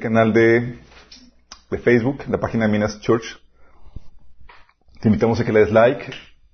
canal 0.00 0.32
de, 0.32 0.78
de 1.70 1.78
Facebook, 1.78 2.22
la 2.28 2.38
página 2.38 2.66
de 2.66 2.70
Minas 2.72 3.00
Church. 3.00 3.42
Te 5.00 5.08
invitamos 5.08 5.40
a 5.40 5.44
que 5.44 5.52
le 5.52 5.58
des 5.58 5.72
like, 5.72 6.12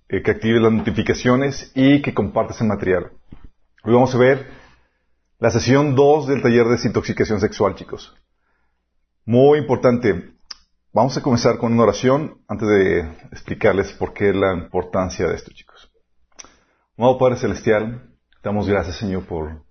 eh, 0.08 0.22
que 0.22 0.30
actives 0.30 0.62
las 0.62 0.72
notificaciones 0.72 1.70
y 1.74 2.00
que 2.00 2.14
compartas 2.14 2.62
el 2.62 2.68
material. 2.68 3.12
Hoy 3.82 3.92
vamos 3.92 4.14
a 4.14 4.18
ver 4.18 4.48
la 5.38 5.50
sesión 5.50 5.94
2 5.94 6.26
del 6.26 6.40
taller 6.40 6.64
de 6.64 6.70
desintoxicación 6.70 7.38
sexual, 7.38 7.74
chicos. 7.74 8.16
Muy 9.26 9.58
importante. 9.58 10.32
Vamos 10.94 11.14
a 11.18 11.22
comenzar 11.22 11.58
con 11.58 11.74
una 11.74 11.82
oración 11.82 12.38
antes 12.48 12.66
de 12.66 13.00
explicarles 13.30 13.92
por 13.92 14.14
qué 14.14 14.32
la 14.32 14.54
importancia 14.54 15.28
de 15.28 15.34
esto, 15.34 15.52
chicos. 15.52 15.92
Amado 16.96 17.18
Padre 17.18 17.36
Celestial, 17.36 18.08
damos 18.42 18.66
gracias, 18.66 18.96
Señor, 18.96 19.26
por 19.26 19.62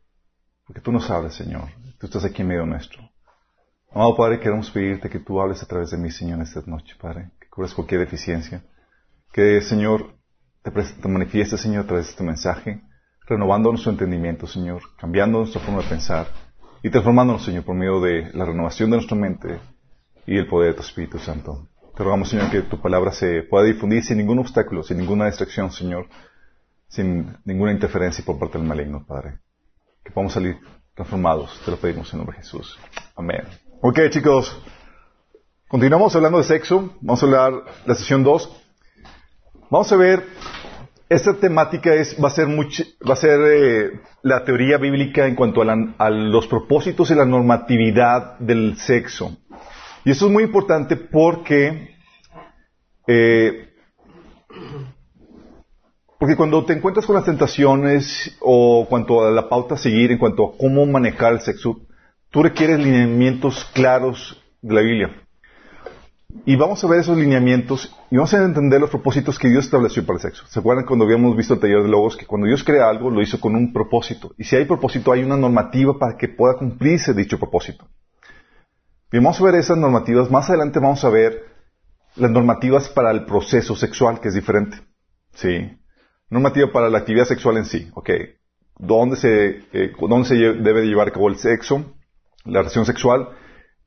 porque 0.67 0.81
tú 0.81 0.91
nos 0.91 1.09
hablas, 1.09 1.33
Señor. 1.33 1.69
Tú 1.97 2.05
estás 2.05 2.23
aquí 2.23 2.43
en 2.43 2.49
medio 2.49 2.67
nuestro. 2.67 3.12
Amado 3.93 4.15
Padre, 4.15 4.39
queremos 4.39 4.71
pedirte 4.71 5.07
que 5.07 5.19
tú 5.19 5.39
hables 5.39 5.61
a 5.61 5.67
través 5.67 5.91
de 5.91 5.97
mí, 5.97 6.09
Señor, 6.09 6.41
esta 6.41 6.63
noche, 6.65 6.95
Padre. 6.99 7.29
Que 7.39 7.47
cubras 7.47 7.75
cualquier 7.75 7.99
deficiencia. 7.99 8.63
Que, 9.31 9.61
Señor, 9.61 10.15
te, 10.63 10.71
te 10.71 11.07
manifiestes, 11.07 11.61
Señor, 11.61 11.83
a 11.83 11.87
través 11.87 12.07
de 12.07 12.11
este 12.11 12.23
mensaje, 12.23 12.81
renovando 13.27 13.69
nuestro 13.69 13.91
entendimiento, 13.91 14.47
Señor, 14.47 14.81
cambiando 14.97 15.37
nuestra 15.39 15.61
forma 15.61 15.83
de 15.83 15.89
pensar 15.89 16.27
y 16.81 16.89
transformándonos, 16.89 17.45
Señor, 17.45 17.65
por 17.65 17.75
medio 17.75 18.01
de 18.01 18.31
la 18.33 18.45
renovación 18.45 18.89
de 18.89 18.97
nuestra 18.97 19.15
mente 19.15 19.59
y 20.25 20.37
el 20.37 20.47
poder 20.47 20.71
de 20.71 20.77
tu 20.77 20.81
Espíritu 20.81 21.19
Santo. 21.19 21.67
Te 21.95 22.03
rogamos, 22.03 22.29
Señor, 22.29 22.49
que 22.49 22.63
tu 22.63 22.81
palabra 22.81 23.11
se 23.11 23.43
pueda 23.43 23.65
difundir 23.65 24.03
sin 24.03 24.17
ningún 24.17 24.39
obstáculo, 24.39 24.81
sin 24.81 24.97
ninguna 24.97 25.27
distracción, 25.27 25.71
Señor, 25.71 26.07
sin 26.87 27.37
ninguna 27.45 27.71
interferencia 27.71 28.25
por 28.25 28.39
parte 28.39 28.57
del 28.57 28.67
maligno, 28.67 29.05
Padre. 29.05 29.37
Que 30.03 30.11
podamos 30.11 30.33
salir 30.33 30.57
transformados. 30.95 31.61
Te 31.63 31.69
lo 31.69 31.77
pedimos 31.77 32.11
en 32.11 32.17
nombre 32.17 32.37
de 32.37 32.43
Jesús. 32.43 32.79
Amén. 33.15 33.43
Ok, 33.85 33.99
chicos. 34.11 34.57
Continuamos 35.67 36.15
hablando 36.15 36.37
de 36.37 36.45
sexo. 36.45 36.95
Vamos 37.01 37.21
a 37.21 37.25
hablar 37.25 37.51
de 37.51 37.61
la 37.85 37.95
sesión 37.95 38.23
2. 38.23 38.63
Vamos 39.69 39.91
a 39.91 39.97
ver, 39.97 40.23
esta 41.09 41.33
temática 41.33 41.93
es, 41.93 42.15
va 42.17 42.29
a 42.29 42.31
ser, 42.31 42.47
much, 42.47 42.79
va 43.05 43.11
a 43.11 43.17
ser 43.17 43.41
eh, 43.41 43.99
la 44.21 44.45
teoría 44.45 44.77
bíblica 44.77 45.27
en 45.27 45.35
cuanto 45.35 45.61
a, 45.61 45.65
la, 45.65 45.75
los 46.09 46.47
propósitos 46.47 47.11
y 47.11 47.15
la 47.15 47.25
normatividad 47.25 48.39
del 48.39 48.77
sexo. 48.77 49.35
Y 50.05 50.11
eso 50.11 50.27
es 50.27 50.31
muy 50.31 50.43
importante 50.43 50.95
porque, 50.95 51.97
eh, 53.05 53.67
porque 56.17 56.37
cuando 56.37 56.63
te 56.63 56.71
encuentras 56.71 57.05
con 57.05 57.17
las 57.17 57.25
tentaciones 57.25 58.37
o 58.39 58.87
cuanto 58.89 59.25
a 59.25 59.31
la 59.31 59.49
pauta 59.49 59.75
a 59.75 59.77
seguir 59.77 60.13
en 60.13 60.19
cuanto 60.19 60.45
a 60.45 60.57
cómo 60.57 60.85
manejar 60.85 61.33
el 61.33 61.41
sexo, 61.41 61.81
tú 62.33 62.41
requieres 62.41 62.79
lineamientos 62.79 63.63
claros 63.75 64.43
de 64.63 64.73
la 64.73 64.81
Biblia. 64.81 65.11
Y 66.45 66.55
vamos 66.55 66.83
a 66.83 66.87
ver 66.87 67.01
esos 67.01 67.15
lineamientos 67.15 67.95
y 68.09 68.15
vamos 68.17 68.33
a 68.33 68.43
entender 68.43 68.81
los 68.81 68.89
propósitos 68.89 69.37
que 69.37 69.49
Dios 69.49 69.65
estableció 69.65 70.03
para 70.03 70.17
el 70.17 70.21
sexo. 70.23 70.47
¿Se 70.47 70.59
acuerdan 70.59 70.83
cuando 70.83 71.05
habíamos 71.05 71.37
visto 71.37 71.53
el 71.53 71.59
taller 71.59 71.83
de 71.83 71.89
logos 71.89 72.17
que 72.17 72.25
cuando 72.25 72.47
Dios 72.47 72.63
crea 72.63 72.89
algo 72.89 73.11
lo 73.11 73.21
hizo 73.21 73.39
con 73.39 73.55
un 73.55 73.71
propósito? 73.71 74.33
Y 74.39 74.45
si 74.45 74.55
hay 74.55 74.65
propósito 74.65 75.11
hay 75.11 75.23
una 75.23 75.37
normativa 75.37 75.99
para 75.99 76.17
que 76.17 76.27
pueda 76.27 76.55
cumplirse 76.55 77.13
dicho 77.13 77.37
propósito. 77.37 77.87
Vamos 79.11 79.39
a 79.39 79.43
ver 79.43 79.53
esas 79.53 79.77
normativas. 79.77 80.31
Más 80.31 80.49
adelante 80.49 80.79
vamos 80.79 81.05
a 81.05 81.09
ver 81.09 81.43
las 82.15 82.31
normativas 82.31 82.89
para 82.89 83.11
el 83.11 83.25
proceso 83.25 83.75
sexual, 83.75 84.19
que 84.19 84.29
es 84.29 84.33
diferente. 84.33 84.77
Sí. 85.35 85.77
Normativa 86.31 86.71
para 86.71 86.89
la 86.89 86.97
actividad 86.97 87.25
sexual 87.25 87.57
en 87.57 87.65
sí. 87.65 87.91
Ok. 87.93 88.09
¿Dónde 88.79 89.17
se, 89.17 89.61
eh, 89.71 89.93
¿dónde 89.99 90.27
se 90.27 90.35
debe 90.35 90.87
llevar 90.87 91.09
a 91.09 91.11
cabo 91.11 91.29
el 91.29 91.37
sexo? 91.37 91.93
La 92.45 92.59
relación 92.59 92.85
sexual 92.85 93.29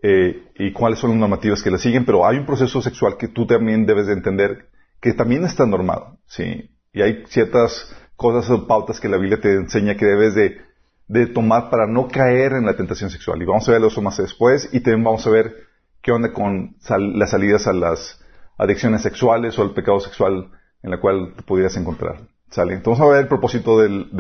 eh, 0.03 0.51
y 0.57 0.73
cuáles 0.73 0.99
son 0.99 1.11
las 1.11 1.19
normativas 1.19 1.63
que 1.63 1.71
la 1.71 1.79
siguen, 1.79 2.05
pero 2.05 2.27
hay 2.27 2.39
un 2.39 2.47
proceso 2.47 2.81
sexual 2.83 3.17
que 3.17 3.29
tú 3.29 3.47
también 3.47 3.87
debes 3.87 4.07
de 4.07 4.13
entender 4.13 4.69
que 5.01 5.13
también 5.13 5.45
está 5.45 5.67
normado, 5.67 6.19
¿sí? 6.27 6.71
Y 6.93 7.03
hay 7.03 7.25
ciertas 7.27 7.95
cosas 8.17 8.51
o 8.51 8.67
pautas 8.67 8.99
que 9.01 9.09
la 9.09 9.19
Biblia 9.19 9.41
te 9.41 9.55
enseña 9.55 9.97
que 9.97 10.07
debes 10.07 10.35
de, 10.35 11.27
tomar 11.29 11.71
para 11.71 11.87
no 11.87 12.09
caer 12.09 12.53
en 12.53 12.67
la 12.67 12.77
tentación 12.77 13.11
sexual. 13.11 13.41
Y 13.41 13.45
vamos 13.45 13.69
a 13.69 13.73
ver 13.73 13.85
eso 13.85 14.03
más 14.03 14.17
después 14.17 14.69
y 14.73 14.81
también 14.81 15.05
vamos 15.05 15.27
a 15.27 15.31
ver 15.31 15.55
qué 16.03 16.11
onda 16.11 16.33
con 16.33 16.77
las 16.89 17.31
salidas 17.31 17.67
a 17.67 17.73
las 17.73 18.21
adicciones 18.59 19.03
sexuales 19.03 19.59
o 19.59 19.63
al 19.63 19.75
pecado 19.75 20.01
sexual 20.01 20.51
en 20.83 20.91
la 20.91 20.99
cual 20.99 21.35
te 21.37 21.43
pudieras 21.43 21.77
encontrar. 21.77 22.23
¿Sale? 22.51 22.81
Vamos 22.85 23.01
a 23.01 23.07
ver 23.07 23.23
el 23.23 23.29
propósito 23.29 23.79
del, 23.79 24.11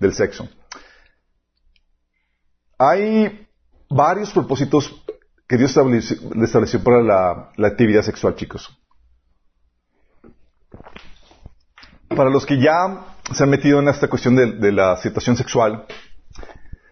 del 0.00 0.12
sexo. 0.12 0.48
Hay 2.78 3.45
varios 3.88 4.30
propósitos 4.32 5.02
que 5.48 5.56
Dios 5.56 5.70
estableció, 5.70 6.16
estableció 6.42 6.82
para 6.82 7.02
la, 7.02 7.68
actividad 7.68 8.02
sexual, 8.02 8.34
chicos. 8.34 8.76
Para 12.08 12.30
los 12.30 12.46
que 12.46 12.60
ya 12.60 13.16
se 13.32 13.42
han 13.42 13.50
metido 13.50 13.80
en 13.80 13.88
esta 13.88 14.08
cuestión 14.08 14.36
de, 14.36 14.52
de 14.52 14.72
la 14.72 14.96
situación 14.96 15.36
sexual, 15.36 15.86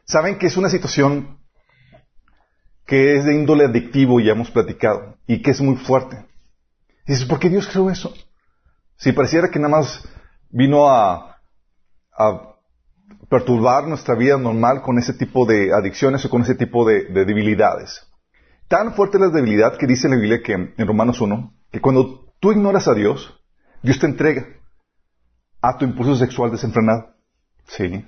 saben 0.04 0.38
que 0.38 0.46
es 0.46 0.56
una 0.56 0.68
situación 0.68 1.38
que 2.86 3.16
es 3.16 3.24
de 3.24 3.34
índole 3.34 3.64
adictivo, 3.64 4.20
ya 4.20 4.32
hemos 4.32 4.50
platicado, 4.50 5.16
y 5.26 5.40
que 5.40 5.50
es 5.50 5.60
muy 5.60 5.76
fuerte. 5.76 6.26
Y 7.06 7.12
dices, 7.12 7.26
¿por 7.26 7.38
qué 7.38 7.48
Dios 7.48 7.66
creó 7.66 7.90
eso? 7.90 8.12
Si 8.96 9.12
pareciera 9.12 9.50
que 9.50 9.58
nada 9.58 9.76
más 9.76 10.06
vino 10.50 10.88
a, 10.88 11.38
a 12.16 12.53
perturbar 13.28 13.86
nuestra 13.86 14.14
vida 14.14 14.36
normal 14.36 14.82
con 14.82 14.98
ese 14.98 15.14
tipo 15.14 15.46
de 15.46 15.72
adicciones 15.72 16.24
o 16.24 16.30
con 16.30 16.42
ese 16.42 16.54
tipo 16.54 16.86
de, 16.86 17.04
de 17.06 17.24
debilidades. 17.24 18.06
Tan 18.68 18.94
fuerte 18.94 19.18
la 19.18 19.28
debilidad 19.28 19.76
que 19.76 19.86
dice 19.86 20.08
la 20.08 20.16
Biblia 20.16 20.42
que 20.42 20.52
en 20.52 20.86
Romanos 20.86 21.20
1, 21.20 21.52
que 21.70 21.80
cuando 21.80 22.32
tú 22.40 22.52
ignoras 22.52 22.88
a 22.88 22.94
Dios, 22.94 23.40
Dios 23.82 23.98
te 23.98 24.06
entrega 24.06 24.46
a 25.60 25.76
tu 25.76 25.84
impulso 25.84 26.16
sexual 26.16 26.50
desenfrenado. 26.50 27.14
Sí. 27.66 28.04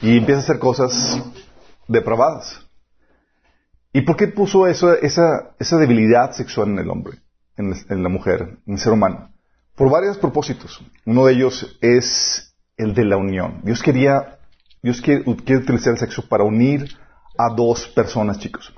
Y 0.00 0.18
empieza 0.18 0.40
a 0.40 0.44
hacer 0.44 0.58
cosas 0.58 1.22
depravadas. 1.86 2.66
¿Y 3.92 4.02
por 4.02 4.16
qué 4.16 4.28
puso 4.28 4.66
esa, 4.66 4.96
esa 4.96 5.76
debilidad 5.78 6.32
sexual 6.32 6.68
en 6.70 6.78
el 6.78 6.90
hombre, 6.90 7.18
en, 7.56 7.74
en 7.88 8.02
la 8.02 8.08
mujer, 8.08 8.58
en 8.66 8.74
el 8.74 8.78
ser 8.78 8.92
humano? 8.92 9.30
Por 9.74 9.90
varios 9.90 10.16
propósitos. 10.18 10.82
Uno 11.04 11.26
de 11.26 11.34
ellos 11.34 11.78
es 11.80 12.51
el 12.82 12.94
de 12.94 13.04
la 13.04 13.16
unión. 13.16 13.60
Dios 13.62 13.82
quería, 13.82 14.38
Dios 14.82 15.00
quiere, 15.00 15.22
utilizar 15.26 15.92
el 15.92 15.98
sexo 15.98 16.28
para 16.28 16.44
unir 16.44 16.96
a 17.38 17.54
dos 17.54 17.88
personas, 17.88 18.38
chicos. 18.38 18.72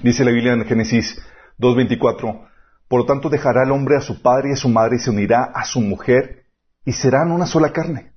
Dice 0.00 0.24
la 0.24 0.30
Biblia 0.30 0.52
en 0.52 0.64
Génesis 0.64 1.20
2.24, 1.58 2.48
por 2.88 3.00
lo 3.00 3.06
tanto 3.06 3.28
dejará 3.28 3.64
el 3.64 3.72
hombre 3.72 3.96
a 3.96 4.00
su 4.00 4.22
padre 4.22 4.50
y 4.50 4.52
a 4.52 4.56
su 4.56 4.68
madre 4.68 4.96
y 4.96 4.98
se 4.98 5.10
unirá 5.10 5.44
a 5.44 5.64
su 5.64 5.80
mujer 5.80 6.44
y 6.84 6.92
serán 6.92 7.30
una 7.30 7.46
sola 7.46 7.72
carne. 7.72 8.12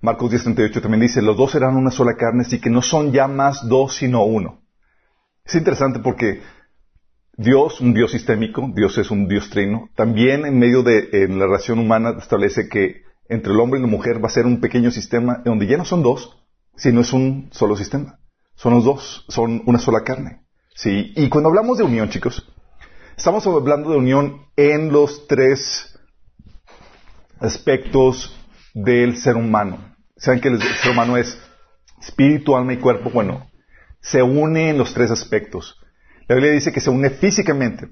Marcos 0.00 0.30
10.38 0.32 0.80
también 0.80 1.00
dice, 1.00 1.22
los 1.22 1.36
dos 1.36 1.52
serán 1.52 1.76
una 1.76 1.90
sola 1.90 2.14
carne, 2.14 2.42
así 2.42 2.60
que 2.60 2.70
no 2.70 2.82
son 2.82 3.12
ya 3.12 3.26
más 3.26 3.68
dos 3.68 3.96
sino 3.96 4.24
uno. 4.24 4.62
Es 5.44 5.54
interesante 5.54 5.98
porque 5.98 6.40
Dios, 7.36 7.80
un 7.80 7.94
Dios 7.94 8.12
sistémico, 8.12 8.70
Dios 8.74 8.96
es 8.98 9.10
un 9.10 9.28
Dios 9.28 9.50
trino, 9.50 9.88
también 9.96 10.44
en 10.44 10.58
medio 10.58 10.82
de 10.82 11.08
en 11.12 11.38
la 11.38 11.46
relación 11.46 11.78
humana 11.78 12.14
establece 12.18 12.68
que 12.68 13.07
entre 13.28 13.52
el 13.52 13.60
hombre 13.60 13.78
y 13.78 13.82
la 13.82 13.88
mujer 13.88 14.22
va 14.22 14.28
a 14.28 14.32
ser 14.32 14.46
un 14.46 14.60
pequeño 14.60 14.90
sistema 14.90 15.42
donde 15.44 15.66
ya 15.66 15.76
no 15.76 15.84
son 15.84 16.02
dos, 16.02 16.36
sino 16.76 17.00
es 17.00 17.12
un 17.12 17.48
solo 17.52 17.76
sistema. 17.76 18.18
Son 18.54 18.74
los 18.74 18.84
dos, 18.84 19.24
son 19.28 19.62
una 19.66 19.78
sola 19.78 20.02
carne. 20.02 20.42
¿sí? 20.74 21.12
Y 21.16 21.28
cuando 21.28 21.48
hablamos 21.48 21.78
de 21.78 21.84
unión, 21.84 22.08
chicos, 22.08 22.50
estamos 23.16 23.46
hablando 23.46 23.90
de 23.90 23.96
unión 23.96 24.46
en 24.56 24.92
los 24.92 25.26
tres 25.26 25.98
aspectos 27.40 28.36
del 28.74 29.16
ser 29.16 29.36
humano. 29.36 29.94
Saben 30.16 30.40
que 30.40 30.48
el 30.48 30.60
ser 30.60 30.92
humano 30.92 31.16
es 31.16 31.38
espíritu, 32.00 32.56
alma 32.56 32.72
y 32.72 32.78
cuerpo. 32.78 33.10
Bueno, 33.10 33.48
se 34.00 34.22
une 34.22 34.70
en 34.70 34.78
los 34.78 34.94
tres 34.94 35.10
aspectos. 35.10 35.80
La 36.26 36.34
Biblia 36.34 36.52
dice 36.52 36.72
que 36.72 36.80
se 36.80 36.90
une 36.90 37.10
físicamente. 37.10 37.88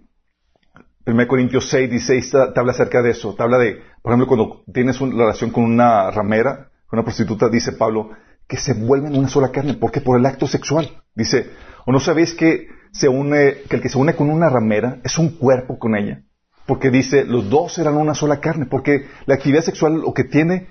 1 1.06 1.28
Corintios 1.28 1.68
6, 1.70 1.88
16 1.88 2.30
te 2.52 2.60
habla 2.60 2.72
acerca 2.72 3.00
de 3.00 3.10
eso. 3.10 3.34
Te 3.34 3.42
habla 3.42 3.58
de, 3.58 3.80
por 4.02 4.12
ejemplo, 4.12 4.26
cuando 4.26 4.64
tienes 4.72 5.00
una 5.00 5.16
relación 5.16 5.50
con 5.50 5.64
una 5.64 6.10
ramera, 6.10 6.70
con 6.88 6.98
una 6.98 7.04
prostituta, 7.04 7.48
dice 7.48 7.72
Pablo, 7.72 8.10
que 8.48 8.56
se 8.56 8.74
vuelven 8.74 9.16
una 9.16 9.28
sola 9.28 9.52
carne. 9.52 9.74
¿Por 9.74 9.92
qué? 9.92 10.00
Por 10.00 10.18
el 10.18 10.26
acto 10.26 10.48
sexual. 10.48 11.02
Dice, 11.14 11.50
¿o 11.84 11.92
no 11.92 12.00
sabéis 12.00 12.34
que 12.34 12.68
se 12.90 13.08
une, 13.08 13.58
que 13.68 13.76
el 13.76 13.82
que 13.82 13.88
se 13.88 13.98
une 13.98 14.16
con 14.16 14.30
una 14.30 14.48
ramera 14.50 14.98
es 15.04 15.16
un 15.16 15.36
cuerpo 15.36 15.78
con 15.78 15.94
ella? 15.94 16.22
Porque 16.66 16.90
dice, 16.90 17.24
los 17.24 17.48
dos 17.48 17.74
serán 17.74 17.96
una 17.96 18.14
sola 18.14 18.40
carne. 18.40 18.66
Porque 18.66 19.06
la 19.26 19.36
actividad 19.36 19.62
sexual 19.62 20.00
lo 20.00 20.12
que 20.12 20.24
tiene, 20.24 20.66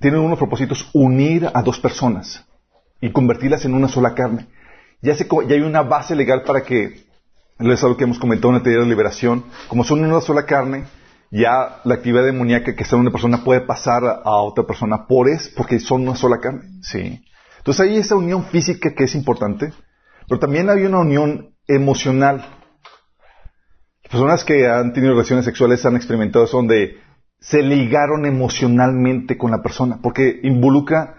tiene 0.00 0.18
unos 0.18 0.38
propósitos, 0.38 0.90
unir 0.92 1.50
a 1.52 1.62
dos 1.62 1.80
personas 1.80 2.46
y 3.00 3.10
convertirlas 3.10 3.64
en 3.64 3.72
una 3.72 3.88
sola 3.88 4.14
carne. 4.14 4.48
Ya, 5.00 5.14
se, 5.14 5.26
ya 5.48 5.54
hay 5.54 5.62
una 5.62 5.82
base 5.82 6.14
legal 6.14 6.42
para 6.42 6.62
que 6.62 7.10
es 7.70 7.82
algo 7.82 7.96
que 7.96 8.04
hemos 8.04 8.18
comentado 8.18 8.48
en 8.50 8.58
la 8.58 8.62
teoría 8.62 8.82
de 8.82 8.88
liberación. 8.88 9.44
Como 9.68 9.84
son 9.84 10.04
una 10.04 10.20
sola 10.20 10.46
carne, 10.46 10.84
ya 11.30 11.80
la 11.84 11.94
actividad 11.94 12.24
demoníaca 12.24 12.74
que 12.74 12.82
está 12.82 12.96
en 12.96 13.02
una 13.02 13.10
persona 13.10 13.44
puede 13.44 13.60
pasar 13.62 14.02
a 14.04 14.36
otra 14.42 14.64
persona 14.64 15.06
por 15.06 15.28
es, 15.28 15.48
porque 15.56 15.78
son 15.80 16.02
una 16.02 16.16
sola 16.16 16.38
carne. 16.40 16.62
Sí. 16.82 17.24
Entonces 17.58 17.86
hay 17.86 17.96
esa 17.96 18.16
unión 18.16 18.44
física 18.44 18.92
que 18.94 19.04
es 19.04 19.14
importante, 19.14 19.72
Pero 20.28 20.40
también 20.40 20.68
hay 20.70 20.84
una 20.84 21.00
unión 21.00 21.54
emocional. 21.66 22.44
Personas 24.02 24.44
que 24.44 24.66
han 24.66 24.92
tenido 24.92 25.12
relaciones 25.12 25.44
sexuales 25.44 25.84
han 25.86 25.96
experimentado 25.96 26.44
eso 26.44 26.56
donde 26.58 26.96
se 27.40 27.62
ligaron 27.62 28.24
emocionalmente 28.26 29.36
con 29.36 29.50
la 29.50 29.62
persona, 29.62 29.98
porque 30.02 30.40
involucra 30.42 31.16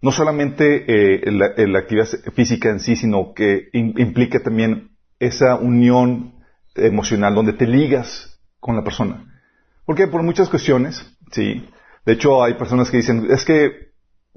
no 0.00 0.12
solamente 0.12 0.84
eh, 0.86 1.30
la, 1.32 1.78
actividad 1.78 2.06
física 2.34 2.70
en 2.70 2.80
sí, 2.80 2.96
sino 2.96 3.32
que 3.34 3.68
implica 3.72 4.40
también 4.40 4.95
esa 5.18 5.56
unión 5.56 6.34
emocional 6.74 7.34
donde 7.34 7.52
te 7.52 7.66
ligas 7.66 8.40
con 8.60 8.76
la 8.76 8.84
persona. 8.84 9.24
Porque 9.84 10.08
por 10.08 10.22
muchas 10.22 10.48
cuestiones, 10.48 11.16
sí. 11.30 11.68
De 12.04 12.12
hecho, 12.14 12.42
hay 12.42 12.54
personas 12.54 12.90
que 12.90 12.98
dicen, 12.98 13.26
es 13.30 13.44
que 13.44 13.86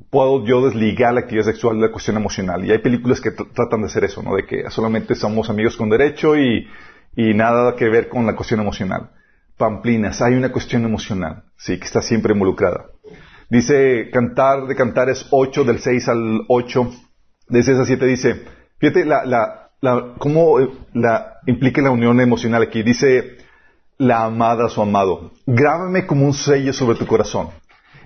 puedo 0.10 0.46
yo 0.46 0.66
desligar 0.66 1.14
la 1.14 1.22
actividad 1.22 1.46
sexual 1.46 1.76
de 1.76 1.88
la 1.88 1.92
cuestión 1.92 2.18
emocional. 2.18 2.64
Y 2.66 2.72
hay 2.72 2.80
películas 2.80 3.22
que 3.22 3.32
tratan 3.32 3.82
de 3.82 3.88
hacer 3.88 4.04
eso, 4.04 4.24
¿no? 4.24 4.36
De 4.36 4.46
que 4.46 4.70
solamente 4.70 5.16
somos 5.16 5.50
amigos 5.50 5.76
con 5.76 5.90
derecho 5.90 6.38
y, 6.38 6.68
y 7.16 7.34
nada 7.34 7.76
que 7.76 7.90
ver 7.90 8.10
con 8.10 8.26
la 8.26 8.36
cuestión 8.36 8.60
emocional. 8.60 9.12
Pamplinas, 9.58 10.22
hay 10.22 10.36
una 10.36 10.52
cuestión 10.52 10.86
emocional, 10.86 11.44
sí, 11.58 11.78
que 11.78 11.86
está 11.86 12.02
siempre 12.02 12.34
involucrada. 12.34 12.86
Dice 13.50 14.10
Cantar 14.12 14.68
de 14.68 14.76
Cantares 14.76 15.28
8, 15.32 15.64
del 15.64 15.80
6 15.80 16.08
al 16.08 16.42
8, 16.48 16.92
de 17.50 17.64
6 17.64 17.80
a 17.80 17.86
7, 17.86 18.06
dice, 18.06 18.46
fíjate 18.78 19.06
la, 19.06 19.26
la, 19.26 19.69
la, 19.82 20.14
cómo 20.18 20.60
eh, 20.60 20.70
la, 20.94 21.40
implica 21.48 21.82
la 21.82 21.92
unión 21.92 22.20
emocional 22.20 22.64
aquí. 22.64 22.84
Dice, 22.84 23.38
la 23.98 24.24
amada 24.24 24.66
a 24.66 24.70
su 24.70 24.82
amado, 24.82 25.32
grábame 25.46 26.06
como 26.06 26.26
un 26.26 26.34
sello 26.34 26.72
sobre 26.72 26.98
tu 26.98 27.06
corazón, 27.06 27.50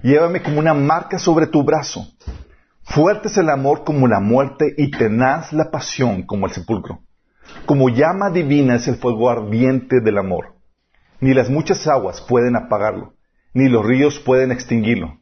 llévame 0.01 0.41
como 0.41 0.59
una 0.59 0.73
marca 0.73 1.19
sobre 1.19 1.47
tu 1.47 1.63
brazo. 1.63 2.07
Fuerte 2.83 3.27
es 3.27 3.37
el 3.37 3.49
amor 3.49 3.83
como 3.83 4.07
la 4.07 4.19
muerte 4.19 4.73
y 4.77 4.91
tenaz 4.91 5.53
la 5.53 5.71
pasión 5.71 6.23
como 6.23 6.47
el 6.47 6.51
sepulcro. 6.51 6.99
Como 7.65 7.89
llama 7.89 8.29
divina 8.29 8.75
es 8.75 8.87
el 8.87 8.95
fuego 8.95 9.29
ardiente 9.29 10.01
del 10.01 10.17
amor. 10.17 10.55
Ni 11.21 11.33
las 11.33 11.49
muchas 11.49 11.87
aguas 11.87 12.21
pueden 12.21 12.55
apagarlo, 12.55 13.13
ni 13.53 13.69
los 13.69 13.85
ríos 13.85 14.19
pueden 14.19 14.51
extinguirlo. 14.51 15.19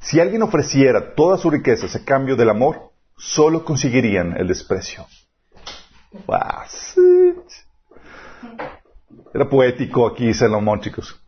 Si 0.00 0.20
alguien 0.20 0.42
ofreciera 0.42 1.14
todas 1.14 1.40
sus 1.40 1.52
riquezas 1.52 1.96
a 1.96 2.04
cambio 2.04 2.36
del 2.36 2.50
amor, 2.50 2.92
solo 3.16 3.64
conseguirían 3.64 4.36
el 4.36 4.48
desprecio. 4.48 5.06
Era 9.34 9.48
poético 9.48 10.06
aquí 10.06 10.32
Salomón, 10.34 10.80
chicos. 10.80 11.20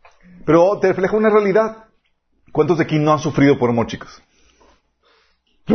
Pero 0.45 0.79
te 0.79 0.87
refleja 0.89 1.15
una 1.15 1.29
realidad. 1.29 1.85
¿Cuántos 2.51 2.77
de 2.77 2.83
aquí 2.83 2.99
no 2.99 3.13
han 3.13 3.19
sufrido 3.19 3.57
por 3.57 3.69
amor, 3.69 3.87
chicos? 3.87 4.21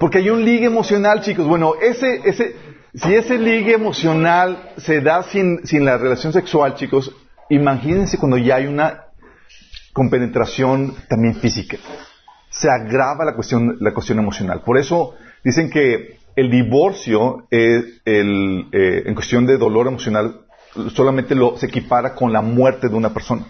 Porque 0.00 0.18
hay 0.18 0.30
un 0.30 0.44
ligue 0.44 0.66
emocional, 0.66 1.20
chicos. 1.20 1.46
Bueno, 1.46 1.74
ese, 1.80 2.20
ese, 2.24 2.56
si 2.94 3.14
ese 3.14 3.38
ligue 3.38 3.74
emocional 3.74 4.72
se 4.76 5.00
da 5.00 5.22
sin, 5.22 5.64
sin 5.66 5.84
la 5.84 5.96
relación 5.96 6.32
sexual, 6.32 6.74
chicos, 6.74 7.14
imagínense 7.48 8.18
cuando 8.18 8.36
ya 8.36 8.56
hay 8.56 8.66
una 8.66 9.03
compenetración 9.94 10.94
también 11.08 11.36
física. 11.36 11.78
Se 12.50 12.68
agrava 12.68 13.24
la 13.24 13.34
cuestión, 13.34 13.78
la 13.80 13.94
cuestión 13.94 14.18
emocional. 14.18 14.60
Por 14.60 14.76
eso 14.76 15.14
dicen 15.42 15.70
que 15.70 16.18
el 16.36 16.50
divorcio 16.50 17.46
es 17.50 18.02
el, 18.04 18.66
eh, 18.72 19.04
en 19.06 19.14
cuestión 19.14 19.46
de 19.46 19.56
dolor 19.56 19.86
emocional 19.86 20.40
solamente 20.94 21.34
lo, 21.34 21.56
se 21.56 21.66
equipara 21.66 22.14
con 22.14 22.32
la 22.32 22.42
muerte 22.42 22.88
de 22.88 22.94
una 22.96 23.14
persona, 23.14 23.46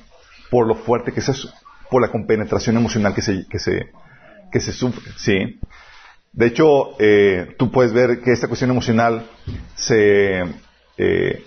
por 0.51 0.67
lo 0.67 0.75
fuerte 0.75 1.13
que 1.13 1.21
es 1.21 1.29
eso, 1.29 1.51
por 1.91 2.03
la 2.03 2.09
compenetración 2.09 2.77
emocional 2.77 3.15
que 3.15 3.23
se, 3.23 3.47
que 3.49 3.59
se, 3.59 3.91
que 4.53 4.61
se 4.61 4.73
sufre. 4.73 5.13
¿sí? 5.17 5.59
De 6.33 6.47
hecho, 6.47 6.97
eh, 6.99 7.55
tú 7.59 7.71
puedes 7.71 7.93
ver 7.93 8.21
que 8.21 8.33
esta 8.33 8.49
cuestión 8.49 8.71
emocional 8.71 9.27
se... 9.75 10.43
Eh, 10.99 11.45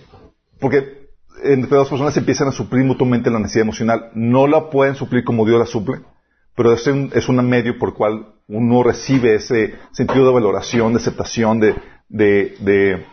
porque 0.58 0.97
entre 1.42 1.76
dos 1.76 1.88
personas 1.88 2.16
empiezan 2.16 2.48
a 2.48 2.52
suplir 2.52 2.84
mutuamente 2.84 3.30
la 3.30 3.38
necesidad 3.38 3.62
emocional. 3.62 4.10
No 4.14 4.46
la 4.46 4.70
pueden 4.70 4.94
suplir 4.94 5.24
como 5.24 5.46
Dios 5.46 5.58
la 5.58 5.66
suple, 5.66 6.00
pero 6.54 6.72
es 6.72 6.86
un, 6.86 7.10
es 7.14 7.28
un 7.28 7.48
medio 7.48 7.78
por 7.78 7.90
el 7.90 7.94
cual 7.94 8.26
uno 8.48 8.82
recibe 8.82 9.34
ese 9.34 9.74
sentido 9.92 10.26
de 10.26 10.32
valoración, 10.32 10.92
de 10.92 10.98
aceptación, 10.98 11.60
de, 11.60 11.74
de, 12.08 12.56
de, 12.60 13.06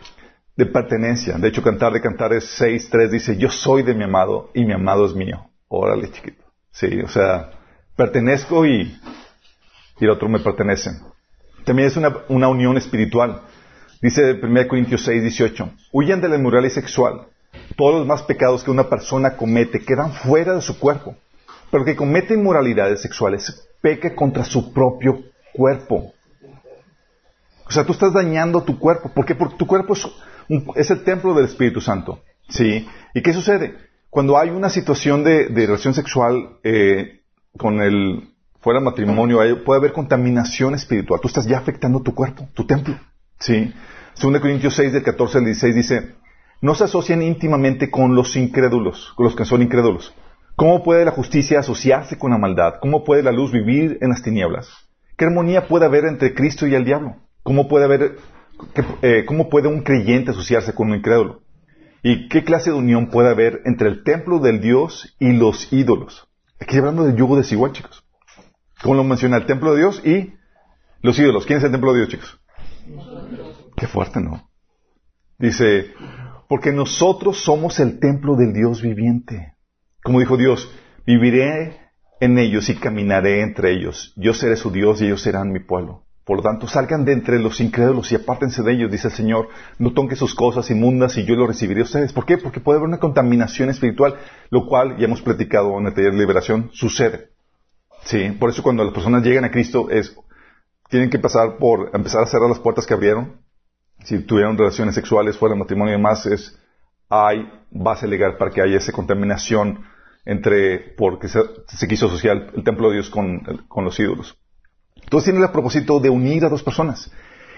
de 0.56 0.66
pertenencia. 0.66 1.36
De 1.38 1.48
hecho, 1.48 1.62
Cantar 1.62 1.92
de 1.92 2.00
Cantares 2.00 2.60
6.3 2.60 3.08
dice, 3.10 3.36
yo 3.36 3.50
soy 3.50 3.82
de 3.82 3.94
mi 3.94 4.04
amado 4.04 4.50
y 4.54 4.64
mi 4.64 4.72
amado 4.72 5.06
es 5.06 5.14
mío. 5.14 5.50
Órale, 5.68 6.10
chiquito. 6.10 6.42
Sí, 6.70 7.00
o 7.00 7.08
sea, 7.08 7.50
pertenezco 7.96 8.66
y, 8.66 8.98
y 10.00 10.04
el 10.04 10.10
otro 10.10 10.28
me 10.28 10.40
pertenece. 10.40 10.90
También 11.64 11.88
es 11.88 11.96
una, 11.96 12.16
una 12.28 12.48
unión 12.48 12.76
espiritual. 12.76 13.42
Dice 14.00 14.38
1 14.42 14.68
Corintios 14.68 15.04
6, 15.04 15.22
18, 15.22 15.70
huyan 15.92 16.20
de 16.20 16.28
la 16.28 16.36
inmoralidad 16.36 16.72
sexual. 16.72 17.26
Todos 17.76 17.96
los 17.96 18.06
más 18.06 18.22
pecados 18.22 18.62
que 18.62 18.70
una 18.70 18.88
persona 18.88 19.36
comete 19.36 19.80
quedan 19.80 20.12
fuera 20.12 20.54
de 20.54 20.60
su 20.60 20.78
cuerpo. 20.78 21.16
Pero 21.70 21.84
que 21.84 21.96
comete 21.96 22.34
inmoralidades 22.34 23.02
sexuales 23.02 23.66
peca 23.80 24.14
contra 24.14 24.44
su 24.44 24.72
propio 24.72 25.22
cuerpo. 25.52 26.12
O 27.66 27.70
sea, 27.70 27.84
tú 27.84 27.92
estás 27.92 28.12
dañando 28.12 28.62
tu 28.62 28.78
cuerpo. 28.78 29.10
¿Por 29.12 29.26
qué? 29.26 29.34
Porque 29.34 29.56
tu 29.56 29.66
cuerpo 29.66 29.94
es, 29.94 30.06
es 30.76 30.90
el 30.90 31.02
templo 31.02 31.34
del 31.34 31.46
Espíritu 31.46 31.80
Santo. 31.80 32.20
¿Sí? 32.48 32.86
¿Y 33.14 33.22
qué 33.22 33.32
sucede? 33.32 33.74
Cuando 34.08 34.38
hay 34.38 34.50
una 34.50 34.70
situación 34.70 35.24
de, 35.24 35.46
de 35.48 35.66
relación 35.66 35.92
sexual 35.92 36.58
eh, 36.62 37.22
con 37.58 37.80
el, 37.80 38.30
fuera 38.60 38.80
matrimonio, 38.80 39.38
puede 39.64 39.78
haber 39.78 39.92
contaminación 39.92 40.74
espiritual. 40.74 41.20
Tú 41.20 41.28
estás 41.28 41.46
ya 41.46 41.58
afectando 41.58 42.00
tu 42.02 42.14
cuerpo, 42.14 42.48
tu 42.54 42.66
templo. 42.66 42.98
¿Sí? 43.38 43.72
2 44.20 44.40
Corintios 44.40 44.74
6, 44.74 44.92
del 44.92 45.02
14 45.02 45.38
al 45.38 45.44
16 45.44 45.74
dice, 45.74 46.14
no 46.60 46.74
se 46.74 46.84
asocian 46.84 47.22
íntimamente 47.22 47.90
con 47.90 48.14
los 48.14 48.36
incrédulos, 48.36 49.12
con 49.16 49.24
los 49.24 49.36
que 49.36 49.44
son 49.44 49.62
incrédulos. 49.62 50.14
¿Cómo 50.56 50.82
puede 50.82 51.04
la 51.04 51.10
justicia 51.10 51.58
asociarse 51.58 52.18
con 52.18 52.30
la 52.30 52.38
maldad? 52.38 52.74
¿Cómo 52.80 53.04
puede 53.04 53.22
la 53.22 53.32
luz 53.32 53.52
vivir 53.52 53.98
en 54.00 54.10
las 54.10 54.22
tinieblas? 54.22 54.68
¿Qué 55.16 55.26
armonía 55.26 55.68
puede 55.68 55.84
haber 55.84 56.04
entre 56.06 56.34
Cristo 56.34 56.66
y 56.66 56.74
el 56.74 56.84
diablo? 56.84 57.16
¿Cómo 57.42 57.68
puede 57.68 57.84
haber, 57.84 58.16
eh, 59.02 59.24
cómo 59.26 59.48
puede 59.50 59.68
un 59.68 59.82
creyente 59.82 60.30
asociarse 60.30 60.74
con 60.74 60.88
un 60.90 60.96
incrédulo? 60.96 61.42
¿Y 62.02 62.28
qué 62.28 62.44
clase 62.44 62.70
de 62.70 62.76
unión 62.76 63.08
puede 63.08 63.30
haber 63.30 63.60
entre 63.64 63.88
el 63.88 64.02
templo 64.02 64.38
del 64.38 64.60
Dios 64.60 65.14
y 65.18 65.32
los 65.32 65.72
ídolos? 65.72 66.28
Aquí 66.60 66.78
hablando 66.78 67.04
del 67.04 67.16
yugo 67.16 67.36
desigual, 67.36 67.72
chicos. 67.72 68.04
Como 68.82 68.94
lo 68.94 69.04
menciona, 69.04 69.36
el 69.36 69.46
templo 69.46 69.72
de 69.72 69.78
Dios 69.78 70.02
y 70.04 70.34
los 71.02 71.18
ídolos. 71.18 71.46
¿Quién 71.46 71.58
es 71.58 71.64
el 71.64 71.72
templo 71.72 71.92
de 71.92 72.00
Dios, 72.00 72.10
chicos? 72.10 72.40
Qué 73.76 73.86
fuerte, 73.86 74.20
¿no? 74.20 74.48
Dice, 75.38 75.92
porque 76.48 76.72
nosotros 76.72 77.42
somos 77.42 77.80
el 77.80 77.98
templo 77.98 78.36
del 78.36 78.52
Dios 78.52 78.82
viviente. 78.82 79.54
Como 80.02 80.20
dijo 80.20 80.36
Dios, 80.36 80.70
viviré 81.06 81.80
en 82.20 82.38
ellos 82.38 82.68
y 82.68 82.76
caminaré 82.76 83.42
entre 83.42 83.72
ellos. 83.72 84.12
Yo 84.16 84.34
seré 84.34 84.56
su 84.56 84.70
Dios 84.70 85.00
y 85.00 85.06
ellos 85.06 85.22
serán 85.22 85.52
mi 85.52 85.60
pueblo. 85.60 86.04
Por 86.24 86.38
lo 86.38 86.42
tanto, 86.42 86.66
salgan 86.66 87.04
de 87.04 87.12
entre 87.12 87.38
los 87.38 87.60
incrédulos 87.60 88.10
y 88.10 88.16
apártense 88.16 88.64
de 88.64 88.72
ellos, 88.72 88.90
dice 88.90 89.08
el 89.08 89.14
Señor. 89.14 89.48
No 89.78 89.92
toquen 89.92 90.16
sus 90.16 90.34
cosas 90.34 90.68
inmundas 90.72 91.16
y 91.18 91.24
yo 91.24 91.36
lo 91.36 91.46
recibiré 91.46 91.82
a 91.82 91.84
ustedes. 91.84 92.12
¿Por 92.12 92.26
qué? 92.26 92.36
Porque 92.36 92.58
puede 92.58 92.78
haber 92.78 92.88
una 92.88 92.98
contaminación 92.98 93.70
espiritual, 93.70 94.16
lo 94.50 94.66
cual, 94.66 94.96
ya 94.98 95.04
hemos 95.04 95.22
platicado 95.22 95.78
en 95.78 95.86
el 95.86 95.94
taller 95.94 96.12
de 96.12 96.18
liberación, 96.18 96.70
sucede. 96.72 97.30
Sí, 98.04 98.30
por 98.40 98.50
eso 98.50 98.64
cuando 98.64 98.82
las 98.82 98.92
personas 98.92 99.22
llegan 99.22 99.44
a 99.44 99.52
Cristo 99.52 99.88
es, 99.88 100.16
tienen 100.88 101.10
que 101.10 101.20
pasar 101.20 101.58
por 101.58 101.90
empezar 101.94 102.24
a 102.24 102.26
cerrar 102.26 102.48
las 102.48 102.58
puertas 102.58 102.86
que 102.86 102.94
abrieron. 102.94 103.40
Si 104.04 104.18
tuvieron 104.20 104.56
relaciones 104.56 104.94
sexuales 104.94 105.36
fuera 105.36 105.54
del 105.54 105.60
matrimonio 105.60 105.94
y 105.94 105.96
demás, 105.96 106.26
es, 106.26 106.58
hay 107.08 107.50
base 107.70 108.06
legal 108.06 108.36
para 108.36 108.50
que 108.50 108.62
haya 108.62 108.76
esa 108.76 108.92
contaminación 108.92 109.84
entre, 110.24 110.94
porque 110.96 111.28
se, 111.28 111.88
quiso 111.88 112.06
asociar 112.06 112.52
el 112.54 112.64
templo 112.64 112.88
de 112.88 112.94
Dios 112.94 113.10
con, 113.10 113.40
con 113.68 113.84
los 113.84 113.98
ídolos. 113.98 114.36
Entonces 114.94 115.30
tiene 115.30 115.44
el 115.44 115.52
propósito 115.52 116.00
de 116.00 116.10
unir 116.10 116.44
a 116.44 116.48
dos 116.48 116.62
personas. 116.62 117.10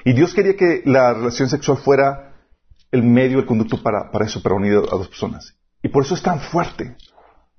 Y 0.04 0.12
Dios 0.12 0.34
quería 0.34 0.56
que 0.56 0.82
la 0.84 1.14
relación 1.14 1.48
sexual 1.48 1.78
fuera 1.78 2.34
el 2.90 3.02
medio, 3.02 3.38
el 3.38 3.46
conducto 3.46 3.82
para, 3.82 4.10
para 4.10 4.26
eso, 4.26 4.42
para 4.42 4.54
unir 4.54 4.74
a 4.74 4.96
dos 4.96 5.08
personas. 5.08 5.54
Y 5.82 5.88
por 5.88 6.04
eso 6.04 6.14
es 6.14 6.22
tan 6.22 6.40
fuerte. 6.40 6.96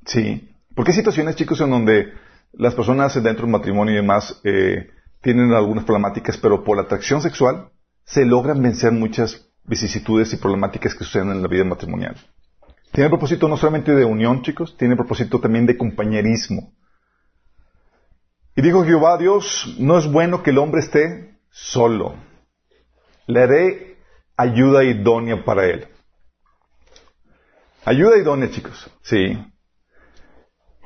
¿Sí? 0.06 0.50
Porque 0.76 0.92
hay 0.92 0.98
situaciones, 0.98 1.36
chicos, 1.36 1.60
en 1.62 1.70
donde 1.70 2.14
las 2.54 2.74
personas 2.74 3.14
dentro 3.16 3.46
del 3.46 3.52
matrimonio 3.52 3.94
y 3.94 3.98
demás 3.98 4.40
eh, 4.44 4.90
tienen 5.22 5.54
algunas 5.54 5.84
problemáticas, 5.84 6.38
pero 6.38 6.64
por 6.64 6.78
la 6.78 6.84
atracción 6.84 7.22
sexual 7.22 7.70
se 8.10 8.26
logran 8.26 8.62
vencer 8.62 8.92
muchas 8.92 9.48
vicisitudes 9.66 10.34
y 10.34 10.38
problemáticas 10.38 10.96
que 10.96 11.04
suceden 11.04 11.30
en 11.30 11.44
la 11.44 11.48
vida 11.48 11.64
matrimonial. 11.64 12.16
Tiene 12.92 13.10
propósito 13.10 13.48
no 13.48 13.56
solamente 13.56 13.94
de 13.94 14.04
unión, 14.04 14.42
chicos, 14.42 14.76
tiene 14.78 14.96
propósito 14.96 15.40
también 15.40 15.68
de 15.68 15.78
compañerismo. 15.78 16.74
Y 18.56 18.64
dijo 18.64 18.84
Jehová, 18.84 19.18
Dios, 19.18 19.76
no 19.78 20.00
es 20.00 20.12
bueno 20.12 20.42
que 20.42 20.50
el 20.50 20.58
hombre 20.58 20.82
esté 20.82 21.38
solo. 21.52 22.16
Le 23.28 23.44
haré 23.44 23.98
ayuda 24.36 24.84
idónea 24.84 25.46
para 25.46 25.68
él. 25.68 25.88
Ayuda 27.86 28.18
idónea, 28.18 28.50
chicos. 28.50 28.90
Sí. 29.04 29.38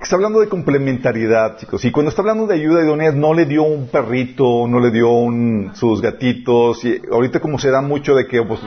Está 0.04 0.18
hablando 0.18 0.42
de 0.42 0.50
complementariedad, 0.50 1.58
chicos. 1.58 1.86
Y 1.86 1.92
cuando 1.92 2.10
está 2.10 2.22
hablando 2.22 2.46
de 2.46 2.56
ayuda 2.56 2.84
idónea, 2.84 3.14
no 3.14 3.34
le 3.34 3.46
dio 3.46 3.64
un 3.64 3.88
perrito, 3.88 4.68
no 4.68 4.82
le 4.82 4.92
dio 4.92 5.10
un, 5.10 5.72
sus 5.76 6.02
gatitos. 6.02 6.84
Y 6.84 7.02
ahorita 7.10 7.40
como 7.40 7.58
se 7.58 7.72
da 7.72 7.82
mucho 7.82 8.14
de 8.14 8.28
que, 8.28 8.44
pues, 8.44 8.60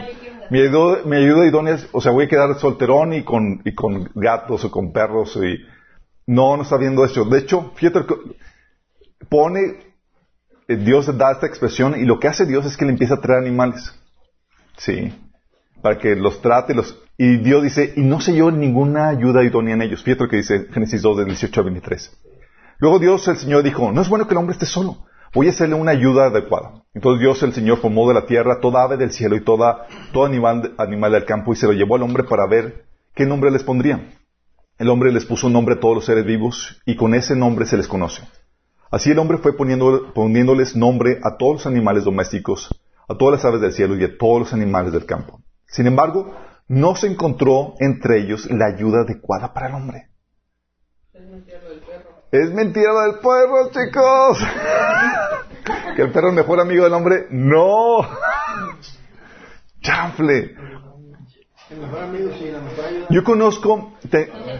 mi 0.50 0.60
ayuda, 0.60 1.00
mi 1.04 1.16
ayuda 1.16 1.46
idónea 1.46 1.76
o 1.92 2.00
sea, 2.00 2.12
voy 2.12 2.24
a 2.24 2.28
quedar 2.28 2.58
solterón 2.58 3.12
y 3.12 3.22
con, 3.22 3.60
y 3.66 3.74
con 3.74 4.10
gatos 4.14 4.64
o 4.64 4.70
con 4.70 4.92
perros 4.92 5.36
y, 5.36 5.58
no, 6.26 6.56
no 6.56 6.62
está 6.62 6.78
viendo 6.78 7.04
eso. 7.04 7.26
De 7.26 7.38
hecho, 7.38 7.72
fíjate, 7.76 8.00
pone, 9.28 9.94
eh, 10.68 10.76
Dios 10.76 11.16
da 11.18 11.32
esta 11.32 11.46
expresión 11.46 12.00
y 12.00 12.06
lo 12.06 12.18
que 12.18 12.28
hace 12.28 12.46
Dios 12.46 12.64
es 12.64 12.78
que 12.78 12.86
le 12.86 12.92
empieza 12.92 13.14
a 13.14 13.20
traer 13.20 13.40
animales. 13.42 13.94
Sí. 14.78 15.12
Para 15.82 15.98
que 15.98 16.16
los 16.16 16.40
trate, 16.40 16.74
los, 16.74 16.98
y 17.18 17.38
Dios 17.38 17.62
dice, 17.62 17.94
y 17.96 18.02
no 18.02 18.20
se 18.20 18.34
yo 18.34 18.50
ninguna 18.50 19.08
ayuda 19.08 19.42
idónea 19.42 19.74
en 19.74 19.82
ellos. 19.82 20.02
Fíjate 20.02 20.28
que 20.28 20.36
dice 20.36 20.66
Génesis 20.72 21.00
2, 21.02 21.18
del 21.18 21.26
18 21.26 21.60
a 21.60 21.64
23. 21.64 22.16
Luego 22.78 22.98
Dios, 22.98 23.26
el 23.28 23.36
Señor, 23.38 23.62
dijo, 23.62 23.90
no 23.90 24.02
es 24.02 24.08
bueno 24.08 24.26
que 24.26 24.34
el 24.34 24.38
hombre 24.38 24.52
esté 24.52 24.66
solo. 24.66 24.98
Voy 25.32 25.46
a 25.46 25.50
hacerle 25.50 25.74
una 25.76 25.92
ayuda 25.92 26.26
adecuada. 26.26 26.82
Entonces 26.94 27.20
Dios, 27.20 27.42
el 27.42 27.52
Señor, 27.52 27.78
formó 27.78 28.06
de 28.08 28.14
la 28.14 28.26
tierra 28.26 28.60
toda 28.60 28.82
ave 28.82 28.96
del 28.96 29.12
cielo 29.12 29.36
y 29.36 29.44
toda, 29.44 29.86
todo 30.12 30.26
animal, 30.26 30.74
animal 30.78 31.12
del 31.12 31.24
campo 31.24 31.52
y 31.52 31.56
se 31.56 31.66
lo 31.66 31.72
llevó 31.72 31.96
al 31.96 32.02
hombre 32.02 32.24
para 32.24 32.46
ver 32.46 32.84
qué 33.14 33.24
nombre 33.24 33.50
les 33.50 33.62
pondría. 33.62 34.12
El 34.78 34.90
hombre 34.90 35.10
les 35.10 35.24
puso 35.24 35.46
un 35.46 35.54
nombre 35.54 35.76
a 35.76 35.80
todos 35.80 35.94
los 35.94 36.04
seres 36.04 36.26
vivos 36.26 36.80
y 36.84 36.96
con 36.96 37.14
ese 37.14 37.34
nombre 37.34 37.64
se 37.64 37.78
les 37.78 37.88
conoce. 37.88 38.22
Así 38.90 39.10
el 39.10 39.18
hombre 39.18 39.38
fue 39.38 39.56
poniendo, 39.56 40.12
poniéndoles 40.14 40.76
nombre 40.76 41.18
a 41.22 41.36
todos 41.38 41.54
los 41.54 41.66
animales 41.66 42.04
domésticos, 42.04 42.68
a 43.08 43.14
todas 43.14 43.34
las 43.34 43.44
aves 43.46 43.60
del 43.62 43.72
cielo 43.72 43.96
y 43.96 44.04
a 44.04 44.16
todos 44.18 44.40
los 44.40 44.52
animales 44.52 44.92
del 44.92 45.06
campo. 45.06 45.40
Sin 45.66 45.86
embargo, 45.86 46.34
no 46.68 46.96
se 46.96 47.06
encontró 47.06 47.74
entre 47.78 48.18
ellos 48.20 48.48
la 48.50 48.66
ayuda 48.66 49.02
adecuada 49.02 49.52
para 49.52 49.68
el 49.68 49.74
hombre. 49.74 50.08
Es 51.12 51.22
mentira 51.22 51.60
del 51.60 51.80
perro. 51.80 52.10
Es 52.32 52.52
mentira 52.52 52.92
del 53.02 53.14
perro, 53.20 53.70
chicos. 53.70 54.38
que 55.96 56.02
el 56.02 56.12
perro 56.12 56.28
es 56.28 56.34
mejor 56.34 56.60
amigo 56.60 56.84
del 56.84 56.92
hombre. 56.92 57.26
No. 57.30 57.98
Chanfle. 59.80 60.54
Yo 63.10 63.24
conozco, 63.24 63.94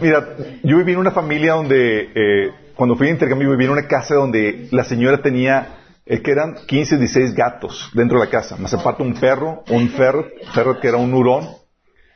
mira, 0.01 0.35
yo 0.63 0.77
viví 0.77 0.91
en 0.91 0.97
una 0.97 1.11
familia 1.11 1.53
donde, 1.53 2.11
eh, 2.13 2.51
cuando 2.75 2.95
fui 2.95 3.07
a 3.07 3.11
intercambio, 3.11 3.49
viví 3.51 3.63
en 3.63 3.71
una 3.71 3.87
casa 3.87 4.15
donde 4.15 4.67
la 4.71 4.83
señora 4.83 5.21
tenía, 5.21 5.77
eh, 6.05 6.21
que 6.21 6.31
eran 6.31 6.55
15, 6.67 6.97
16 6.97 7.33
gatos 7.33 7.91
dentro 7.93 8.19
de 8.19 8.25
la 8.25 8.31
casa, 8.31 8.57
más 8.57 8.73
aparte 8.73 9.03
un 9.03 9.13
perro, 9.13 9.63
un 9.69 9.87
perro, 9.89 10.25
perro 10.53 10.79
que 10.81 10.89
era 10.89 10.97
un 10.97 11.13
hurón, 11.13 11.47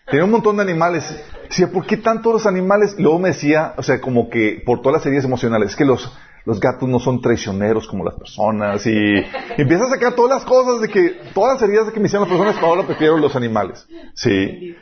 Tenía 0.07 0.25
un 0.25 0.31
montón 0.31 0.57
de 0.57 0.63
animales. 0.63 1.23
Decía, 1.43 1.71
¿por 1.71 1.85
qué 1.85 1.97
tantos 1.97 2.33
los 2.33 2.45
animales? 2.45 2.95
luego 2.97 3.19
me 3.19 3.29
decía, 3.29 3.73
o 3.77 3.83
sea, 3.83 3.99
como 4.01 4.29
que 4.29 4.61
por 4.65 4.81
todas 4.81 4.99
las 4.99 5.05
heridas 5.05 5.25
emocionales, 5.25 5.71
es 5.71 5.75
que 5.75 5.85
los, 5.85 6.11
los 6.45 6.59
gatos 6.59 6.87
no 6.89 6.99
son 6.99 7.21
traicioneros 7.21 7.87
como 7.87 8.03
las 8.03 8.15
personas. 8.15 8.85
Y, 8.85 8.91
y 8.91 9.61
empieza 9.61 9.85
a 9.85 9.89
sacar 9.89 10.13
todas 10.13 10.37
las 10.37 10.45
cosas 10.45 10.81
de 10.81 10.89
que, 10.89 11.19
todas 11.33 11.53
las 11.53 11.69
heridas 11.69 11.87
de 11.87 11.93
que 11.93 11.99
me 11.99 12.07
hicieron 12.07 12.27
las 12.27 12.37
personas, 12.37 12.63
ahora 12.63 12.85
prefiero 12.85 13.17
los 13.17 13.35
animales. 13.35 13.87
Sí. 14.15 14.75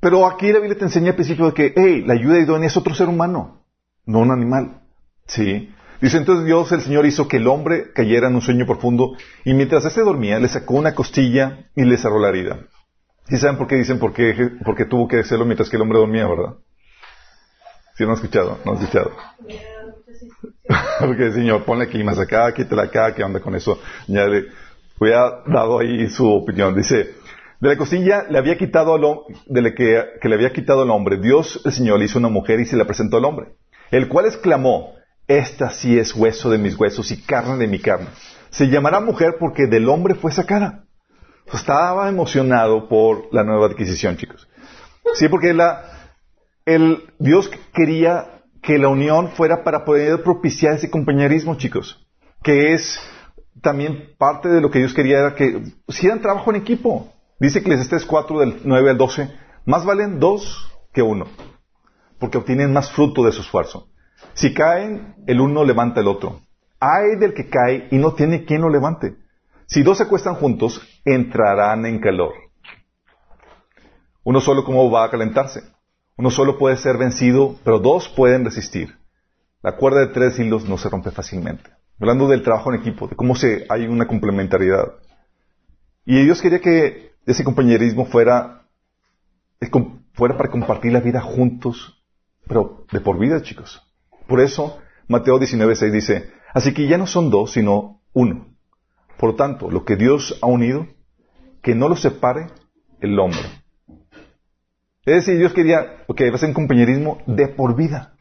Pero 0.00 0.26
aquí 0.26 0.52
la 0.52 0.60
Biblia 0.60 0.78
te 0.78 0.84
enseña 0.84 1.10
al 1.10 1.16
principio 1.16 1.46
de 1.46 1.54
que, 1.54 1.72
hey, 1.76 2.04
la 2.06 2.14
ayuda 2.14 2.38
idónea 2.38 2.68
es 2.68 2.76
otro 2.76 2.94
ser 2.94 3.08
humano, 3.08 3.64
no 4.06 4.20
un 4.20 4.30
animal. 4.30 4.82
Sí. 5.26 5.70
Dice 6.00 6.18
entonces 6.18 6.46
Dios, 6.46 6.70
el 6.70 6.80
Señor 6.80 7.06
hizo 7.06 7.26
que 7.26 7.38
el 7.38 7.48
hombre 7.48 7.92
cayera 7.92 8.28
en 8.28 8.36
un 8.36 8.40
sueño 8.40 8.66
profundo 8.66 9.16
y 9.44 9.52
mientras 9.54 9.84
éste 9.84 10.02
dormía 10.02 10.38
le 10.38 10.46
sacó 10.46 10.74
una 10.74 10.94
costilla 10.94 11.70
y 11.74 11.84
le 11.84 11.96
cerró 11.96 12.20
la 12.20 12.28
herida. 12.28 12.60
¿Sí 13.28 13.36
saben 13.36 13.58
por 13.58 13.66
qué 13.66 13.76
dicen 13.76 13.98
por 13.98 14.12
qué, 14.12 14.50
por 14.64 14.74
qué 14.74 14.86
tuvo 14.86 15.06
que 15.06 15.20
hacerlo 15.20 15.44
mientras 15.44 15.68
que 15.68 15.76
el 15.76 15.82
hombre 15.82 15.98
dormía, 15.98 16.26
verdad? 16.26 16.54
¿Sí 17.96 18.04
no 18.04 18.10
han 18.10 18.16
escuchado? 18.16 18.58
¿No 18.64 18.72
han 18.72 18.78
escuchado? 18.78 19.12
Porque 21.00 21.32
Señor, 21.32 21.64
ponle 21.64 21.84
aquí 21.84 22.02
más 22.02 22.18
acá, 22.18 22.52
quítela 22.54 22.84
acá, 22.84 23.14
¿qué 23.14 23.22
onda 23.22 23.40
con 23.40 23.54
eso? 23.54 23.80
Ya 24.06 24.26
le 24.26 25.14
ha 25.14 25.42
dado 25.46 25.80
ahí 25.80 26.08
su 26.08 26.26
opinión. 26.26 26.74
Dice, 26.74 27.14
de 27.60 27.68
la 27.68 27.76
costilla 27.76 28.24
le 28.30 28.38
había 28.38 28.56
quitado 28.56 28.94
al 28.94 29.02
de 29.46 29.62
la 29.62 29.74
que, 29.74 30.04
que, 30.20 30.28
le 30.28 30.34
había 30.34 30.52
quitado 30.52 30.82
al 30.82 30.90
hombre, 30.90 31.18
Dios 31.18 31.60
el 31.64 31.72
Señor 31.72 31.98
le 31.98 32.06
hizo 32.06 32.18
una 32.18 32.28
mujer 32.28 32.60
y 32.60 32.66
se 32.66 32.76
la 32.76 32.86
presentó 32.86 33.18
al 33.18 33.24
hombre, 33.24 33.48
el 33.90 34.08
cual 34.08 34.26
exclamó, 34.26 34.94
esta 35.26 35.70
sí 35.70 35.98
es 35.98 36.14
hueso 36.14 36.50
de 36.50 36.58
mis 36.58 36.78
huesos 36.78 37.10
y 37.10 37.20
carne 37.20 37.58
de 37.58 37.66
mi 37.66 37.78
carne. 37.78 38.06
Se 38.50 38.68
llamará 38.68 39.00
mujer 39.00 39.36
porque 39.38 39.66
del 39.66 39.88
hombre 39.88 40.14
fue 40.14 40.32
sacada. 40.32 40.84
Estaba 41.52 42.08
emocionado 42.08 42.88
por 42.88 43.28
la 43.32 43.44
nueva 43.44 43.66
adquisición, 43.66 44.16
chicos. 44.16 44.48
Sí, 45.14 45.28
porque 45.28 45.54
la, 45.54 45.82
el, 46.66 47.04
Dios 47.18 47.50
quería 47.72 48.42
que 48.62 48.78
la 48.78 48.88
unión 48.88 49.28
fuera 49.30 49.64
para 49.64 49.84
poder 49.84 50.22
propiciar 50.22 50.74
ese 50.74 50.90
compañerismo, 50.90 51.56
chicos. 51.56 52.06
Que 52.42 52.74
es 52.74 53.00
también 53.62 54.14
parte 54.18 54.48
de 54.48 54.60
lo 54.60 54.70
que 54.70 54.78
Dios 54.78 54.94
quería 54.94 55.18
era 55.18 55.34
que 55.34 55.62
hicieran 55.86 56.20
trabajo 56.20 56.50
en 56.50 56.56
equipo. 56.56 57.12
Dice 57.40 57.62
que 57.62 57.70
les 57.70 57.80
estés 57.80 58.04
4 58.04 58.40
del 58.40 58.60
9 58.64 58.90
al 58.90 58.98
12. 58.98 59.30
Más 59.64 59.84
valen 59.84 60.18
dos 60.18 60.70
que 60.92 61.02
uno. 61.02 61.26
Porque 62.18 62.38
obtienen 62.38 62.72
más 62.72 62.90
fruto 62.90 63.24
de 63.24 63.32
su 63.32 63.42
esfuerzo. 63.42 63.88
Si 64.34 64.52
caen, 64.52 65.14
el 65.26 65.40
uno 65.40 65.64
levanta 65.64 66.00
el 66.00 66.08
otro. 66.08 66.40
Hay 66.80 67.16
del 67.18 67.34
que 67.34 67.48
cae 67.48 67.88
y 67.90 67.96
no 67.98 68.14
tiene 68.14 68.44
quien 68.44 68.60
lo 68.60 68.68
levante. 68.68 69.16
Si 69.68 69.82
dos 69.82 69.98
se 69.98 70.04
acuestan 70.04 70.34
juntos, 70.34 70.80
entrarán 71.04 71.84
en 71.84 72.00
calor. 72.00 72.32
Uno 74.24 74.40
solo, 74.40 74.64
¿cómo 74.64 74.90
va 74.90 75.04
a 75.04 75.10
calentarse? 75.10 75.60
Uno 76.16 76.30
solo 76.30 76.56
puede 76.56 76.78
ser 76.78 76.96
vencido, 76.96 77.56
pero 77.64 77.78
dos 77.78 78.08
pueden 78.08 78.46
resistir. 78.46 78.96
La 79.62 79.76
cuerda 79.76 80.00
de 80.00 80.06
tres 80.06 80.38
hilos 80.38 80.66
no 80.66 80.78
se 80.78 80.88
rompe 80.88 81.10
fácilmente. 81.10 81.70
Hablando 82.00 82.28
del 82.28 82.42
trabajo 82.42 82.72
en 82.72 82.80
equipo, 82.80 83.08
de 83.08 83.16
cómo 83.16 83.36
se, 83.36 83.66
hay 83.68 83.86
una 83.86 84.06
complementariedad. 84.06 84.94
Y 86.06 86.24
Dios 86.24 86.40
quería 86.40 86.60
que 86.60 87.12
ese 87.26 87.44
compañerismo 87.44 88.06
fuera, 88.06 88.66
fuera 90.14 90.38
para 90.38 90.50
compartir 90.50 90.92
la 90.92 91.00
vida 91.00 91.20
juntos, 91.20 92.02
pero 92.46 92.86
de 92.90 93.00
por 93.00 93.18
vida, 93.18 93.42
chicos. 93.42 93.82
Por 94.26 94.40
eso, 94.40 94.78
Mateo 95.08 95.38
19.6 95.38 95.90
dice, 95.90 96.30
así 96.54 96.72
que 96.72 96.88
ya 96.88 96.96
no 96.96 97.06
son 97.06 97.28
dos, 97.28 97.52
sino 97.52 98.00
uno. 98.14 98.57
Por 99.18 99.30
lo 99.30 99.36
tanto, 99.36 99.70
lo 99.70 99.84
que 99.84 99.96
Dios 99.96 100.38
ha 100.40 100.46
unido, 100.46 100.86
que 101.62 101.74
no 101.74 101.88
lo 101.88 101.96
separe 101.96 102.46
el 103.00 103.18
hombre. 103.18 103.42
Es 105.04 105.26
decir, 105.26 105.38
Dios 105.38 105.52
quería, 105.52 106.04
que 106.16 106.30
va 106.30 106.38
a 106.40 106.46
un 106.46 106.54
compañerismo 106.54 107.18
de 107.26 107.48
por 107.48 107.74
vida. 107.74 108.14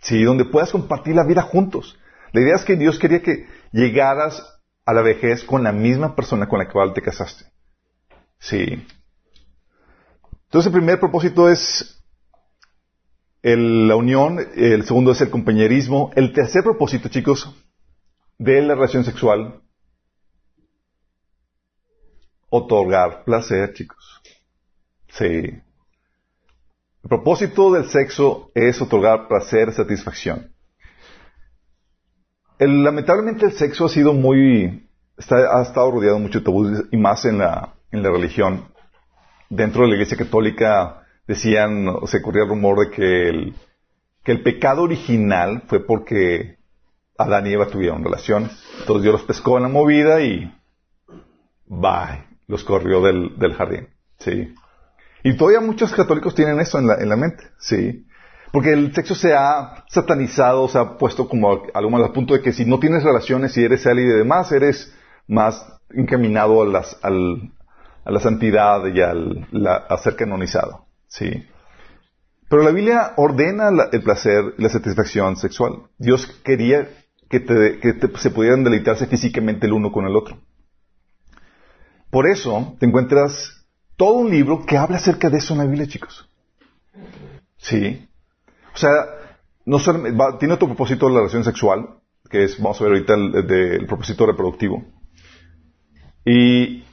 Sí, 0.00 0.22
donde 0.24 0.44
puedas 0.44 0.72
compartir 0.72 1.14
la 1.14 1.24
vida 1.24 1.42
juntos. 1.42 1.98
La 2.32 2.40
idea 2.40 2.56
es 2.56 2.64
que 2.64 2.76
Dios 2.76 2.98
quería 2.98 3.22
que 3.22 3.46
llegaras 3.72 4.60
a 4.84 4.92
la 4.92 5.02
vejez 5.02 5.44
con 5.44 5.62
la 5.62 5.72
misma 5.72 6.14
persona 6.14 6.48
con 6.48 6.58
la 6.58 6.68
cual 6.68 6.92
te 6.92 7.00
casaste. 7.00 7.44
Sí. 8.38 8.86
Entonces 10.44 10.66
el 10.66 10.72
primer 10.72 10.98
propósito 11.00 11.48
es 11.48 12.02
la 13.42 13.96
unión, 13.96 14.38
el 14.54 14.84
segundo 14.84 15.12
es 15.12 15.20
el 15.20 15.30
compañerismo. 15.30 16.10
El 16.14 16.32
tercer 16.32 16.62
propósito, 16.62 17.08
chicos, 17.08 17.54
de 18.38 18.60
la 18.62 18.74
relación 18.74 19.04
sexual 19.04 19.61
otorgar 22.52 23.24
placer, 23.24 23.72
chicos. 23.72 24.20
Sí. 25.08 25.24
El 25.26 27.08
propósito 27.08 27.72
del 27.72 27.88
sexo 27.88 28.50
es 28.54 28.80
otorgar 28.80 29.26
placer, 29.26 29.72
satisfacción. 29.72 30.52
lamentablemente 32.58 33.46
el 33.46 33.52
sexo 33.52 33.86
ha 33.86 33.88
sido 33.88 34.12
muy, 34.12 34.86
ha 35.16 35.62
estado 35.62 35.90
rodeado 35.90 36.18
de 36.18 36.22
mucho 36.22 36.42
y 36.92 36.96
más 36.98 37.24
en 37.24 37.38
la, 37.38 37.74
en 37.90 38.02
la 38.02 38.10
religión. 38.10 38.66
Dentro 39.48 39.82
de 39.82 39.88
la 39.88 39.94
iglesia 39.94 40.18
católica 40.18 41.06
decían, 41.26 41.88
o 41.88 42.06
se 42.06 42.20
corría 42.20 42.42
el 42.42 42.50
rumor 42.50 42.80
de 42.80 42.90
que 42.94 43.28
el, 43.30 43.54
que 44.22 44.32
el 44.32 44.42
pecado 44.42 44.82
original 44.82 45.62
fue 45.68 45.84
porque 45.84 46.58
Adán 47.16 47.46
y 47.46 47.54
Eva 47.54 47.66
tuvieron 47.66 48.04
relaciones. 48.04 48.52
Entonces 48.80 49.04
Dios 49.04 49.14
los 49.14 49.24
pescó 49.24 49.56
en 49.56 49.62
la 49.62 49.68
movida 49.70 50.20
y 50.20 50.52
bye 51.66 52.31
los 52.46 52.64
corrió 52.64 53.00
del, 53.02 53.38
del 53.38 53.54
jardín. 53.54 53.88
Sí. 54.18 54.54
Y 55.24 55.36
todavía 55.36 55.60
muchos 55.60 55.92
católicos 55.92 56.34
tienen 56.34 56.60
eso 56.60 56.78
en 56.78 56.86
la, 56.86 56.96
en 56.96 57.08
la 57.08 57.16
mente. 57.16 57.44
Sí. 57.58 58.06
Porque 58.52 58.72
el 58.72 58.94
sexo 58.94 59.14
se 59.14 59.34
ha 59.34 59.84
satanizado, 59.88 60.68
se 60.68 60.78
ha 60.78 60.98
puesto 60.98 61.28
como 61.28 61.62
algo 61.72 61.90
más 61.90 62.02
al 62.02 62.12
punto 62.12 62.34
de 62.34 62.42
que 62.42 62.52
si 62.52 62.64
no 62.64 62.78
tienes 62.78 63.02
relaciones, 63.02 63.52
si 63.52 63.64
eres 63.64 63.86
alguien 63.86 64.08
y 64.08 64.18
demás, 64.18 64.52
eres 64.52 64.94
más 65.26 65.66
encaminado 65.90 66.62
a, 66.62 66.66
las, 66.66 66.98
al, 67.02 67.52
a 68.04 68.10
la 68.10 68.20
santidad 68.20 68.84
y 68.86 69.00
al, 69.00 69.48
a 69.66 69.96
ser 69.98 70.16
canonizado. 70.16 70.86
Sí. 71.06 71.46
Pero 72.50 72.62
la 72.62 72.72
Biblia 72.72 73.14
ordena 73.16 73.70
el 73.90 74.02
placer 74.02 74.54
y 74.58 74.62
la 74.62 74.68
satisfacción 74.68 75.36
sexual. 75.36 75.84
Dios 75.96 76.26
quería 76.44 76.90
que, 77.30 77.40
te, 77.40 77.78
que 77.78 77.94
se 78.18 78.30
pudieran 78.30 78.64
deleitarse 78.64 79.06
físicamente 79.06 79.66
el 79.66 79.72
uno 79.72 79.90
con 79.90 80.04
el 80.04 80.14
otro. 80.14 80.36
Por 82.12 82.26
eso 82.26 82.76
te 82.78 82.84
encuentras 82.84 83.64
todo 83.96 84.18
un 84.18 84.30
libro 84.30 84.66
que 84.66 84.76
habla 84.76 84.98
acerca 84.98 85.30
de 85.30 85.38
eso 85.38 85.54
en 85.54 85.60
la 85.60 85.64
Biblia, 85.64 85.86
chicos. 85.86 86.28
Sí. 87.56 88.06
O 88.74 88.76
sea, 88.76 88.90
no 89.64 89.78
tiene 90.38 90.52
otro 90.52 90.68
propósito 90.68 91.08
la 91.08 91.20
relación 91.20 91.42
sexual, 91.42 91.88
que 92.28 92.44
es, 92.44 92.60
vamos 92.60 92.78
a 92.78 92.84
ver 92.84 92.92
ahorita, 92.92 93.14
el, 93.14 93.86
propósito 93.86 94.26
reproductivo. 94.26 94.84
Y, 96.26 96.84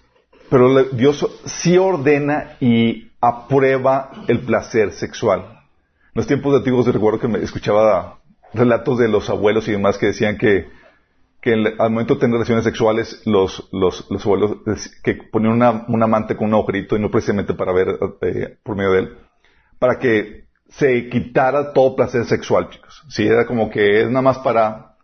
pero 0.50 0.86
Dios 0.86 1.28
sí 1.44 1.78
ordena 1.78 2.56
y 2.62 3.12
aprueba 3.20 4.24
el 4.30 4.40
placer 4.40 4.94
sexual. 4.94 5.42
En 5.42 6.12
los 6.14 6.28
tiempos 6.28 6.56
antiguos 6.56 6.88
recuerdo 6.88 7.20
que 7.20 7.28
me 7.28 7.40
escuchaba 7.40 8.20
relatos 8.54 8.98
de 8.98 9.10
los 9.10 9.30
abuelos 9.30 9.68
y 9.68 9.74
demás 9.74 9.98
que 9.98 10.06
decían 10.06 10.38
que, 10.38 10.70
que 11.42 11.54
al 11.54 11.90
momento 11.90 12.16
de 12.16 12.20
tener 12.20 12.34
relaciones 12.34 12.66
sexuales, 12.66 13.22
los, 13.26 13.70
los, 13.72 14.06
los 14.10 14.26
abuelos 14.26 14.58
que 15.04 15.16
ponían 15.32 15.54
una, 15.54 15.86
un 15.88 16.04
amante 16.04 16.36
con 16.36 16.48
un 16.48 16.56
agujerito 16.56 16.98
y 16.98 17.00
no 17.00 17.10
precisamente 17.10 17.54
para 17.54 17.72
ver 17.72 17.98
eh, 18.22 18.58
por 18.62 18.76
medio 18.76 18.92
de 18.92 19.00
él, 19.00 19.18
para 19.80 20.00
que 20.00 20.50
se 20.68 21.10
quitara 21.10 21.74
todo 21.74 21.96
placer 21.96 22.26
sexual, 22.26 22.70
chicos. 22.70 23.04
Sí, 23.10 23.26
era 23.26 23.46
como 23.46 23.70
que 23.70 24.02
es 24.02 24.10
nada 24.10 24.22
más 24.22 24.40
para 24.40 24.98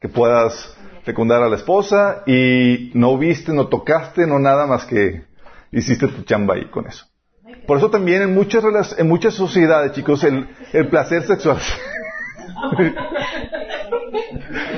que 0.00 0.08
puedas 0.08 0.76
fecundar 1.02 1.42
a 1.42 1.48
la 1.48 1.56
esposa 1.56 2.22
y 2.26 2.90
no 2.94 3.18
viste, 3.18 3.52
no 3.52 3.66
tocaste, 3.66 4.26
no 4.26 4.38
nada 4.38 4.66
más 4.66 4.84
que 4.84 5.24
hiciste 5.72 6.06
tu 6.08 6.22
chamba 6.22 6.54
ahí 6.54 6.70
con 6.70 6.86
eso. 6.86 7.06
Por 7.66 7.78
eso 7.78 7.90
también 7.90 8.22
en 8.22 8.34
muchas, 8.34 8.64
en 8.98 9.08
muchas 9.08 9.34
sociedades, 9.34 9.92
chicos, 9.92 10.22
el, 10.24 10.48
el 10.72 10.88
placer 10.88 11.24
sexual. 11.24 11.58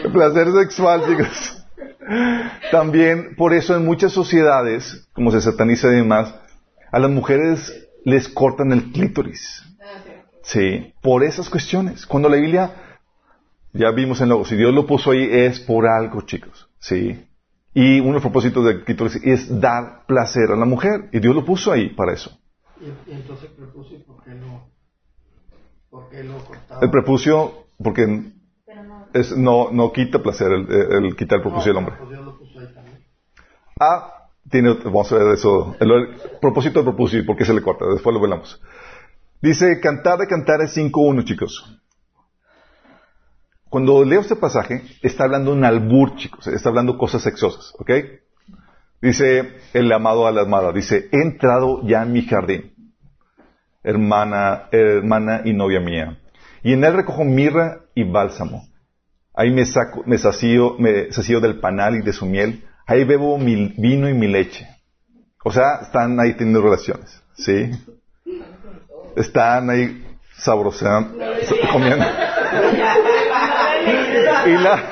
el 0.04 0.12
placer 0.12 0.52
sexual, 0.52 1.02
chicos. 1.06 1.64
También, 2.70 3.36
por 3.36 3.52
eso 3.52 3.76
en 3.76 3.84
muchas 3.84 4.12
sociedades, 4.12 5.08
como 5.12 5.30
se 5.30 5.40
sataniza 5.40 5.88
y 5.88 5.96
demás, 5.96 6.34
a 6.90 6.98
las 6.98 7.10
mujeres 7.10 7.88
les 8.04 8.28
cortan 8.28 8.72
el 8.72 8.92
clítoris. 8.92 9.62
Sí, 10.42 10.92
por 11.00 11.22
esas 11.22 11.48
cuestiones. 11.48 12.04
Cuando 12.04 12.28
la 12.28 12.36
Biblia, 12.36 12.98
ya 13.72 13.90
vimos 13.92 14.20
en 14.20 14.28
luego, 14.28 14.44
si 14.44 14.56
Dios 14.56 14.74
lo 14.74 14.86
puso 14.86 15.12
ahí 15.12 15.28
es 15.30 15.60
por 15.60 15.86
algo, 15.86 16.22
chicos. 16.22 16.68
Sí. 16.78 17.26
Y 17.74 18.00
uno 18.00 18.08
de 18.08 18.14
los 18.14 18.22
propósitos 18.22 18.64
del 18.64 18.84
clítoris 18.84 19.16
es 19.22 19.60
dar 19.60 20.04
placer 20.06 20.50
a 20.50 20.56
la 20.56 20.66
mujer. 20.66 21.08
Y 21.12 21.20
Dios 21.20 21.34
lo 21.34 21.44
puso 21.44 21.72
ahí 21.72 21.90
para 21.90 22.12
eso. 22.12 22.38
¿Y, 22.80 23.12
entonces 23.12 23.50
el 23.50 23.56
prepucio, 23.56 24.04
por 24.04 24.22
qué 24.24 24.34
lo, 24.34 24.68
por 25.88 26.08
qué 26.10 26.24
lo 26.24 26.38
cortaba? 26.44 26.80
El 26.82 26.90
prepucio, 26.90 27.66
porque 27.82 28.32
es, 29.14 29.36
no, 29.36 29.70
no 29.70 29.92
quita 29.92 30.22
placer 30.22 30.52
el, 30.52 31.04
el 31.04 31.16
quitar 31.16 31.38
el 31.38 31.42
prepucio 31.42 31.72
del 31.72 31.78
hombre. 31.78 31.94
Ah, 33.80 34.28
tiene, 34.50 34.74
vamos 34.84 35.12
a 35.12 35.16
ver 35.16 35.34
eso. 35.34 35.76
El, 35.80 35.90
el 35.90 36.08
propósito 36.40 36.80
del 36.80 36.88
prepucio, 36.88 37.24
¿por 37.26 37.36
qué 37.36 37.44
se 37.44 37.54
le 37.54 37.62
corta? 37.62 37.86
Después 37.86 38.14
lo 38.14 38.20
velamos. 38.20 38.60
Dice 39.40 39.80
Cantar 39.80 40.18
de 40.18 40.26
Cantares 40.26 40.76
5.1, 40.76 41.24
chicos. 41.24 41.78
Cuando 43.68 44.04
leo 44.04 44.20
este 44.20 44.36
pasaje, 44.36 44.82
está 45.02 45.24
hablando 45.24 45.52
un 45.52 45.64
albur, 45.64 46.14
chicos. 46.16 46.46
Está 46.46 46.68
hablando 46.68 46.98
cosas 46.98 47.22
sexosas, 47.22 47.72
¿ok? 47.78 47.90
Dice 49.00 49.56
el 49.72 49.90
amado 49.90 50.28
a 50.28 50.30
la 50.30 50.42
amada, 50.42 50.72
dice, 50.72 51.08
he 51.10 51.22
entrado 51.22 51.80
ya 51.84 52.02
en 52.02 52.12
mi 52.12 52.22
jardín, 52.22 52.94
hermana, 53.82 54.68
hermana 54.70 55.42
y 55.44 55.52
novia 55.52 55.80
mía. 55.80 56.20
Y 56.62 56.74
en 56.74 56.84
él 56.84 56.94
recojo 56.94 57.24
mirra 57.24 57.80
y 57.96 58.04
bálsamo. 58.04 58.68
Ahí 59.34 59.50
me 59.50 59.64
saco, 59.64 60.02
me 60.06 60.18
sacío, 60.18 60.76
me 60.78 61.12
sacío 61.12 61.40
del 61.40 61.60
panal 61.60 61.96
y 61.96 62.02
de 62.02 62.12
su 62.12 62.26
miel. 62.26 62.64
Ahí 62.86 63.04
bebo 63.04 63.38
mi 63.38 63.74
vino 63.78 64.08
y 64.08 64.14
mi 64.14 64.28
leche. 64.28 64.68
O 65.44 65.50
sea, 65.50 65.80
están 65.82 66.18
ahí 66.20 66.34
teniendo 66.34 66.62
relaciones, 66.62 67.22
¿sí? 67.34 67.70
están 69.16 69.70
ahí 69.70 70.18
sabrosando, 70.36 71.24
comiendo. 71.70 72.04
Y 74.46 74.50
la, 74.58 74.82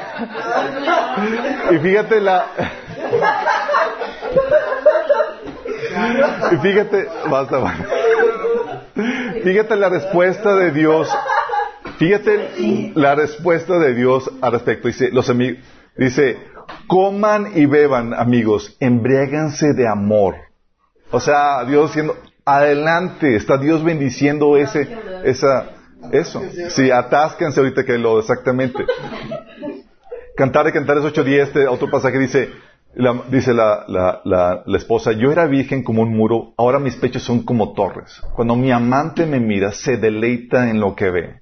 y 1.72 1.78
fíjate 1.78 2.20
la, 2.20 2.46
y 6.52 6.56
fíjate, 6.56 7.08
basta, 7.28 7.74
fíjate 9.42 9.76
la 9.76 9.88
respuesta 9.88 10.54
de 10.54 10.70
Dios, 10.72 11.08
fíjate 12.00 12.92
la 12.94 13.14
respuesta 13.14 13.78
de 13.78 13.94
Dios 13.94 14.30
al 14.40 14.52
respecto. 14.52 14.88
Dice, 14.88 15.10
los 15.12 15.28
amigos, 15.28 15.62
dice, 15.96 16.38
coman 16.86 17.52
y 17.54 17.66
beban, 17.66 18.14
amigos, 18.14 18.74
embriáganse 18.80 19.74
de 19.74 19.86
amor. 19.86 20.36
O 21.10 21.20
sea, 21.20 21.62
Dios 21.66 21.90
diciendo, 21.90 22.16
adelante, 22.46 23.36
está 23.36 23.58
Dios 23.58 23.84
bendiciendo 23.84 24.56
ese, 24.56 24.88
esa, 25.24 25.72
eso. 26.10 26.42
Sí, 26.70 26.90
atásquense 26.90 27.60
ahorita 27.60 27.84
que 27.84 27.98
lo, 27.98 28.18
exactamente. 28.18 28.86
Cantar 30.36 30.64
de 30.64 30.72
Cantares 30.72 31.04
8.10, 31.04 31.42
este 31.42 31.66
otro 31.66 31.90
pasaje 31.90 32.18
dice, 32.18 32.48
la, 32.94 33.24
dice 33.30 33.52
la, 33.52 33.84
la, 33.88 34.22
la, 34.64 34.76
esposa, 34.78 35.12
yo 35.12 35.30
era 35.30 35.46
virgen 35.46 35.82
como 35.82 36.00
un 36.00 36.16
muro, 36.16 36.54
ahora 36.56 36.78
mis 36.78 36.96
pechos 36.96 37.22
son 37.22 37.42
como 37.42 37.74
torres. 37.74 38.22
Cuando 38.34 38.56
mi 38.56 38.72
amante 38.72 39.26
me 39.26 39.38
mira, 39.38 39.72
se 39.72 39.98
deleita 39.98 40.70
en 40.70 40.80
lo 40.80 40.96
que 40.96 41.10
ve. 41.10 41.39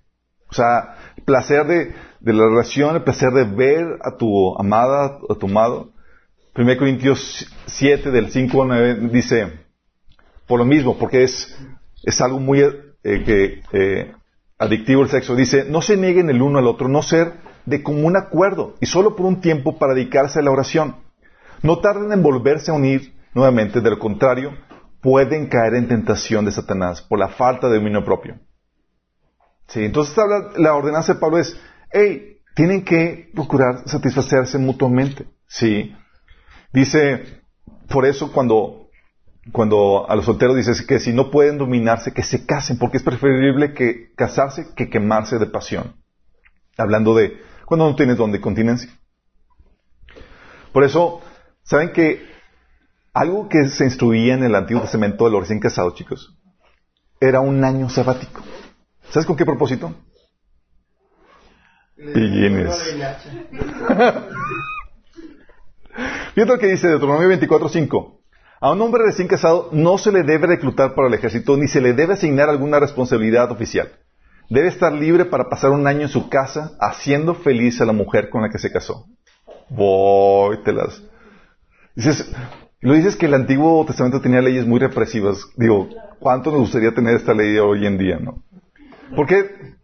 O 0.51 0.55
sea, 0.55 0.97
el 1.17 1.25
placer 1.25 1.67
de, 1.67 1.95
de 2.21 2.33
la 2.33 2.47
relación, 2.47 2.97
el 2.97 3.03
placer 3.03 3.31
de 3.31 3.45
ver 3.45 3.99
a 4.03 4.17
tu 4.17 4.59
amada, 4.59 5.19
a 5.29 5.35
tu 5.35 5.47
amado. 5.47 5.93
1 6.57 6.77
Corintios 6.77 7.47
7 7.67 8.11
del 8.11 8.31
5 8.31 8.63
al 8.63 8.69
9 8.69 9.09
dice, 9.13 9.61
por 10.47 10.59
lo 10.59 10.65
mismo, 10.65 10.99
porque 10.99 11.23
es, 11.23 11.57
es 12.03 12.21
algo 12.21 12.41
muy 12.41 12.61
eh, 12.61 12.73
que, 13.03 13.63
eh, 13.73 14.13
adictivo 14.59 15.03
el 15.03 15.09
sexo. 15.09 15.37
Dice, 15.37 15.65
no 15.69 15.83
se 15.83 15.97
nieguen 15.97 16.31
el 16.31 16.43
uno 16.43 16.59
al 16.59 16.67
otro, 16.67 16.89
no 16.89 17.03
ser 17.03 17.35
de 17.67 17.83
común 17.83 18.17
acuerdo 18.17 18.75
y 18.81 18.87
solo 18.87 19.15
por 19.15 19.27
un 19.27 19.41
tiempo 19.41 19.79
para 19.79 19.95
dedicarse 19.95 20.41
a 20.41 20.43
la 20.43 20.51
oración. 20.51 20.97
No 21.63 21.79
tarden 21.79 22.13
en 22.13 22.23
volverse 22.23 22.71
a 22.71 22.75
unir 22.75 23.15
nuevamente, 23.35 23.81
de 23.81 23.91
lo 23.91 23.99
contrario, 23.99 24.53
pueden 25.01 25.49
caer 25.49 25.75
en 25.75 25.89
tentación 25.89 26.45
de 26.45 26.53
Satanás 26.53 27.03
por 27.03 27.19
la 27.19 27.29
falta 27.29 27.69
de 27.69 27.77
dominio 27.77 28.05
propio. 28.05 28.39
Sí, 29.69 29.85
entonces 29.85 30.17
la 30.57 30.75
ordenanza 30.75 31.15
de 31.15 31.21
Pablo 31.21 31.39
es, 31.39 31.59
hey, 31.93 32.39
tienen 32.55 32.85
que 32.85 33.31
procurar 33.35 33.83
satisfacerse 33.87 34.59
mutuamente. 34.59 35.27
Sí. 35.47 35.95
Dice, 36.73 37.43
por 37.89 38.07
eso 38.07 38.33
cuando 38.33 38.89
cuando 39.53 40.09
a 40.09 40.15
los 40.15 40.27
solteros 40.27 40.57
dices 40.57 40.83
que 40.83 41.01
si 41.01 41.13
no 41.13 41.31
pueden 41.31 41.59
dominarse, 41.59 42.13
que 42.13 42.23
se 42.23 42.45
casen, 42.45 42.79
porque 42.79 42.99
es 42.99 43.03
preferible 43.03 43.73
que 43.73 44.13
casarse 44.15 44.69
que 44.77 44.91
quemarse 44.91 45.39
de 45.39 45.47
pasión. 45.47 45.95
Hablando 46.77 47.15
de 47.15 47.39
cuando 47.65 47.89
no 47.89 47.97
tienes 47.97 48.17
don 48.17 48.33
de 48.33 48.41
continencia. 48.41 48.91
Por 50.73 50.85
eso, 50.85 51.21
¿saben 51.63 51.93
que 51.93 52.23
algo 53.13 53.49
que 53.49 53.69
se 53.69 53.85
instruía 53.85 54.35
en 54.35 54.45
el 54.45 54.55
Antiguo 54.55 54.83
Testamento 54.83 55.25
de 55.25 55.31
los 55.31 55.41
recién 55.41 55.61
casados, 55.61 55.95
chicos, 55.95 56.37
era 57.21 57.41
un 57.41 57.65
año 57.65 57.89
sabático? 57.89 58.43
¿Sabes 59.11 59.27
con 59.27 59.37
qué 59.37 59.45
propósito? 59.45 59.95
Pillines. 61.97 62.77
Fíjate 66.35 66.53
lo 66.53 66.59
que 66.59 66.67
dice 66.69 66.89
Deuteronomio 66.89 67.29
24.5. 67.31 68.19
A 68.61 68.73
un 68.73 68.81
hombre 68.83 69.05
recién 69.05 69.29
casado 69.29 69.71
no 69.73 69.99
se 69.99 70.13
le 70.13 70.23
debe 70.23 70.47
reclutar 70.47 70.95
para 70.95 71.09
el 71.09 71.15
ejército 71.15 71.57
ni 71.57 71.69
se 71.69 71.81
le 71.81 71.93
debe 71.95 72.15
asignar 72.15 72.49
alguna 72.49 72.79
responsabilidad 72.81 73.51
oficial. 73.51 73.89
Debe 74.51 74.69
estar 74.69 74.93
libre 74.93 75.25
para 75.25 75.49
pasar 75.49 75.71
un 75.71 75.87
año 75.87 76.03
en 76.03 76.09
su 76.09 76.29
casa 76.29 76.77
haciendo 76.81 77.35
feliz 77.35 77.81
a 77.81 77.85
la 77.85 77.93
mujer 77.93 78.31
con 78.31 78.43
la 78.43 78.51
que 78.51 78.59
se 78.59 78.73
casó. 78.73 79.07
Voy, 79.69 80.63
te 80.63 80.73
las. 80.73 81.03
Dices, 81.95 82.33
lo 82.81 82.95
dices 82.95 83.17
que 83.17 83.27
el 83.27 83.35
Antiguo 83.35 83.85
Testamento 83.85 84.21
tenía 84.21 84.41
leyes 84.41 84.67
muy 84.67 84.81
represivas. 84.81 85.45
Digo, 85.57 85.89
¿cuánto 86.19 86.51
nos 86.51 86.61
gustaría 86.61 86.95
tener 86.95 87.17
esta 87.17 87.35
ley 87.35 87.59
hoy 87.59 87.87
en 87.87 87.99
día, 87.99 88.19
no? 88.19 88.43
Porque 89.15 89.77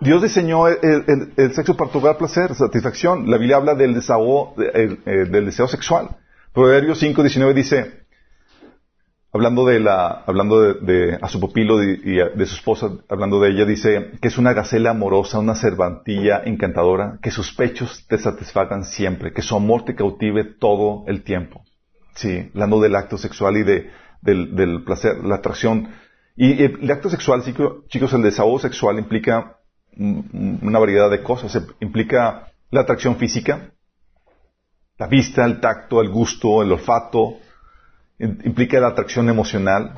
Dios 0.00 0.22
diseñó 0.22 0.68
el, 0.68 1.54
sexo 1.54 1.76
para 1.76 1.90
tu 1.90 2.00
placer, 2.00 2.54
satisfacción. 2.54 3.30
La 3.30 3.38
Biblia 3.38 3.56
habla 3.56 3.74
del 3.74 3.94
desahogo, 3.94 4.54
del 4.56 5.44
deseo 5.44 5.68
sexual. 5.68 6.16
Proverbios 6.52 7.02
5.19 7.02 7.52
dice, 7.52 8.04
hablando 9.32 9.66
de 9.66 9.80
la, 9.80 10.22
hablando 10.26 10.74
de, 10.74 11.18
a 11.20 11.28
su 11.28 11.40
pupilo 11.40 11.82
y, 11.82 11.96
de 11.96 12.46
su 12.46 12.54
esposa, 12.54 12.90
hablando 13.08 13.40
de 13.40 13.50
ella, 13.50 13.64
dice 13.64 14.12
que 14.22 14.28
es 14.28 14.38
una 14.38 14.52
gacela 14.52 14.90
amorosa, 14.90 15.40
una 15.40 15.56
cervantilla 15.56 16.42
encantadora, 16.44 17.18
que 17.20 17.32
sus 17.32 17.52
pechos 17.52 18.06
te 18.06 18.18
satisfagan 18.18 18.84
siempre, 18.84 19.32
que 19.32 19.42
su 19.42 19.56
amor 19.56 19.84
te 19.84 19.96
cautive 19.96 20.44
todo 20.44 21.04
el 21.08 21.24
tiempo. 21.24 21.64
Sí, 22.14 22.50
hablando 22.54 22.80
del 22.80 22.94
acto 22.94 23.18
sexual 23.18 23.56
y 23.56 23.64
de, 23.64 23.90
del, 24.22 24.84
placer, 24.84 25.24
la 25.24 25.36
atracción. 25.36 25.88
Y 26.36 26.64
el, 26.64 26.90
acto 26.90 27.08
sexual, 27.08 27.42
chicos, 27.88 28.12
el 28.12 28.22
desahogo 28.22 28.58
sexual 28.58 28.98
implica 28.98 29.58
una 29.96 30.78
variedad 30.78 31.10
de 31.10 31.22
cosas. 31.22 31.56
Implica 31.80 32.52
la 32.70 32.80
atracción 32.80 33.16
física, 33.16 33.72
la 34.98 35.06
vista, 35.06 35.44
el 35.44 35.60
tacto, 35.60 36.00
el 36.00 36.10
gusto, 36.10 36.62
el 36.62 36.72
olfato, 36.72 37.36
implica 38.18 38.80
la 38.80 38.88
atracción 38.88 39.28
emocional. 39.28 39.94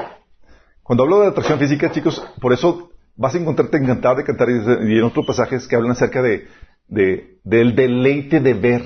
Cuando 0.83 1.05
hablo 1.05 1.21
de 1.21 1.29
atracción 1.29 1.59
física, 1.59 1.91
chicos, 1.91 2.23
por 2.41 2.53
eso 2.53 2.91
vas 3.17 3.35
a 3.35 3.39
encontrarte 3.39 3.79
en 3.79 3.87
Cantar 3.87 4.17
de 4.17 4.25
Cantar 4.25 4.49
y 4.51 4.99
en 4.99 5.05
otros 5.05 5.27
pasajes 5.27 5.67
que 5.67 5.75
hablan 5.75 5.93
acerca 5.93 6.21
de, 6.21 6.49
de, 6.87 7.39
del 7.45 7.75
deleite 7.75 8.41
de 8.41 8.55
ver. 8.55 8.83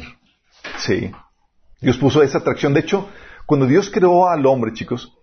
Sí. 0.79 1.11
Dios 1.81 1.99
puso 1.99 2.23
esa 2.23 2.39
atracción. 2.39 2.75
De 2.75 2.81
hecho, 2.81 3.09
cuando 3.45 3.67
Dios 3.67 3.91
creó 3.91 4.29
al 4.29 4.47
hombre, 4.47 4.73
chicos, 4.73 5.17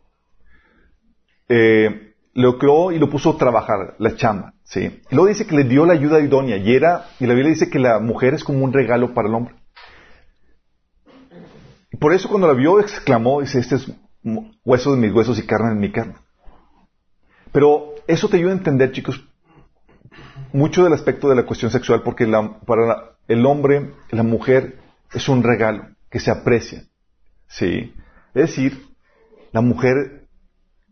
eh, 1.47 2.06
lo 2.37 2.59
creó 2.59 2.91
y 2.91 2.99
lo 2.99 3.09
puso 3.09 3.31
a 3.31 3.37
trabajar, 3.37 3.95
la 3.97 4.15
chamba. 4.15 4.53
¿sí? 4.63 5.01
Y 5.09 5.15
luego 5.15 5.27
dice 5.27 5.47
que 5.47 5.55
le 5.55 5.63
dio 5.63 5.87
la 5.87 5.93
ayuda 5.93 6.19
idónea. 6.19 6.57
Y, 6.57 6.75
era, 6.75 7.07
y 7.19 7.25
la 7.25 7.33
Biblia 7.33 7.49
dice 7.49 7.69
que 7.69 7.79
la 7.79 7.99
mujer 7.99 8.35
es 8.35 8.43
como 8.43 8.63
un 8.63 8.71
regalo 8.71 9.15
para 9.15 9.27
el 9.27 9.33
hombre. 9.33 9.55
Por 11.99 12.13
eso 12.13 12.29
cuando 12.29 12.47
la 12.47 12.53
vio 12.53 12.79
exclamó, 12.79 13.41
dice, 13.41 13.57
este 13.57 13.75
es 13.77 13.91
hueso 14.63 14.91
de 14.91 15.01
mis 15.01 15.11
huesos 15.11 15.39
y 15.39 15.47
carne 15.47 15.69
de 15.69 15.79
mi 15.79 15.91
carne. 15.91 16.13
Pero 17.51 17.95
eso 18.05 18.29
te 18.29 18.37
ayuda 18.37 18.51
a 18.51 18.57
entender, 18.57 18.91
chicos, 18.91 19.27
mucho 20.53 20.83
del 20.83 20.93
aspecto 20.93 21.29
de 21.29 21.35
la 21.35 21.47
cuestión 21.47 21.71
sexual, 21.71 22.03
porque 22.03 22.27
para 22.67 23.17
el 23.27 23.45
hombre, 23.47 23.93
la 24.11 24.21
mujer 24.21 24.77
es 25.11 25.27
un 25.27 25.41
regalo 25.41 25.87
que 26.11 26.19
se 26.19 26.29
aprecia. 26.29 26.83
¿sí? 27.47 27.95
Es 28.35 28.49
decir, 28.49 28.85
la 29.53 29.61
mujer 29.61 30.16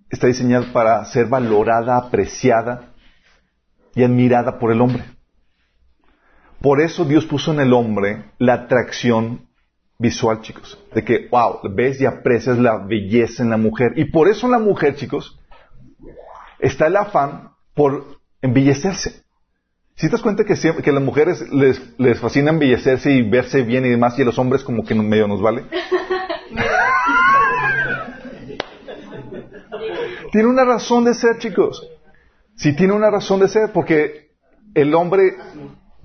está 0.09 0.27
diseñada 0.27 0.71
para 0.71 1.03
ser 1.05 1.27
valorada, 1.27 1.97
apreciada 1.97 2.93
y 3.93 4.03
admirada 4.03 4.59
por 4.59 4.71
el 4.71 4.81
hombre. 4.81 5.03
Por 6.61 6.81
eso 6.81 7.05
Dios 7.05 7.25
puso 7.25 7.53
en 7.53 7.59
el 7.59 7.73
hombre 7.73 8.25
la 8.39 8.53
atracción 8.53 9.47
visual, 9.99 10.41
chicos. 10.41 10.79
De 10.93 11.03
que, 11.03 11.27
wow, 11.29 11.59
ves 11.73 12.01
y 12.01 12.05
aprecias 12.05 12.57
la 12.57 12.77
belleza 12.77 13.43
en 13.43 13.49
la 13.49 13.57
mujer. 13.57 13.93
Y 13.95 14.05
por 14.05 14.27
eso 14.27 14.47
en 14.47 14.53
la 14.53 14.59
mujer, 14.59 14.95
chicos, 14.95 15.39
está 16.59 16.87
el 16.87 16.95
afán 16.95 17.51
por 17.73 18.19
embellecerse. 18.41 19.23
Si 19.95 20.07
te 20.07 20.11
das 20.11 20.21
cuenta 20.21 20.43
que, 20.43 20.53
a 20.53 20.91
las 20.91 21.03
mujeres 21.03 21.41
les, 21.53 21.81
les, 21.97 22.19
fascina 22.19 22.51
embellecerse 22.51 23.11
y 23.11 23.29
verse 23.29 23.61
bien 23.61 23.85
y 23.85 23.89
demás, 23.89 24.17
y 24.19 24.23
a 24.23 24.25
los 24.25 24.37
hombres 24.37 24.63
como 24.63 24.83
que 24.83 24.93
medio 24.93 25.27
nos 25.27 25.41
vale. 25.41 25.63
tiene 30.31 30.47
una 30.47 30.65
razón 30.65 31.05
de 31.05 31.13
ser, 31.13 31.37
chicos. 31.39 31.87
Sí 32.55 32.73
tiene 32.73 32.93
una 32.93 33.09
razón 33.09 33.39
de 33.39 33.47
ser, 33.47 33.71
porque 33.73 34.31
el 34.73 34.93
hombre 34.93 35.35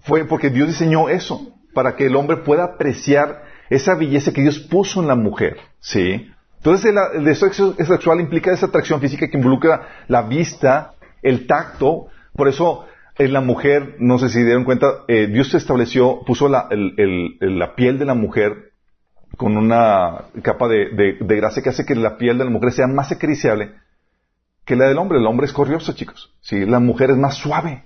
fue, 0.01 0.25
porque 0.25 0.51
Dios 0.51 0.69
diseñó 0.69 1.09
eso, 1.09 1.55
para 1.75 1.97
que 1.97 2.07
el 2.07 2.17
hombre 2.17 2.39
pueda 2.39 2.65
apreciar 2.65 3.45
esa 3.69 3.95
belleza 3.95 4.33
que 4.33 4.43
Dios 4.43 4.59
puso 4.59 5.01
en 5.01 5.09
la 5.09 5.15
mujer. 5.15 5.57
¿Sí? 5.81 6.31
Entonces 6.57 6.93
el, 6.93 7.27
el 7.27 7.87
sexual 7.87 8.21
implica 8.21 8.53
esa 8.53 8.67
atracción 8.67 9.01
física 9.01 9.29
que 9.29 9.37
involucra 9.37 10.05
la 10.09 10.23
vista, 10.23 10.93
el 11.23 11.47
tacto. 11.47 12.09
Por 12.35 12.49
eso 12.49 12.87
en 13.17 13.33
la 13.33 13.41
mujer, 13.41 13.97
no 13.99 14.19
sé 14.19 14.29
si 14.29 14.43
dieron 14.43 14.65
cuenta, 14.65 15.05
eh, 15.09 15.27
Dios 15.27 15.53
estableció, 15.55 16.23
puso 16.25 16.49
la, 16.49 16.69
la, 16.71 17.75
piel 17.75 17.99
de 17.99 18.05
la 18.07 18.15
mujer 18.15 18.73
con 19.37 19.57
una 19.57 20.25
capa 20.43 20.69
de, 20.69 20.91
de, 21.21 21.37
grasa 21.37 21.63
que 21.63 21.69
hace 21.69 21.85
que 21.85 21.95
la 21.95 22.17
piel 22.19 22.39
de 22.39 22.45
la 22.45 22.51
mujer 22.51 22.73
sea 22.73 22.87
más 22.87 23.13
acariciable 23.13 23.73
que 24.65 24.77
la 24.77 24.89
del 24.89 24.99
hombre. 24.99 25.19
El 25.19 25.27
hombre 25.27 25.47
es 25.47 25.53
corrioso, 25.53 25.93
chicos. 25.93 26.35
¿sí? 26.41 26.65
La 26.65 26.81
mujer 26.81 27.11
es 27.11 27.17
más 27.17 27.37
suave. 27.37 27.85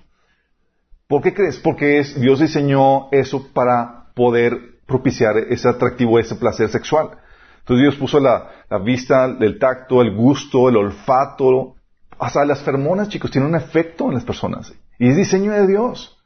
¿Por 1.07 1.21
qué 1.21 1.33
crees? 1.33 1.59
Porque 1.59 1.99
es, 1.99 2.19
Dios 2.19 2.39
diseñó 2.39 3.09
eso 3.11 3.47
para 3.53 4.05
poder 4.15 4.79
propiciar 4.85 5.37
ese 5.37 5.69
atractivo, 5.69 6.19
ese 6.19 6.35
placer 6.35 6.69
sexual. 6.69 7.11
Entonces 7.59 7.81
Dios 7.83 7.95
puso 7.95 8.19
la, 8.19 8.51
vista, 8.83 9.25
el 9.25 9.59
tacto, 9.59 10.01
el 10.01 10.15
gusto, 10.15 10.69
el 10.69 10.77
olfato, 10.77 11.75
hasta 12.19 12.45
las 12.45 12.61
fermonas, 12.61 13.09
chicos, 13.09 13.31
tienen 13.31 13.49
un 13.49 13.55
efecto 13.55 14.07
en 14.07 14.13
las 14.13 14.23
personas. 14.23 14.73
Y 14.99 15.09
es 15.09 15.17
diseño 15.17 15.51
de 15.51 15.67
Dios. 15.67 16.17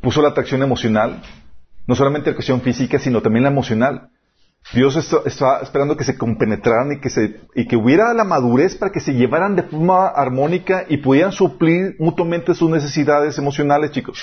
Puso 0.00 0.22
la 0.22 0.30
atracción 0.30 0.62
emocional, 0.62 1.22
no 1.86 1.94
solamente 1.94 2.30
la 2.30 2.36
cuestión 2.36 2.60
física, 2.62 2.98
sino 2.98 3.20
también 3.20 3.44
la 3.44 3.50
emocional. 3.50 4.09
Dios 4.72 4.96
está, 4.96 5.60
esperando 5.62 5.96
que 5.96 6.04
se 6.04 6.16
compenetraran 6.16 6.92
y 6.92 7.00
que, 7.00 7.10
se, 7.10 7.40
y 7.56 7.66
que 7.66 7.76
hubiera 7.76 8.14
la 8.14 8.24
madurez 8.24 8.76
para 8.76 8.92
que 8.92 9.00
se 9.00 9.14
llevaran 9.14 9.56
de 9.56 9.64
forma 9.64 10.06
armónica 10.06 10.84
y 10.88 10.98
pudieran 10.98 11.32
suplir 11.32 11.96
mutuamente 11.98 12.54
sus 12.54 12.70
necesidades 12.70 13.36
emocionales, 13.38 13.90
chicos. 13.90 14.22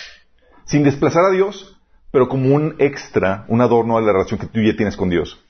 Sin 0.63 0.83
desplazar 0.83 1.25
a 1.25 1.31
Dios, 1.31 1.77
pero 2.11 2.29
como 2.29 2.55
un 2.55 2.75
extra, 2.79 3.45
un 3.49 3.61
adorno 3.61 3.97
a 3.97 4.01
la 4.01 4.13
relación 4.13 4.39
que 4.39 4.47
tú 4.47 4.61
ya 4.61 4.75
tienes 4.75 4.95
con 4.95 5.09
Dios. 5.09 5.43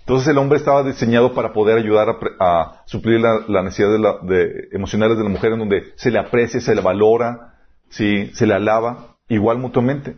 Entonces 0.00 0.28
el 0.28 0.38
hombre 0.38 0.58
estaba 0.58 0.82
diseñado 0.82 1.32
para 1.32 1.52
poder 1.52 1.78
ayudar 1.78 2.16
a, 2.40 2.82
suplir 2.86 3.20
la, 3.20 3.62
necesidad 3.62 3.90
de, 4.22 4.68
emocionales 4.72 5.18
de 5.18 5.24
la 5.24 5.30
mujer 5.30 5.52
en 5.52 5.60
donde 5.60 5.92
se 5.96 6.10
le 6.10 6.18
aprecia, 6.18 6.60
se 6.60 6.74
le 6.74 6.80
valora, 6.80 7.54
se 7.88 8.46
le 8.46 8.54
alaba, 8.54 9.16
igual 9.28 9.58
mutuamente. 9.58 10.14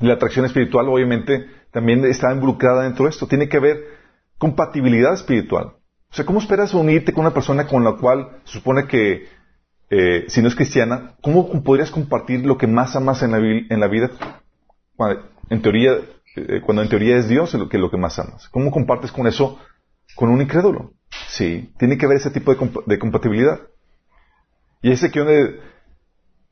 La 0.00 0.14
atracción 0.14 0.44
espiritual 0.44 0.88
obviamente 0.88 1.46
también 1.72 2.04
está 2.04 2.32
involucrada 2.32 2.84
dentro 2.84 3.04
de 3.04 3.10
esto. 3.10 3.26
Tiene 3.26 3.48
que 3.48 3.56
haber 3.56 3.84
compatibilidad 4.38 5.14
espiritual. 5.14 5.74
O 6.10 6.14
sea, 6.14 6.24
¿cómo 6.24 6.38
esperas 6.38 6.74
unirte 6.74 7.12
con 7.12 7.24
una 7.24 7.34
persona 7.34 7.66
con 7.66 7.82
la 7.84 7.96
cual 7.96 8.40
se 8.44 8.52
supone 8.52 8.86
que, 8.86 9.26
eh, 9.90 10.24
si 10.28 10.42
no 10.42 10.48
es 10.48 10.54
cristiana, 10.54 11.14
cómo 11.22 11.62
podrías 11.62 11.90
compartir 11.90 12.44
lo 12.44 12.58
que 12.58 12.66
más 12.66 12.94
amas 12.94 13.22
en 13.22 13.30
la, 13.32 13.38
en 13.38 13.80
la 13.80 13.88
vida 13.88 14.10
cuando 14.96 15.22
en 15.48 15.62
teoría, 15.62 15.98
eh, 16.36 16.60
cuando 16.64 16.82
en 16.82 16.88
teoría 16.88 17.16
es 17.16 17.28
Dios 17.28 17.52
lo 17.54 17.68
que, 17.68 17.78
lo 17.78 17.90
que 17.90 17.96
más 17.96 18.18
amas. 18.18 18.48
¿Cómo 18.48 18.70
compartes 18.70 19.12
con 19.12 19.26
eso 19.26 19.58
con 20.14 20.30
un 20.30 20.40
incrédulo? 20.40 20.92
Sí, 21.28 21.72
tiene 21.78 21.98
que 21.98 22.06
haber 22.06 22.18
ese 22.18 22.30
tipo 22.30 22.54
de, 22.86 22.98
compatibilidad. 22.98 23.60
Y 24.82 24.92
es 24.92 25.02
aquí 25.04 25.18
donde 25.18 25.60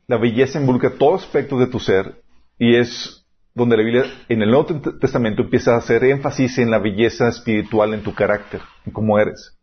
la 0.07 0.19
belleza 0.19 0.61
involucra 0.61 0.91
todos 0.99 1.25
aspectos 1.25 1.59
de 1.61 1.67
tu 1.67 1.79
ser 1.79 2.23
y 2.59 2.77
es 2.77 3.20
donde 3.55 3.77
la 3.77 3.83
Biblia 3.83 4.05
en 4.29 4.43
el 4.43 4.51
Nuevo 4.51 4.81
Testamento 4.99 5.43
empieza 5.43 5.75
a 5.75 5.79
hacer 5.79 6.05
énfasis 6.05 6.59
en 6.59 6.71
la 6.71 6.79
belleza 6.79 7.29
espiritual 7.29 7.95
en 7.95 8.03
tu 8.03 8.15
carácter, 8.15 8.61
en 8.87 8.93
cómo 8.93 9.19
eres, 9.19 9.59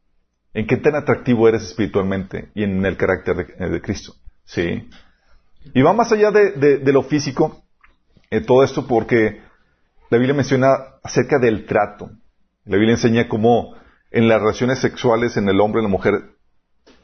en 0.53 0.67
qué 0.67 0.77
tan 0.77 0.95
atractivo 0.95 1.47
eres 1.47 1.63
espiritualmente 1.63 2.49
y 2.53 2.63
en 2.63 2.85
el 2.85 2.97
carácter 2.97 3.55
de, 3.57 3.81
Cristo. 3.81 4.13
¿Sí? 4.43 4.89
Y 5.73 5.81
va 5.81 5.93
más 5.93 6.11
allá 6.11 6.31
de, 6.31 6.91
lo 6.91 7.03
físico, 7.03 7.63
eh, 8.29 8.41
todo 8.41 8.63
esto 8.63 8.87
porque 8.87 9.41
la 10.09 10.17
Biblia 10.17 10.35
menciona 10.35 10.75
acerca 11.03 11.39
del 11.39 11.65
trato. 11.65 12.09
La 12.65 12.77
Biblia 12.77 12.95
enseña 12.95 13.27
cómo 13.27 13.75
en 14.11 14.27
las 14.27 14.39
relaciones 14.39 14.79
sexuales 14.79 15.37
en 15.37 15.49
el 15.49 15.59
hombre 15.59 15.81
y 15.81 15.83
la 15.83 15.89
mujer, 15.89 16.13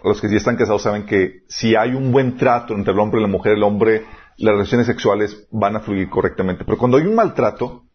los 0.04 0.22
que 0.22 0.30
ya 0.30 0.38
están 0.38 0.56
casados 0.56 0.84
saben 0.84 1.06
que 1.06 1.44
si 1.48 1.76
hay 1.76 1.92
un 1.92 2.12
buen 2.12 2.38
trato 2.38 2.74
entre 2.74 2.94
el 2.94 3.00
hombre 3.00 3.20
y 3.20 3.24
la 3.24 3.30
mujer, 3.30 3.54
el 3.54 3.64
hombre, 3.64 4.06
las 4.38 4.54
relaciones 4.54 4.88
sexuales 4.88 5.48
van 5.52 5.76
a 5.76 5.82
fluir 5.82 6.10
correctamente. 6.10 6.66
Pero 6.66 6.78
cuando 6.78 6.98
hay 6.98 7.06
un 7.06 7.16
maltrato, 7.16 7.86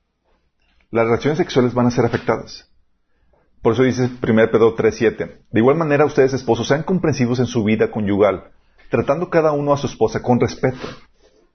las 0.90 1.05
relaciones 1.05 1.38
sexuales 1.38 1.74
van 1.74 1.87
a 1.87 1.90
ser 1.90 2.05
afectadas. 2.05 2.70
Por 3.62 3.72
eso 3.74 3.83
dice 3.83 4.05
1 4.05 4.20
Pedro 4.22 4.77
3.7. 4.77 5.46
De 5.51 5.61
igual 5.61 5.77
manera, 5.77 6.05
ustedes 6.05 6.33
esposos 6.33 6.68
sean 6.68 6.85
comprensivos 6.85 7.40
en 7.40 7.46
su 7.46 7.64
vida 7.64 7.90
conyugal, 7.90 8.53
tratando 8.90 9.31
cada 9.31 9.53
uno 9.53 9.72
a 9.72 9.77
su 9.77 9.87
esposa 9.87 10.22
con 10.22 10.40
respeto 10.40 10.87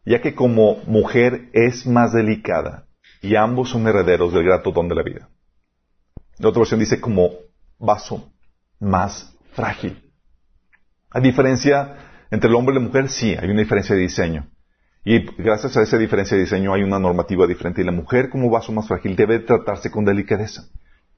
ya 0.06 0.22
que 0.22 0.36
como 0.36 0.78
mujer 0.86 1.50
es 1.54 1.86
más 1.86 2.14
delicada 2.14 2.88
y 3.22 3.36
ambos 3.36 3.70
son 3.70 3.88
herederos 3.88 4.34
del 4.34 4.44
grato 4.44 4.72
don 4.72 4.90
de 4.90 4.96
la 4.96 5.04
vida. 5.04 5.30
La 6.38 6.50
otra 6.50 6.60
versión 6.60 6.80
dice 6.80 7.00
como 7.00 7.32
vaso 7.80 8.32
más 8.80 9.36
frágil. 9.54 10.12
¿Hay 11.10 11.22
diferencia 11.22 12.26
entre 12.32 12.50
el 12.50 12.56
hombre 12.56 12.76
y 12.76 12.80
la 12.80 12.86
mujer? 12.86 13.08
Sí, 13.08 13.36
hay 13.40 13.50
una 13.50 13.62
diferencia 13.62 13.96
de 13.96 14.02
diseño. 14.02 14.50
Y 15.06 15.20
gracias 15.38 15.76
a 15.76 15.82
esa 15.82 15.98
diferencia 15.98 16.38
de 16.38 16.44
diseño 16.44 16.74
hay 16.74 16.84
una 16.84 17.00
normativa 17.00 17.46
diferente. 17.46 17.82
Y 17.82 17.86
la 17.86 17.92
mujer 17.92 18.30
como 18.30 18.50
vaso 18.50 18.72
más 18.72 18.88
frágil 18.88 19.16
debe 19.16 19.40
tratarse 19.40 19.92
con 19.92 20.06
delicadeza 20.06 20.64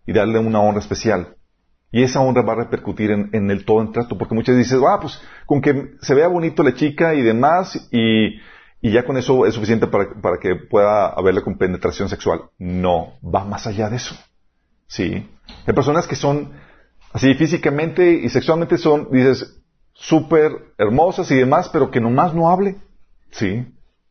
y 0.05 0.13
darle 0.13 0.39
una 0.39 0.59
honra 0.59 0.79
especial. 0.79 1.35
Y 1.91 2.03
esa 2.03 2.19
honra 2.19 2.41
va 2.41 2.53
a 2.53 2.57
repercutir 2.57 3.11
en, 3.11 3.51
el 3.51 3.63
todo 3.63 3.81
en 3.81 3.91
trato, 3.91 4.17
porque 4.17 4.35
muchas 4.35 4.57
dicen, 4.57 4.79
ah, 4.87 4.97
pues 4.99 5.21
con 5.45 5.61
que 5.61 5.93
se 6.01 6.13
vea 6.13 6.27
bonito 6.27 6.63
la 6.63 6.73
chica 6.73 7.13
y 7.13 7.21
demás, 7.21 7.87
y 7.91 8.39
y 8.85 8.91
ya 8.91 9.03
con 9.03 9.17
eso 9.17 9.47
es 9.47 9.55
suficiente 9.55 9.87
para, 9.87 10.37
que 10.39 10.55
pueda 10.55 11.07
haberle 11.07 11.41
con 11.41 11.57
penetración 11.57 12.07
sexual. 12.07 12.51
No, 12.59 13.13
va 13.23 13.43
más 13.43 13.65
allá 13.65 13.89
de 13.89 13.95
eso. 13.95 14.15
Sí. 14.85 15.27
Hay 15.65 15.73
personas 15.73 16.05
que 16.07 16.15
son 16.15 16.51
así 17.11 17.33
físicamente 17.33 18.11
y 18.11 18.29
sexualmente 18.29 18.77
son, 18.77 19.09
dices, 19.11 19.59
súper 19.91 20.51
hermosas 20.77 21.31
y 21.31 21.35
demás, 21.35 21.67
pero 21.69 21.89
que 21.89 21.99
nomás 21.99 22.35
no 22.35 22.47
hable. 22.47 22.75
Sí. 23.31 23.65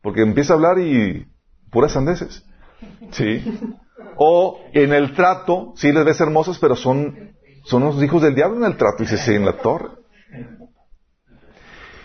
Porque 0.05 0.21
empieza 0.21 0.53
a 0.53 0.57
hablar 0.57 0.77
y 0.77 1.25
puras 1.71 1.93
sandeces. 1.93 2.45
Sí. 3.09 3.43
O 4.17 4.61
en 4.71 4.93
el 4.93 5.15
trato, 5.15 5.73
sí 5.77 5.91
les 5.91 6.05
ves 6.05 6.21
hermosas, 6.21 6.59
pero 6.59 6.75
son, 6.75 7.35
son 7.63 7.83
los 7.83 8.01
hijos 8.03 8.21
del 8.21 8.35
diablo 8.35 8.57
en 8.57 8.71
el 8.71 8.77
trato 8.77 9.01
y 9.01 9.07
se 9.07 9.17
sí, 9.17 9.33
en 9.33 9.45
la 9.45 9.53
torre. 9.53 9.89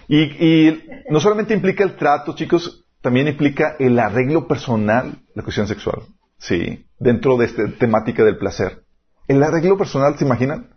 Y, 0.09 0.83
no 1.11 1.21
solamente 1.21 1.53
implica 1.53 1.85
el 1.85 1.97
trato, 1.97 2.35
chicos, 2.35 2.87
también 3.03 3.29
implica 3.29 3.77
el 3.79 3.99
arreglo 3.99 4.49
personal, 4.49 5.19
la 5.35 5.43
cuestión 5.43 5.69
sexual. 5.69 6.01
Sí, 6.39 6.87
dentro 6.99 7.37
de 7.37 7.45
esta 7.45 7.69
temática 7.79 8.25
del 8.25 8.39
placer. 8.39 8.83
El 9.29 9.43
arreglo 9.43 9.77
personal, 9.77 10.17
¿se 10.17 10.25
imaginan? 10.25 10.71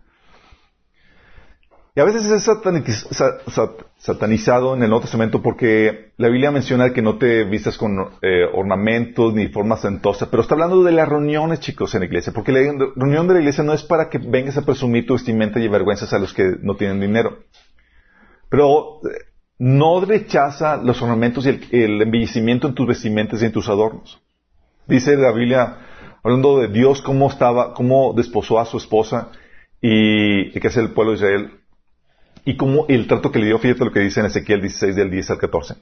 Y 1.96 2.00
a 2.00 2.04
veces 2.04 2.26
es 2.28 2.48
sataniz- 2.48 3.06
sa- 3.12 3.38
sa- 3.48 3.70
satanizado 3.98 4.74
en 4.74 4.82
el 4.82 4.88
Nuevo 4.88 5.02
Testamento 5.02 5.40
porque 5.40 6.10
la 6.16 6.28
Biblia 6.28 6.50
menciona 6.50 6.92
que 6.92 7.02
no 7.02 7.18
te 7.18 7.44
vistas 7.44 7.78
con 7.78 7.92
eh, 8.20 8.46
ornamentos 8.52 9.32
ni 9.32 9.46
formas 9.46 9.78
ostentosas, 9.78 10.28
pero 10.28 10.42
está 10.42 10.54
hablando 10.54 10.82
de 10.82 10.90
las 10.90 11.08
reuniones, 11.08 11.60
chicos, 11.60 11.94
en 11.94 12.00
la 12.00 12.06
iglesia, 12.06 12.32
porque 12.32 12.50
la 12.50 12.60
reunión 12.96 13.28
de 13.28 13.34
la 13.34 13.40
iglesia 13.40 13.62
no 13.62 13.72
es 13.72 13.84
para 13.84 14.10
que 14.10 14.18
vengas 14.18 14.56
a 14.56 14.62
presumir 14.64 15.06
tu 15.06 15.12
vestimenta 15.12 15.60
y 15.60 15.68
vergüenzas 15.68 16.12
a 16.12 16.18
los 16.18 16.34
que 16.34 16.56
no 16.62 16.74
tienen 16.74 17.00
dinero. 17.00 17.38
Pero 18.48 18.98
eh, 19.08 19.26
no 19.60 20.00
rechaza 20.00 20.76
los 20.78 21.00
ornamentos 21.00 21.46
y 21.46 21.50
el, 21.50 21.60
el 21.70 22.02
embellecimiento 22.02 22.66
en 22.66 22.74
tus 22.74 22.88
vestimentas 22.88 23.40
y 23.40 23.46
en 23.46 23.52
tus 23.52 23.68
adornos. 23.68 24.20
Dice 24.88 25.16
la 25.16 25.30
Biblia, 25.30 25.78
hablando 26.24 26.58
de 26.58 26.66
Dios, 26.68 27.00
cómo 27.02 27.28
estaba, 27.30 27.72
cómo 27.72 28.14
desposó 28.16 28.58
a 28.58 28.64
su 28.66 28.78
esposa 28.78 29.30
y, 29.80 30.48
y 30.56 30.60
que 30.60 30.66
es 30.68 30.76
el 30.76 30.90
pueblo 30.90 31.12
de 31.12 31.18
Israel, 31.18 31.60
y 32.44 32.56
cómo 32.56 32.86
el 32.88 33.06
trato 33.06 33.32
que 33.32 33.38
le 33.38 33.46
dio, 33.46 33.58
fíjate 33.58 33.84
lo 33.84 33.92
que 33.92 34.00
dice 34.00 34.20
en 34.20 34.26
Ezequiel 34.26 34.60
16 34.60 34.94
del 34.96 35.10
10 35.10 35.30
al 35.30 35.38
14. 35.38 35.74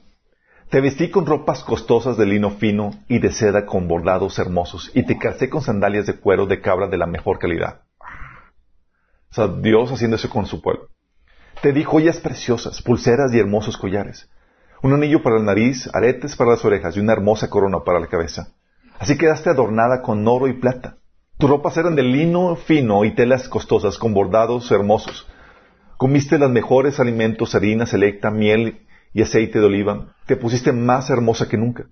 Te 0.69 0.81
vestí 0.81 1.09
con 1.11 1.25
ropas 1.25 1.63
costosas 1.63 2.17
de 2.17 2.25
lino 2.25 2.51
fino 2.51 2.91
y 3.07 3.19
de 3.19 3.31
seda 3.31 3.65
con 3.65 3.87
bordados 3.87 4.39
hermosos, 4.39 4.91
y 4.93 5.03
te 5.03 5.17
calcé 5.17 5.49
con 5.49 5.61
sandalias 5.61 6.05
de 6.05 6.15
cuero 6.15 6.45
de 6.45 6.61
cabra 6.61 6.87
de 6.87 6.97
la 6.97 7.05
mejor 7.05 7.37
calidad. 7.37 7.81
O 9.29 9.35
sea, 9.35 9.47
Dios 9.47 9.91
haciendo 9.91 10.15
eso 10.15 10.29
con 10.29 10.45
su 10.45 10.61
pueblo. 10.61 10.87
Te 11.61 11.73
di 11.73 11.83
joyas 11.83 12.19
preciosas, 12.19 12.81
pulseras 12.81 13.33
y 13.33 13.39
hermosos 13.39 13.77
collares. 13.77 14.29
Un 14.81 14.93
anillo 14.93 15.23
para 15.23 15.37
la 15.37 15.43
nariz, 15.43 15.89
aretes 15.93 16.35
para 16.35 16.51
las 16.51 16.65
orejas 16.65 16.95
y 16.95 16.99
una 16.99 17.13
hermosa 17.13 17.49
corona 17.49 17.79
para 17.83 17.99
la 17.99 18.07
cabeza. 18.07 18.49
Así 18.99 19.17
quedaste 19.17 19.49
adornada 19.49 20.01
con 20.01 20.27
oro 20.27 20.47
y 20.47 20.53
plata. 20.53 20.97
Tus 21.37 21.49
ropas 21.49 21.77
eran 21.77 21.95
de 21.95 22.03
lino 22.03 22.55
fino 22.55 23.05
y 23.05 23.15
telas 23.15 23.47
costosas 23.49 23.97
con 23.97 24.13
bordados 24.13 24.71
hermosos. 24.71 25.27
Comiste 25.97 26.37
los 26.37 26.51
mejores 26.51 26.99
alimentos, 26.99 27.55
harina 27.55 27.85
selecta, 27.85 28.31
miel 28.31 28.85
y 29.13 29.21
aceite 29.21 29.59
de 29.59 29.65
oliva. 29.65 30.15
Te 30.25 30.35
pusiste 30.35 30.71
más 30.71 31.09
hermosa 31.09 31.47
que 31.47 31.57
nunca. 31.57 31.85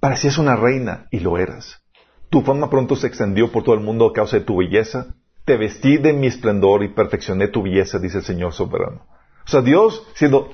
Parecías 0.00 0.38
una 0.38 0.56
reina 0.56 1.06
y 1.10 1.20
lo 1.20 1.38
eras. 1.38 1.82
Tu 2.30 2.42
fama 2.42 2.68
pronto 2.68 2.96
se 2.96 3.06
extendió 3.06 3.50
por 3.50 3.64
todo 3.64 3.74
el 3.74 3.80
mundo 3.80 4.06
a 4.06 4.12
causa 4.12 4.38
de 4.38 4.44
tu 4.44 4.58
belleza. 4.58 5.14
Te 5.44 5.56
vestí 5.56 5.96
de 5.96 6.12
mi 6.12 6.26
esplendor 6.26 6.82
y 6.82 6.88
perfeccioné 6.88 7.48
tu 7.48 7.62
belleza, 7.62 7.98
dice 7.98 8.18
el 8.18 8.24
Señor 8.24 8.52
soberano. 8.52 9.06
O 9.44 9.48
sea, 9.48 9.62
Dios 9.62 10.06
siendo, 10.14 10.50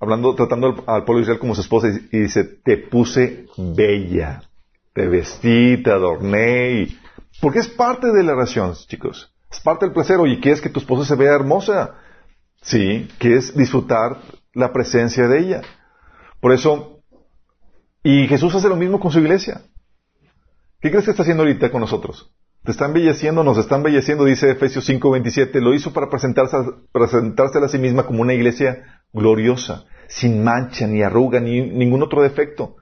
hablando, 0.00 0.34
tratando 0.34 0.82
al, 0.86 1.04
pueblo 1.04 1.22
Israel 1.22 1.38
como 1.38 1.54
su 1.54 1.60
esposa 1.60 1.88
y, 1.88 2.18
dice, 2.18 2.44
te 2.44 2.78
puse 2.78 3.46
bella. 3.56 4.42
Te 4.94 5.06
vestí, 5.06 5.82
te 5.82 5.90
adorné 5.90 6.70
y, 6.70 6.98
porque 7.40 7.58
es 7.58 7.68
parte 7.68 8.10
de 8.10 8.22
la 8.22 8.32
relación, 8.32 8.72
chicos. 8.74 9.30
Es 9.50 9.60
parte 9.60 9.84
del 9.84 9.92
placer. 9.92 10.18
Oye, 10.18 10.40
¿quieres 10.40 10.62
que 10.62 10.70
tu 10.70 10.80
esposa 10.80 11.04
se 11.04 11.14
vea 11.14 11.34
hermosa? 11.34 11.96
Sí, 12.66 13.08
quieres 13.18 13.56
disfrutar 13.56 14.18
la 14.52 14.72
presencia 14.72 15.28
de 15.28 15.38
ella. 15.38 15.62
Por 16.40 16.52
eso, 16.52 17.00
y 18.02 18.26
Jesús 18.26 18.52
hace 18.56 18.68
lo 18.68 18.74
mismo 18.74 18.98
con 18.98 19.12
su 19.12 19.20
iglesia. 19.20 19.60
¿Qué 20.80 20.90
crees 20.90 21.04
que 21.04 21.12
está 21.12 21.22
haciendo 21.22 21.44
ahorita 21.44 21.70
con 21.70 21.80
nosotros? 21.80 22.34
Te 22.64 22.72
está 22.72 22.86
embelleciendo, 22.86 23.44
nos 23.44 23.58
está 23.58 23.76
embelleciendo, 23.76 24.24
dice 24.24 24.50
Efesios 24.50 24.84
5:27. 24.84 25.60
Lo 25.60 25.74
hizo 25.74 25.92
para 25.92 26.10
presentarse, 26.10 26.56
presentársela 26.90 27.66
a 27.66 27.68
sí 27.68 27.78
misma 27.78 28.04
como 28.04 28.22
una 28.22 28.34
iglesia 28.34 29.00
gloriosa, 29.12 29.84
sin 30.08 30.42
mancha, 30.42 30.88
ni 30.88 31.02
arruga, 31.02 31.38
ni 31.38 31.60
ningún 31.60 32.02
otro 32.02 32.20
defecto. 32.20 32.78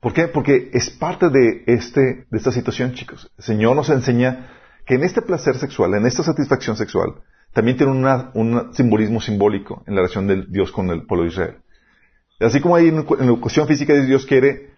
¿Por 0.00 0.14
qué? 0.14 0.26
Porque 0.26 0.70
es 0.72 0.88
parte 0.88 1.28
de, 1.28 1.64
este, 1.66 2.26
de 2.30 2.38
esta 2.38 2.50
situación, 2.50 2.94
chicos. 2.94 3.30
El 3.36 3.44
Señor 3.44 3.76
nos 3.76 3.90
enseña 3.90 4.52
que 4.86 4.94
en 4.94 5.04
este 5.04 5.20
placer 5.20 5.58
sexual, 5.58 5.92
en 5.92 6.06
esta 6.06 6.22
satisfacción 6.22 6.78
sexual, 6.78 7.22
también 7.52 7.76
tiene 7.76 7.92
una- 7.92 8.30
un 8.34 8.72
simbolismo 8.74 9.20
simbólico 9.20 9.82
en 9.86 9.94
la 9.94 10.00
relación 10.02 10.26
de 10.26 10.44
Dios 10.48 10.70
con 10.72 10.90
el 10.90 11.06
pueblo 11.06 11.24
de 11.24 11.30
Israel. 11.30 11.54
Así 12.40 12.60
como 12.60 12.76
hay 12.76 12.88
en, 12.88 12.96
la 12.96 13.02
cuestión 13.40 13.66
física 13.66 13.94
Dios 13.94 14.24
quiere, 14.26 14.70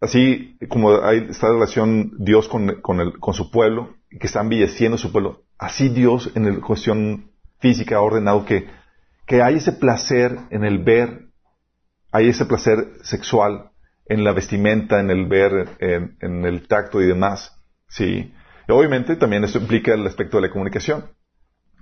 así 0.00 0.56
como 0.68 1.02
hay 1.02 1.26
esta 1.30 1.48
relación 1.52 2.12
Dios 2.18 2.48
con, 2.48 2.70
el- 3.00 3.18
con 3.18 3.34
su 3.34 3.50
pueblo, 3.50 3.94
que 4.10 4.26
está 4.26 4.40
embelleciendo 4.40 4.96
su 4.96 5.12
pueblo, 5.12 5.42
así 5.58 5.88
Dios 5.88 6.30
en 6.34 6.44
la 6.54 6.60
cuestión 6.60 7.30
física 7.58 7.96
ha 7.96 8.00
ordenado 8.00 8.44
que, 8.44 8.66
que 9.26 9.42
hay 9.42 9.56
ese 9.56 9.72
placer 9.72 10.38
en 10.50 10.64
el 10.64 10.78
ver, 10.78 11.26
hay 12.12 12.28
ese 12.28 12.46
placer 12.46 12.92
sexual 13.02 13.70
en 14.06 14.24
la 14.24 14.32
vestimenta, 14.32 15.00
en 15.00 15.10
el 15.10 15.26
ver, 15.26 15.76
en, 15.80 16.44
el 16.46 16.66
tacto 16.68 17.02
y 17.02 17.06
demás. 17.06 17.52
Sí. 17.88 18.32
Obviamente 18.68 19.16
también 19.16 19.44
esto 19.44 19.58
implica 19.58 19.92
el 19.94 20.06
aspecto 20.06 20.36
de 20.38 20.46
la 20.46 20.50
comunicación. 20.52 21.04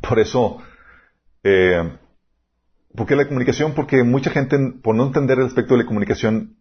Por 0.08 0.18
eso, 0.18 0.58
eh, 1.42 1.98
¿por 2.94 3.06
qué 3.06 3.16
la 3.16 3.26
comunicación? 3.26 3.74
Porque 3.74 4.02
mucha 4.02 4.30
gente, 4.30 4.58
por 4.82 4.94
no 4.94 5.06
entender 5.06 5.38
el 5.38 5.46
aspecto 5.46 5.74
de 5.74 5.82
la 5.82 5.86
comunicación, 5.86 6.58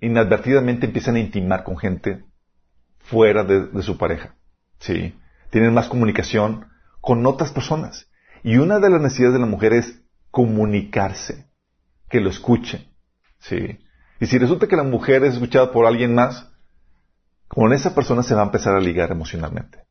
inadvertidamente 0.00 0.86
empiezan 0.86 1.16
a 1.16 1.20
intimar 1.20 1.64
con 1.64 1.76
gente 1.78 2.24
fuera 2.98 3.44
de, 3.44 3.66
de 3.66 3.82
su 3.82 3.98
pareja. 3.98 4.34
¿Sí? 4.78 5.14
Tienen 5.50 5.74
más 5.74 5.88
comunicación 5.88 6.66
con 7.00 7.26
otras 7.26 7.52
personas. 7.52 8.08
Y 8.42 8.56
una 8.56 8.78
de 8.78 8.90
las 8.90 9.00
necesidades 9.00 9.34
de 9.34 9.40
la 9.40 9.46
mujer 9.46 9.72
es 9.72 10.00
comunicarse, 10.30 11.46
que 12.08 12.20
lo 12.20 12.30
escuchen. 12.30 12.86
¿Sí? 13.38 13.78
Y 14.20 14.26
si 14.26 14.38
resulta 14.38 14.68
que 14.68 14.76
la 14.76 14.84
mujer 14.84 15.24
es 15.24 15.34
escuchada 15.34 15.72
por 15.72 15.86
alguien 15.86 16.14
más, 16.14 16.50
con 17.48 17.72
esa 17.72 17.94
persona 17.94 18.22
se 18.22 18.34
va 18.34 18.42
a 18.42 18.46
empezar 18.46 18.76
a 18.76 18.80
ligar 18.80 19.10
emocionalmente. 19.10 19.89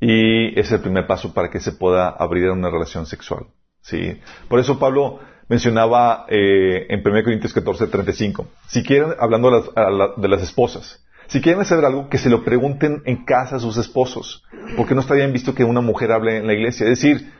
Y 0.00 0.58
es 0.58 0.72
el 0.72 0.80
primer 0.80 1.06
paso 1.06 1.34
para 1.34 1.50
que 1.50 1.60
se 1.60 1.72
pueda 1.72 2.08
abrir 2.08 2.50
una 2.50 2.70
relación 2.70 3.06
sexual. 3.06 3.46
¿sí? 3.82 4.18
Por 4.48 4.58
eso 4.58 4.78
Pablo 4.78 5.20
mencionaba 5.48 6.26
eh, 6.28 6.86
en 6.88 7.00
1 7.06 7.22
Corintios 7.24 7.52
14, 7.52 7.88
35, 7.88 8.46
si 8.68 8.82
quieren, 8.82 9.14
hablando 9.18 9.48
a 9.48 9.50
las, 9.50 9.64
a 9.76 9.90
la- 9.90 10.10
de 10.16 10.28
las 10.28 10.42
esposas, 10.42 11.04
si 11.26 11.40
quieren 11.40 11.64
saber 11.64 11.84
algo, 11.84 12.08
que 12.08 12.18
se 12.18 12.30
lo 12.30 12.44
pregunten 12.44 13.02
en 13.04 13.24
casa 13.24 13.56
a 13.56 13.60
sus 13.60 13.76
esposos, 13.76 14.42
porque 14.76 14.94
no 14.94 15.00
está 15.00 15.14
bien 15.14 15.32
visto 15.32 15.54
que 15.54 15.62
una 15.64 15.80
mujer 15.80 16.10
hable 16.12 16.38
en 16.38 16.46
la 16.46 16.54
iglesia. 16.54 16.84
Es 16.88 17.00
decir, 17.00 17.30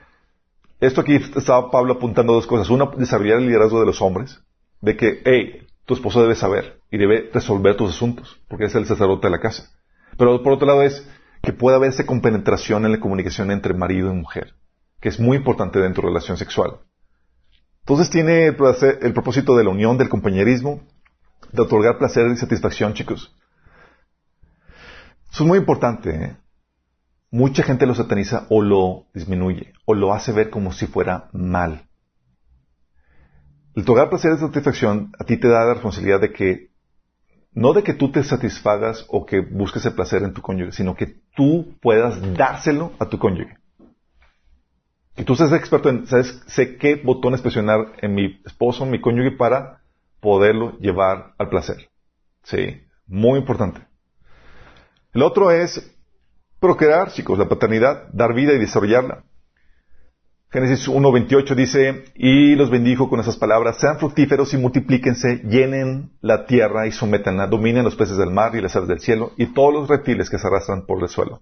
esto 0.81 1.01
aquí 1.01 1.17
estaba 1.17 1.71
Pablo 1.71 1.95
apuntando 1.95 2.33
dos 2.33 2.47
cosas. 2.47 2.71
Una, 2.71 2.87
desarrollar 2.97 3.39
el 3.39 3.47
liderazgo 3.47 3.81
de 3.81 3.87
los 3.87 4.01
hombres, 4.01 4.41
de 4.81 4.97
que, 4.97 5.21
hey, 5.25 5.67
tu 5.87 5.95
esposo 5.95 6.23
debe 6.23 6.37
saber 6.37 6.81
y 6.91 6.99
debe 6.99 7.31
resolver 7.35 7.77
tus 7.77 7.91
asuntos, 7.91 8.41
porque 8.49 8.67
es 8.67 8.75
el 8.77 8.87
sacerdote 8.87 9.27
de 9.27 9.33
la 9.33 9.41
casa. 9.41 9.69
Pero 10.17 10.41
por 10.43 10.53
otro 10.53 10.67
lado 10.69 10.83
es 10.83 11.09
que 11.43 11.53
pueda 11.53 11.77
haberse 11.77 12.07
compenetración 12.07 12.85
en 12.85 12.93
la 12.93 13.01
comunicación 13.01 13.51
entre 13.51 13.75
marido 13.75 14.13
y 14.13 14.17
mujer, 14.17 14.55
que 15.01 15.09
es 15.09 15.19
muy 15.19 15.37
importante 15.37 15.79
dentro 15.79 16.03
de 16.03 16.09
la 16.09 16.15
relación 16.15 16.37
sexual. 16.37 16.81
Entonces 17.81 18.11
tiene 18.11 18.47
el 18.47 19.13
propósito 19.13 19.57
de 19.57 19.65
la 19.65 19.71
unión, 19.71 19.99
del 19.99 20.09
compañerismo, 20.09 20.81
de 21.53 21.63
otorgar 21.63 21.99
placer 21.99 22.31
y 22.31 22.37
satisfacción, 22.37 22.95
chicos. 22.95 23.35
Eso 25.33 25.45
es 25.45 25.49
muy 25.49 25.59
importante. 25.59 26.11
¿eh? 26.11 26.37
Mucha 27.31 27.63
gente 27.63 27.87
lo 27.87 27.95
sataniza 27.95 28.47
o 28.49 28.63
lo 28.63 29.07
disminuye, 29.15 29.73
o 29.85 29.95
lo 29.95 30.13
hace 30.13 30.33
ver 30.33 30.51
como 30.51 30.73
si 30.73 30.87
fuera 30.87 31.29
mal. 31.33 31.89
El 33.75 33.83
otorgar 33.83 34.11
placer 34.11 34.33
y 34.35 34.39
satisfacción 34.39 35.13
a 35.19 35.25
ti 35.25 35.37
te 35.37 35.49
da 35.49 35.65
la 35.65 35.75
responsabilidad 35.75 36.21
de 36.21 36.33
que, 36.33 36.70
no 37.53 37.73
de 37.73 37.83
que 37.83 37.95
tú 37.95 38.11
te 38.13 38.23
satisfagas 38.23 39.05
o 39.09 39.27
que 39.27 39.41
busques 39.41 39.85
el 39.87 39.95
placer 39.95 40.23
en 40.23 40.33
tu 40.33 40.43
cónyuge, 40.43 40.73
sino 40.73 40.95
que 40.95 41.21
tú 41.35 41.77
puedas 41.81 42.21
dárselo 42.35 42.93
a 42.99 43.07
tu 43.07 43.19
cónyuge. 43.19 43.57
Que 45.17 45.25
tú 45.25 45.35
seas 45.35 45.53
experto 45.53 45.89
en, 45.89 46.07
sabes, 46.07 46.43
sé 46.47 46.77
qué 46.77 46.97
botones 46.97 47.41
presionar 47.41 47.93
en 48.01 48.15
mi 48.15 48.41
esposo, 48.45 48.85
en 48.85 48.91
mi 48.91 49.01
cónyuge 49.01 49.33
para 49.33 49.83
poderlo 50.21 50.79
llevar 50.79 51.35
al 51.39 51.49
placer. 51.49 51.89
Sí, 52.45 52.83
muy 53.07 53.39
importante. 53.39 53.81
El 55.13 55.23
otro 55.23 55.51
es 55.51 55.95
procrear, 56.61 57.11
chicos, 57.11 57.39
la 57.39 57.49
paternidad, 57.49 58.09
dar 58.13 58.35
vida 58.35 58.53
y 58.53 58.59
desarrollarla. 58.59 59.25
Génesis 60.53 60.89
1.28 60.89 61.55
dice, 61.55 62.05
y 62.17 62.57
los 62.57 62.71
bendijo 62.71 63.09
con 63.09 63.21
esas 63.21 63.37
palabras, 63.37 63.79
sean 63.79 64.01
fructíferos 64.01 64.53
y 64.53 64.59
multiplíquense, 64.59 65.43
llenen 65.45 66.11
la 66.21 66.45
tierra 66.45 66.89
y 66.89 66.93
sométanla, 66.93 67.47
dominen 67.47 67.85
los 67.85 67.95
peces 67.95 68.17
del 68.17 68.31
mar 68.31 68.57
y 68.57 68.61
las 68.61 68.75
aves 68.75 68.89
del 68.89 68.99
cielo 68.99 69.31
y 69.37 69.47
todos 69.47 69.73
los 69.73 69.89
reptiles 69.89 70.29
que 70.29 70.39
se 70.39 70.47
arrastran 70.49 70.87
por 70.87 71.01
el 71.01 71.09
suelo. 71.09 71.41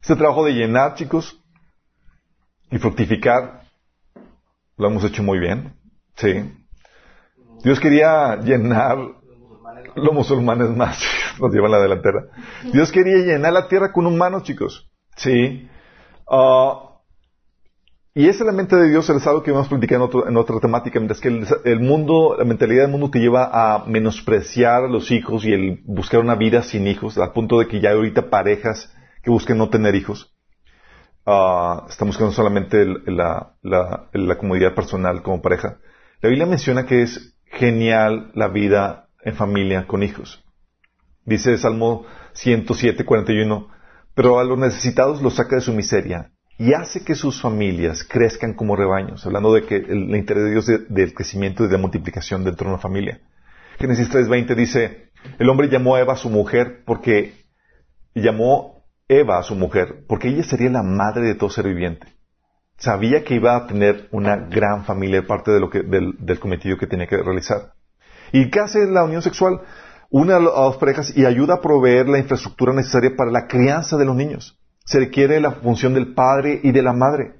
Este 0.00 0.16
trabajo 0.16 0.46
de 0.46 0.52
llenar, 0.52 0.94
chicos, 0.94 1.42
y 2.70 2.78
fructificar, 2.78 3.64
lo 4.78 4.88
hemos 4.88 5.04
hecho 5.04 5.22
muy 5.22 5.38
bien, 5.38 5.74
sí. 6.16 6.50
Dios 7.62 7.80
quería 7.80 8.36
llenar 8.36 8.96
los 9.94 10.14
musulmanes 10.14 10.74
más, 10.74 11.02
nos 11.38 11.52
llevan 11.52 11.72
la 11.72 11.80
delantera. 11.80 12.28
Dios 12.72 12.90
quería 12.90 13.16
llenar 13.16 13.52
la 13.52 13.68
tierra 13.68 13.92
con 13.92 14.06
humanos, 14.06 14.44
chicos. 14.44 14.90
Sí. 15.16 15.68
Ah, 16.30 16.87
y 18.18 18.28
esa 18.28 18.42
es 18.42 18.46
la 18.46 18.52
mente 18.52 18.74
de 18.74 18.88
Dios, 18.88 19.08
es 19.08 19.26
algo 19.28 19.44
que 19.44 19.52
hemos 19.52 19.68
platicado 19.68 20.10
en, 20.24 20.30
en 20.30 20.36
otra 20.38 20.58
temática, 20.58 20.98
mientras 20.98 21.20
que 21.20 21.28
el, 21.28 21.78
mundo, 21.78 22.34
la 22.36 22.44
mentalidad 22.44 22.82
del 22.82 22.90
mundo 22.90 23.10
te 23.10 23.20
lleva 23.20 23.48
a 23.52 23.84
menospreciar 23.86 24.82
a 24.82 24.88
los 24.88 25.12
hijos 25.12 25.44
y 25.44 25.52
el 25.52 25.82
buscar 25.84 26.18
una 26.18 26.34
vida 26.34 26.64
sin 26.64 26.88
hijos, 26.88 27.16
al 27.16 27.30
punto 27.30 27.60
de 27.60 27.68
que 27.68 27.80
ya 27.80 27.90
hay 27.90 27.94
ahorita 27.94 28.28
parejas 28.28 28.92
que 29.22 29.30
busquen 29.30 29.56
no 29.58 29.68
tener 29.68 29.94
hijos. 29.94 30.34
uh, 31.26 31.88
están 31.88 32.08
buscando 32.08 32.32
solamente 32.32 32.84
la, 33.06 33.54
la, 33.62 34.08
la 34.12 34.36
comodidad 34.36 34.74
personal 34.74 35.22
como 35.22 35.40
pareja. 35.40 35.78
La 36.20 36.28
Biblia 36.28 36.46
menciona 36.46 36.86
que 36.86 37.02
es 37.02 37.36
genial 37.44 38.32
la 38.34 38.48
vida 38.48 39.10
en 39.22 39.36
familia 39.36 39.86
con 39.86 40.02
hijos. 40.02 40.42
Dice 41.24 41.56
Salmo 41.56 42.04
107, 42.32 43.04
41, 43.04 43.68
pero 44.12 44.40
a 44.40 44.44
los 44.44 44.58
necesitados 44.58 45.22
los 45.22 45.36
saca 45.36 45.54
de 45.54 45.62
su 45.62 45.72
miseria 45.72 46.32
y 46.58 46.72
hace 46.74 47.04
que 47.04 47.14
sus 47.14 47.40
familias 47.40 48.02
crezcan 48.02 48.52
como 48.52 48.74
rebaños, 48.74 49.24
hablando 49.24 49.52
de 49.52 49.64
que 49.64 49.76
el, 49.76 50.14
interés 50.16 50.44
de 50.44 50.50
Dios 50.50 50.66
del 50.88 51.14
crecimiento 51.14 51.62
y 51.62 51.68
de 51.68 51.74
la 51.74 51.78
multiplicación 51.78 52.42
dentro 52.42 52.66
de 52.66 52.74
una 52.74 52.82
familia. 52.82 53.20
Génesis 53.78 54.10
3.20 54.10 54.56
dice, 54.56 55.10
el 55.38 55.48
hombre 55.48 55.68
llamó 55.68 55.94
a 55.94 56.00
Eva 56.00 56.14
a 56.14 56.16
su 56.16 56.30
mujer 56.30 56.82
porque 56.84 57.44
llamó 58.12 58.84
Eva 59.06 59.38
a 59.38 59.44
su 59.44 59.54
mujer 59.54 60.04
porque 60.08 60.28
ella 60.28 60.42
sería 60.42 60.68
la 60.68 60.82
madre 60.82 61.28
de 61.28 61.36
todo 61.36 61.48
ser 61.48 61.66
viviente. 61.66 62.08
Sabía 62.76 63.22
que 63.22 63.34
iba 63.34 63.56
a 63.56 63.66
tener 63.68 64.08
una 64.10 64.36
gran 64.36 64.84
familia, 64.84 65.26
parte 65.26 65.52
de 65.52 65.60
lo 65.60 65.70
que, 65.70 65.82
del, 65.82 66.40
cometido 66.40 66.76
que 66.76 66.86
tenía 66.86 67.06
que 67.06 67.16
realizar. 67.16 67.72
¿Y 68.32 68.50
qué 68.50 68.60
hace 68.60 68.86
la 68.86 69.04
unión 69.04 69.22
sexual? 69.22 69.60
une 70.10 70.32
a 70.32 70.38
dos 70.38 70.78
parejas 70.78 71.14
y 71.14 71.26
ayuda 71.26 71.56
a 71.56 71.60
proveer 71.60 72.08
la 72.08 72.18
infraestructura 72.18 72.72
necesaria 72.72 73.10
para 73.14 73.30
la 73.30 73.46
crianza 73.46 73.98
de 73.98 74.06
los 74.06 74.16
niños. 74.16 74.57
Se 74.88 74.98
requiere 74.98 75.38
la 75.38 75.52
función 75.52 75.92
del 75.92 76.14
padre 76.14 76.60
y 76.62 76.72
de 76.72 76.80
la 76.80 76.94
madre. 76.94 77.34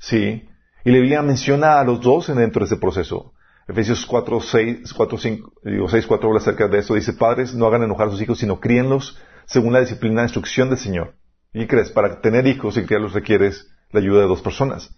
Sí. 0.00 0.48
Y 0.84 0.90
la 0.90 0.98
Biblia 0.98 1.22
menciona 1.22 1.78
a 1.78 1.84
los 1.84 2.00
dos 2.00 2.26
dentro 2.26 2.60
de 2.60 2.66
ese 2.66 2.78
proceso. 2.78 3.32
Efesios 3.68 4.04
4, 4.04 4.40
6, 4.40 4.92
4, 4.92 5.18
5, 5.18 5.52
digo 5.62 5.88
6, 5.88 6.04
4 6.08 6.28
habla 6.28 6.40
acerca 6.40 6.66
de 6.66 6.80
eso. 6.80 6.96
Dice, 6.96 7.12
padres, 7.12 7.54
no 7.54 7.66
hagan 7.66 7.84
enojar 7.84 8.08
a 8.08 8.10
sus 8.10 8.20
hijos, 8.20 8.40
sino 8.40 8.58
críenlos 8.58 9.16
según 9.46 9.72
la 9.72 9.78
disciplina 9.78 10.22
e 10.22 10.24
instrucción 10.24 10.68
del 10.68 10.78
Señor. 10.78 11.14
¿Y 11.52 11.68
crees? 11.68 11.92
Para 11.92 12.20
tener 12.20 12.48
hijos 12.48 12.76
y 12.76 12.82
criarlos 12.82 13.12
requieres 13.12 13.70
la 13.92 14.00
ayuda 14.00 14.22
de 14.22 14.26
dos 14.26 14.42
personas. 14.42 14.90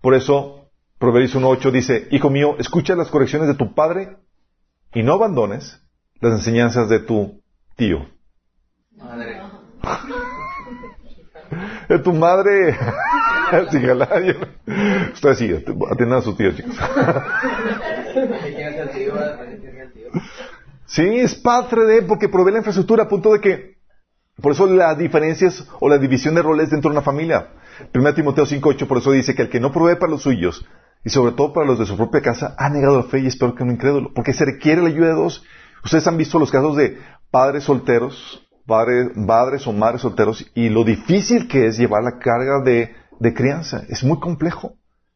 Por 0.00 0.14
eso, 0.14 0.70
Proverbios 1.00 1.34
1.8 1.34 1.72
dice, 1.72 2.06
Hijo 2.12 2.30
mío, 2.30 2.54
escucha 2.60 2.94
las 2.94 3.08
correcciones 3.08 3.48
de 3.48 3.56
tu 3.56 3.74
padre 3.74 4.16
y 4.94 5.02
no 5.02 5.14
abandones 5.14 5.82
las 6.20 6.34
enseñanzas 6.34 6.88
de 6.88 7.00
tu 7.00 7.42
tío. 7.74 8.06
Madre. 8.92 9.40
tu 11.98 12.12
madre. 12.12 12.76
Sí, 13.52 13.80
atiendan 15.90 16.20
a 16.20 16.22
su 16.22 16.34
tío, 16.34 16.52
chicos. 16.52 16.74
sí, 20.86 21.18
es 21.18 21.34
padre 21.34 21.84
de, 21.84 22.00
porque 22.00 22.30
provee 22.30 22.52
la 22.52 22.58
infraestructura 22.58 23.02
a 23.02 23.08
punto 23.08 23.30
de 23.34 23.40
que, 23.40 23.76
por 24.40 24.52
eso 24.52 24.66
las 24.66 24.96
diferencias 24.96 25.68
o 25.80 25.90
la 25.90 25.98
división 25.98 26.34
de 26.34 26.40
roles 26.40 26.70
dentro 26.70 26.90
de 26.90 26.96
una 26.96 27.04
familia. 27.04 27.48
1 27.92 28.14
Timoteo 28.14 28.46
5.8 28.46 28.86
por 28.86 28.96
eso 28.98 29.12
dice 29.12 29.34
que 29.34 29.42
el 29.42 29.50
que 29.50 29.60
no 29.60 29.70
provee 29.70 29.96
para 29.96 30.12
los 30.12 30.22
suyos, 30.22 30.66
y 31.04 31.10
sobre 31.10 31.32
todo 31.32 31.52
para 31.52 31.66
los 31.66 31.78
de 31.78 31.84
su 31.84 31.98
propia 31.98 32.22
casa, 32.22 32.54
ha 32.56 32.70
negado 32.70 32.96
la 32.96 33.02
fe 33.02 33.18
y 33.18 33.26
es 33.26 33.36
peor 33.36 33.54
que 33.54 33.64
un 33.64 33.72
incrédulo, 33.72 34.14
porque 34.14 34.32
se 34.32 34.46
requiere 34.46 34.80
la 34.80 34.88
ayuda 34.88 35.08
de 35.08 35.14
dos 35.14 35.44
Ustedes 35.84 36.06
han 36.06 36.16
visto 36.16 36.38
los 36.38 36.50
casos 36.50 36.76
de 36.76 36.98
padres 37.30 37.64
solteros, 37.64 38.46
padres, 39.26 39.66
o 39.66 39.72
madres 39.72 40.02
solteros, 40.02 40.50
y 40.54 40.68
lo 40.68 40.84
difícil 40.84 41.48
que 41.48 41.66
es 41.66 41.76
llevar 41.76 42.02
la 42.02 42.18
carga 42.18 42.62
de, 42.64 42.94
crianza. 43.34 43.82
Es 43.88 44.02
muy 44.02 44.18
complejo. 44.18 44.74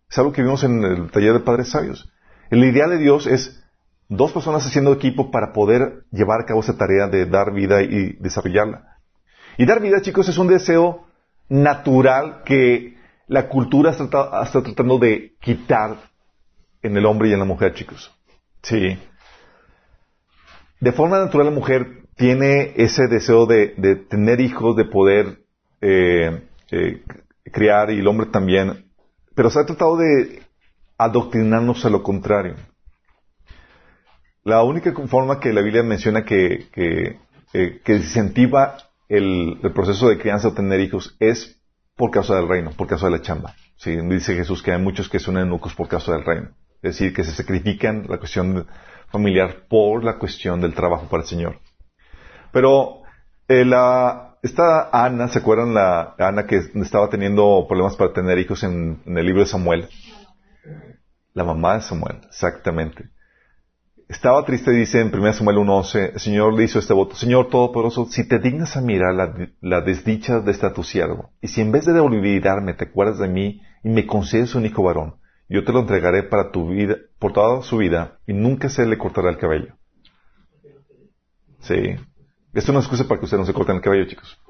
Es 0.08 0.18
algo 0.18 0.32
que 0.32 0.42
vimos 0.42 0.62
en 0.62 0.84
el 0.84 1.10
taller 1.10 1.32
de 1.32 1.40
padres 1.40 1.70
sabios. 1.70 2.12
El 2.50 2.62
ideal 2.64 2.90
de 2.90 2.98
Dios 2.98 3.26
es 3.26 3.62
dos 4.08 4.32
personas 4.32 4.64
haciendo 4.64 4.92
equipo 4.92 5.30
para 5.30 5.52
poder 5.52 6.04
llevar 6.12 6.42
a 6.42 6.44
cabo 6.44 6.60
esa 6.60 6.76
tarea 6.76 7.08
de 7.08 7.26
dar 7.26 7.52
vida 7.52 7.82
y 7.82 8.12
desarrollarla. 8.20 8.98
Y 9.58 9.66
dar 9.66 9.80
vida, 9.80 10.00
chicos, 10.02 10.28
es 10.28 10.38
un 10.38 10.46
deseo 10.46 11.06
natural 11.48 12.42
que 12.44 12.96
la 13.26 13.48
cultura 13.48 13.90
está, 13.90 14.04
tratando 14.62 14.98
de 14.98 15.34
quitar 15.40 15.96
en 16.82 16.96
el 16.96 17.06
hombre 17.06 17.30
y 17.30 17.32
en 17.32 17.40
la 17.40 17.44
mujer, 17.44 17.74
chicos. 17.74 18.12
Sí 18.62 18.98
de 20.80 20.92
forma 20.92 21.18
natural 21.18 21.46
la 21.46 21.52
mujer 21.52 22.05
tiene 22.16 22.72
ese 22.76 23.06
deseo 23.08 23.46
de, 23.46 23.68
tener 24.08 24.40
hijos, 24.40 24.74
de 24.74 24.86
poder 24.86 25.40
eh, 25.80 26.42
eh, 26.70 27.02
criar 27.52 27.90
y 27.90 27.98
el 27.98 28.08
hombre 28.08 28.28
también, 28.32 28.86
pero 29.34 29.50
se 29.50 29.60
ha 29.60 29.66
tratado 29.66 29.98
de 29.98 30.42
adoctrinarnos 30.98 31.84
a 31.84 31.90
lo 31.90 32.02
contrario. 32.02 32.54
La 34.44 34.62
única 34.62 34.92
forma 35.08 35.40
que 35.40 35.52
la 35.52 35.60
Biblia 35.60 35.82
menciona 35.82 36.24
que, 36.24 36.68
que, 36.72 37.18
eh, 37.52 37.80
incentiva 37.86 38.78
el, 39.08 39.58
proceso 39.74 40.08
de 40.08 40.18
crianza 40.18 40.48
o 40.48 40.54
tener 40.54 40.80
hijos 40.80 41.16
es 41.20 41.60
por 41.96 42.10
causa 42.10 42.36
del 42.36 42.48
reino, 42.48 42.70
por 42.70 42.86
causa 42.86 43.06
de 43.06 43.12
la 43.12 43.22
chamba. 43.22 43.54
¿sí? 43.76 43.94
Dice 44.08 44.34
Jesús 44.34 44.62
que 44.62 44.72
hay 44.72 44.80
muchos 44.80 45.08
que 45.08 45.18
son 45.18 45.36
eunucos 45.36 45.74
por 45.74 45.88
causa 45.88 46.12
del 46.12 46.24
reino. 46.24 46.48
Es 46.82 46.98
decir, 46.98 47.12
que 47.12 47.24
se 47.24 47.32
sacrifican 47.32 48.06
la 48.08 48.18
cuestión 48.18 48.66
familiar 49.10 49.66
por 49.68 50.04
la 50.04 50.18
cuestión 50.18 50.60
del 50.60 50.74
trabajo 50.74 51.08
para 51.08 51.22
el 51.22 51.28
Señor. 51.28 51.58
Pero 52.56 53.02
eh, 53.48 53.66
la, 53.66 54.38
esta 54.40 54.88
Ana, 54.90 55.28
¿se 55.28 55.40
acuerdan 55.40 55.74
la 55.74 56.14
Ana 56.16 56.46
que 56.46 56.56
estaba 56.56 57.10
teniendo 57.10 57.66
problemas 57.68 57.96
para 57.96 58.14
tener 58.14 58.38
hijos 58.38 58.62
en, 58.62 59.02
el 59.04 59.26
libro 59.26 59.42
de 59.42 59.46
Samuel? 59.46 59.86
La 61.34 61.44
mamá 61.44 61.74
de 61.74 61.82
Samuel, 61.82 62.16
exactamente. 62.26 63.10
Estaba 64.08 64.42
triste, 64.46 64.70
dice 64.70 65.02
en 65.02 65.14
1 65.14 65.34
Samuel 65.34 65.58
1.11, 65.58 66.12
el 66.14 66.18
Señor 66.18 66.54
le 66.54 66.64
hizo 66.64 66.78
este 66.78 66.94
voto, 66.94 67.14
Señor 67.14 67.50
Todopoderoso, 67.50 68.06
si 68.06 68.26
te 68.26 68.38
dignas 68.38 68.74
a 68.78 68.80
mirar 68.80 69.12
la, 69.60 69.82
desdicha 69.82 70.40
de 70.40 70.52
este 70.52 70.70
tu 70.70 70.82
siervo, 70.82 71.32
y 71.42 71.48
si 71.48 71.60
en 71.60 71.72
vez 71.72 71.84
de 71.84 72.00
olvidarme 72.00 72.72
te 72.72 72.86
acuerdas 72.86 73.18
de 73.18 73.28
mí 73.28 73.60
y 73.84 73.90
me 73.90 74.06
concedes 74.06 74.54
un 74.54 74.64
hijo 74.64 74.82
varón, 74.82 75.16
yo 75.50 75.62
te 75.62 75.74
lo 75.74 75.80
entregaré 75.80 76.22
para 76.22 76.52
tu 76.52 76.70
vida, 76.70 76.96
por 77.18 77.34
toda 77.34 77.60
su 77.60 77.76
vida, 77.76 78.18
y 78.26 78.32
nunca 78.32 78.70
se 78.70 78.86
le 78.86 78.96
cortará 78.96 79.28
el 79.28 79.36
cabello. 79.36 79.74
Sí. 81.60 81.96
Esto 82.56 82.72
no 82.72 82.78
es 82.78 82.86
excusa 82.86 83.06
para 83.06 83.20
que 83.20 83.26
ustedes 83.26 83.40
no 83.40 83.46
se 83.46 83.52
corten 83.52 83.76
el 83.76 83.82
cabello, 83.82 84.06
chicos. 84.06 84.40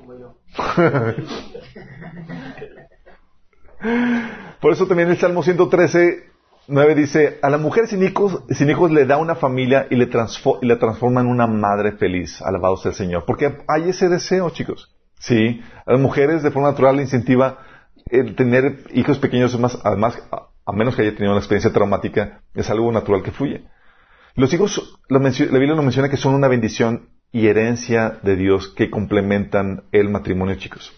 por 4.61 4.73
eso 4.73 4.87
también 4.87 5.11
el 5.11 5.19
Salmo 5.19 5.42
113, 5.42 6.31
9 6.69 6.95
dice, 6.95 7.40
a 7.42 7.51
la 7.51 7.59
mujer 7.59 7.88
sin 7.88 8.05
hijos, 8.05 8.45
sin 8.51 8.71
hijos 8.71 8.92
le 8.92 9.07
da 9.07 9.16
una 9.16 9.35
familia 9.35 9.88
y 9.90 9.97
le, 9.97 10.05
y 10.05 10.66
le 10.66 10.77
transforma 10.77 11.21
en 11.21 11.27
una 11.27 11.49
madre 11.49 11.97
feliz. 11.97 12.40
Alabado 12.42 12.77
sea 12.77 12.92
el 12.92 12.97
Señor. 12.97 13.25
Porque 13.27 13.59
hay 13.66 13.88
ese 13.88 14.09
deseo, 14.09 14.51
chicos. 14.51 14.95
Sí. 15.19 15.61
A 15.85 15.90
las 15.90 16.01
mujeres 16.01 16.45
de 16.45 16.53
forma 16.53 16.71
natural 16.71 16.95
le 16.95 17.03
incentiva 17.03 17.59
el 18.09 18.37
tener 18.37 18.85
hijos 18.95 19.19
pequeños, 19.19 19.59
más, 19.59 19.81
además, 19.83 20.16
a 20.31 20.73
menos 20.73 20.95
que 20.95 21.03
haya 21.03 21.16
tenido 21.16 21.33
una 21.33 21.40
experiencia 21.40 21.73
traumática, 21.73 22.42
es 22.55 22.71
algo 22.71 22.92
natural 22.92 23.25
que 23.25 23.33
fluye. 23.33 23.64
Los 24.37 24.53
hijos, 24.53 25.01
la, 25.09 25.19
Biblia 25.19 25.75
nos 25.75 25.85
menciona 25.85 26.09
que 26.09 26.19
son 26.19 26.35
una 26.35 26.47
bendición 26.47 27.15
y 27.37 27.49
herencia 27.49 28.18
de 28.22 28.35
Dios 28.35 28.68
que 28.68 28.88
complementan 28.88 29.85
el 29.92 30.09
matrimonio, 30.09 30.55
chicos. 30.55 30.94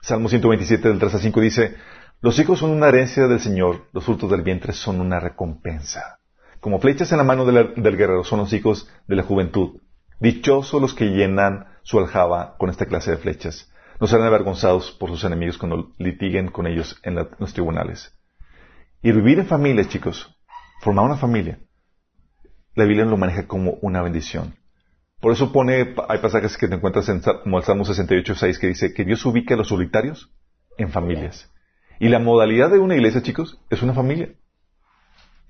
Salmo 0.00 0.28
127 0.28 0.88
del 0.88 0.98
3 0.98 1.14
a 1.14 1.18
5 1.20 1.40
dice, 1.40 1.76
los 2.20 2.36
hijos 2.40 2.58
son 2.58 2.70
una 2.70 2.88
herencia 2.88 3.28
del 3.28 3.38
Señor, 3.38 3.86
los 3.92 4.04
frutos 4.04 4.28
del 4.32 4.42
vientre 4.42 4.72
son 4.72 5.00
una 5.00 5.20
recompensa. 5.20 6.18
Como 6.58 6.80
flechas 6.80 7.12
en 7.12 7.18
la 7.18 7.24
mano 7.24 7.44
del 7.46 7.96
guerrero 7.96 8.24
son 8.24 8.40
los 8.40 8.52
hijos 8.52 8.90
de 9.06 9.14
la 9.14 9.22
juventud. 9.22 9.80
Dichosos 10.18 10.82
los 10.82 10.92
que 10.92 11.10
llenan 11.10 11.66
su 11.84 12.00
aljaba 12.00 12.56
con 12.58 12.68
esta 12.68 12.86
clase 12.86 13.12
de 13.12 13.18
flechas. 13.18 13.72
No 14.00 14.08
serán 14.08 14.26
avergonzados 14.26 14.90
por 14.90 15.10
sus 15.10 15.22
enemigos 15.22 15.56
cuando 15.56 15.92
litiguen 15.98 16.48
con 16.48 16.66
ellos 16.66 16.98
en 17.04 17.14
los 17.14 17.52
tribunales. 17.54 18.12
Y 19.02 19.12
vivir 19.12 19.38
en 19.38 19.46
familia, 19.46 19.86
chicos, 19.86 20.36
formar 20.80 21.04
una 21.04 21.16
familia, 21.16 21.60
la 22.74 22.86
Biblia 22.86 23.04
lo 23.04 23.16
maneja 23.16 23.46
como 23.46 23.78
una 23.82 24.02
bendición. 24.02 24.56
Por 25.20 25.32
eso 25.32 25.52
pone, 25.52 25.94
hay 26.08 26.18
pasajes 26.18 26.56
que 26.56 26.66
te 26.66 26.74
encuentras 26.74 27.08
en, 27.08 27.20
como 27.20 27.58
el 27.58 27.64
Salmo 27.64 27.84
68, 27.84 28.34
6, 28.34 28.58
que 28.58 28.66
dice 28.68 28.94
que 28.94 29.04
Dios 29.04 29.24
ubica 29.26 29.54
a 29.54 29.56
los 29.56 29.68
solitarios 29.68 30.32
en 30.78 30.90
familias. 30.90 31.50
Y 31.98 32.08
la 32.08 32.18
modalidad 32.18 32.70
de 32.70 32.78
una 32.78 32.94
iglesia, 32.94 33.22
chicos, 33.22 33.60
es 33.68 33.82
una 33.82 33.92
familia. 33.92 34.30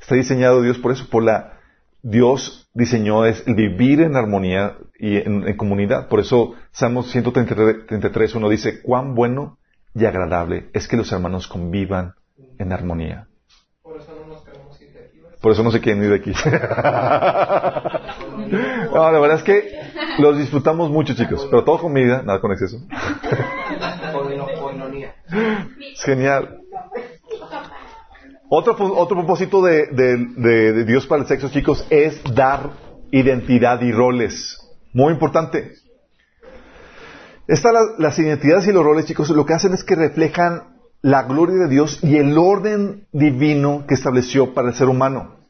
Está 0.00 0.16
diseñado 0.16 0.62
Dios 0.62 0.78
por 0.78 0.90
eso, 0.90 1.08
por 1.08 1.22
la, 1.22 1.60
Dios 2.02 2.68
diseñó 2.74 3.26
es 3.26 3.44
vivir 3.44 4.00
en 4.00 4.16
armonía 4.16 4.78
y 4.98 5.18
en, 5.18 5.46
en 5.46 5.56
comunidad. 5.56 6.08
Por 6.08 6.20
eso 6.20 6.54
Salmo 6.72 7.02
133, 7.02 8.34
uno 8.34 8.48
dice, 8.48 8.82
cuán 8.82 9.14
bueno 9.14 9.58
y 9.94 10.04
agradable 10.04 10.70
es 10.72 10.88
que 10.88 10.96
los 10.96 11.12
hermanos 11.12 11.46
convivan 11.46 12.14
en 12.58 12.72
armonía. 12.72 13.29
Por 15.40 15.52
eso 15.52 15.62
no 15.62 15.70
se 15.70 15.80
quieren 15.80 16.02
ir 16.02 16.10
de 16.10 16.16
aquí. 16.16 16.32
no, 18.92 19.10
la 19.10 19.18
verdad 19.18 19.38
es 19.38 19.42
que 19.42 19.72
los 20.18 20.36
disfrutamos 20.36 20.90
mucho, 20.90 21.14
chicos. 21.14 21.48
Pero 21.50 21.64
todo 21.64 21.78
con 21.78 21.92
medida, 21.92 22.22
nada 22.22 22.40
con 22.40 22.52
exceso. 22.52 22.76
es 25.94 26.02
genial. 26.04 26.60
Otro, 28.50 28.74
otro 28.96 29.16
propósito 29.16 29.62
de, 29.62 29.86
de, 29.86 30.84
Dios 30.84 31.06
para 31.06 31.22
el 31.22 31.28
sexo, 31.28 31.48
chicos, 31.48 31.86
es 31.88 32.20
dar 32.34 32.70
identidad 33.10 33.80
y 33.80 33.92
roles. 33.92 34.58
Muy 34.92 35.12
importante. 35.12 35.72
Estas 37.46 37.72
las, 37.72 37.98
las 37.98 38.18
identidades 38.18 38.66
y 38.66 38.72
los 38.72 38.84
roles, 38.84 39.06
chicos, 39.06 39.30
lo 39.30 39.46
que 39.46 39.54
hacen 39.54 39.72
es 39.72 39.84
que 39.84 39.94
reflejan 39.94 40.79
la 41.02 41.22
gloria 41.22 41.56
de 41.56 41.68
Dios 41.68 41.98
y 42.02 42.16
el 42.16 42.36
orden 42.36 43.06
divino 43.12 43.84
que 43.86 43.94
estableció 43.94 44.54
para 44.54 44.68
el 44.68 44.74
ser 44.74 44.88
humano. 44.88 45.40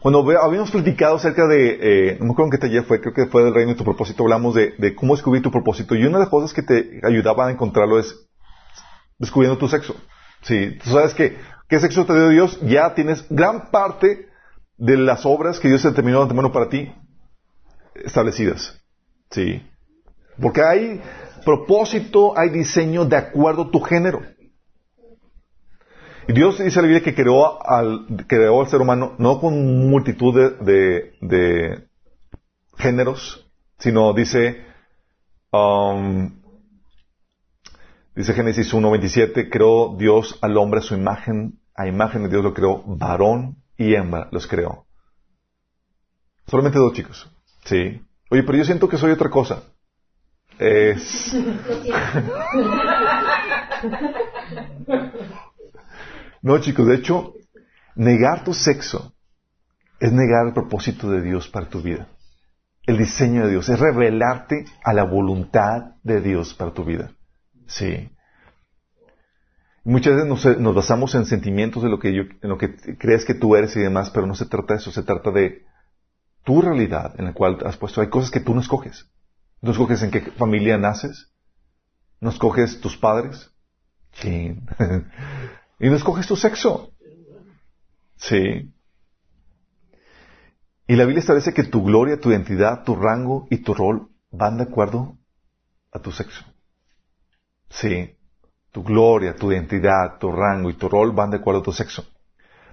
Cuando 0.00 0.24
habíamos 0.40 0.70
platicado 0.70 1.16
acerca 1.16 1.46
de, 1.46 1.78
eh, 2.12 2.16
no 2.20 2.26
me 2.26 2.32
acuerdo 2.32 2.46
en 2.46 2.50
qué 2.52 2.58
taller 2.58 2.84
fue, 2.84 3.00
creo 3.00 3.12
que 3.12 3.26
fue 3.26 3.44
del 3.44 3.52
reino 3.52 3.72
de 3.72 3.78
tu 3.78 3.84
propósito, 3.84 4.22
hablamos 4.22 4.54
de, 4.54 4.94
cómo 4.94 5.14
descubrir 5.14 5.42
tu 5.42 5.50
propósito. 5.50 5.94
Y 5.94 6.04
una 6.04 6.18
de 6.18 6.24
las 6.24 6.30
cosas 6.30 6.54
que 6.54 6.62
te 6.62 7.00
ayudaba 7.02 7.46
a 7.46 7.50
encontrarlo 7.50 7.98
es 7.98 8.28
descubriendo 9.18 9.58
tu 9.58 9.68
sexo. 9.68 9.94
Sí, 10.42 10.78
tú 10.82 10.90
sabes 10.90 11.12
que, 11.12 11.36
¿qué 11.68 11.78
sexo 11.80 12.06
te 12.06 12.14
dio 12.14 12.28
Dios? 12.28 12.58
Ya 12.62 12.94
tienes 12.94 13.26
gran 13.28 13.70
parte 13.70 14.30
de 14.78 14.96
las 14.96 15.26
obras 15.26 15.60
que 15.60 15.68
Dios 15.68 15.82
determinó 15.82 16.18
de 16.18 16.22
antemano 16.22 16.50
para 16.50 16.70
ti 16.70 16.90
establecidas. 17.94 18.80
Sí. 19.30 19.62
Porque 20.40 20.62
hay 20.62 21.02
propósito, 21.44 22.38
hay 22.38 22.50
diseño 22.50 23.04
de 23.04 23.16
acuerdo 23.16 23.62
a 23.62 23.70
tu 23.70 23.80
género. 23.80 24.22
Y 26.28 26.32
Dios 26.32 26.58
dice 26.58 26.78
en 26.78 26.84
la 26.84 26.88
Biblia 26.88 27.02
que 27.02 27.14
creó 27.14 27.66
al, 27.66 28.06
creó 28.28 28.60
al 28.60 28.68
ser 28.68 28.80
humano 28.80 29.14
no 29.18 29.40
con 29.40 29.90
multitud 29.90 30.32
de, 30.60 31.12
de, 31.20 31.88
géneros, 32.76 33.50
sino 33.78 34.12
dice, 34.12 34.64
um, 35.50 36.30
dice 38.14 38.32
Génesis 38.32 38.72
1.27, 38.72 39.48
creó 39.50 39.96
Dios 39.96 40.38
al 40.40 40.56
hombre 40.56 40.78
a 40.78 40.82
su 40.82 40.94
imagen, 40.94 41.58
a 41.74 41.88
imagen 41.88 42.22
de 42.22 42.28
Dios 42.28 42.44
lo 42.44 42.54
creó, 42.54 42.84
varón 42.86 43.56
y 43.76 43.94
hembra 43.94 44.28
los 44.30 44.46
creó. 44.46 44.86
Solamente 46.46 46.78
dos 46.78 46.92
chicos. 46.92 47.28
Sí. 47.64 48.00
Oye, 48.30 48.42
pero 48.44 48.56
yo 48.56 48.64
siento 48.64 48.88
que 48.88 48.98
soy 48.98 49.10
otra 49.10 49.30
cosa. 49.30 49.64
Es... 50.60 51.34
no, 56.42 56.60
chicos, 56.60 56.86
de 56.86 56.96
hecho, 56.96 57.32
negar 57.94 58.44
tu 58.44 58.52
sexo 58.52 59.14
es 60.00 60.12
negar 60.12 60.48
el 60.48 60.52
propósito 60.52 61.10
de 61.10 61.22
Dios 61.22 61.48
para 61.48 61.70
tu 61.70 61.80
vida. 61.80 62.08
El 62.84 62.98
diseño 62.98 63.44
de 63.44 63.52
Dios 63.52 63.70
es 63.70 63.80
revelarte 63.80 64.66
a 64.84 64.92
la 64.92 65.04
voluntad 65.04 65.94
de 66.02 66.20
Dios 66.20 66.52
para 66.52 66.74
tu 66.74 66.84
vida. 66.84 67.10
Sí. 67.66 68.10
Muchas 69.82 70.12
veces 70.12 70.28
nos, 70.28 70.44
nos, 70.58 70.74
basamos 70.74 71.14
en 71.14 71.24
sentimientos 71.24 71.82
de 71.82 71.88
lo 71.88 71.98
que 71.98 72.12
yo, 72.12 72.24
en 72.42 72.50
lo 72.50 72.58
que 72.58 72.76
crees 72.98 73.24
que 73.24 73.32
tú 73.32 73.56
eres 73.56 73.74
y 73.76 73.80
demás, 73.80 74.10
pero 74.10 74.26
no 74.26 74.34
se 74.34 74.44
trata 74.44 74.74
de 74.74 74.80
eso, 74.80 74.92
se 74.92 75.04
trata 75.04 75.30
de 75.30 75.62
tu 76.44 76.60
realidad 76.60 77.14
en 77.18 77.24
la 77.24 77.32
cual 77.32 77.56
has 77.64 77.78
puesto. 77.78 78.02
Hay 78.02 78.10
cosas 78.10 78.30
que 78.30 78.40
tú 78.40 78.54
no 78.54 78.60
escoges. 78.60 79.10
No 79.60 79.72
escoges 79.72 80.02
en 80.02 80.10
qué 80.10 80.20
familia 80.32 80.78
naces. 80.78 81.32
No 82.20 82.30
escoges 82.30 82.80
tus 82.80 82.96
padres. 82.96 83.50
y 84.22 85.88
no 85.88 85.96
escoges 85.96 86.26
tu 86.26 86.36
sexo. 86.36 86.92
Sí. 88.16 88.72
Y 90.86 90.96
la 90.96 91.04
Biblia 91.04 91.20
establece 91.20 91.54
que 91.54 91.64
tu 91.64 91.84
gloria, 91.84 92.20
tu 92.20 92.30
identidad, 92.30 92.84
tu 92.84 92.96
rango 92.96 93.46
y 93.50 93.58
tu 93.58 93.74
rol 93.74 94.08
van 94.30 94.58
de 94.58 94.64
acuerdo 94.64 95.16
a 95.92 96.00
tu 96.00 96.10
sexo. 96.10 96.44
Sí. 97.68 98.16
Tu 98.72 98.82
gloria, 98.82 99.36
tu 99.36 99.52
identidad, 99.52 100.18
tu 100.18 100.30
rango 100.30 100.70
y 100.70 100.74
tu 100.74 100.88
rol 100.88 101.12
van 101.12 101.30
de 101.30 101.38
acuerdo 101.38 101.60
a 101.60 101.64
tu 101.64 101.72
sexo. 101.72 102.04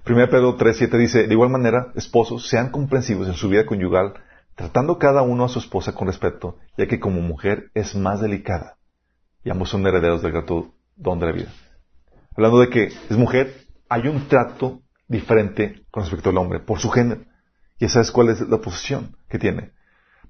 1 0.06 0.30
Pedro 0.30 0.56
3.7 0.56 0.98
dice, 0.98 1.26
de 1.26 1.34
igual 1.34 1.50
manera, 1.50 1.92
esposos, 1.94 2.48
sean 2.48 2.70
comprensivos 2.70 3.28
en 3.28 3.34
su 3.34 3.48
vida 3.48 3.66
conyugal, 3.66 4.14
tratando 4.58 4.98
cada 4.98 5.22
uno 5.22 5.44
a 5.44 5.48
su 5.48 5.60
esposa 5.60 5.94
con 5.94 6.08
respeto, 6.08 6.58
ya 6.76 6.88
que 6.88 6.98
como 6.98 7.20
mujer 7.20 7.70
es 7.74 7.94
más 7.94 8.20
delicada, 8.20 8.76
y 9.44 9.50
ambos 9.50 9.70
son 9.70 9.86
herederos 9.86 10.20
del 10.20 10.32
grato 10.32 10.74
don 10.96 11.20
de 11.20 11.26
la 11.26 11.32
vida. 11.32 11.52
Hablando 12.36 12.58
de 12.58 12.68
que 12.68 12.86
es 12.86 13.16
mujer, 13.16 13.54
hay 13.88 14.08
un 14.08 14.26
trato 14.26 14.82
diferente 15.06 15.86
con 15.92 16.02
respecto 16.02 16.30
al 16.30 16.38
hombre, 16.38 16.58
por 16.58 16.80
su 16.80 16.90
género. 16.90 17.20
Y 17.78 17.84
esa 17.84 18.00
es 18.00 18.10
cuál 18.10 18.30
es 18.30 18.40
la 18.40 18.58
posición 18.58 19.16
que 19.28 19.38
tiene. 19.38 19.70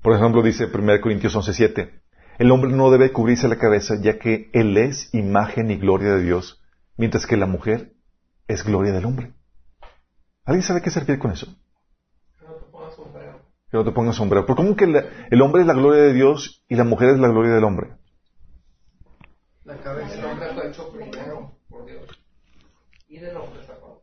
Por 0.03 0.15
ejemplo, 0.15 0.43
dice 0.43 0.67
1 0.67 1.01
Corintios 1.01 1.35
11.7, 1.35 1.91
el 2.39 2.51
hombre 2.51 2.71
no 2.71 2.91
debe 2.91 3.13
cubrirse 3.13 3.49
la 3.49 3.57
cabeza, 3.57 3.95
ya 3.99 4.19
que 4.19 4.51
él 4.53 4.77
es 4.77 5.09
imagen 5.15 5.71
y 5.71 5.77
gloria 5.79 6.13
de 6.13 6.23
Dios, 6.23 6.63
mientras 6.99 7.27
que 7.27 7.39
la 7.39 7.47
mujer 7.47 7.95
es 8.47 8.63
gloria 8.63 8.93
del 8.93 9.07
hombre. 9.07 9.33
¿Alguien 10.45 10.65
sabe 10.65 10.83
qué 10.83 10.91
se 10.91 11.01
refiere 11.01 11.19
con 11.19 11.31
eso? 11.31 11.47
Que 12.39 12.47
no 12.47 12.57
te 12.57 12.67
pongas 12.71 12.95
sombrero. 12.95 13.49
Que 13.71 13.77
no 13.77 13.85
te 13.85 13.93
pongas 13.93 14.17
sombrero. 14.17 14.47
¿Por 14.47 14.57
cómo 14.57 14.77
que 14.77 14.85
el 14.85 15.43
hombre 15.43 15.63
es 15.63 15.67
la 15.67 15.75
gloria 15.75 16.03
de 16.03 16.15
Dios 16.15 16.65
y 16.69 16.77
la 16.77 16.85
mujer 16.85 17.11
es 17.11 17.19
la 17.19 17.29
gloria 17.29 17.53
del 17.53 17.65
hombre? 17.65 17.91
La 19.65 19.77
cabeza 19.77 20.17
del 20.17 20.25
hombre 20.25 20.47
fue 20.55 20.69
hecho 20.69 20.93
primero 20.93 21.59
por 21.69 21.85
Dios. 21.85 22.07
Y 23.09 23.19
del 23.19 23.37
hombre 23.37 23.63
sacó. 23.67 24.03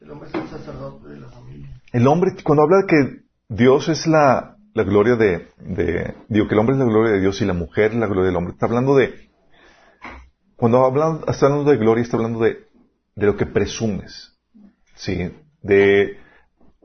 El 0.00 0.10
hombre 0.10 0.28
es 0.28 0.34
el 0.34 0.48
sacerdote 0.48 1.08
de 1.08 1.20
la 1.20 1.28
familia. 1.28 1.80
El 1.92 2.06
hombre, 2.06 2.32
cuando 2.44 2.62
habla 2.62 2.82
de 2.82 2.86
que 2.86 3.24
Dios 3.48 3.88
es 3.88 4.06
la, 4.06 4.56
la 4.74 4.82
gloria 4.84 5.16
de, 5.16 5.48
de, 5.58 6.14
digo 6.28 6.46
que 6.46 6.54
el 6.54 6.60
hombre 6.60 6.74
es 6.74 6.78
la 6.78 6.84
gloria 6.84 7.12
de 7.12 7.20
Dios 7.20 7.40
y 7.40 7.44
la 7.44 7.54
mujer 7.54 7.92
es 7.92 7.98
la 7.98 8.06
gloria 8.06 8.26
del 8.26 8.36
hombre, 8.36 8.52
está 8.52 8.66
hablando 8.66 8.96
de 8.96 9.30
cuando 10.56 10.84
hablan, 10.84 11.20
está 11.26 11.46
hablando 11.46 11.70
de 11.70 11.76
gloria, 11.76 12.02
está 12.02 12.16
hablando 12.16 12.40
de, 12.40 12.68
de 13.14 13.26
lo 13.26 13.36
que 13.36 13.46
presumes. 13.46 14.38
¿Sí? 14.94 15.32
De 15.64 16.18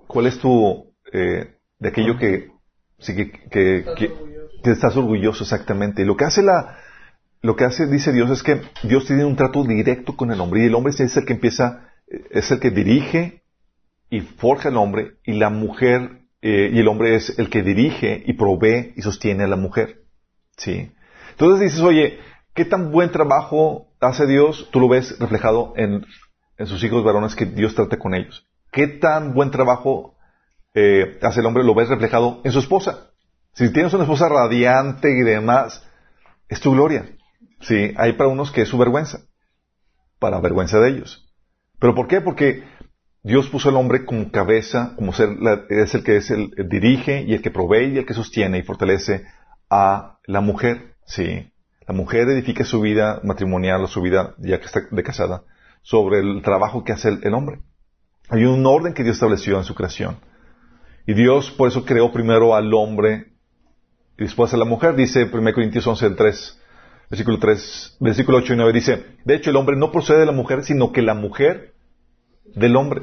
cuál 0.08 0.26
es 0.26 0.40
tu, 0.40 0.92
eh, 1.14 1.56
de 1.78 1.90
aquello 1.90 2.18
que, 2.18 2.50
sí, 2.98 3.16
que, 3.16 3.32
que, 3.52 4.14
estás 4.64 4.98
orgulloso 4.98 5.44
exactamente. 5.44 6.02
Y 6.02 6.06
lo 6.06 6.18
que 6.18 6.26
hace 6.26 6.42
la, 6.42 6.80
lo 7.42 7.56
que 7.56 7.66
hace, 7.66 7.86
dice 7.86 8.12
Dios, 8.12 8.32
es 8.32 8.42
que 8.42 8.62
Dios 8.84 9.06
tiene 9.06 9.24
un 9.24 9.36
trato 9.36 9.64
directo 9.64 10.18
con 10.18 10.32
el 10.32 10.42
hombre. 10.42 10.64
Y 10.64 10.66
el 10.66 10.76
hombre 10.76 10.94
es 10.98 11.16
el 11.16 11.26
que 11.26 11.34
empieza, 11.34 11.92
es 12.32 12.50
el 12.50 12.60
que 12.60 12.72
dirige 12.72 13.44
y 14.10 14.22
forja 14.22 14.70
al 14.70 14.78
hombre. 14.78 15.18
Y 15.24 15.34
la 15.34 15.52
mujer, 15.52 16.24
eh, 16.42 16.72
y 16.74 16.80
el 16.80 16.88
hombre 16.88 17.14
es 17.14 17.38
el 17.38 17.52
que 17.52 17.62
dirige 17.62 18.24
y 18.26 18.34
provee 18.34 18.94
y 18.96 19.04
sostiene 19.04 19.44
a 19.44 19.48
la 19.48 19.58
mujer. 19.58 20.02
¿Sí? 20.58 20.92
Entonces 21.32 21.60
dices, 21.60 21.82
oye, 21.82 22.20
¿Qué 22.60 22.66
tan 22.66 22.92
buen 22.92 23.10
trabajo 23.10 23.88
hace 24.02 24.28
Dios? 24.28 24.68
Tú 24.72 24.82
lo 24.82 24.90
ves 24.90 25.18
reflejado 25.18 25.72
en, 25.78 26.06
sus 26.66 26.84
hijos 26.84 27.06
varones 27.06 27.34
que 27.34 27.46
Dios 27.46 27.74
trate 27.74 27.98
con 27.98 28.14
ellos. 28.14 28.46
¿Qué 28.72 28.88
tan 28.88 29.34
buen 29.34 29.52
trabajo 29.52 30.16
eh, 30.74 31.18
hace 31.22 31.40
el 31.40 31.46
hombre? 31.46 31.64
Lo 31.64 31.76
ves 31.76 31.90
reflejado 31.90 32.42
en 32.44 32.52
su 32.52 32.60
esposa. 32.60 33.12
Si 33.54 33.72
tienes 33.74 33.94
una 33.94 34.04
esposa 34.04 34.30
radiante 34.30 35.10
y 35.10 35.22
demás, 35.22 35.86
es 36.48 36.60
tu 36.60 36.72
gloria. 36.72 37.06
Sí, 37.62 37.94
hay 37.98 38.14
para 38.14 38.30
unos 38.30 38.52
que 38.52 38.62
es 38.62 38.70
su 38.70 38.78
vergüenza, 38.78 39.20
para 40.20 40.40
vergüenza 40.40 40.80
de 40.80 40.90
ellos. 40.90 41.30
¿Pero 41.80 41.96
por 41.96 42.08
qué? 42.08 42.22
Porque 42.22 42.64
Dios 43.24 43.50
puso 43.50 43.70
al 43.70 43.76
hombre 43.76 44.06
como 44.06 44.32
cabeza, 44.32 44.94
como 44.96 45.14
ser, 45.14 45.30
es 45.70 45.94
el 45.94 46.04
que 46.04 46.18
es 46.18 46.32
el, 46.32 46.52
dirige 46.70 47.24
y 47.24 47.34
el 47.34 47.42
que 47.42 47.52
provee 47.52 47.94
y 47.94 47.98
el 47.98 48.06
que 48.06 48.14
sostiene 48.14 48.60
y 48.60 48.64
fortalece 48.64 49.26
a 49.70 50.20
la 50.26 50.42
mujer. 50.42 50.96
Sí. 51.06 51.52
La 51.88 51.94
mujer 51.94 52.30
edifica 52.30 52.64
su 52.64 52.82
vida 52.82 53.20
matrimonial 53.24 53.84
o 53.84 53.88
su 53.88 54.02
vida 54.02 54.36
ya 54.38 54.60
que 54.60 54.66
está 54.66 54.82
de 54.90 55.04
casada 55.04 55.44
sobre 55.82 56.20
el 56.20 56.42
trabajo 56.44 56.84
que 56.84 56.94
hace 56.94 57.10
el, 57.10 57.34
hombre. 57.34 57.62
Hay 58.30 58.46
un 58.46 58.66
orden 58.66 58.94
que 58.94 59.04
Dios 59.04 59.16
estableció 59.16 59.58
en 59.58 59.64
su 59.64 59.74
creación. 59.74 60.18
Y 61.08 61.14
Dios 61.14 61.50
por 61.50 61.68
eso 61.68 61.84
creó 61.84 62.12
primero 62.12 62.56
al 62.56 62.72
hombre 62.74 63.34
y 64.18 64.24
después 64.24 64.54
a 64.54 64.58
la 64.58 64.66
mujer. 64.66 64.96
Dice 64.96 65.30
1 65.32 65.54
Corintios 65.54 65.88
11, 65.88 66.12
3, 66.12 66.62
versículo 67.10 67.40
3, 67.40 67.98
versículo 68.00 68.38
8 68.38 68.54
y 68.54 68.58
9. 68.58 68.74
Dice, 68.74 69.06
de 69.26 69.36
hecho 69.36 69.50
el 69.50 69.56
hombre 69.56 69.76
no 69.76 69.92
procede 69.92 70.20
de 70.20 70.26
la 70.28 70.32
mujer, 70.32 70.64
sino 70.64 70.92
que 70.92 71.02
la 71.02 71.16
mujer 71.16 71.74
del 72.56 72.76
hombre. 72.76 73.02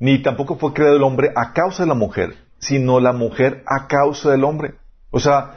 Ni 0.00 0.22
tampoco 0.22 0.56
fue 0.56 0.72
creado 0.72 0.96
el 0.96 1.02
hombre 1.02 1.30
a 1.36 1.52
causa 1.52 1.82
de 1.82 1.88
la 1.88 1.94
mujer, 1.94 2.34
sino 2.58 3.00
la 3.00 3.12
mujer 3.12 3.62
a 3.66 3.88
causa 3.88 4.30
del 4.30 4.44
hombre. 4.44 4.74
O 5.10 5.20
sea, 5.20 5.56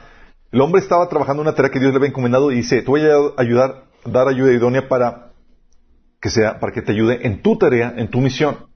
el 0.52 0.60
hombre 0.60 0.82
estaba 0.82 1.08
trabajando 1.08 1.42
una 1.42 1.56
tarea 1.56 1.72
que 1.72 1.80
Dios 1.80 1.92
le 1.92 1.98
había 1.98 2.10
encomendado 2.10 2.52
y 2.52 2.56
dice, 2.56 2.82
te 2.82 2.88
voy 2.90 3.02
a 3.02 3.42
ayudar, 3.42 3.86
dar 4.06 4.28
ayuda 4.28 4.52
idónea 4.52 4.90
para 4.90 5.31
que 6.22 6.30
sea, 6.30 6.60
para 6.60 6.72
que 6.72 6.82
te 6.82 6.92
ayude 6.92 7.26
en 7.26 7.42
tu 7.42 7.58
tarea, 7.58 7.94
en 7.98 8.10
tu 8.10 8.22
misión. 8.22 8.68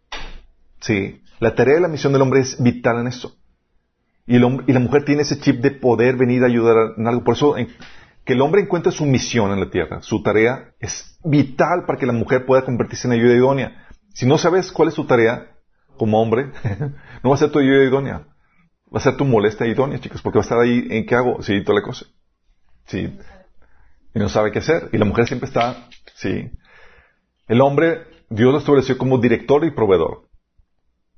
Sí. 0.80 1.22
La 1.40 1.56
tarea 1.56 1.78
y 1.78 1.82
la 1.82 1.88
misión 1.88 2.14
del 2.14 2.22
hombre 2.22 2.42
es 2.42 2.62
vital 2.62 3.00
en 3.00 3.08
esto. 3.08 3.34
Y, 4.26 4.38
el 4.38 4.44
hombre, 4.44 4.66
y 4.68 4.74
la 4.74 4.80
mujer 4.80 5.06
tiene 5.06 5.22
ese 5.22 5.40
chip 5.40 5.62
de 5.62 5.72
poder 5.72 6.18
venir 6.18 6.44
a 6.44 6.48
ayudar 6.48 6.94
en 6.98 7.08
algo. 7.08 7.24
Por 7.24 7.36
eso, 7.36 7.56
que 8.26 8.34
el 8.34 8.42
hombre 8.42 8.62
encuentre 8.62 8.92
su 8.92 9.06
misión 9.06 9.52
en 9.52 9.60
la 9.60 9.70
tierra, 9.70 10.02
su 10.02 10.24
tarea, 10.24 10.74
es 10.80 11.18
vital 11.24 11.86
para 11.86 12.00
que 12.00 12.08
la 12.08 12.14
mujer 12.14 12.46
pueda 12.46 12.66
convertirse 12.66 13.08
en 13.08 13.14
ayuda 13.14 13.36
idónea. 13.36 13.88
Si 14.14 14.26
no 14.26 14.38
sabes 14.38 14.72
cuál 14.72 14.88
es 14.88 14.96
su 14.96 15.06
tarea 15.06 15.52
como 15.98 16.22
hombre, 16.22 16.52
no 17.24 17.30
va 17.30 17.36
a 17.36 17.40
ser 17.40 17.52
tu 17.52 17.60
ayuda 17.60 17.84
idónea 17.84 18.26
va 18.96 19.00
a 19.00 19.04
ser 19.04 19.18
tu 19.18 19.26
molestia 19.26 19.68
idónea, 19.68 20.00
chicos, 20.00 20.22
porque 20.22 20.38
va 20.38 20.44
a 20.44 20.46
estar 20.46 20.60
ahí 20.60 20.88
en 20.90 21.06
qué 21.06 21.16
hago, 21.16 21.42
sí, 21.42 21.62
toda 21.64 21.80
la 21.80 21.86
cosa. 21.86 22.06
Sí. 22.86 23.18
Y 24.14 24.20
no 24.20 24.30
sabe 24.30 24.52
qué 24.52 24.60
hacer. 24.60 24.90
Y 24.94 24.98
la 24.98 25.06
mujer 25.06 25.28
siempre 25.28 25.48
está, 25.48 25.88
sí. 26.16 26.50
El 27.48 27.62
hombre, 27.62 28.08
Dios 28.30 28.52
lo 28.52 28.58
estableció 28.58 28.98
como 28.98 29.20
director 29.20 29.64
y 29.66 29.72
proveedor. 29.72 30.28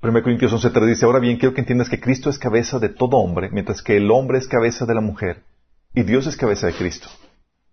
1 0.02 0.24
Corintios 0.24 0.52
11.3 0.52 0.86
dice, 0.86 1.06
ahora 1.06 1.20
bien, 1.20 1.38
quiero 1.38 1.56
que 1.56 1.62
entiendas 1.62 1.90
que 1.90 2.02
Cristo 2.02 2.30
es 2.30 2.38
cabeza 2.38 2.80
de 2.80 2.90
todo 2.90 3.16
hombre, 3.16 3.50
mientras 3.50 3.82
que 3.82 3.96
el 3.96 4.12
hombre 4.12 4.38
es 4.38 4.48
cabeza 4.48 4.86
de 4.86 4.94
la 4.94 5.00
mujer, 5.00 5.44
y 5.94 6.04
Dios 6.04 6.28
es 6.28 6.36
cabeza 6.36 6.68
de 6.68 6.74
Cristo. 6.74 7.08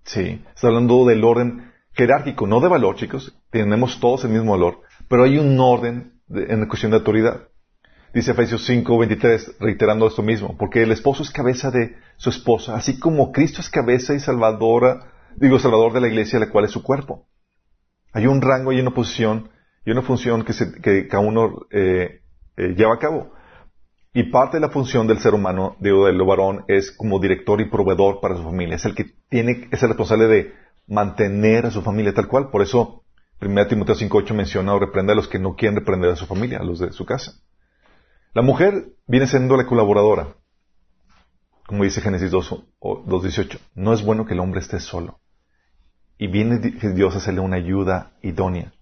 Sí, 0.05 0.41
está 0.55 0.69
hablando 0.69 1.05
del 1.05 1.25
orden 1.25 1.73
jerárquico, 1.95 2.47
no 2.47 2.61
de 2.61 2.69
valor, 2.69 2.95
chicos. 2.95 3.37
Tenemos 3.51 3.99
todos 3.99 4.25
el 4.25 4.31
mismo 4.31 4.53
valor, 4.53 4.83
pero 5.09 5.25
hay 5.25 5.37
un 5.39 5.59
orden 5.59 6.21
en 6.29 6.67
cuestión 6.67 6.93
de 6.93 6.99
autoridad. 6.99 7.49
Dice 8.15 8.31
Efesios 8.31 8.65
5, 8.67 8.99
23, 8.99 9.57
reiterando 9.59 10.07
esto 10.07 10.23
mismo, 10.23 10.57
porque 10.57 10.85
el 10.85 10.93
esposo 10.93 11.25
es 11.25 11.31
cabeza 11.33 11.73
de 11.73 11.97
su 12.19 12.31
esposa, 12.31 12.77
así 12.77 13.01
como 13.01 13.33
Cristo 13.33 13.61
es 13.61 13.69
cabeza 13.69 14.15
y 14.15 14.21
salvadora, 14.21 15.11
digo, 15.35 15.59
salvador 15.59 15.93
de 15.93 16.03
la 16.03 16.07
iglesia, 16.07 16.39
la 16.39 16.51
cual 16.51 16.67
es 16.67 16.71
su 16.71 16.85
cuerpo. 16.85 17.27
Hay 18.15 18.29
un 18.29 18.41
rango 18.41 18.73
y 18.73 18.81
una 18.81 18.93
posición 18.93 19.51
y 19.85 19.91
una 19.91 20.03
función 20.03 20.45
que, 20.45 20.55
que 20.81 21.09
cada 21.09 21.23
uno 21.23 21.67
eh, 21.71 22.21
eh, 22.57 22.75
lleva 22.77 22.95
a 22.95 22.99
cabo. 22.99 23.33
Y 24.15 24.31
parte 24.31 24.57
de 24.57 24.61
la 24.61 24.71
función 24.71 25.09
del 25.09 25.19
ser 25.19 25.35
humano, 25.35 25.77
digo, 25.81 26.07
del 26.07 26.23
varón, 26.23 26.65
es 26.69 26.93
como 26.93 27.19
director 27.19 27.61
y 27.61 27.69
proveedor 27.69 28.21
para 28.21 28.37
su 28.37 28.45
familia. 28.45 28.77
Es 28.77 28.85
el 28.85 28.95
que 28.95 29.07
tiene, 29.29 29.69
es 29.73 29.83
el 29.83 29.89
responsable 29.89 30.29
de 30.29 30.53
mantener 30.87 31.67
a 31.67 31.73
su 31.73 31.83
familia 31.83 32.15
tal 32.15 32.29
cual. 32.29 32.51
Por 32.51 32.63
eso, 32.63 33.03
1 33.43 33.67
Timoteo 33.67 33.97
5.8 33.97 34.33
menciona 34.33 34.75
o 34.75 34.79
reprende 34.79 35.13
a 35.13 35.17
los 35.17 35.27
que 35.27 35.41
no 35.41 35.57
quieren 35.57 35.77
reprender 35.77 36.11
a 36.11 36.17
su 36.17 36.27
familia, 36.27 36.59
a 36.61 36.65
los 36.65 36.79
de 36.79 36.93
su 36.93 37.05
casa. 37.05 37.33
La 38.33 38.43
mujer 38.43 38.93
viene 39.09 39.27
siendo 39.27 39.57
la 39.57 39.67
colaboradora. 39.67 40.37
Como 41.67 41.83
dice 41.83 42.01
Génesis 42.01 42.31
2.18. 42.31 43.59
No 43.75 43.93
es 43.93 44.05
bueno 44.05 44.25
que 44.25 44.35
el 44.35 44.41
hombre 44.41 44.61
esté 44.61 44.79
solo. 44.79 45.19
Y 46.19 46.29
viene 46.29 46.59
Dios 46.59 47.15
a 47.15 47.19
hacerle 47.19 47.41
una 47.41 47.57
ayuda 47.57 48.13
idónea. 48.23 48.73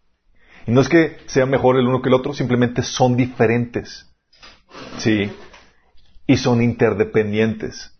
Y 0.66 0.72
no 0.72 0.80
es 0.80 0.88
que 0.88 1.16
sea 1.26 1.46
mejor 1.46 1.76
el 1.76 1.86
uno 1.86 2.02
que 2.02 2.08
el 2.08 2.14
otro, 2.14 2.34
simplemente 2.34 2.82
son 2.82 3.16
diferentes. 3.16 4.12
Sí. 4.98 5.32
Y 6.26 6.36
son 6.36 6.62
interdependientes. 6.62 7.98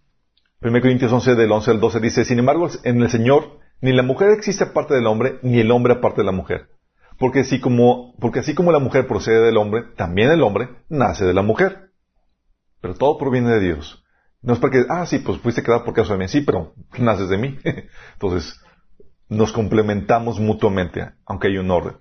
1 0.61 0.81
Corintios 0.81 1.13
11 1.13 1.35
del 1.35 1.51
11 1.51 1.71
al 1.73 1.81
12 1.81 2.01
dice, 2.01 2.25
sin 2.25 2.39
embargo, 2.39 2.69
en 2.85 3.03
el 3.03 3.11
Señor 3.11 3.59
ni 3.83 3.93
la 3.93 4.05
mujer 4.05 4.31
existe 4.31 4.63
aparte 4.63 4.95
del 4.95 5.09
hombre, 5.09 5.41
ni 5.43 5.59
el 5.59 5.73
hombre 5.73 5.95
aparte 5.95 6.21
de 6.21 6.27
la 6.27 6.33
mujer. 6.33 6.69
Porque 7.19 7.41
así 7.41 7.61
como, 7.61 8.15
porque 8.21 8.39
así 8.39 8.55
como 8.55 8.71
la 8.71 8.79
mujer 8.79 9.09
procede 9.09 9.43
del 9.43 9.57
hombre, 9.57 9.83
también 9.97 10.31
el 10.31 10.43
hombre 10.43 10.69
nace 10.89 11.25
de 11.25 11.35
la 11.35 11.43
mujer. 11.43 11.91
Pero 12.81 12.95
todo 12.95 13.19
proviene 13.19 13.51
de 13.51 13.61
Dios. 13.61 14.05
No 14.41 14.55
es 14.55 14.61
porque, 14.61 14.85
ah, 14.89 15.05
sí, 15.07 15.19
pues 15.19 15.39
fuiste 15.39 15.63
creado 15.63 15.85
por 15.85 15.95
causa 15.95 16.13
de 16.13 16.21
mí. 16.21 16.29
Sí, 16.29 16.43
pero 16.43 16.75
naces 16.99 17.29
de 17.29 17.39
mí. 17.39 17.59
Entonces, 18.15 18.61
nos 19.33 19.53
complementamos 19.53 20.39
mutuamente, 20.39 21.13
aunque 21.27 21.49
hay 21.49 21.59
un 21.59 21.71
orden. 21.71 21.97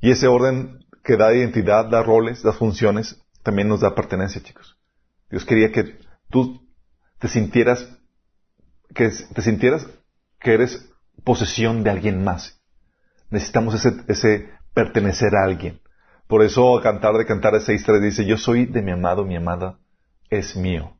Y 0.00 0.10
ese 0.10 0.26
orden 0.26 0.84
que 1.02 1.16
da 1.16 1.32
identidad, 1.32 1.86
da 1.86 2.02
roles, 2.02 2.42
da 2.42 2.52
funciones, 2.52 3.22
también 3.42 3.68
nos 3.68 3.80
da 3.80 3.94
pertenencia, 3.94 4.42
chicos. 4.42 4.76
Dios 5.30 5.44
quería 5.44 5.72
que 5.72 5.98
tú 6.30 6.60
te 7.18 7.28
sintieras, 7.28 7.88
que 8.94 9.10
te 9.34 9.42
sintieras 9.42 9.86
que 10.40 10.54
eres 10.54 10.90
posesión 11.24 11.82
de 11.82 11.90
alguien 11.90 12.24
más. 12.24 12.60
Necesitamos 13.30 13.74
ese, 13.74 14.02
ese 14.08 14.50
pertenecer 14.74 15.34
a 15.36 15.44
alguien. 15.44 15.80
Por 16.26 16.42
eso 16.42 16.80
Cantar 16.82 17.14
de 17.14 17.26
Cantar 17.26 17.54
6.3 17.54 18.00
dice, 18.00 18.26
yo 18.26 18.36
soy 18.36 18.66
de 18.66 18.82
mi 18.82 18.92
amado, 18.92 19.24
mi 19.24 19.36
amada 19.36 19.78
es 20.30 20.56
mío. 20.56 20.98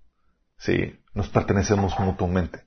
Sí, 0.57 0.99
nos 1.15 1.29
pertenecemos 1.29 1.99
mutuamente. 1.99 2.63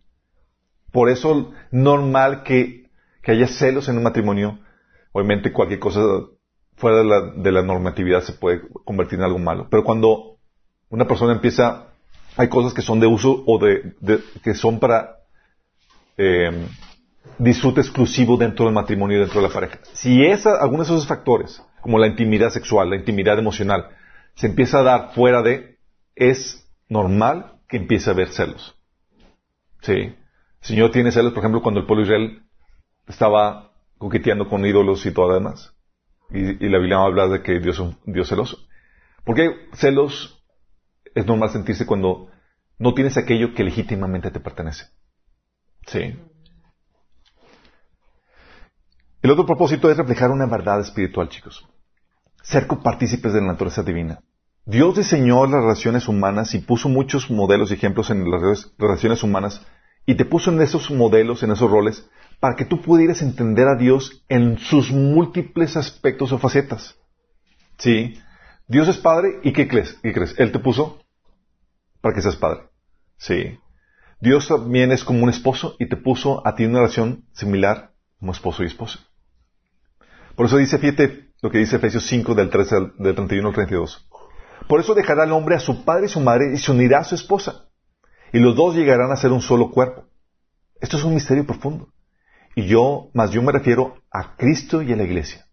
Por 0.92 1.10
eso 1.10 1.54
normal 1.72 2.44
que, 2.44 2.81
que 3.22 3.32
haya 3.32 3.47
celos 3.47 3.88
en 3.89 3.97
un 3.97 4.03
matrimonio. 4.03 4.59
Obviamente 5.11 5.51
cualquier 5.51 5.80
cosa 5.80 6.01
fuera 6.76 6.97
de 6.97 7.03
la, 7.03 7.22
de 7.36 7.51
la 7.51 7.61
normatividad 7.61 8.22
se 8.22 8.34
puede 8.34 8.61
convertir 8.86 9.19
en 9.19 9.26
algo 9.26 9.39
malo. 9.39 9.67
Pero 9.69 9.84
cuando 9.84 10.38
una 10.89 11.07
persona 11.07 11.34
empieza, 11.34 11.88
hay 12.38 12.49
cosas 12.49 12.74
que 12.74 12.82
son 12.82 12.99
de 12.99 13.07
uso 13.07 13.43
o 13.45 13.59
de, 13.59 13.93
que 14.43 14.53
son 14.53 14.80
para 14.80 15.17
eh, 16.17 16.67
disfrute 17.38 17.82
exclusivo 17.82 18.38
dentro 18.38 18.65
del 18.65 18.74
matrimonio 18.74 19.17
y 19.17 19.22
dentro 19.22 19.41
de 19.41 19.47
la 19.47 19.53
pareja. 19.53 19.80
Si 19.93 20.24
esa, 20.26 20.61
algunos 20.61 20.88
de 20.88 20.95
esos 20.95 21.07
factores, 21.07 21.61
como 21.82 21.97
la 21.97 22.07
intimidad 22.07 22.49
sexual, 22.49 22.89
la 22.89 22.95
intimidad 22.95 23.38
emocional, 23.39 23.89
se 24.36 24.47
empieza 24.47 24.80
a 24.80 24.84
dar 24.84 25.13
fuera 25.13 25.41
de, 25.41 25.78
es 26.15 26.69
normal 26.89 27.59
que 27.67 27.78
empiece 27.78 28.09
a 28.09 28.13
haber 28.13 28.30
celos. 28.30 28.76
Sí. 29.82 29.93
El 29.93 30.15
Señor 30.61 30.91
tiene 30.91 31.11
celos, 31.11 31.34
por 31.34 31.39
ejemplo, 31.39 31.61
cuando 31.61 31.80
el 31.80 31.86
pueblo 31.86 32.03
Israel 32.03 32.43
estaba 33.08 33.72
coqueteando 33.97 34.47
con 34.47 34.66
ídolos 34.66 35.06
y 35.06 35.14
todo 35.14 35.30
lo 35.30 35.36
demás. 35.36 35.74
Y, 36.30 36.70
la 36.70 36.78
Biblia 36.78 36.97
habla 36.99 37.28
de 37.28 37.43
que 37.43 37.60
Dios 37.60 37.76
es 37.76 37.80
un 37.80 37.97
Dios 38.06 38.30
celoso. 38.30 38.58
Porque 39.24 39.68
celos 39.74 40.43
es 41.14 41.26
normal 41.26 41.49
sentirse 41.49 41.86
cuando 41.86 42.30
no 42.80 42.93
tienes 42.93 43.18
aquello 43.18 43.54
que 43.54 43.64
legítimamente 43.64 44.32
te 44.32 44.39
pertenece. 44.39 44.86
Sí. 45.86 46.16
El 49.22 49.30
otro 49.30 49.45
propósito 49.45 49.91
es 49.91 49.97
reflejar 49.97 50.32
una 50.32 50.47
verdad 50.47 50.80
espiritual, 50.80 51.30
chicos. 51.30 51.68
Ser 52.41 52.66
copartícipes 52.66 53.34
de 53.34 53.41
la 53.41 53.47
naturaleza 53.47 53.84
divina. 53.84 54.22
Dios 54.66 54.95
diseñó 54.95 55.45
las 55.45 55.62
relaciones 55.62 56.08
humanas 56.08 56.54
y 56.56 56.60
puso 56.60 56.89
muchos 56.89 57.30
modelos 57.30 57.72
y 57.72 57.76
ejemplos 57.76 58.10
en 58.10 58.30
las 58.30 58.72
relaciones 58.78 59.22
humanas 59.22 59.66
y 60.06 60.16
te 60.16 60.26
puso 60.26 60.52
en 60.52 60.62
esos 60.62 60.89
modelos, 60.91 61.43
en 61.43 61.52
esos 61.52 61.70
roles, 61.70 62.10
para 62.42 62.56
que 62.56 62.66
tú 62.66 62.82
pudieras 62.82 63.22
entender 63.22 63.68
a 63.68 63.76
Dios 63.76 64.26
en 64.28 64.58
sus 64.58 64.92
múltiples 64.92 65.78
aspectos 65.78 66.32
o 66.32 66.39
facetas. 66.39 66.98
¿Sí? 67.78 68.20
Dios 68.68 68.88
es 68.88 68.98
padre 68.98 69.39
y 69.44 69.54
¿qué 69.54 69.68
crees? 69.68 69.94
¿Qué 70.02 70.12
crees? 70.12 70.34
Él 70.39 70.52
te 70.52 70.58
puso 70.58 71.00
para 72.02 72.16
que 72.16 72.22
seas 72.22 72.36
padre. 72.36 72.64
Sí. 73.18 73.60
Dios 74.20 74.48
también 74.48 74.92
es 74.92 75.04
como 75.04 75.24
un 75.24 75.30
esposo 75.30 75.76
y 75.78 75.88
te 75.88 75.98
puso 75.98 76.46
a 76.46 76.56
ti 76.56 76.66
una 76.66 76.80
relación 76.80 77.26
similar 77.32 77.94
como 78.20 78.32
esposo 78.32 78.64
y 78.64 78.68
esposa. 78.68 79.00
Por 80.36 80.48
eso 80.48 80.58
dice, 80.58 80.80
fíjate 80.80 81.34
lo 81.44 81.52
que 81.52 81.60
dice 81.60 81.76
Efesios 81.76 82.08
5 82.08 82.34
del, 82.34 82.50
13 82.50 82.76
del 82.98 83.16
31 83.16 83.50
al 83.50 83.54
32. 83.54 84.10
Por 84.68 84.80
eso 84.80 84.96
dejará 84.96 85.26
el 85.26 85.32
hombre 85.32 85.56
a 85.56 85.60
su 85.60 85.86
padre 85.86 86.08
y 86.08 86.10
su 86.10 86.22
madre 86.22 86.54
y 86.56 86.58
se 86.58 86.72
unirá 86.72 87.00
a 87.00 87.04
su 87.04 87.14
esposa. 87.14 87.68
Y 88.34 88.39
los 88.39 88.56
dos 88.56 88.76
llegarán 88.76 89.12
a 89.12 89.16
ser 89.16 89.32
un 89.32 89.42
solo 89.42 89.70
cuerpo. 89.70 90.06
Esto 90.80 90.98
es 90.98 91.04
un 91.04 91.14
misterio 91.14 91.46
profundo. 91.46 91.91
Y 92.56 92.68
yo, 92.68 93.10
más 93.14 93.32
yo 93.32 93.41
me 93.41 93.52
refiero 93.52 93.97
a 94.12 94.36
Cristo 94.36 94.82
y 94.82 94.91
a 94.91 94.95
la 94.95 95.04
iglesia. 95.04 95.45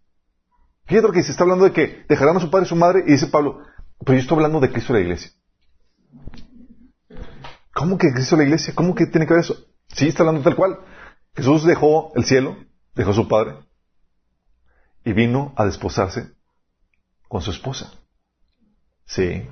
Fíjate 0.85 1.07
lo 1.07 1.13
que 1.13 1.23
se 1.23 1.31
está 1.31 1.43
hablando 1.43 1.65
de 1.65 1.71
que 1.71 2.05
dejarán 2.09 2.37
a 2.37 2.39
su 2.39 2.49
padre 2.49 2.65
y 2.65 2.69
su 2.69 2.75
madre 2.75 3.03
y 3.05 3.11
dice 3.11 3.27
Pablo, 3.27 3.61
pero 3.99 4.13
yo 4.13 4.21
estoy 4.21 4.35
hablando 4.37 4.59
de 4.59 4.71
Cristo 4.71 4.93
y 4.93 4.95
la 4.95 5.01
iglesia. 5.01 5.31
¿Cómo 7.73 7.97
que 7.97 8.11
Cristo 8.11 8.35
y 8.35 8.39
la 8.39 8.43
iglesia? 8.45 8.73
¿Cómo 8.75 8.95
que 8.95 9.05
tiene 9.05 9.25
que 9.25 9.33
ver 9.33 9.43
eso? 9.43 9.55
Sí, 9.87 10.07
está 10.07 10.23
hablando 10.23 10.41
tal 10.41 10.55
cual. 10.55 10.79
Jesús 11.35 11.63
dejó 11.63 12.11
el 12.15 12.25
cielo, 12.25 12.57
dejó 12.95 13.11
a 13.11 13.13
su 13.13 13.27
padre, 13.27 13.55
y 15.05 15.13
vino 15.13 15.53
a 15.55 15.65
desposarse 15.65 16.31
con 17.27 17.41
su 17.41 17.51
esposa. 17.51 17.93
Sí. 19.05 19.47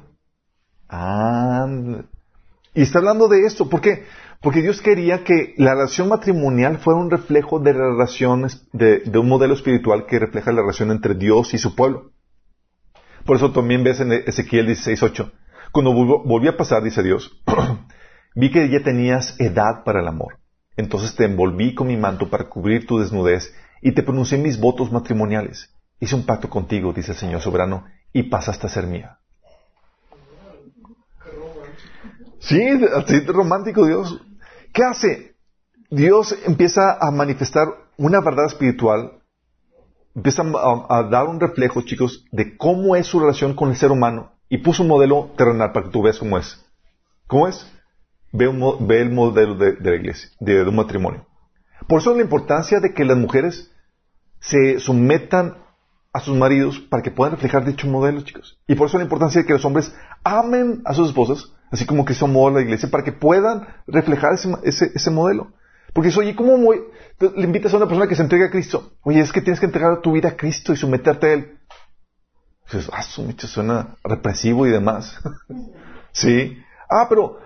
Ah, 0.90 1.68
y 2.74 2.82
está 2.82 3.00
hablando 3.00 3.28
de 3.28 3.46
esto. 3.46 3.70
¿Por 3.70 3.82
qué? 3.82 4.06
Porque 4.42 4.62
Dios 4.62 4.82
quería 4.82 5.24
que 5.24 5.56
la 5.58 5.74
relación 5.74 6.10
matrimonial 6.10 6.78
fuera 6.78 7.00
un 7.00 7.10
reflejo 7.10 7.60
de 7.60 7.74
la 7.74 7.90
relación, 7.90 8.48
de, 8.72 9.02
un 9.18 9.28
modelo 9.28 9.56
espiritual 9.56 10.06
que 10.06 10.20
refleja 10.20 10.52
la 10.52 10.62
relación 10.62 10.92
entre 10.92 11.16
Dios 11.16 11.54
y 11.54 11.58
su 11.58 11.76
pueblo. 11.76 12.12
Por 13.26 13.38
eso 13.38 13.52
también 13.52 13.84
ves 13.84 14.00
en 14.00 14.12
Ezequiel 14.12 14.68
16.8, 14.70 15.32
cuando 15.72 15.94
volví 15.94 16.48
a 16.48 16.56
pasar, 16.56 16.84
dice 16.84 17.04
Dios, 17.04 17.42
vi 18.36 18.52
que 18.52 18.70
ya 18.70 18.84
tenías 18.84 19.36
edad 19.40 19.84
para 19.84 20.02
el 20.02 20.08
amor. 20.08 20.40
Entonces 20.78 21.16
te 21.16 21.26
envolví 21.26 21.74
con 21.74 21.88
mi 21.88 21.98
manto 21.98 22.30
para 22.30 22.48
cubrir 22.48 22.86
tu 22.86 23.00
desnudez 23.00 23.54
y 23.82 23.94
te 23.94 24.04
pronuncié 24.04 24.38
mis 24.38 24.60
votos 24.60 24.92
matrimoniales. 24.92 25.74
Hice 26.00 26.16
un 26.16 26.26
pacto 26.26 26.50
contigo, 26.50 26.94
dice 26.94 27.14
el 27.14 27.18
Señor 27.18 27.42
soberano, 27.42 27.86
y 28.14 28.24
pasaste 28.24 28.68
a 28.68 28.70
ser 28.70 28.86
mía. 28.86 29.17
Sí, 32.40 32.62
así 32.96 33.20
romántico 33.22 33.86
Dios. 33.86 34.22
¿Qué 34.74 34.84
hace? 34.84 35.36
Dios 35.90 36.38
empieza 36.46 36.98
a 37.00 37.12
manifestar 37.12 37.68
una 37.98 38.22
verdad 38.22 38.46
espiritual, 38.46 39.24
empieza 40.14 40.44
a, 40.44 41.04
dar 41.04 41.28
un 41.28 41.40
reflejo, 41.40 41.82
chicos, 41.82 42.26
de 42.32 42.58
cómo 42.58 42.96
es 42.96 43.08
su 43.08 43.20
relación 43.20 43.56
con 43.56 43.70
el 43.70 43.78
ser 43.78 43.92
humano 43.92 44.34
y 44.50 44.60
puso 44.60 44.84
un 44.84 44.90
modelo 44.90 45.32
terrenal 45.38 45.72
para 45.72 45.86
que 45.86 45.92
tú 45.92 46.02
veas 46.02 46.20
cómo 46.20 46.38
es. 46.38 46.64
¿Cómo 47.28 47.48
es? 47.48 47.66
Ve, 48.32 48.46
el 48.46 49.12
modelo 49.12 49.56
de, 49.56 49.78
la 49.80 49.96
iglesia, 49.96 50.30
de 50.40 50.64
un 50.64 50.76
matrimonio. 50.76 51.26
Por 51.88 52.02
eso 52.02 52.14
la 52.14 52.22
importancia 52.22 52.80
de 52.80 52.94
que 52.94 53.06
las 53.06 53.18
mujeres 53.18 53.72
se 54.40 54.80
sometan 54.80 55.58
a 56.14 56.20
sus 56.20 56.36
maridos 56.36 56.80
para 56.80 57.04
que 57.04 57.12
puedan 57.12 57.34
reflejar 57.34 57.66
dicho 57.66 57.88
modelo, 57.88 58.22
chicos. 58.22 58.60
Y 58.68 58.76
por 58.76 58.88
eso 58.88 58.98
la 58.98 59.04
importancia 59.04 59.42
de 59.42 59.48
que 59.48 59.54
los 59.54 59.66
hombres 59.66 59.94
amen 60.24 60.82
a 60.86 60.94
sus 60.94 61.10
esposas, 61.10 61.54
así 61.72 61.86
como 61.86 62.06
que 62.06 62.14
son 62.14 62.34
modelo 62.34 62.58
la 62.58 62.64
iglesia, 62.64 62.90
para 62.90 63.04
que 63.04 63.12
puedan 63.12 63.68
reflejar 63.88 64.34
ese, 64.34 64.92
ese, 64.94 65.12
modelo. 65.12 65.52
Porque 65.94 66.10
eso, 66.10 66.20
oye, 66.20 66.36
¿cómo 66.36 66.58
le 66.74 67.44
invitas 67.44 67.74
a 67.74 67.78
una 67.78 67.88
persona 67.88 68.08
que 68.08 68.16
se 68.16 68.22
entregue 68.22 68.46
a 68.46 68.52
Cristo? 68.52 68.94
Oye, 69.04 69.20
es 69.20 69.32
que 69.32 69.42
tienes 69.42 69.60
que 69.60 69.66
entregar 69.66 70.02
tu 70.02 70.12
vida 70.12 70.30
a 70.30 70.38
Cristo 70.38 70.74
y 70.74 70.78
someterte 70.78 71.28
a 71.28 71.34
Él. 71.34 71.58
Dices, 72.66 72.90
ah, 72.92 73.02
su 73.02 73.34
suena 73.48 73.96
represivo 74.04 74.68
y 74.68 74.72
demás. 74.72 75.20
sí. 76.12 76.58
Ah, 76.90 77.08
pero 77.10 77.40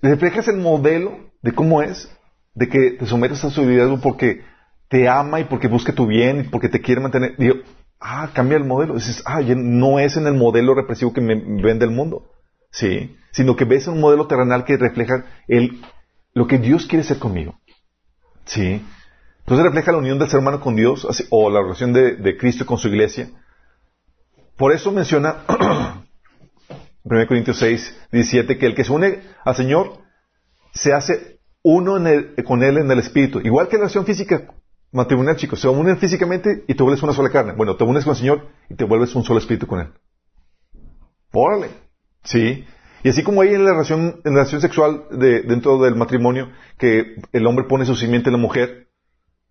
reflejas 0.00 0.48
el 0.48 0.56
modelo 0.56 1.30
de 1.42 1.52
cómo 1.52 1.82
es, 1.82 2.10
de 2.54 2.68
que 2.68 2.92
te 2.92 3.06
sometes 3.06 3.44
a 3.44 3.50
su 3.50 3.62
liderazgo 3.62 4.00
porque 4.00 4.44
te 4.88 5.08
ama 5.08 5.40
y 5.40 5.44
porque 5.44 5.68
busca 5.68 5.92
tu 5.92 6.06
bien 6.06 6.40
y 6.40 6.42
porque 6.44 6.68
te 6.68 6.80
quiere 6.80 7.00
mantener. 7.00 7.36
Digo, 7.36 7.56
ah, 8.00 8.30
cambia 8.34 8.56
el 8.56 8.64
modelo. 8.64 8.94
Dices, 8.94 9.22
ah, 9.26 9.40
no 9.40 9.98
es 9.98 10.16
en 10.16 10.26
el 10.26 10.34
modelo 10.34 10.74
represivo 10.74 11.12
que 11.12 11.20
me 11.20 11.34
vende 11.34 11.84
el 11.84 11.90
mundo. 11.90 12.30
Sí. 12.70 13.16
Sino 13.32 13.56
que 13.56 13.64
ves 13.64 13.88
un 13.88 14.00
modelo 14.00 14.26
terrenal 14.26 14.64
que 14.64 14.76
refleja 14.76 15.24
el, 15.48 15.82
lo 16.34 16.46
que 16.46 16.58
Dios 16.58 16.86
quiere 16.86 17.04
ser 17.04 17.18
conmigo. 17.18 17.58
Sí. 18.44 18.84
Entonces 19.40 19.64
refleja 19.64 19.92
la 19.92 19.98
unión 19.98 20.18
del 20.18 20.28
ser 20.28 20.38
humano 20.38 20.60
con 20.60 20.76
Dios 20.76 21.06
o 21.30 21.50
la 21.50 21.60
relación 21.60 21.92
de, 21.92 22.36
Cristo 22.38 22.64
con 22.64 22.78
su 22.78 22.88
iglesia. 22.88 23.30
Por 24.56 24.72
eso 24.72 24.92
menciona 24.92 25.44
1 27.04 27.26
Corintios 27.26 27.58
6, 27.58 28.06
17, 28.12 28.58
que 28.58 28.66
el 28.66 28.74
que 28.74 28.84
se 28.84 28.92
une 28.92 29.22
al 29.44 29.56
Señor 29.56 29.98
se 30.72 30.92
hace 30.92 31.40
uno 31.62 31.98
con 32.44 32.62
Él 32.62 32.78
en 32.78 32.90
el 32.90 32.98
Espíritu. 33.00 33.40
Igual 33.40 33.68
que 33.68 33.76
la 33.76 33.80
relación 33.80 34.06
física 34.06 34.54
matrimonial, 34.92 35.36
chicos. 35.36 35.60
Se 35.60 35.68
unen 35.68 35.98
físicamente 35.98 36.64
y 36.68 36.74
te 36.74 36.82
vuelves 36.82 37.02
una 37.02 37.12
sola 37.12 37.30
carne. 37.30 37.54
Bueno, 37.54 37.76
te 37.76 37.84
unes 37.84 38.04
con 38.04 38.12
el 38.12 38.18
Señor 38.18 38.48
y 38.68 38.74
te 38.74 38.84
vuelves 38.84 39.14
un 39.14 39.24
solo 39.24 39.40
espíritu 39.40 39.66
con 39.66 39.80
Él. 39.80 39.88
Órale. 41.32 41.70
Sí. 42.22 42.64
Y 43.02 43.08
así 43.08 43.22
como 43.22 43.42
hay 43.42 43.54
en 43.54 43.64
la 43.64 43.72
relación, 43.72 44.20
en 44.24 44.34
la 44.34 44.40
relación 44.40 44.60
sexual 44.60 45.04
de, 45.10 45.42
dentro 45.42 45.78
del 45.78 45.96
matrimonio, 45.96 46.50
que 46.78 47.16
el 47.32 47.46
hombre 47.46 47.66
pone 47.66 47.84
su 47.84 47.96
simiente 47.96 48.28
en 48.28 48.34
la 48.34 48.38
mujer, 48.38 48.88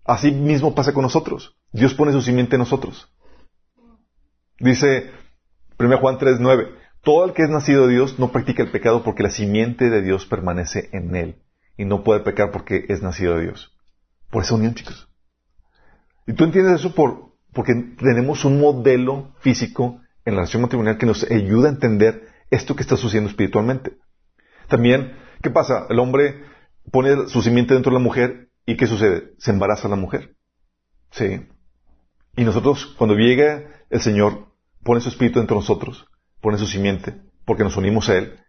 así 0.06 0.32
mismo 0.32 0.74
pasa 0.74 0.94
con 0.94 1.04
nosotros. 1.04 1.58
Dios 1.72 1.94
pone 1.94 2.12
su 2.12 2.22
simiente 2.22 2.56
en 2.56 2.60
nosotros. 2.60 3.12
Dice 4.60 5.12
1 5.80 5.98
Juan 5.98 6.18
3, 6.18 6.40
9. 6.40 6.70
Todo 7.04 7.26
el 7.26 7.34
que 7.34 7.44
es 7.44 7.50
nacido 7.50 7.88
de 7.88 7.94
Dios 7.94 8.20
no 8.20 8.32
practica 8.32 8.64
el 8.64 8.72
pecado 8.72 9.04
porque 9.04 9.24
la 9.24 9.32
simiente 9.32 9.90
de 9.90 10.02
Dios 10.02 10.26
permanece 10.26 10.90
en 10.94 11.16
él 11.16 11.42
y 11.76 11.86
no 11.86 12.04
puede 12.04 12.20
pecar 12.20 12.52
porque 12.52 12.86
es 12.90 13.02
nacido 13.02 13.36
de 13.36 13.46
Dios. 13.46 13.76
Por 14.30 14.44
esa 14.44 14.56
unión, 14.56 14.76
chicos. 14.76 15.10
Y 16.28 16.34
tú 16.34 16.44
entiendes 16.44 16.80
eso 16.80 16.94
por, 16.94 17.34
porque 17.54 17.74
tenemos 17.98 18.46
un 18.46 18.62
modelo 18.62 19.34
físico 19.40 20.00
en 20.26 20.36
la 20.36 20.42
relación 20.42 20.62
matrimonial 20.62 20.98
que 20.98 21.08
nos 21.08 21.30
ayuda 21.30 21.70
a 21.70 21.72
entender 21.72 22.31
esto 22.52 22.76
que 22.76 22.84
está 22.84 22.96
sucediendo 22.96 23.30
espiritualmente. 23.30 23.98
También, 24.68 25.18
¿qué 25.42 25.50
pasa? 25.50 25.88
El 25.90 25.98
hombre 25.98 26.44
pone 26.92 27.28
su 27.28 27.42
simiente 27.42 27.74
dentro 27.74 27.92
de 27.92 27.98
la 27.98 28.04
mujer 28.04 28.50
y 28.66 28.78
¿qué 28.78 28.86
sucede? 28.86 29.34
Se 29.40 29.50
embaraza 29.50 29.88
la 29.88 29.96
mujer. 29.96 30.36
¿Sí? 31.10 31.48
Y 32.36 32.44
nosotros, 32.44 32.86
cuando 32.98 33.16
llega 33.16 33.68
el 33.90 34.02
Señor, 34.02 34.48
pone 34.84 35.02
su 35.02 35.10
espíritu 35.10 35.40
dentro 35.40 35.56
de 35.56 35.62
nosotros 35.62 36.06
pone 36.42 36.58
su 36.58 36.66
simiente, 36.66 37.22
porque 37.46 37.64
nos 37.64 37.78
unimos 37.78 38.10
a 38.10 38.18
Él 38.18 38.40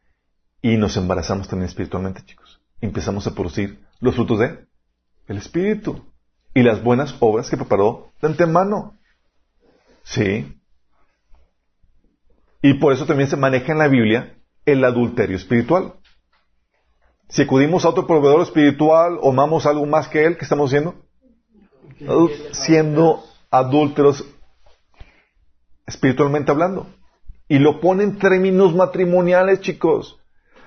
y 0.62 0.76
nos 0.76 0.96
embarazamos 0.96 1.48
también 1.48 1.68
espiritualmente, 1.68 2.24
chicos. 2.24 2.60
Empezamos 2.80 3.26
a 3.26 3.34
producir 3.34 3.84
los 4.00 4.16
frutos 4.16 4.40
de 4.40 4.66
el 5.28 5.36
Espíritu 5.36 6.12
y 6.54 6.62
las 6.62 6.82
buenas 6.82 7.14
obras 7.20 7.48
que 7.48 7.56
preparó 7.56 8.12
de 8.20 8.28
antemano. 8.28 8.98
Sí. 10.02 10.58
Y 12.62 12.74
por 12.74 12.92
eso 12.92 13.06
también 13.06 13.28
se 13.28 13.36
maneja 13.36 13.72
en 13.72 13.78
la 13.78 13.88
Biblia 13.88 14.36
el 14.64 14.84
adulterio 14.84 15.36
espiritual. 15.36 15.94
Si 17.28 17.42
acudimos 17.42 17.84
a 17.84 17.88
otro 17.88 18.06
proveedor 18.06 18.42
espiritual 18.42 19.18
o 19.20 19.32
amamos 19.32 19.66
algo 19.66 19.84
más 19.86 20.08
que 20.08 20.24
Él, 20.24 20.36
¿qué 20.36 20.44
estamos 20.44 20.70
haciendo? 20.70 20.94
Siendo 22.52 23.24
adúlteros 23.50 24.24
espiritualmente 25.86 26.52
hablando. 26.52 26.86
Y 27.48 27.58
lo 27.58 27.80
pone 27.80 28.04
en 28.04 28.18
términos 28.18 28.74
matrimoniales, 28.74 29.60
chicos. 29.60 30.18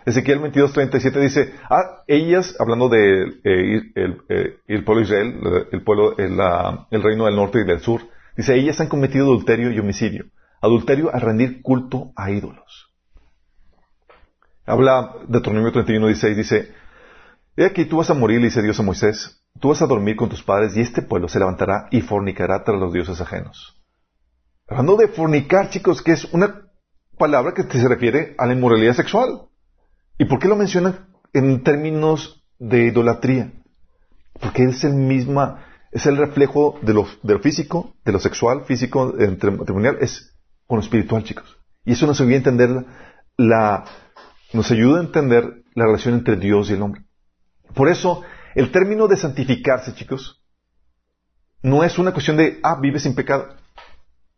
Ezequiel 0.05 0.39
22.37 0.39 1.19
dice, 1.19 1.53
ah, 1.69 2.03
ellas, 2.07 2.55
hablando 2.59 2.89
de 2.89 3.23
eh, 3.43 3.91
eh, 3.95 4.57
el, 4.67 4.83
pueblo 4.83 5.01
de 5.01 5.07
Israel, 5.07 5.67
el 5.71 5.81
pueblo, 5.83 6.15
el, 6.17 7.01
reino 7.01 7.25
del 7.25 7.35
norte 7.35 7.61
y 7.61 7.65
del 7.65 7.79
sur, 7.79 8.01
dice, 8.37 8.55
ellas 8.55 8.79
han 8.81 8.87
cometido 8.87 9.25
adulterio 9.25 9.71
y 9.71 9.79
homicidio. 9.79 10.25
Adulterio 10.65 11.13
al 11.13 11.21
rendir 11.21 11.61
culto 11.61 12.11
a 12.15 12.31
ídolos. 12.31 12.91
Habla 14.65 15.15
de 15.21 15.33
Deuteronomio 15.33 15.71
31.16, 15.71 16.35
dice, 16.35 16.73
he 17.55 17.65
aquí 17.65 17.85
tú 17.85 17.97
vas 17.97 18.09
a 18.09 18.15
morir, 18.15 18.39
le 18.39 18.47
dice 18.47 18.63
Dios 18.63 18.79
a 18.79 18.83
Moisés, 18.83 19.43
tú 19.59 19.69
vas 19.69 19.81
a 19.81 19.85
dormir 19.85 20.15
con 20.15 20.29
tus 20.29 20.41
padres 20.41 20.75
y 20.75 20.81
este 20.81 21.03
pueblo 21.03 21.27
se 21.27 21.39
levantará 21.39 21.87
y 21.91 22.01
fornicará 22.01 22.63
tras 22.63 22.79
los 22.79 22.91
dioses 22.91 23.21
ajenos. 23.21 23.79
Hablando 24.67 24.97
de 24.97 25.07
fornicar, 25.07 25.69
chicos, 25.69 26.01
que 26.01 26.13
es 26.13 26.25
una 26.33 26.65
palabra 27.19 27.53
que 27.53 27.63
se 27.63 27.87
refiere 27.87 28.35
a 28.37 28.47
la 28.47 28.53
inmoralidad 28.53 28.93
sexual. 28.93 29.43
¿Y 30.17 30.25
por 30.25 30.39
qué 30.39 30.47
lo 30.47 30.55
menciona 30.55 31.07
en 31.33 31.63
términos 31.63 32.43
de 32.57 32.87
idolatría? 32.87 33.53
Porque 34.41 34.63
es 34.63 34.83
el 34.83 34.95
misma, 34.95 35.63
es 35.91 36.07
el 36.07 36.17
reflejo 36.17 36.79
de 36.81 36.93
lo, 36.93 37.07
de 37.21 37.33
lo 37.33 37.39
físico, 37.39 37.93
de 38.03 38.11
lo 38.13 38.19
sexual, 38.19 38.65
físico, 38.65 39.13
matrimonial, 39.57 39.97
es 40.01 40.34
con 40.67 40.77
lo 40.77 40.83
espiritual, 40.83 41.23
chicos. 41.23 41.57
Y 41.83 41.93
eso 41.93 42.07
nos 42.07 42.19
ayuda 42.19 42.33
a 42.33 42.37
entender 42.37 42.85
la, 43.37 43.85
nos 44.53 44.71
ayuda 44.71 44.99
a 44.99 45.03
entender 45.03 45.63
la 45.75 45.85
relación 45.85 46.15
entre 46.15 46.37
Dios 46.37 46.69
y 46.69 46.73
el 46.73 46.81
hombre. 46.81 47.03
Por 47.73 47.89
eso, 47.89 48.23
el 48.55 48.71
término 48.71 49.07
de 49.07 49.17
santificarse, 49.17 49.93
chicos, 49.93 50.41
no 51.61 51.83
es 51.83 51.97
una 51.97 52.13
cuestión 52.13 52.37
de, 52.37 52.59
ah, 52.63 52.79
vives 52.79 53.03
sin 53.03 53.15
pecado, 53.15 53.55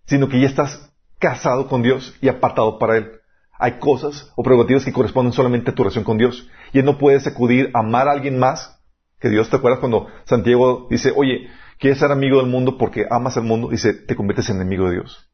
sino 0.05 0.29
que 0.29 0.39
ya 0.39 0.47
estás 0.47 0.91
casado 1.19 1.67
con 1.67 1.83
Dios 1.83 2.15
y 2.21 2.29
apartado 2.29 2.79
para 2.79 2.97
Él. 2.97 3.11
Hay 3.59 3.79
cosas 3.79 4.31
o 4.35 4.43
prerrogativas 4.43 4.85
que 4.85 4.93
corresponden 4.93 5.33
solamente 5.33 5.71
a 5.71 5.75
tu 5.75 5.83
relación 5.83 6.03
con 6.03 6.17
Dios. 6.17 6.47
Y 6.73 6.81
no 6.83 6.97
puedes 6.97 7.25
acudir 7.25 7.71
a 7.73 7.79
amar 7.79 8.07
a 8.07 8.11
alguien 8.11 8.37
más 8.37 8.79
que 9.19 9.29
Dios. 9.29 9.49
¿Te 9.49 9.57
acuerdas 9.57 9.79
cuando 9.79 10.07
Santiago 10.25 10.87
dice, 10.89 11.11
oye, 11.15 11.49
quieres 11.79 11.99
ser 11.99 12.11
amigo 12.11 12.37
del 12.37 12.47
mundo 12.47 12.77
porque 12.77 13.05
amas 13.09 13.35
al 13.35 13.43
mundo? 13.43 13.69
Dice, 13.69 13.93
te 13.93 14.15
conviertes 14.15 14.49
en 14.49 14.57
enemigo 14.57 14.87
de 14.87 14.95
Dios. 14.95 15.29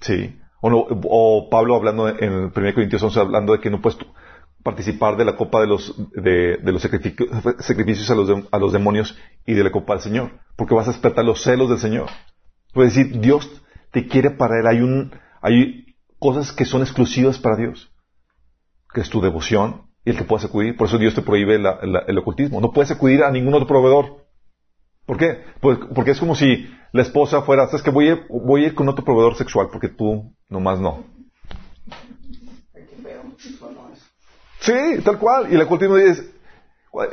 Sí. 0.00 0.38
O, 0.60 0.68
o 1.04 1.48
Pablo 1.50 1.76
hablando 1.76 2.08
en 2.08 2.32
el 2.32 2.52
1 2.54 2.74
Corintios 2.74 3.02
11, 3.02 3.20
hablando 3.20 3.52
de 3.52 3.60
que 3.60 3.70
no 3.70 3.80
puedes 3.80 3.98
participar 4.62 5.16
de 5.16 5.24
la 5.24 5.36
copa 5.36 5.60
de 5.60 5.66
los, 5.66 5.94
de, 6.12 6.58
sacrificios 7.60 8.10
a 8.10 8.14
los, 8.14 8.30
a 8.50 8.58
los 8.58 8.72
demonios 8.72 9.16
y 9.46 9.54
de 9.54 9.64
la 9.64 9.70
copa 9.70 9.94
del 9.94 10.02
Señor. 10.02 10.32
Porque 10.56 10.74
vas 10.74 10.88
a 10.88 10.92
despertar 10.92 11.24
los 11.24 11.42
celos 11.42 11.70
del 11.70 11.78
Señor. 11.78 12.08
Puedes 12.72 12.94
decir, 12.94 13.20
Dios 13.20 13.62
te 13.90 14.06
quiere 14.06 14.30
para 14.30 14.60
Él. 14.60 14.66
Hay, 14.66 14.80
un, 14.80 15.12
hay 15.40 15.96
cosas 16.18 16.52
que 16.52 16.64
son 16.64 16.82
exclusivas 16.82 17.38
para 17.38 17.56
Dios, 17.56 17.90
que 18.92 19.00
es 19.00 19.10
tu 19.10 19.20
devoción 19.20 19.90
y 20.04 20.10
el 20.10 20.16
que 20.16 20.24
puedas 20.24 20.44
acudir. 20.44 20.76
Por 20.76 20.88
eso 20.88 20.98
Dios 20.98 21.14
te 21.14 21.22
prohíbe 21.22 21.56
el 21.56 22.18
ocultismo. 22.18 22.60
No 22.60 22.72
puedes 22.72 22.90
acudir 22.90 23.24
a 23.24 23.30
ningún 23.30 23.54
otro 23.54 23.66
proveedor. 23.66 24.19
¿Por 25.10 25.18
qué? 25.18 25.44
Pues, 25.58 25.76
porque 25.92 26.12
es 26.12 26.20
como 26.20 26.36
si 26.36 26.72
la 26.92 27.02
esposa 27.02 27.42
fuera, 27.42 27.66
sabes 27.66 27.82
que 27.82 27.90
voy 27.90 28.10
a, 28.10 28.24
voy 28.28 28.62
a 28.62 28.66
ir 28.68 28.76
con 28.76 28.88
otro 28.88 29.04
proveedor 29.04 29.34
sexual 29.34 29.66
porque 29.72 29.88
tú 29.88 30.32
nomás 30.48 30.78
no. 30.78 31.02
Sí, 34.60 35.02
tal 35.04 35.18
cual. 35.18 35.50
Y 35.50 35.56
el 35.56 35.62
ocultismo 35.62 35.96
dice, 35.96 36.30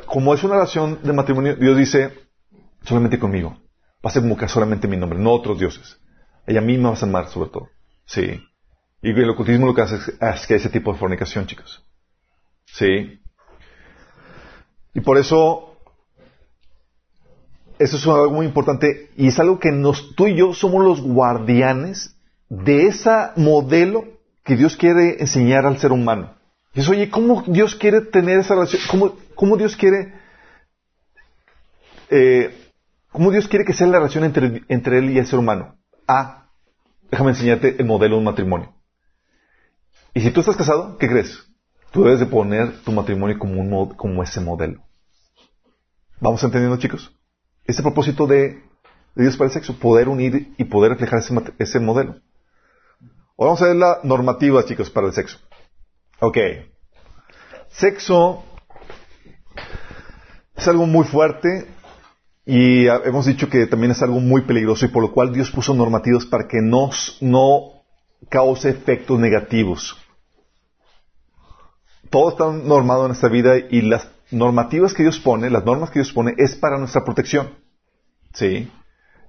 como 0.05 0.35
es 0.35 0.43
una 0.43 0.53
relación 0.53 0.99
de 1.01 1.11
matrimonio, 1.11 1.55
Dios 1.55 1.75
dice, 1.75 2.13
solamente 2.83 3.17
conmigo. 3.17 3.57
Va 4.05 4.11
a 4.11 4.37
que 4.37 4.47
solamente 4.47 4.87
mi 4.87 4.95
nombre, 4.95 5.17
no 5.17 5.31
otros 5.31 5.57
dioses. 5.57 5.99
Ella 6.45 6.61
misma 6.61 6.91
vas 6.91 7.01
a 7.01 7.07
amar 7.07 7.29
sobre 7.29 7.49
todo. 7.49 7.69
Sí. 8.05 8.47
Y 9.01 9.09
el 9.09 9.29
ocultismo 9.31 9.65
lo 9.65 9.73
que 9.73 9.81
hace 9.81 9.95
es, 10.21 10.45
que 10.45 10.53
ese 10.53 10.69
tipo 10.69 10.93
de 10.93 10.99
fornicación, 10.99 11.47
chicos. 11.47 11.83
Sí. 12.65 13.19
Y 14.93 15.01
por 15.01 15.17
eso, 15.17 15.76
eso 17.79 17.97
es 17.97 18.07
algo 18.07 18.31
muy 18.31 18.45
importante 18.45 19.11
y 19.15 19.27
es 19.27 19.39
algo 19.39 19.59
que 19.59 19.71
nos, 19.71 20.15
tú 20.15 20.27
y 20.27 20.35
yo 20.35 20.53
somos 20.53 20.83
los 20.83 21.01
guardianes 21.01 22.15
de 22.49 22.87
ese 22.87 23.11
modelo 23.35 24.05
que 24.43 24.55
Dios 24.55 24.77
quiere 24.77 25.17
enseñar 25.19 25.65
al 25.65 25.77
ser 25.77 25.91
humano. 25.91 26.35
Y 26.73 26.79
es, 26.79 26.89
oye, 26.89 27.09
¿cómo 27.09 27.43
Dios 27.47 27.75
quiere 27.75 28.01
tener 28.01 28.39
esa 28.39 28.55
relación? 28.55 28.81
¿Cómo, 29.35 29.57
Dios 29.57 29.75
quiere, 29.75 30.13
eh, 32.09 32.71
cómo 33.11 33.31
Dios 33.31 33.47
quiere 33.47 33.65
que 33.65 33.73
sea 33.73 33.87
la 33.87 33.97
relación 33.97 34.23
entre, 34.23 34.63
entre 34.67 34.99
Él 34.99 35.11
y 35.11 35.19
el 35.19 35.27
ser 35.27 35.39
humano? 35.39 35.75
Ah, 36.07 36.49
déjame 37.11 37.31
enseñarte 37.31 37.75
el 37.79 37.85
modelo 37.85 38.15
de 38.15 38.19
un 38.19 38.25
matrimonio. 38.25 38.73
Y 40.13 40.21
si 40.21 40.31
tú 40.31 40.39
estás 40.39 40.55
casado, 40.55 40.97
¿qué 40.97 41.07
crees? 41.07 41.43
Tú 41.91 42.03
debes 42.03 42.19
de 42.19 42.25
poner 42.25 42.81
tu 42.83 42.91
matrimonio 42.91 43.37
como, 43.37 43.61
un 43.61 43.89
como 43.95 44.23
ese 44.23 44.39
modelo. 44.39 44.83
¿Vamos 46.19 46.43
entendiendo, 46.43 46.77
chicos? 46.77 47.16
Ese 47.67 47.81
propósito 47.83 48.25
de, 48.25 48.63
Dios 49.15 49.37
para 49.37 49.47
el 49.47 49.53
sexo, 49.53 49.77
poder 49.77 50.09
unir 50.09 50.53
y 50.57 50.63
poder 50.63 50.91
reflejar 50.91 51.19
ese, 51.19 51.35
ese 51.59 51.79
modelo. 51.79 52.15
Ahora 53.37 53.51
vamos 53.51 53.61
a 53.61 53.67
ver 53.67 53.75
la 53.75 53.99
normativa, 54.03 54.65
chicos, 54.65 54.89
para 54.89 55.07
el 55.07 55.13
sexo. 55.13 55.37
Ok. 56.19 56.37
Sexo 57.69 58.43
es 60.55 60.67
algo 60.67 60.87
muy 60.87 61.05
fuerte 61.05 61.67
y 62.45 62.87
hemos 62.87 63.25
dicho 63.25 63.49
que 63.49 63.67
también 63.67 63.91
es 63.91 64.01
algo 64.01 64.19
muy 64.19 64.41
peligroso 64.41 64.85
y 64.85 64.89
por 64.89 65.03
lo 65.03 65.11
cual 65.11 65.33
Dios 65.33 65.51
puso 65.51 65.73
normativas 65.73 66.25
para 66.25 66.47
que 66.47 66.61
no 66.61 66.89
cause 68.29 68.69
efectos 68.69 69.19
negativos. 69.19 69.95
todo 72.09 72.29
está 72.29 72.51
normado 72.51 73.05
en 73.05 73.11
esta 73.11 73.27
vida 73.27 73.57
y 73.57 73.81
las 73.81 74.07
normativas 74.31 74.93
que 74.93 75.03
Dios 75.03 75.19
pone, 75.19 75.49
las 75.49 75.65
normas 75.65 75.89
que 75.89 75.99
Dios 75.99 76.13
pone, 76.13 76.33
es 76.37 76.55
para 76.55 76.77
nuestra 76.77 77.03
protección. 77.03 77.49
¿Sí? 78.33 78.69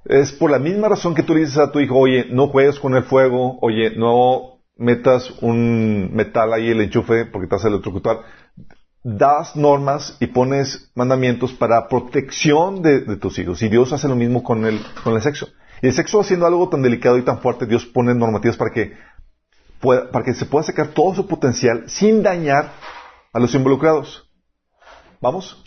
Es 0.05 0.33
por 0.33 0.51
la 0.51 0.59
misma 0.59 0.89
razón 0.89 1.15
que 1.15 1.23
tú 1.23 1.35
le 1.35 1.41
dices 1.41 1.59
a 1.59 1.71
tu 1.71 1.81
hijo, 1.81 1.97
oye, 1.97 2.27
no 2.31 2.49
juegues 2.49 2.79
con 2.79 2.95
el 2.95 3.05
fuego, 3.05 3.59
oye, 3.61 3.97
no 3.97 4.59
metas 4.77 5.31
un 5.43 6.11
metal 6.15 6.53
ahí 6.53 6.71
el 6.71 6.81
enchufe 6.81 7.27
porque 7.27 7.49
te 7.49 7.57
vas 7.57 7.65
a 7.65 7.69
electrocutar. 7.69 8.21
Das 9.05 9.57
normas 9.57 10.17
y 10.21 10.27
pones 10.29 10.91
mandamientos 10.95 11.53
para 11.53 11.89
protección 11.89 12.83
de, 12.83 13.17
tus 13.17 13.39
hijos. 13.39 13.63
Y 13.63 13.69
Dios 13.69 13.93
hace 13.93 14.09
lo 14.09 14.17
mismo 14.17 14.43
con 14.43 14.65
el, 14.67 14.81
con 15.03 15.15
el 15.15 15.23
sexo. 15.23 15.49
Y 15.83 15.89
el 15.89 15.93
sexo 15.93 16.21
haciendo 16.21 16.47
algo 16.47 16.69
tan 16.69 16.83
delicado 16.83 17.19
y 17.19 17.23
tan 17.23 17.41
fuerte, 17.41 17.67
Dios 17.67 17.87
pone 17.87 18.15
normativas 18.15 18.57
para 18.57 18.73
que, 18.73 18.97
pueda, 19.81 20.11
para 20.11 20.25
que 20.25 20.35
se 20.35 20.47
pueda 20.47 20.65
sacar 20.65 20.89
todo 20.89 21.15
su 21.15 21.27
potencial 21.27 21.85
sin 21.87 22.23
dañar 22.23 22.73
a 23.33 23.39
los 23.39 23.55
involucrados. 23.55 24.28
¿Vamos? 25.21 25.63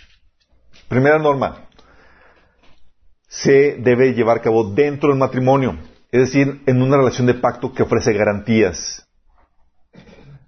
Primera 0.87 1.19
norma. 1.19 1.67
Se 3.27 3.77
debe 3.77 4.13
llevar 4.13 4.37
a 4.37 4.41
cabo 4.41 4.71
dentro 4.71 5.09
del 5.09 5.17
matrimonio, 5.17 5.77
es 6.11 6.21
decir, 6.21 6.61
en 6.65 6.81
una 6.81 6.97
relación 6.97 7.27
de 7.27 7.35
pacto 7.35 7.73
que 7.73 7.83
ofrece 7.83 8.13
garantías. 8.13 9.07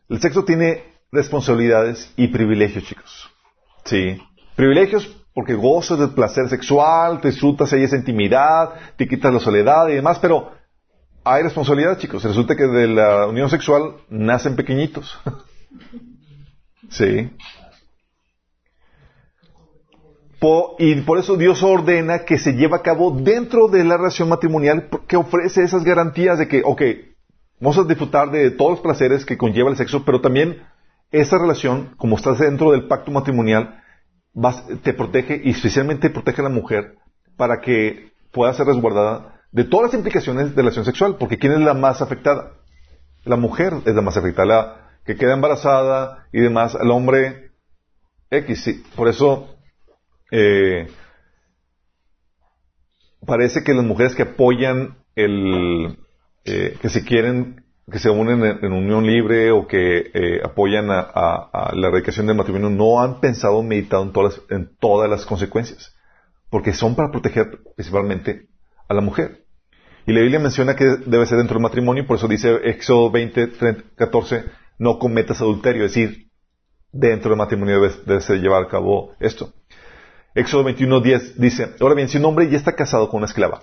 El 0.09 0.19
sexo 0.19 0.43
tiene 0.43 0.83
responsabilidades 1.11 2.11
y 2.17 2.27
privilegios, 2.27 2.83
chicos. 2.83 3.29
Sí. 3.85 4.21
Privilegios 4.55 5.15
porque 5.33 5.55
gozas 5.55 5.99
del 5.99 6.11
placer 6.11 6.47
sexual, 6.47 7.19
te 7.19 7.29
disfrutas 7.29 7.73
ahí 7.73 7.83
esa 7.83 7.95
intimidad, 7.95 8.69
te 8.95 9.07
quitas 9.07 9.33
la 9.33 9.39
soledad 9.39 9.87
y 9.87 9.95
demás, 9.95 10.19
pero 10.19 10.51
hay 11.23 11.41
responsabilidad, 11.41 11.97
chicos. 11.97 12.23
Resulta 12.23 12.55
que 12.55 12.67
de 12.67 12.87
la 12.87 13.27
unión 13.27 13.49
sexual 13.49 13.95
nacen 14.09 14.55
pequeñitos. 14.55 15.17
sí. 16.89 17.31
Y 20.77 20.95
por 21.01 21.19
eso 21.19 21.37
Dios 21.37 21.63
ordena 21.63 22.25
que 22.25 22.37
se 22.37 22.53
lleve 22.53 22.75
a 22.75 22.81
cabo 22.81 23.11
dentro 23.11 23.67
de 23.67 23.83
la 23.85 23.95
relación 23.95 24.27
matrimonial 24.27 24.89
que 25.07 25.15
ofrece 25.15 25.63
esas 25.63 25.83
garantías 25.83 26.37
de 26.37 26.47
que, 26.49 26.61
ok, 26.65 26.81
vamos 27.61 27.77
a 27.77 27.83
disfrutar 27.83 28.29
de 28.29 28.51
todos 28.51 28.71
los 28.71 28.79
placeres 28.81 29.25
que 29.25 29.37
conlleva 29.37 29.69
el 29.69 29.77
sexo, 29.77 30.03
pero 30.03 30.19
también 30.19 30.61
esa 31.11 31.37
relación, 31.37 31.93
como 31.97 32.17
estás 32.17 32.39
dentro 32.39 32.71
del 32.71 32.87
pacto 32.87 33.11
matrimonial, 33.11 33.81
te 34.81 34.93
protege 34.93 35.41
y 35.43 35.51
especialmente 35.51 36.09
protege 36.09 36.41
a 36.41 36.45
la 36.45 36.49
mujer 36.49 36.95
para 37.37 37.61
que 37.61 38.11
pueda 38.31 38.53
ser 38.53 38.65
resguardada 38.65 39.41
de 39.51 39.63
todas 39.63 39.87
las 39.87 39.93
implicaciones 39.93 40.49
de 40.49 40.55
la 40.57 40.69
relación 40.69 40.85
sexual, 40.85 41.15
porque 41.17 41.37
¿quién 41.37 41.53
es 41.53 41.59
la 41.59 41.73
más 41.73 42.01
afectada? 42.01 42.53
La 43.23 43.37
mujer 43.37 43.73
es 43.85 43.95
la 43.95 44.01
más 44.01 44.17
afectada, 44.17 44.45
la 44.45 44.89
que 45.05 45.15
queda 45.15 45.33
embarazada 45.33 46.27
y 46.33 46.41
demás, 46.41 46.75
el 46.75 46.91
hombre 46.91 47.51
X, 48.29 48.63
sí. 48.63 48.83
Por 48.95 49.07
eso 49.07 49.52
eh, 50.35 50.87
parece 53.23 53.63
que 53.63 53.75
las 53.75 53.85
mujeres 53.85 54.15
que 54.15 54.23
apoyan 54.23 54.97
el, 55.15 55.99
eh, 56.43 56.75
que 56.81 56.89
se 56.89 57.05
quieren, 57.05 57.63
que 57.91 57.99
se 57.99 58.09
unen 58.09 58.43
en, 58.43 58.73
unión 58.73 59.05
libre 59.05 59.51
o 59.51 59.67
que 59.67 60.09
eh, 60.11 60.41
apoyan 60.43 60.87
a, 60.89 61.69
la 61.73 61.87
erradicación 61.87 62.25
del 62.25 62.35
matrimonio, 62.35 62.71
no 62.71 62.99
han 62.99 63.19
pensado 63.19 63.61
meditado 63.61 64.01
en 64.01 64.11
todas, 64.11 64.37
las, 64.37 64.49
en 64.49 64.75
todas 64.79 65.07
las 65.07 65.23
consecuencias, 65.27 65.95
porque 66.49 66.73
son 66.73 66.95
para 66.95 67.11
proteger 67.11 67.59
principalmente 67.75 68.47
a 68.89 68.95
la 68.95 69.01
mujer. 69.01 69.45
Y 70.07 70.13
la 70.13 70.21
Biblia 70.21 70.39
menciona 70.39 70.75
que 70.75 70.85
debe 71.05 71.27
ser 71.27 71.37
dentro 71.37 71.57
del 71.57 71.63
matrimonio, 71.63 72.07
por 72.07 72.17
eso 72.17 72.27
dice 72.27 72.55
Éxodo 72.63 73.11
20, 73.11 73.51
14, 73.95 74.45
no 74.79 74.97
cometas 74.97 75.41
adulterio, 75.41 75.85
es 75.85 75.93
decir, 75.93 76.31
dentro 76.93 77.29
del 77.29 77.39
matrimonio 77.39 77.81
debe, 78.05 78.21
ser 78.21 78.39
llevar 78.39 78.63
a 78.63 78.67
cabo 78.67 79.15
esto. 79.19 79.53
Éxodo 80.35 80.63
21, 80.63 80.99
10 81.01 81.39
dice, 81.39 81.75
ahora 81.79 81.95
bien, 81.95 82.09
si 82.09 82.17
un 82.17 82.25
hombre 82.25 82.49
ya 82.49 82.57
está 82.57 82.75
casado 82.75 83.07
con 83.09 83.19
una 83.19 83.27
esclava, 83.27 83.61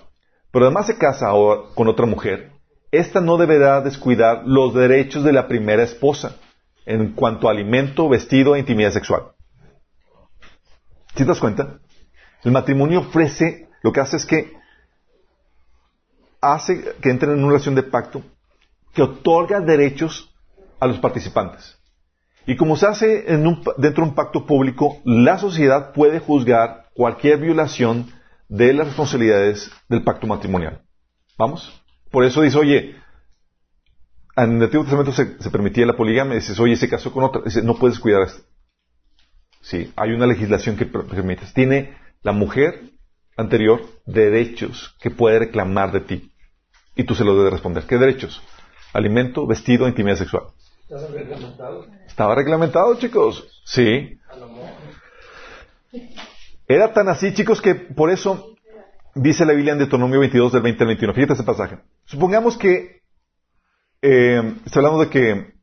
pero 0.51 0.65
además 0.65 0.87
se 0.87 0.97
casa 0.97 1.31
con 1.75 1.87
otra 1.87 2.05
mujer, 2.05 2.51
esta 2.91 3.19
no 3.21 3.37
deberá 3.37 3.81
descuidar 3.81 4.43
los 4.45 4.73
derechos 4.73 5.23
de 5.23 5.33
la 5.33 5.47
primera 5.47 5.83
esposa 5.83 6.37
en 6.85 7.13
cuanto 7.13 7.47
a 7.47 7.51
alimento, 7.51 8.09
vestido 8.09 8.55
e 8.55 8.59
intimidad 8.59 8.91
sexual. 8.91 9.33
¿Sí 11.15 11.23
te 11.23 11.25
das 11.25 11.39
cuenta? 11.39 11.79
El 12.43 12.51
matrimonio 12.51 13.01
ofrece, 13.01 13.69
lo 13.83 13.91
que 13.91 13.99
hace 13.99 14.17
es 14.17 14.25
que 14.25 14.53
hace 16.39 16.95
que 17.01 17.09
entren 17.09 17.33
en 17.33 17.39
una 17.39 17.49
relación 17.49 17.75
de 17.75 17.83
pacto 17.83 18.23
que 18.93 19.01
otorga 19.01 19.59
derechos 19.59 20.33
a 20.79 20.87
los 20.87 20.99
participantes. 20.99 21.77
Y 22.45 22.55
como 22.55 22.75
se 22.75 22.87
hace 22.87 23.23
dentro 23.23 23.65
de 23.77 24.09
un 24.09 24.15
pacto 24.15 24.45
público, 24.45 24.99
la 25.05 25.37
sociedad 25.37 25.93
puede 25.93 26.19
juzgar 26.19 26.89
cualquier 26.93 27.39
violación 27.39 28.07
de 28.49 28.73
las 28.73 28.87
responsabilidades 28.87 29.71
del 29.87 30.03
pacto 30.03 30.27
matrimonial. 30.27 30.81
¿Vamos? 31.37 31.71
Por 32.09 32.25
eso 32.25 32.41
dice, 32.41 32.57
oye, 32.57 32.95
en 34.35 34.57
el 34.57 34.63
Antiguo 34.63 34.83
Testamento 34.83 35.13
se, 35.13 35.49
permitía 35.49 35.85
la 35.85 35.95
poligamia, 35.95 36.35
dices, 36.35 36.59
oye, 36.59 36.75
se 36.75 36.89
casó 36.89 37.11
con 37.11 37.23
otra, 37.23 37.41
dice, 37.43 37.61
no 37.61 37.75
puedes 37.75 37.99
cuidar 37.99 38.23
esto. 38.23 38.43
Sí, 39.61 39.91
hay 39.95 40.11
una 40.11 40.25
legislación 40.25 40.75
que 40.75 40.85
permite. 40.85 41.45
Tiene 41.53 41.95
la 42.23 42.31
mujer 42.31 42.91
anterior 43.37 43.81
derechos 44.05 44.95
que 44.99 45.11
puede 45.11 45.39
reclamar 45.39 45.91
de 45.91 46.01
ti. 46.01 46.31
Y 46.95 47.03
tú 47.03 47.15
se 47.15 47.23
lo 47.23 47.37
debes 47.37 47.53
responder. 47.53 47.83
¿Qué 47.83 47.97
derechos? 47.97 48.41
Alimento, 48.93 49.47
vestido, 49.47 49.87
intimidad 49.87 50.17
sexual. 50.17 50.43
¿Estaba 52.05 52.35
reglamentado? 52.35 52.95
Chicos. 52.95 53.47
Sí. 53.65 54.19
Era 56.67 56.93
tan 56.93 57.07
así, 57.07 57.33
chicos, 57.33 57.61
que 57.61 57.75
por 57.75 58.11
eso 58.11 58.55
dice 59.15 59.45
la 59.45 59.53
Biblia 59.53 59.73
en 59.73 59.79
Deuteronomio 59.79 60.19
22 60.19 60.51
del 60.51 60.61
20 60.61 60.83
al 60.83 60.87
21. 60.87 61.13
Fíjate 61.13 61.33
ese 61.33 61.43
pasaje. 61.43 61.79
Supongamos 62.05 62.57
que, 62.57 63.03
eh, 64.01 64.55
está 64.65 64.79
hablando 64.79 64.99
de 64.99 65.09
que 65.09 65.53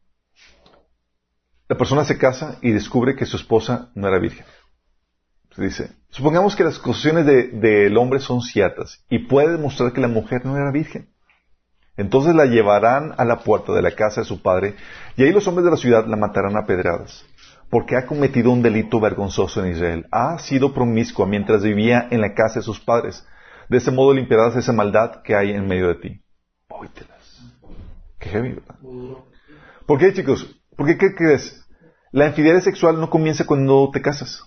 la 1.68 1.76
persona 1.76 2.04
se 2.04 2.16
casa 2.16 2.58
y 2.62 2.72
descubre 2.72 3.14
que 3.14 3.26
su 3.26 3.36
esposa 3.36 3.90
no 3.94 4.08
era 4.08 4.18
virgen. 4.18 4.46
Se 5.54 5.62
dice, 5.62 5.90
supongamos 6.08 6.56
que 6.56 6.64
las 6.64 6.78
acusaciones 6.78 7.26
del 7.26 7.96
hombre 7.98 8.20
son 8.20 8.40
ciertas 8.40 9.04
y 9.10 9.18
puede 9.18 9.52
demostrar 9.52 9.92
que 9.92 10.00
la 10.00 10.08
mujer 10.08 10.46
no 10.46 10.56
era 10.56 10.70
virgen. 10.70 11.10
Entonces 11.98 12.34
la 12.34 12.46
llevarán 12.46 13.14
a 13.18 13.26
la 13.26 13.40
puerta 13.40 13.74
de 13.74 13.82
la 13.82 13.90
casa 13.90 14.22
de 14.22 14.26
su 14.26 14.40
padre 14.40 14.76
y 15.16 15.24
ahí 15.24 15.32
los 15.32 15.46
hombres 15.46 15.66
de 15.66 15.72
la 15.72 15.76
ciudad 15.76 16.06
la 16.06 16.16
matarán 16.16 16.56
a 16.56 16.64
pedradas 16.64 17.26
porque 17.70 17.96
ha 17.96 18.06
cometido 18.06 18.50
un 18.50 18.62
delito 18.62 19.00
vergonzoso 19.00 19.64
en 19.64 19.72
Israel. 19.72 20.06
Ha 20.10 20.38
sido 20.38 20.72
promiscua 20.72 21.26
mientras 21.26 21.62
vivía 21.62 22.08
en 22.10 22.20
la 22.20 22.34
casa 22.34 22.60
de 22.60 22.64
sus 22.64 22.80
padres. 22.80 23.26
De 23.68 23.76
ese 23.76 23.90
modo 23.90 24.14
limpiarás 24.14 24.56
esa 24.56 24.72
maldad 24.72 25.22
que 25.22 25.36
hay 25.36 25.50
en 25.50 25.66
medio 25.66 25.88
de 25.88 25.94
ti. 25.96 26.22
Qué 28.18 28.30
heavy, 28.30 28.54
¿verdad? 28.54 28.76
¿Por 29.86 29.98
qué, 29.98 30.12
chicos? 30.12 30.60
¿Por 30.76 30.86
qué, 30.86 30.96
qué 30.96 31.14
crees? 31.14 31.64
La 32.10 32.28
infidelidad 32.28 32.62
sexual 32.62 32.98
no 32.98 33.10
comienza 33.10 33.44
cuando 33.44 33.90
te 33.92 34.00
casas. 34.00 34.42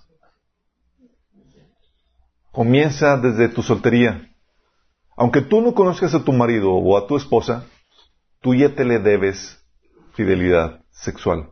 Comienza 2.51 3.17
desde 3.17 3.49
tu 3.49 3.61
soltería. 3.61 4.30
Aunque 5.21 5.41
tú 5.41 5.61
no 5.61 5.75
conozcas 5.75 6.15
a 6.15 6.23
tu 6.23 6.33
marido 6.33 6.71
o 6.73 6.97
a 6.97 7.05
tu 7.05 7.15
esposa, 7.15 7.67
tú 8.41 8.55
ya 8.55 8.73
te 8.73 8.83
le 8.83 8.97
debes 8.97 9.63
fidelidad 10.15 10.83
sexual. 10.89 11.51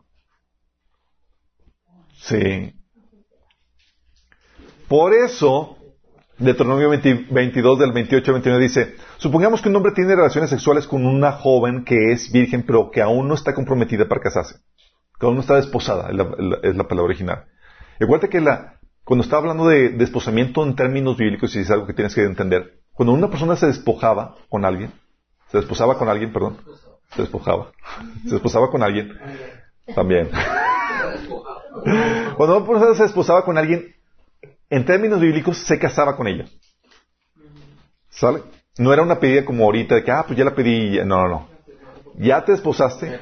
Sí. 2.16 2.74
Por 4.88 5.14
eso, 5.14 5.78
Deuteronomio 6.36 6.90
22 6.90 7.78
del 7.78 7.92
28 7.92 8.30
al 8.32 8.34
29 8.42 8.60
dice, 8.60 8.96
supongamos 9.18 9.62
que 9.62 9.68
un 9.68 9.76
hombre 9.76 9.92
tiene 9.94 10.16
relaciones 10.16 10.50
sexuales 10.50 10.88
con 10.88 11.06
una 11.06 11.30
joven 11.30 11.84
que 11.84 12.10
es 12.10 12.32
virgen 12.32 12.64
pero 12.66 12.90
que 12.90 13.02
aún 13.02 13.28
no 13.28 13.34
está 13.34 13.54
comprometida 13.54 14.08
para 14.08 14.20
casarse, 14.20 14.56
que 15.20 15.26
aún 15.26 15.36
no 15.36 15.42
está 15.42 15.54
desposada, 15.54 16.10
es 16.10 16.74
la, 16.76 16.88
palabra 16.88 17.04
original. 17.04 17.44
Recuerda 18.00 18.26
que 18.26 18.40
la, 18.40 18.80
cuando 19.04 19.22
está 19.22 19.36
hablando 19.36 19.68
de 19.68 19.90
desposamiento 19.90 20.66
en 20.66 20.74
términos 20.74 21.16
bíblicos, 21.16 21.54
y 21.54 21.60
es 21.60 21.70
algo 21.70 21.86
que 21.86 21.94
tienes 21.94 22.16
que 22.16 22.24
entender, 22.24 22.79
cuando 22.94 23.12
una 23.12 23.28
persona 23.28 23.56
se 23.56 23.66
despojaba 23.66 24.36
con 24.48 24.64
alguien, 24.64 24.92
se 25.48 25.58
desposaba 25.58 25.98
con 25.98 26.08
alguien, 26.08 26.32
perdón, 26.32 26.58
se 27.14 27.22
despojaba, 27.22 27.72
se 28.24 28.30
desposaba 28.30 28.70
con 28.70 28.82
alguien, 28.82 29.18
también. 29.94 30.30
Cuando 32.36 32.58
una 32.58 32.66
persona 32.66 32.94
se 32.94 33.04
desposaba 33.04 33.44
con 33.44 33.56
alguien, 33.56 33.94
en 34.68 34.84
términos 34.84 35.20
bíblicos, 35.20 35.58
se 35.58 35.78
casaba 35.78 36.16
con 36.16 36.26
ella. 36.26 36.46
¿Sale? 38.08 38.42
No 38.78 38.92
era 38.92 39.02
una 39.02 39.20
pedida 39.20 39.44
como 39.44 39.64
ahorita 39.64 39.94
de 39.94 40.04
que, 40.04 40.10
ah, 40.10 40.24
pues 40.26 40.38
ya 40.38 40.44
la 40.44 40.54
pedí. 40.54 40.98
No, 41.04 41.22
no, 41.22 41.28
no. 41.28 41.48
Ya 42.16 42.44
te 42.44 42.52
desposaste, 42.52 43.20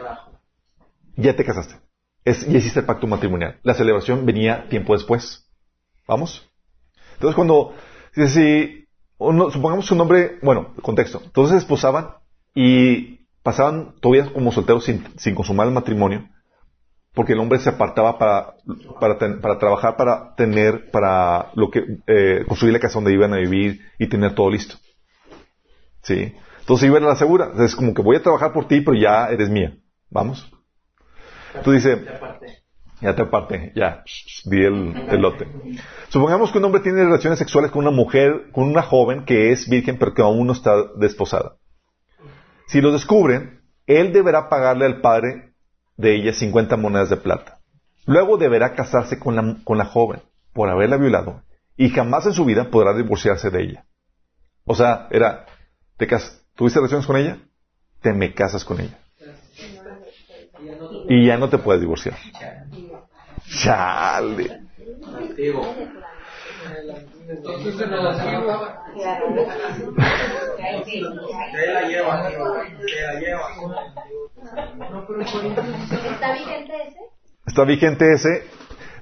ya 1.16 1.37
te 1.37 1.45
casaste. 1.45 1.77
Es, 2.25 2.47
ya 2.47 2.59
hiciste 2.59 2.81
el 2.81 2.87
pacto 2.87 3.07
matrimonial. 3.07 3.59
La 3.62 3.75
celebración 3.75 4.27
venía 4.27 4.69
tiempo 4.69 4.95
después. 4.95 5.47
¿Vamos? 6.07 6.49
Entonces, 7.14 7.35
cuando, 7.35 7.75
si, 8.14 8.88
supongamos 9.19 9.91
un 9.91 10.01
hombre, 10.01 10.39
bueno, 10.43 10.75
contexto. 10.83 11.21
Entonces 11.25 11.51
se 11.51 11.57
desposaban 11.57 12.11
y 12.55 13.27
pasaban 13.43 13.95
todavía 14.01 14.33
como 14.33 14.53
solteros 14.53 14.85
sin, 14.85 15.05
sin 15.19 15.35
consumar 15.35 15.66
el 15.69 15.75
matrimonio. 15.75 16.29
porque 17.14 17.33
el 17.33 17.41
hombre 17.41 17.59
se 17.59 17.71
apartaba 17.71 18.19
para, 18.19 18.55
para, 19.01 19.19
ten- 19.19 19.41
para 19.41 19.59
trabajar, 19.59 19.97
para 19.97 20.35
tener, 20.37 20.91
para 20.93 21.51
lo 21.55 21.71
que, 21.71 21.85
eh, 22.07 22.45
construir 22.47 22.73
la 22.75 22.81
casa 22.81 22.95
donde 22.97 23.12
iban 23.12 23.35
a 23.35 23.39
vivir 23.39 23.81
y 23.99 24.09
tener 24.09 24.35
todo 24.35 24.51
listo. 24.51 24.77
¿Sí? 26.03 26.35
Entonces 26.61 26.89
iban 26.89 27.05
a 27.05 27.09
la 27.09 27.16
segura. 27.16 27.53
Es 27.59 27.75
como 27.75 27.95
que 27.95 28.03
voy 28.03 28.16
a 28.16 28.23
trabajar 28.23 28.53
por 28.53 28.66
ti, 28.69 28.81
pero 28.81 28.97
ya 28.99 29.29
eres 29.29 29.49
mía. 29.51 29.77
Vamos. 30.11 30.51
Tú 31.64 31.73
dices, 31.73 31.99
ya 33.01 33.14
te 33.14 33.22
aparté, 33.22 33.72
ya, 33.74 34.03
di 34.44 34.64
el, 34.64 34.94
el 35.09 35.20
lote. 35.20 35.46
Supongamos 36.09 36.51
que 36.51 36.59
un 36.59 36.64
hombre 36.64 36.80
tiene 36.80 37.05
relaciones 37.05 37.38
sexuales 37.38 37.70
con 37.70 37.86
una 37.86 37.94
mujer, 37.94 38.51
con 38.53 38.64
una 38.64 38.82
joven 38.82 39.24
que 39.24 39.53
es 39.53 39.68
virgen 39.68 39.99
pero 39.99 40.14
que 40.14 40.22
aún 40.22 40.46
no 40.46 40.53
está 40.53 40.74
desposada. 40.96 41.57
Si 42.66 42.80
lo 42.80 42.92
descubren, 42.92 43.62
él 43.86 44.12
deberá 44.12 44.49
pagarle 44.49 44.84
al 44.86 45.01
padre 45.01 45.55
de 45.96 46.14
ella 46.14 46.32
50 46.32 46.76
monedas 46.76 47.11
de 47.11 47.16
plata. 47.16 47.61
Luego 48.07 48.36
deberá 48.36 48.74
casarse 48.74 49.18
con 49.18 49.36
la, 49.36 49.57
con 49.64 49.78
la 49.78 49.84
joven 49.84 50.22
por 50.53 50.68
haberla 50.68 50.96
violado 50.96 51.42
y 51.76 51.90
jamás 51.90 52.26
en 52.26 52.32
su 52.32 52.44
vida 52.44 52.70
podrá 52.70 52.94
divorciarse 52.94 53.51
de 53.51 53.62
ella. 53.62 53.86
O 54.64 54.74
sea, 54.74 55.09
era, 55.11 55.46
te 55.96 56.07
cas 56.07 56.42
¿tuviste 56.55 56.78
relaciones 56.78 57.07
con 57.07 57.16
ella? 57.16 57.38
Te 58.03 58.12
me 58.12 58.34
casas 58.34 58.64
con 58.64 58.80
ella. 58.80 58.99
Y 61.09 61.26
ya 61.26 61.36
no 61.38 61.49
te 61.49 61.59
puedes 61.59 61.80
divorciar. 61.80 62.16
Chale. 63.51 64.61
Entonces 67.28 67.80
en 67.80 67.92
el 67.92 68.07
antiguo, 68.07 68.68
Te 71.53 71.66
la 71.72 71.88
llevas, 71.88 72.32
te 72.32 72.38
la 72.38 73.20
llevas. 73.20 73.53
¿Está 76.11 76.32
vigente 76.32 76.72
ese? 76.86 76.99
Está 77.46 77.64
vigente 77.64 78.12
ese. 78.12 78.42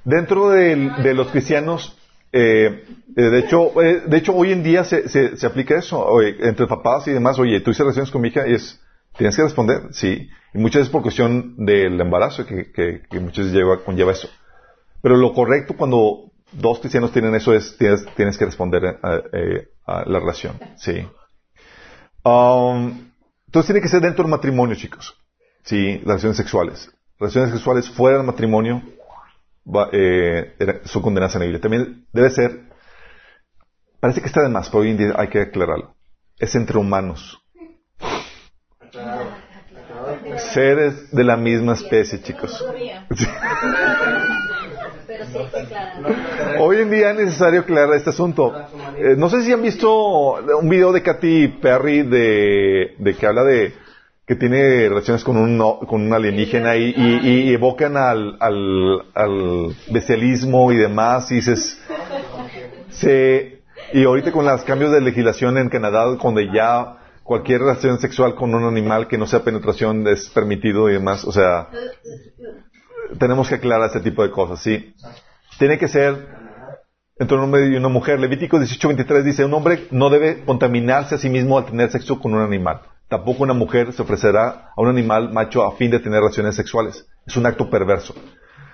Dentro 0.03 0.49
del- 0.49 1.03
de 1.03 1.13
los 1.13 1.27
cristianos, 1.29 1.97
eh, 2.31 2.85
eh, 3.15 3.21
de 3.21 3.39
hecho, 3.39 3.81
eh, 3.81 4.01
de 4.05 4.17
hecho 4.17 4.33
hoy 4.33 4.51
en 4.51 4.63
día 4.63 4.83
se, 4.83 5.09
se, 5.09 5.35
se 5.37 5.45
aplica 5.47 5.77
eso, 5.77 6.03
oye, 6.05 6.35
entre 6.41 6.67
papás 6.67 7.07
y 7.07 7.11
demás, 7.11 7.37
oye, 7.39 7.59
tú 7.61 7.71
hiciste 7.71 7.83
relaciones 7.83 8.11
con 8.11 8.21
mi 8.21 8.29
hija 8.29 8.47
y 8.47 8.53
es, 8.53 8.79
tienes 9.17 9.35
que 9.35 9.43
responder, 9.43 9.87
sí. 9.91 10.29
Y 10.53 10.57
muchas 10.59 10.81
veces 10.81 10.91
por 10.91 11.01
cuestión 11.01 11.55
del 11.65 11.99
embarazo 11.99 12.45
que, 12.45 12.71
que, 12.71 13.19
muchas 13.19 13.45
veces 13.45 13.53
lleva, 13.53 13.83
conlleva 13.83 14.11
eso. 14.11 14.29
Pero 15.01 15.15
lo 15.17 15.33
correcto 15.33 15.75
cuando 15.75 16.31
dos 16.51 16.79
cristianos 16.79 17.11
tienen 17.11 17.35
eso 17.35 17.53
es, 17.53 17.77
tienes, 17.77 18.05
tienes 18.15 18.37
que 18.37 18.45
responder 18.45 18.99
a, 19.01 19.21
eh, 19.33 19.67
a 19.85 20.03
la 20.09 20.19
relación, 20.19 20.59
sí. 20.77 21.05
Um, 22.23 23.11
entonces 23.45 23.67
tiene 23.67 23.81
que 23.81 23.87
ser 23.89 24.01
dentro 24.01 24.23
del 24.23 24.31
matrimonio, 24.31 24.75
chicos. 24.75 25.15
Sí, 25.63 25.97
relaciones 25.99 26.37
sexuales. 26.37 26.91
Relaciones 27.19 27.51
sexuales 27.51 27.89
fuera 27.89 28.17
del 28.17 28.25
matrimonio 28.25 28.81
va- 29.65 29.89
eh, 29.91 30.55
son 30.85 31.01
condenadas 31.01 31.35
en 31.35 31.39
la 31.39 31.45
Biblia. 31.45 31.61
También 31.61 32.05
debe 32.13 32.29
ser, 32.29 32.69
parece 33.99 34.21
que 34.21 34.27
está 34.27 34.41
de 34.43 34.49
más, 34.49 34.69
pero 34.69 34.81
hoy 34.81 34.91
en 34.91 34.97
día 34.97 35.13
hay 35.17 35.27
que 35.29 35.41
aclararlo. 35.41 35.95
Es 36.39 36.55
entre 36.55 36.77
humanos. 36.77 37.39
Seres 40.37 41.11
de 41.11 41.23
la 41.23 41.35
misma 41.37 41.73
especie, 41.73 42.21
chicos. 42.21 42.63
Hoy 46.59 46.77
en 46.77 46.89
día 46.91 47.11
es 47.11 47.17
necesario 47.17 47.61
aclarar 47.61 47.95
este 47.95 48.09
asunto. 48.11 48.53
Eh, 48.97 49.15
no 49.17 49.29
sé 49.29 49.43
si 49.43 49.51
han 49.53 49.61
visto 49.61 50.33
un 50.59 50.69
video 50.69 50.91
de 50.91 51.01
Katy 51.01 51.47
Perry 51.61 52.03
de, 52.03 52.95
de 52.97 53.15
que 53.15 53.25
habla 53.25 53.43
de 53.43 53.73
que 54.25 54.35
tiene 54.35 54.89
relaciones 54.89 55.23
con 55.23 55.37
un, 55.37 55.57
con 55.87 56.01
un 56.01 56.13
alienígena 56.13 56.75
y, 56.75 56.93
y- 56.95 57.49
y 57.49 57.53
evocan 57.53 57.95
al, 57.95 58.35
al, 58.41 59.01
al 59.15 59.75
bestialismo 59.89 60.71
y 60.73 60.77
demás 60.77 61.31
y 61.31 61.35
dices, 61.35 61.79
se, 62.91 63.61
y 63.93 64.03
ahorita 64.03 64.33
con 64.33 64.45
los 64.45 64.63
cambios 64.63 64.91
de 64.91 64.99
legislación 64.99 65.57
en 65.57 65.69
Canadá, 65.69 66.03
donde 66.03 66.49
ya 66.53 66.96
cualquier 67.27 67.59
relación 67.59 67.99
sexual 67.99 68.35
con 68.35 68.55
un 68.55 68.63
animal 68.63 69.09
que 69.09 69.17
no 69.17 69.27
sea 69.27 69.43
penetración 69.43 70.07
es 70.07 70.29
permitido 70.29 70.89
y 70.89 70.93
demás, 70.93 71.25
o 71.25 71.31
sea, 71.33 71.67
tenemos 73.19 73.49
que 73.49 73.55
aclarar 73.55 73.87
este 73.87 73.99
tipo 73.99 74.23
de 74.23 74.31
cosas, 74.31 74.61
¿sí? 74.61 74.95
Tiene 75.59 75.77
que 75.77 75.89
ser 75.89 76.29
entre 77.19 77.35
un 77.35 77.43
hombre 77.43 77.67
y 77.67 77.75
una 77.75 77.89
mujer. 77.89 78.19
Levítico 78.19 78.57
18:23 78.57 79.23
dice, 79.23 79.43
un 79.43 79.53
hombre 79.53 79.87
no 79.91 80.09
debe 80.09 80.45
contaminarse 80.45 81.15
a 81.15 81.17
sí 81.17 81.29
mismo 81.29 81.57
al 81.57 81.65
tener 81.65 81.91
sexo 81.91 82.17
con 82.17 82.33
un 82.33 82.41
animal. 82.41 82.79
Tampoco 83.09 83.43
una 83.43 83.53
mujer 83.53 83.91
se 83.91 84.01
ofrecerá 84.01 84.71
a 84.75 84.81
un 84.81 84.87
animal 84.87 85.33
macho 85.33 85.63
a 85.63 85.75
fin 85.75 85.91
de 85.91 85.99
tener 85.99 86.19
relaciones 86.19 86.55
sexuales. 86.55 87.07
Es 87.25 87.35
un 87.35 87.45
acto 87.45 87.69
perverso. 87.69 88.15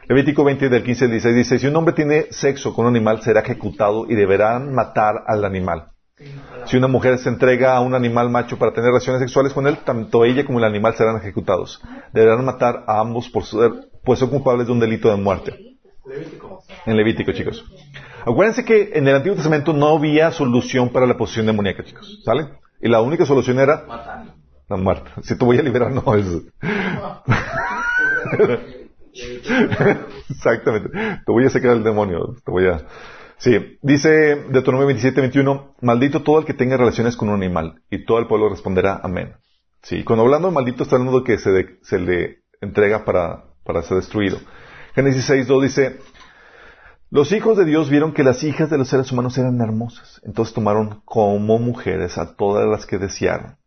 Levítico 0.07 0.43
20 0.43 0.69
del 0.69 0.83
15 0.83 1.05
al 1.05 1.11
16 1.11 1.35
dice, 1.35 1.59
si 1.59 1.65
un 1.65 1.75
hombre 1.75 1.95
tiene 1.95 2.27
sexo 2.29 2.73
con 2.75 2.85
un 2.85 2.95
animal 2.95 3.23
será 3.23 3.39
ejecutado 3.39 4.05
y 4.07 4.13
deberán 4.13 4.73
matar 4.75 5.23
al 5.25 5.43
animal. 5.43 5.92
Si 6.65 6.77
una 6.77 6.87
mujer 6.87 7.17
se 7.17 7.29
entrega 7.29 7.75
a 7.75 7.81
un 7.81 7.93
animal 7.93 8.29
macho 8.29 8.57
para 8.57 8.71
tener 8.71 8.87
relaciones 8.87 9.21
sexuales 9.21 9.53
con 9.53 9.67
él, 9.67 9.79
tanto 9.85 10.23
ella 10.23 10.45
como 10.45 10.59
el 10.59 10.65
animal 10.65 10.95
serán 10.95 11.17
ejecutados. 11.17 11.81
Deberán 12.13 12.45
matar 12.45 12.83
a 12.87 12.99
ambos 12.99 13.29
por 13.29 13.43
ser, 13.43 13.71
pues 14.03 14.19
son 14.19 14.29
culpables 14.29 14.67
de 14.67 14.73
un 14.73 14.79
delito 14.79 15.09
de 15.09 15.17
muerte. 15.17 15.77
En 16.85 16.97
Levítico, 16.97 17.31
chicos. 17.31 17.63
Acuérdense 18.25 18.63
que 18.63 18.91
en 18.93 19.07
el 19.07 19.15
Antiguo 19.15 19.35
Testamento 19.35 19.73
no 19.73 19.97
había 19.97 20.31
solución 20.31 20.89
para 20.89 21.05
la 21.05 21.17
posesión 21.17 21.45
demoníaca, 21.45 21.83
chicos. 21.83 22.21
¿Sale? 22.23 22.47
Y 22.81 22.87
la 22.89 23.01
única 23.01 23.25
solución 23.25 23.59
era 23.59 23.85
la 24.69 24.77
muerte. 24.77 25.11
Si 25.23 25.37
te 25.37 25.45
voy 25.45 25.57
a 25.57 25.61
liberar, 25.61 25.91
no 25.91 26.15
es. 26.15 26.25
Exactamente. 30.29 30.89
Te 30.89 31.31
voy 31.31 31.45
a 31.45 31.49
sacar 31.49 31.71
el 31.71 31.83
demonio. 31.83 32.35
Te 32.43 32.51
voy 32.51 32.67
a. 32.67 32.81
Sí. 33.43 33.77
Dice 33.81 34.09
Deuteronomio 34.49 34.87
27, 34.87 35.19
21. 35.19 35.75
Maldito 35.81 36.23
todo 36.23 36.39
el 36.39 36.45
que 36.45 36.53
tenga 36.53 36.77
relaciones 36.77 37.17
con 37.17 37.27
un 37.27 37.35
animal. 37.35 37.81
Y 37.89 38.05
todo 38.05 38.19
el 38.19 38.27
pueblo 38.27 38.47
responderá 38.47 39.01
amén. 39.03 39.33
Sí. 39.81 40.05
Cuando 40.05 40.23
hablando 40.23 40.47
de 40.47 40.53
maldito 40.53 40.83
está 40.83 40.95
hablando 40.95 41.19
de 41.19 41.25
que 41.25 41.37
se, 41.37 41.51
de- 41.51 41.77
se 41.81 41.99
le 41.99 42.37
entrega 42.61 43.03
para, 43.03 43.43
para 43.65 43.81
ser 43.83 43.97
destruido. 43.97 44.37
Génesis 44.95 45.25
6, 45.25 45.45
2 45.47 45.61
dice. 45.63 45.99
Los 47.09 47.33
hijos 47.33 47.57
de 47.57 47.65
Dios 47.65 47.89
vieron 47.89 48.13
que 48.13 48.23
las 48.23 48.43
hijas 48.45 48.69
de 48.69 48.77
los 48.77 48.87
seres 48.87 49.11
humanos 49.11 49.37
eran 49.37 49.59
hermosas. 49.59 50.21
Entonces 50.23 50.53
tomaron 50.55 51.01
como 51.03 51.59
mujeres 51.59 52.17
a 52.17 52.37
todas 52.37 52.65
las 52.65 52.85
que 52.85 52.97
desearon. 52.97 53.57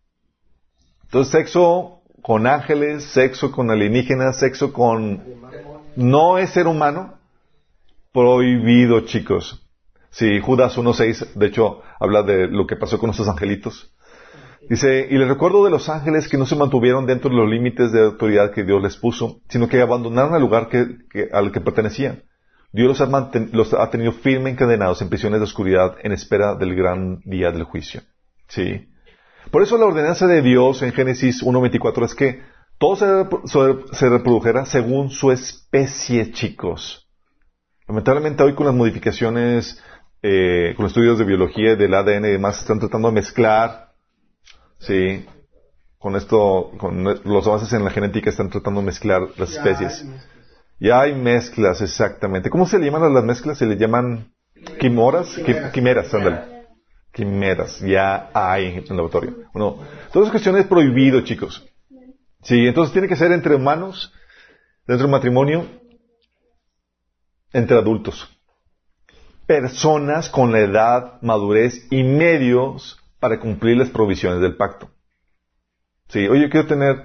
Entonces 1.03 1.33
sexo 1.33 2.01
con 2.22 2.47
ángeles, 2.47 3.05
sexo 3.05 3.53
con 3.53 3.70
alienígenas, 3.70 4.39
sexo 4.39 4.72
con... 4.72 5.22
No 5.97 6.39
es 6.39 6.49
ser 6.49 6.66
humano. 6.66 7.18
Prohibido, 8.12 9.01
chicos. 9.03 9.65
Sí, 10.18 10.40
Judas 10.40 10.78
1.6, 10.78 11.34
de 11.34 11.46
hecho, 11.46 11.82
habla 12.00 12.22
de 12.22 12.48
lo 12.48 12.66
que 12.66 12.76
pasó 12.76 12.98
con 12.98 13.08
nuestros 13.08 13.28
angelitos. 13.28 13.92
Dice, 14.66 15.06
y 15.10 15.18
les 15.18 15.28
recuerdo 15.28 15.62
de 15.62 15.70
los 15.70 15.90
ángeles 15.90 16.26
que 16.26 16.38
no 16.38 16.46
se 16.46 16.56
mantuvieron 16.56 17.04
dentro 17.04 17.28
de 17.28 17.36
los 17.36 17.50
límites 17.50 17.92
de 17.92 18.02
autoridad 18.02 18.50
que 18.50 18.64
Dios 18.64 18.82
les 18.82 18.96
puso, 18.96 19.42
sino 19.50 19.68
que 19.68 19.78
abandonaron 19.82 20.34
el 20.34 20.40
lugar 20.40 20.68
que- 20.70 20.86
al 21.32 21.52
que 21.52 21.60
pertenecían. 21.60 22.22
Dios 22.72 22.88
los 22.88 23.00
ha, 23.02 23.30
los 23.52 23.74
ha 23.74 23.90
tenido 23.90 24.12
firme 24.12 24.48
encadenados 24.48 25.02
en 25.02 25.10
prisiones 25.10 25.38
de 25.40 25.44
oscuridad 25.44 25.96
en 26.02 26.12
espera 26.12 26.54
del 26.54 26.74
gran 26.74 27.20
día 27.26 27.50
del 27.52 27.64
juicio. 27.64 28.00
Sí. 28.48 28.88
Por 29.50 29.60
eso 29.62 29.76
la 29.76 29.84
ordenanza 29.84 30.26
de 30.26 30.40
Dios 30.40 30.80
en 30.80 30.92
Génesis 30.94 31.42
1.24 31.42 32.06
es 32.06 32.14
que 32.14 32.40
todo 32.78 32.96
se- 32.96 33.94
se 33.94 34.08
reprodujera 34.08 34.64
según 34.64 35.10
su 35.10 35.30
especie, 35.30 36.32
chicos. 36.32 37.02
Lamentablemente 37.86 38.42
hoy 38.42 38.54
con 38.54 38.66
las 38.66 38.74
modificaciones, 38.74 39.80
eh, 40.29 40.74
con 40.77 40.87
estudios 40.87 41.18
de 41.20 41.24
biología 41.24 41.77
del 41.77 41.95
ADN 41.95 42.24
y 42.24 42.33
demás, 42.33 42.59
están 42.59 42.81
tratando 42.81 43.07
de 43.09 43.14
mezclar, 43.14 43.93
sí, 44.81 45.24
con 45.99 46.16
esto, 46.16 46.72
con 46.79 47.05
los 47.05 47.47
avances 47.47 47.72
en 47.72 47.85
la 47.85 47.91
genética 47.91 48.31
están 48.31 48.51
tratando 48.51 48.81
de 48.81 48.87
mezclar 48.87 49.20
las 49.37 49.53
especies. 49.53 50.05
Ya 50.81 51.01
hay 51.01 51.14
mezclas, 51.14 51.81
exactamente. 51.81 52.51
¿Cómo 52.51 52.66
se 52.66 52.79
le 52.79 52.87
llaman 52.87 53.05
a 53.05 53.09
las 53.09 53.22
mezclas? 53.24 53.59
Se 53.59 53.66
le 53.66 53.77
llaman 53.77 54.33
quimoras, 54.81 55.39
Qui- 55.39 55.70
quimeras, 55.70 56.12
ándale. 56.12 56.66
Quimeras, 57.12 57.81
ya 57.81 58.31
hay 58.35 58.66
en 58.66 58.79
el 58.79 58.97
laboratorio. 58.97 59.37
Bueno, 59.55 59.77
todas 60.12 60.27
esas 60.27 60.31
cuestiones 60.33 60.62
es 60.62 60.66
prohibido, 60.66 61.20
chicos. 61.20 61.64
Sí, 62.43 62.66
entonces 62.66 62.93
tiene 62.93 63.07
que 63.09 63.16
ser 63.16 63.31
entre 63.31 63.55
humanos, 63.55 64.12
dentro 64.87 65.07
del 65.07 65.12
matrimonio, 65.12 65.66
entre 67.53 67.77
adultos. 67.79 68.36
Personas 69.47 70.28
con 70.28 70.53
la 70.53 70.61
edad, 70.61 71.20
madurez 71.22 71.86
y 71.90 72.03
medios 72.03 72.99
para 73.20 73.38
cumplir 73.38 73.76
las 73.76 73.90
provisiones 73.90 74.40
del 74.40 74.57
pacto. 74.57 74.90
Sí, 76.09 76.26
oye, 76.28 76.49
quiero 76.49 76.66
tener, 76.66 77.05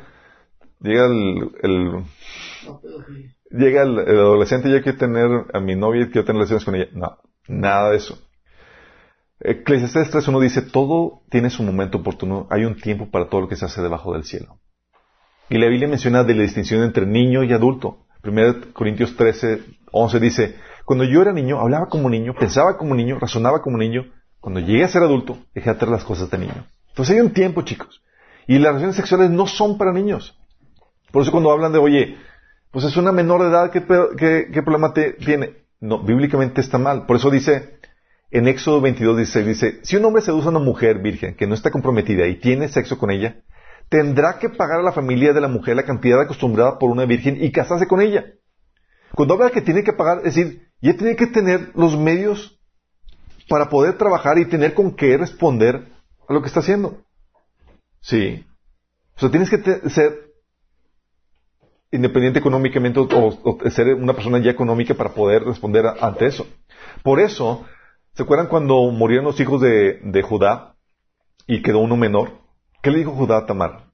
llega 0.80 1.06
el, 1.06 2.06
llega 3.50 3.84
el, 3.84 4.00
el 4.00 4.20
adolescente 4.20 4.70
y 4.70 4.72
yo 4.74 4.82
quiero 4.82 4.98
tener 4.98 5.30
a 5.54 5.60
mi 5.60 5.76
novia 5.76 6.04
y 6.04 6.10
quiero 6.10 6.26
tener 6.26 6.40
relaciones 6.40 6.66
con 6.66 6.76
ella. 6.76 6.88
No, 6.94 7.18
nada 7.48 7.92
de 7.92 7.98
eso. 7.98 8.20
Eclesiastes 9.44 10.14
3.1 10.14 10.40
dice, 10.42 10.62
todo 10.62 11.24
tiene 11.30 11.50
su 11.50 11.64
momento 11.64 11.98
oportuno, 12.00 12.48
hay 12.52 12.66
un 12.66 12.76
tiempo 12.76 13.10
para 13.10 13.28
todo 13.28 13.42
lo 13.42 13.48
que 13.48 13.56
se 13.56 13.66
hace 13.66 13.82
debajo 13.82 14.14
del 14.14 14.24
cielo. 14.24 14.60
Y 15.50 15.58
la 15.58 15.68
Biblia 15.68 15.88
menciona 15.88 16.24
de 16.24 16.36
la 16.36 16.44
distinción 16.44 16.84
entre 16.84 17.06
niño 17.06 17.44
y 17.44 17.52
adulto. 17.52 18.06
1 18.24 18.72
Corintios 18.74 19.16
13, 19.16 19.64
11 19.92 20.20
dice, 20.20 20.56
cuando 20.92 21.06
yo 21.06 21.22
era 21.22 21.32
niño, 21.32 21.58
hablaba 21.58 21.86
como 21.88 22.10
niño, 22.10 22.34
pensaba 22.38 22.78
como 22.78 22.94
niño, 22.96 23.18
razonaba 23.18 23.62
como 23.62 23.78
niño. 23.78 24.12
Cuando 24.42 24.60
llegué 24.60 24.84
a 24.84 24.90
ser 24.90 25.02
adulto, 25.04 25.38
dejé 25.56 25.70
atrás 25.70 25.90
las 25.90 26.04
cosas 26.04 26.30
de 26.30 26.38
niño. 26.38 26.68
Entonces 26.90 27.16
hay 27.16 27.22
un 27.22 27.32
tiempo, 27.32 27.62
chicos. 27.62 28.04
Y 28.46 28.56
las 28.60 28.72
relaciones 28.74 28.98
sexuales 28.98 29.30
no 29.30 29.48
son 29.48 29.78
para 29.78 29.94
niños. 29.94 30.38
Por 31.14 31.22
eso 31.22 31.32
cuando 31.32 31.50
hablan 31.50 31.72
de, 31.72 31.80
oye, 31.80 32.18
pues 32.72 32.84
es 32.84 32.98
una 32.98 33.14
menor 33.14 33.42
de 33.42 33.48
edad, 33.48 33.72
¿qué, 33.72 33.82
qué- 34.52 34.62
problema 34.64 34.94
tiene? 34.94 35.60
No, 35.80 36.04
bíblicamente 36.04 36.60
está 36.60 36.78
mal. 36.78 37.06
Por 37.06 37.16
eso 37.16 37.32
dice, 37.32 37.78
en 38.30 38.50
Éxodo 38.50 38.82
22, 38.82 39.16
16, 39.16 39.46
dice, 39.46 39.80
si 39.84 39.96
un 39.96 40.04
hombre 40.04 40.22
seduce 40.22 40.48
a 40.48 40.52
una 40.52 40.60
mujer 40.60 41.00
virgen 41.00 41.36
que 41.38 41.48
no 41.48 41.54
está 41.54 41.72
comprometida 41.72 42.28
y 42.28 42.36
tiene 42.42 42.68
sexo 42.68 42.98
con 42.98 43.12
ella, 43.12 43.38
tendrá 43.88 44.40
que 44.40 44.50
pagar 44.50 44.82
a 44.82 44.84
la 44.84 44.92
familia 44.92 45.32
de 45.32 45.40
la 45.40 45.48
mujer 45.48 45.78
la 45.78 45.84
cantidad 45.86 46.20
acostumbrada 46.20 46.78
por 46.80 46.90
una 46.90 47.06
virgen 47.06 47.42
y 47.42 47.50
casarse 47.54 47.88
con 47.88 48.02
ella. 48.02 48.26
Cuando 49.16 49.36
habla 49.36 49.46
de 49.46 49.52
que 49.54 49.62
tiene 49.62 49.84
que 49.86 49.94
pagar, 49.94 50.18
es 50.26 50.36
decir, 50.36 50.71
ya 50.82 50.98
tiene 50.98 51.16
que 51.16 51.28
tener 51.28 51.72
los 51.76 51.98
medios 51.98 52.60
para 53.48 53.70
poder 53.70 53.98
trabajar 53.98 54.38
y 54.40 54.46
tener 54.46 54.74
con 54.74 54.96
qué 54.96 55.18
responder 55.18 55.88
a 56.28 56.34
lo 56.34 56.42
que 56.42 56.48
está 56.48 56.62
haciendo. 56.62 56.98
Sí. 58.00 58.46
O 59.16 59.20
sea, 59.20 59.30
tienes 59.30 59.50
que 59.50 59.90
ser 59.90 60.32
independiente 61.92 62.40
económicamente 62.40 63.00
o, 63.00 63.58
ser 63.70 63.94
una 63.96 64.14
persona 64.14 64.40
ya 64.40 64.52
económica 64.52 64.94
para 64.94 65.14
poder 65.14 65.44
responder 65.44 65.86
ante 66.00 66.26
eso. 66.26 66.48
Por 67.04 67.20
eso, 67.20 67.66
¿se 68.14 68.24
acuerdan 68.24 68.48
cuando 68.48 68.82
murieron 68.92 69.26
los 69.26 69.40
hijos 69.40 69.62
de, 69.62 70.00
de 70.02 70.22
Judá 70.22 70.76
y 71.46 71.62
quedó 71.62 71.80
uno 71.80 71.98
menor? 71.98 72.40
¿Qué 72.82 72.90
le 72.90 73.00
dijo 73.00 73.12
Judá 73.12 73.40
a 73.40 73.46
Tamar? 73.46 73.92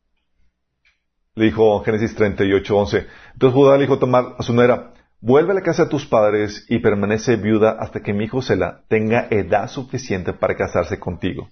Le 1.35 1.45
dijo 1.45 1.83
Génesis 1.83 2.15
38, 2.15 2.77
11. 2.77 3.07
Entonces 3.33 3.55
Judá 3.55 3.75
le 3.75 3.81
dijo 3.81 3.95
a 3.95 3.99
Tamar 3.99 4.35
a 4.37 4.43
su 4.43 4.53
nuera, 4.53 4.93
vuelve 5.19 5.51
a 5.51 5.55
la 5.55 5.61
casa 5.61 5.85
de 5.85 5.89
tus 5.89 6.05
padres 6.05 6.65
y 6.69 6.79
permanece 6.79 7.35
viuda 7.35 7.77
hasta 7.79 8.01
que 8.01 8.13
mi 8.13 8.25
hijo 8.25 8.41
Sela 8.41 8.83
tenga 8.87 9.27
edad 9.29 9.67
suficiente 9.67 10.33
para 10.33 10.55
casarse 10.55 10.99
contigo. 10.99 11.49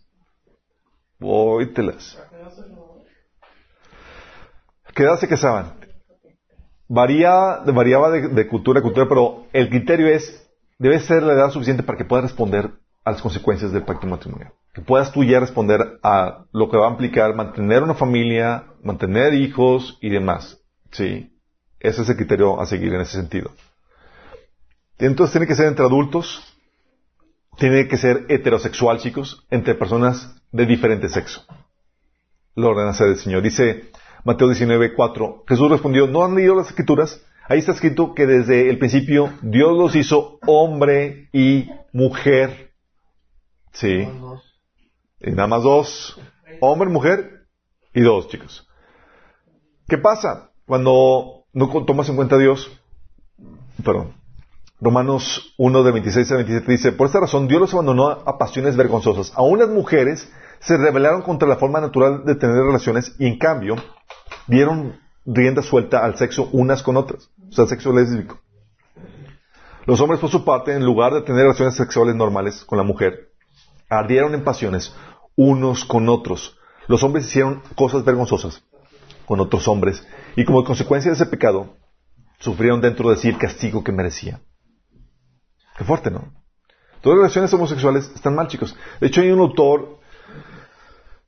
Vóytelas. 1.19 2.21
¿Qué 4.93 5.03
edad 5.03 5.19
se 5.19 5.27
casaban? 5.27 5.73
Varía, 6.87 7.61
variaba 7.65 8.11
de, 8.11 8.29
de 8.29 8.47
cultura 8.47 8.79
a 8.79 8.83
cultura, 8.83 9.07
pero 9.09 9.47
el 9.51 9.69
criterio 9.69 10.07
es, 10.07 10.47
debe 10.77 10.99
ser 10.99 11.23
la 11.23 11.33
edad 11.33 11.49
suficiente 11.49 11.83
para 11.83 11.97
que 11.97 12.05
puedas 12.05 12.25
responder 12.25 12.71
a 13.03 13.11
las 13.11 13.21
consecuencias 13.21 13.71
del 13.71 13.83
pacto 13.83 14.07
matrimonial. 14.07 14.53
Que 14.73 14.81
puedas 14.81 15.11
tú 15.11 15.23
ya 15.23 15.39
responder 15.39 15.99
a 16.03 16.45
lo 16.51 16.69
que 16.69 16.77
va 16.77 16.87
a 16.87 16.91
implicar 16.91 17.35
mantener 17.35 17.83
una 17.83 17.93
familia, 17.95 18.65
mantener 18.83 19.33
hijos 19.33 19.97
y 20.01 20.09
demás. 20.09 20.61
Sí. 20.91 21.34
Ese 21.85 22.01
es 22.01 22.09
el 22.09 22.15
criterio 22.15 22.59
a 22.59 22.65
seguir 22.65 22.93
en 22.93 23.01
ese 23.01 23.17
sentido. 23.17 23.51
Entonces 24.97 25.33
tiene 25.33 25.47
que 25.47 25.55
ser 25.55 25.67
entre 25.67 25.85
adultos, 25.85 26.41
tiene 27.57 27.87
que 27.87 27.97
ser 27.97 28.25
heterosexual, 28.29 28.99
chicos, 28.99 29.45
entre 29.49 29.75
personas 29.75 30.35
de 30.51 30.65
diferente 30.65 31.09
sexo. 31.09 31.45
La 32.55 32.67
ordenanza 32.67 33.05
del 33.05 33.17
Señor. 33.17 33.41
Dice 33.41 33.91
Mateo 34.23 34.47
19, 34.47 34.93
4. 34.93 35.43
Jesús 35.47 35.69
respondió, 35.69 36.07
¿no 36.07 36.23
han 36.23 36.35
leído 36.35 36.55
las 36.55 36.67
escrituras? 36.67 37.21
Ahí 37.47 37.59
está 37.59 37.73
escrito 37.73 38.15
que 38.15 38.25
desde 38.25 38.69
el 38.69 38.79
principio 38.79 39.31
Dios 39.41 39.77
los 39.77 39.95
hizo 39.95 40.39
hombre 40.47 41.29
y 41.31 41.69
mujer. 41.93 42.71
Sí. 43.73 44.07
Y 45.19 45.31
nada 45.31 45.47
más 45.47 45.63
dos. 45.63 46.19
Hombre, 46.61 46.89
mujer 46.89 47.47
y 47.93 48.01
dos, 48.01 48.27
chicos. 48.29 48.67
¿Qué 49.87 49.97
pasa 49.97 50.51
cuando 50.65 51.44
no 51.55 51.69
tomas 51.85 52.09
en 52.09 52.17
cuenta 52.17 52.35
a 52.35 52.39
Dios? 52.39 52.69
Perdón. 53.83 54.13
Romanos 54.81 55.53
1 55.57 55.83
de 55.83 55.91
26 55.93 56.31
a 56.33 56.35
27 56.35 56.71
dice, 56.71 56.91
por 56.91 57.07
esta 57.07 57.21
razón 57.21 57.47
Dios 57.47 57.61
los 57.61 57.73
abandonó 57.73 58.09
a 58.09 58.37
pasiones 58.37 58.75
vergonzosas. 58.75 59.31
Aún 59.35 59.59
las 59.59 59.69
mujeres 59.69 60.29
se 60.59 60.75
rebelaron 60.77 61.21
contra 61.21 61.47
la 61.47 61.55
forma 61.55 61.79
natural 61.79 62.25
de 62.25 62.35
tener 62.35 62.57
relaciones 62.57 63.15
y 63.19 63.25
en 63.25 63.39
cambio 63.39 63.77
dieron 64.47 64.99
rienda 65.25 65.61
suelta 65.61 66.03
al 66.03 66.17
sexo 66.17 66.49
unas 66.51 66.83
con 66.83 66.97
otras. 66.97 67.29
O 67.49 67.53
sea, 67.53 67.65
sexo 67.67 67.93
lésbico. 67.93 68.37
Los 69.85 70.01
hombres, 70.01 70.19
por 70.19 70.29
su 70.29 70.43
parte, 70.43 70.73
en 70.73 70.83
lugar 70.83 71.13
de 71.13 71.21
tener 71.21 71.43
relaciones 71.43 71.75
sexuales 71.75 72.15
normales 72.15 72.65
con 72.65 72.77
la 72.77 72.83
mujer, 72.83 73.29
ardieron 73.89 74.33
en 74.33 74.43
pasiones 74.43 74.93
unos 75.37 75.85
con 75.85 76.09
otros. 76.09 76.57
Los 76.87 77.01
hombres 77.03 77.27
hicieron 77.27 77.61
cosas 77.75 78.03
vergonzosas 78.03 78.61
con 79.25 79.39
otros 79.39 79.67
hombres 79.69 80.05
y 80.35 80.45
como 80.45 80.63
consecuencia 80.63 81.11
de 81.11 81.15
ese 81.15 81.25
pecado, 81.25 81.75
sufrieron 82.39 82.81
dentro 82.81 83.09
de 83.09 83.17
sí 83.17 83.29
el 83.29 83.37
castigo 83.37 83.83
que 83.83 83.91
merecían. 83.91 84.41
Qué 85.77 85.83
fuerte, 85.83 86.11
¿no? 86.11 86.33
Todas 87.01 87.17
las 87.17 87.23
relaciones 87.23 87.53
homosexuales 87.53 88.11
están 88.15 88.35
mal, 88.35 88.47
chicos. 88.47 88.75
De 88.99 89.07
hecho, 89.07 89.21
hay 89.21 89.31
un 89.31 89.39
autor, 89.39 89.99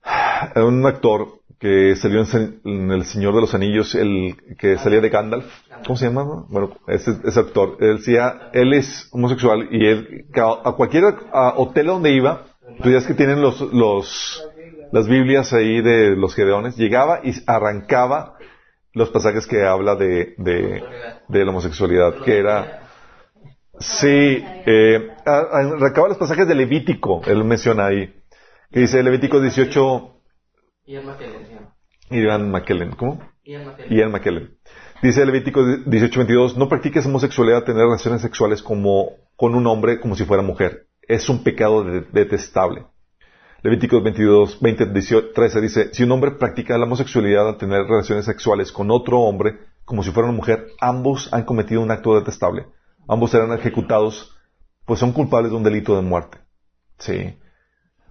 un 0.55 0.85
actor 0.85 1.37
que 1.59 1.95
salió 1.95 2.23
en, 2.63 2.91
El 2.91 3.03
Señor 3.05 3.33
de 3.33 3.41
los 3.41 3.53
Anillos, 3.53 3.95
el 3.95 4.35
que 4.57 4.77
salía 4.77 5.01
de 5.01 5.09
Gandalf. 5.09 5.45
¿Cómo 5.85 5.97
se 5.97 6.05
llama? 6.05 6.23
no? 6.23 6.45
Bueno, 6.49 6.77
ese, 6.87 7.11
ese 7.23 7.39
actor. 7.39 7.77
Él 7.79 7.97
decía, 7.97 8.49
él 8.53 8.73
es 8.73 9.09
homosexual 9.11 9.67
y 9.71 9.85
él, 9.85 10.25
a, 10.35 10.71
cualquier 10.73 11.03
a 11.31 11.53
hotel 11.57 11.87
donde 11.87 12.11
iba, 12.11 12.45
tú 12.83 12.89
que 13.07 13.13
tienen 13.15 13.41
los, 13.41 13.61
los, 13.73 14.47
las 14.91 15.07
Biblias 15.07 15.51
ahí 15.53 15.81
de 15.81 16.15
los 16.15 16.35
Gedeones, 16.35 16.77
llegaba 16.77 17.21
y 17.23 17.33
arrancaba 17.47 18.36
los 18.93 19.09
pasajes 19.09 19.45
que 19.47 19.63
habla 19.63 19.95
de, 19.95 20.33
de, 20.37 20.83
de 21.27 21.45
la 21.45 21.51
homosexualidad, 21.51 22.15
que 22.23 22.37
era, 22.37 22.89
sí, 23.79 24.43
eh, 24.65 25.09
arrancaba 25.25 26.07
los 26.09 26.17
pasajes 26.17 26.47
de 26.47 26.55
Levítico, 26.55 27.21
él 27.25 27.43
menciona 27.43 27.87
ahí, 27.87 28.13
que 28.71 28.81
dice 28.81 29.03
Levítico 29.03 29.39
18, 29.39 30.13
Ian 30.85 31.05
McKellen. 31.05 31.69
Ian 32.09 32.51
McKellen, 32.51 32.91
¿cómo? 32.91 33.19
Ian 33.43 33.65
McKellen. 33.65 33.97
Ian 33.97 34.11
McKellen. 34.11 34.57
Dice 35.01 35.25
Levítico 35.25 35.61
18:22, 35.61 36.55
no 36.55 36.67
practiques 36.69 37.05
homosexualidad, 37.05 37.63
tener 37.63 37.83
relaciones 37.83 38.21
sexuales 38.21 38.63
como, 38.63 39.11
con 39.35 39.53
un 39.53 39.67
hombre 39.67 39.99
como 39.99 40.15
si 40.15 40.25
fuera 40.25 40.41
mujer. 40.41 40.87
Es 41.01 41.29
un 41.29 41.43
pecado 41.43 41.83
de- 41.83 42.01
detestable. 42.11 42.85
Levítico 43.63 44.01
22, 44.01 44.59
20, 44.61 44.85
18, 44.87 45.31
13 45.33 45.61
dice, 45.61 45.93
si 45.93 46.03
un 46.03 46.11
hombre 46.11 46.31
practica 46.31 46.77
la 46.77 46.85
homosexualidad 46.85 47.47
al 47.47 47.57
tener 47.57 47.83
relaciones 47.83 48.25
sexuales 48.25 48.71
con 48.71 48.91
otro 48.91 49.19
hombre 49.21 49.57
como 49.83 50.03
si 50.03 50.11
fuera 50.11 50.27
una 50.27 50.35
mujer, 50.35 50.67
ambos 50.81 51.29
han 51.31 51.43
cometido 51.43 51.81
un 51.81 51.91
acto 51.91 52.13
detestable. 52.15 52.67
Ambos 53.07 53.31
serán 53.31 53.53
ejecutados, 53.53 54.35
pues 54.85 54.99
son 54.99 55.13
culpables 55.13 55.49
de 55.51 55.57
un 55.57 55.63
delito 55.63 55.95
de 55.95 56.01
muerte. 56.01 56.39
Sí. 56.99 57.37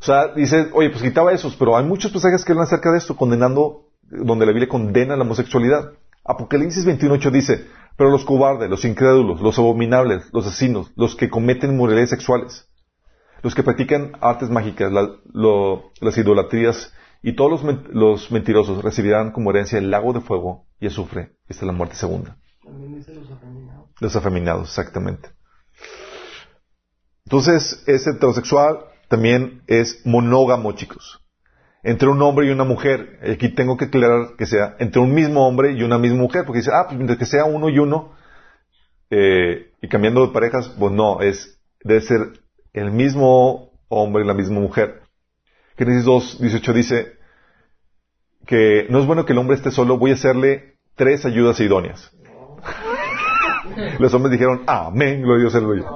O 0.01 0.03
sea, 0.03 0.29
dice, 0.29 0.71
oye, 0.73 0.89
pues 0.89 1.03
quitaba 1.03 1.33
esos, 1.33 1.55
pero 1.57 1.77
hay 1.77 1.85
muchos 1.85 2.13
pasajes 2.13 2.45
que 2.45 2.53
hablan 2.53 2.67
acerca 2.67 2.93
de 2.93 2.99
esto, 2.99 3.15
condenando, 3.15 3.91
donde 4.03 4.47
la 4.47 4.53
Biblia 4.53 4.71
condena 4.71 5.17
la 5.17 5.23
homosexualidad. 5.25 5.93
Apocalipsis 6.25 6.87
21.8 6.87 7.31
dice, 7.31 7.67
pero 7.97 8.11
los 8.11 8.25
cobardes, 8.25 8.71
los 8.71 8.85
incrédulos, 8.87 9.43
los 9.43 9.59
abominables, 9.59 10.25
los 10.33 10.47
asesinos, 10.47 10.93
los 10.97 11.15
que 11.15 11.29
cometen 11.29 11.73
inmoralidades 11.73 12.11
sexuales, 12.11 12.69
los 13.47 13.55
que 13.55 13.63
practican 13.63 14.11
artes 14.21 14.51
mágicas, 14.51 14.91
la- 14.91 15.09
lo- 15.33 15.93
las 16.01 16.19
idolatrías 16.19 16.93
y 17.23 17.37
todos 17.37 17.63
los, 17.63 17.95
los 17.95 18.33
mentirosos 18.33 18.83
recibirán 18.83 19.31
como 19.31 19.51
herencia 19.51 19.79
el 19.79 19.89
lago 19.89 20.13
de 20.13 20.21
fuego 20.21 20.67
y 20.81 20.89
azufre. 20.89 21.37
Esta 21.47 21.63
es 21.63 21.67
la 21.69 21.73
muerte 21.73 21.95
segunda. 21.95 22.39
También 22.65 22.97
dice 22.97 23.15
los 23.15 23.31
afeminados. 23.31 23.89
Los 24.01 24.17
afeminados, 24.17 24.69
exactamente. 24.71 25.29
Entonces, 27.25 27.85
es 27.87 28.05
heterosexual, 28.09 28.79
también 29.09 29.63
es 29.69 30.05
monógamo, 30.05 30.73
chicos. 30.73 31.21
Entre 31.85 32.09
un 32.09 32.21
hombre 32.23 32.49
y 32.49 32.51
una 32.51 32.65
mujer. 32.65 33.21
Aquí 33.33 33.51
tengo 33.51 33.77
que 33.77 33.85
aclarar 33.85 34.35
que 34.37 34.47
sea 34.47 34.75
entre 34.81 35.01
un 35.01 35.15
mismo 35.15 35.47
hombre 35.47 35.71
y 35.71 35.85
una 35.85 35.99
misma 35.99 36.19
mujer, 36.19 36.45
porque 36.45 36.59
dice, 36.59 36.73
ah, 36.75 36.87
pues 36.87 36.97
mientras 36.97 37.17
que 37.17 37.27
sea 37.27 37.45
uno 37.45 37.69
y 37.69 37.79
uno, 37.79 38.13
eh, 39.11 39.71
y 39.81 39.89
cambiando 39.89 40.27
de 40.27 40.33
parejas, 40.33 40.69
pues 40.77 40.93
no, 40.93 41.21
es, 41.21 41.61
debe 41.85 42.01
ser 42.01 42.41
el 42.77 42.93
mismo 42.93 43.71
hombre 43.89 44.23
y 44.23 44.27
la 44.27 44.35
misma 44.35 44.61
mujer. 44.61 45.03
Génesis 45.77 46.05
2, 46.05 46.41
18 46.41 46.73
dice 46.73 47.13
que 48.47 48.87
no 48.91 49.01
es 49.01 49.07
bueno 49.07 49.25
que 49.27 49.33
el 49.33 49.39
hombre 49.39 49.57
esté 49.57 49.71
solo, 49.71 49.99
voy 49.99 50.13
a 50.13 50.15
hacerle 50.15 50.77
tres 50.95 51.25
ayudas 51.27 51.59
idóneas. 51.61 52.11
Los 53.99 54.15
hombres 54.15 54.33
dijeron, 54.33 54.63
amén, 54.67 55.21
gloria 55.23 55.49
a 55.49 55.51
Dios, 55.51 55.55
aleluya. 55.55 55.85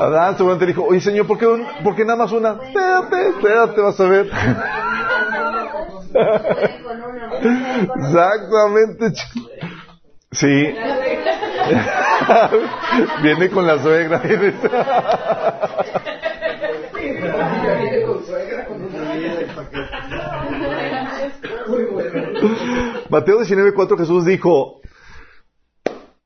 Adán 0.00 0.36
seguramente 0.36 0.66
dijo, 0.66 0.84
oye 0.84 1.00
Señor, 1.00 1.26
¿por 1.26 1.38
qué, 1.38 1.46
un- 1.46 1.66
por 1.84 1.94
qué 1.94 2.04
nada 2.04 2.16
más 2.16 2.32
una? 2.32 2.58
Espérate, 2.62 3.28
espérate, 3.30 3.80
vas 3.80 4.00
a 4.00 4.04
ver. 4.06 4.26
Exactamente. 7.96 9.12
Sí. 10.32 10.74
Viene 13.22 13.50
con 13.50 13.66
la 13.66 13.78
suegra. 13.82 14.22
Mateo 23.08 23.40
19:4 23.40 23.98
Jesús 23.98 24.24
dijo, 24.24 24.80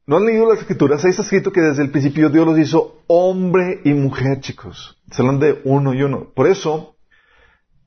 ¿no 0.07 0.16
han 0.16 0.24
leído 0.24 0.49
las 0.49 0.61
escrituras? 0.61 1.05
Ahí 1.05 1.11
está 1.11 1.22
escrito 1.22 1.53
que 1.53 1.61
desde 1.61 1.82
el 1.82 1.91
principio 1.91 2.30
Dios 2.30 2.47
los 2.47 2.59
hizo 2.59 3.03
hombre 3.07 3.80
y 3.84 3.93
mujer, 3.95 4.41
chicos. 4.41 4.99
Se 5.11 5.22
hablan 5.22 5.41
de 5.41 5.61
uno 5.64 5.95
y 5.95 6.03
uno. 6.03 6.28
Por 6.34 6.47
eso, 6.47 6.97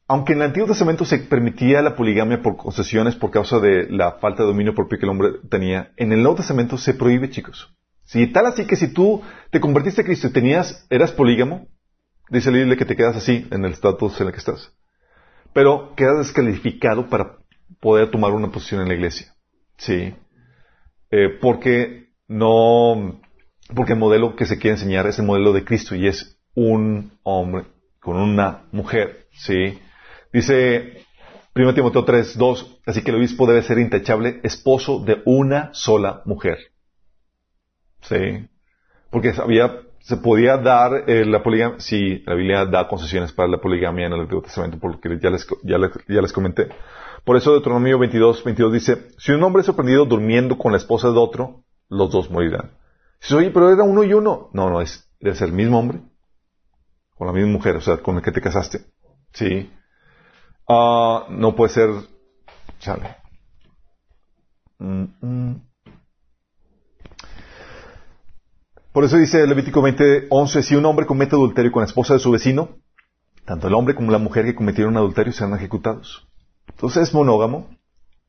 aunque 0.07 0.33
en 0.33 0.39
el 0.39 0.47
Antiguo 0.47 0.67
Testamento 0.67 1.05
se 1.05 1.19
permitía 1.19 1.81
la 1.81 1.95
poligamia 1.95 2.41
por 2.41 2.57
concesiones 2.57 3.15
por 3.15 3.31
causa 3.31 3.59
de 3.59 3.89
la 3.89 4.13
falta 4.13 4.43
de 4.43 4.49
dominio 4.49 4.75
propio 4.75 4.99
que 4.99 5.05
el 5.05 5.11
hombre 5.11 5.29
tenía, 5.49 5.91
en 5.97 6.11
el 6.11 6.21
Nuevo 6.21 6.37
Testamento 6.37 6.77
se 6.77 6.93
prohíbe, 6.93 7.29
chicos. 7.29 7.73
Si 8.03 8.27
tal 8.27 8.47
así 8.47 8.65
que 8.65 8.75
si 8.75 8.93
tú 8.93 9.21
te 9.49 9.61
convertiste 9.61 10.01
a 10.01 10.03
Cristo 10.03 10.27
y 10.27 10.33
tenías, 10.33 10.85
eras 10.89 11.11
polígamo, 11.11 11.67
dice 12.29 12.51
la 12.51 12.57
Biblia 12.57 12.77
que 12.77 12.85
te 12.85 12.95
quedas 12.95 13.15
así 13.15 13.47
en 13.49 13.63
el 13.63 13.71
estatus 13.71 14.19
en 14.19 14.27
el 14.27 14.33
que 14.33 14.39
estás. 14.39 14.73
Pero 15.53 15.93
quedas 15.95 16.17
descalificado 16.17 17.09
para 17.09 17.37
poder 17.79 18.11
tomar 18.11 18.31
una 18.31 18.51
posición 18.51 18.81
en 18.81 18.89
la 18.89 18.95
iglesia. 18.95 19.33
Sí. 19.77 20.13
Eh, 21.11 21.29
porque 21.41 22.09
no, 22.27 23.21
porque 23.73 23.93
el 23.93 23.99
modelo 23.99 24.35
que 24.35 24.45
se 24.45 24.57
quiere 24.57 24.75
enseñar 24.75 25.07
es 25.07 25.19
el 25.19 25.25
modelo 25.25 25.53
de 25.53 25.63
Cristo 25.63 25.95
y 25.95 26.07
es 26.07 26.39
un 26.55 27.17
hombre 27.23 27.65
con 27.99 28.17
una 28.17 28.63
mujer. 28.71 29.27
Sí. 29.31 29.79
Dice 30.34 31.05
1 31.55 31.73
Timoteo 31.75 32.03
3, 32.03 32.38
2, 32.38 32.81
así 32.88 33.03
que 33.03 33.11
el 33.11 33.17
obispo 33.17 33.45
debe 33.45 33.61
ser 33.61 33.77
intachable 33.77 34.39
esposo 34.43 34.99
de 34.99 35.21
una 35.25 35.69
sola 35.73 36.23
mujer. 36.25 36.57
Sí. 38.01 38.47
Porque 39.11 39.31
había, 39.38 39.81
se 39.99 40.17
podía 40.17 40.57
dar 40.57 41.07
eh, 41.07 41.23
la 41.25 41.43
poligamia, 41.43 41.79
sí, 41.79 42.23
la 42.25 42.34
Biblia 42.34 42.65
da 42.65 42.88
concesiones 42.88 43.31
para 43.31 43.47
la 43.47 43.61
poligamia 43.61 44.07
en 44.07 44.13
el 44.13 44.21
Antiguo 44.21 44.41
Testamento, 44.41 44.79
porque 44.79 45.19
ya 45.21 45.29
les, 45.29 45.47
ya, 45.63 45.77
les, 45.77 45.91
ya 46.07 46.21
les 46.21 46.34
comenté. 46.34 46.69
Por 47.23 47.38
eso 47.38 47.51
Deuteronomio 47.51 47.99
22, 47.99 48.43
22 48.43 48.73
dice, 48.73 49.07
si 49.17 49.31
un 49.31 49.43
hombre 49.43 49.61
es 49.61 49.67
sorprendido 49.67 50.05
durmiendo 50.05 50.57
con 50.57 50.71
la 50.71 50.79
esposa 50.79 51.09
de 51.11 51.19
otro, 51.19 51.63
los 51.88 52.11
dos 52.11 52.31
morirán. 52.31 52.71
Si 53.19 53.34
oye, 53.36 53.51
pero 53.51 53.71
era 53.71 53.84
uno 53.84 54.03
y 54.03 54.13
uno. 54.13 54.49
No, 54.51 54.69
no, 54.69 54.81
es, 54.81 55.07
el 55.21 55.53
mismo 55.53 55.79
hombre. 55.79 55.99
Con 57.15 57.27
la 57.27 57.34
misma 57.34 57.51
mujer, 57.51 57.77
o 57.77 57.81
sea, 57.81 57.97
con 57.97 58.15
la 58.15 58.21
que 58.21 58.31
te 58.31 58.41
casaste. 58.41 58.79
Sí. 59.31 59.71
Ah, 60.68 61.28
no 61.30 61.55
puede 61.55 61.74
ser. 61.74 61.89
Chale. 62.80 63.16
Mm, 64.80 65.05
mm. 65.22 65.61
Por 68.91 69.03
eso 69.03 69.18
dice 69.18 69.47
Levítico 69.47 69.82
20, 69.82 70.28
11, 70.30 70.64
si 70.64 70.76
un 70.76 70.86
hombre 70.86 71.05
comete 71.05 71.36
adulterio 71.36 71.72
con 71.72 71.82
la 71.82 71.88
esposa 71.88 72.14
de 72.14 72.20
su 72.20 72.30
vecino, 72.30 72.78
tanto 73.43 73.68
el 73.68 73.74
hombre 73.74 73.95
como 73.95 74.11
la 74.11 74.20
mujer 74.20 74.45
que 74.45 74.55
cometieron 74.55 74.95
adulterio 74.97 75.34
serán 75.34 75.55
ejecutados. 75.55 76.28
Entonces 76.70 77.09
es 77.09 77.14
monógamo 77.14 77.70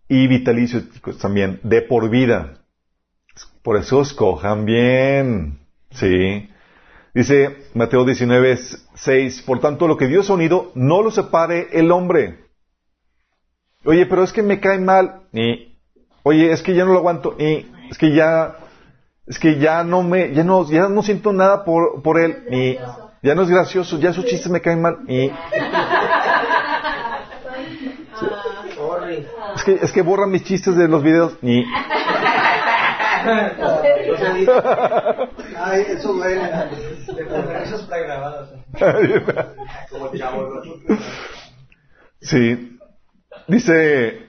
y 0.09 0.27
vitalicio 0.27 0.83
también, 1.21 1.61
de 1.63 1.83
por 1.83 2.09
vida. 2.09 2.65
Por 3.63 3.77
eso 3.77 4.01
escojan 4.01 4.65
bien. 4.65 5.59
Sí. 5.91 6.49
Dice 7.15 7.69
Mateo 7.75 8.05
19, 8.05 8.59
6, 8.95 9.43
por 9.43 9.61
tanto 9.61 9.87
lo 9.87 9.97
que 9.97 10.09
Dios 10.09 10.29
ha 10.29 10.35
unido, 10.35 10.73
no 10.75 11.01
lo 11.01 11.13
separe 11.13 11.69
el 11.73 11.93
hombre. 11.93 12.41
Oye, 13.85 14.05
pero 14.07 14.25
es 14.25 14.33
que 14.33 14.43
me 14.43 14.59
cae 14.59 14.81
mal. 14.81 15.21
Y, 15.33 15.79
oye, 16.25 16.51
es 16.51 16.63
que 16.63 16.75
ya 16.75 16.85
no 16.85 16.93
lo 16.93 16.99
aguanto. 16.99 17.37
Y, 17.39 17.71
es 17.89 17.99
que 17.99 18.13
ya, 18.13 18.57
es 19.29 19.39
que 19.39 19.61
ya 19.61 19.85
no 19.85 20.03
me, 20.03 20.35
ya 20.35 20.43
no, 20.43 20.69
ya 20.69 20.89
no 20.89 21.05
siento 21.05 21.33
nada 21.33 21.65
por, 21.65 22.03
por 22.03 22.19
él. 22.19 22.47
Y, 22.51 22.79
ya 23.23 23.37
no 23.37 23.43
es 23.43 23.49
gracioso, 23.49 24.01
ya 24.01 24.13
sus 24.13 24.25
chistes 24.25 24.51
me 24.51 24.61
caen 24.61 24.83
mal. 24.83 24.99
Y, 25.07 25.27
es 29.55 29.65
que, 29.65 29.75
es 29.75 29.93
que 29.93 30.03
borran 30.03 30.33
mis 30.33 30.43
chistes 30.43 30.75
de 30.75 30.89
los 30.89 31.05
videos. 31.05 31.39
Y, 31.43 31.63
Ay, 35.57 35.85
eso. 35.89 36.25
Eso 36.25 37.77
está 37.77 37.99
grabado. 37.99 38.49
Como. 39.91 40.11
Sí. 42.21 42.79
Dice 43.47 44.25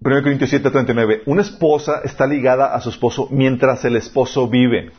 1 0.00 0.22
Corintios 0.22 0.50
7, 0.50 0.70
39. 0.70 1.22
Una 1.26 1.42
esposa 1.42 2.00
está 2.04 2.26
ligada 2.26 2.74
a 2.74 2.80
su 2.80 2.90
esposo 2.90 3.28
mientras 3.30 3.84
el 3.84 3.96
esposo 3.96 4.48
vive. 4.48 4.92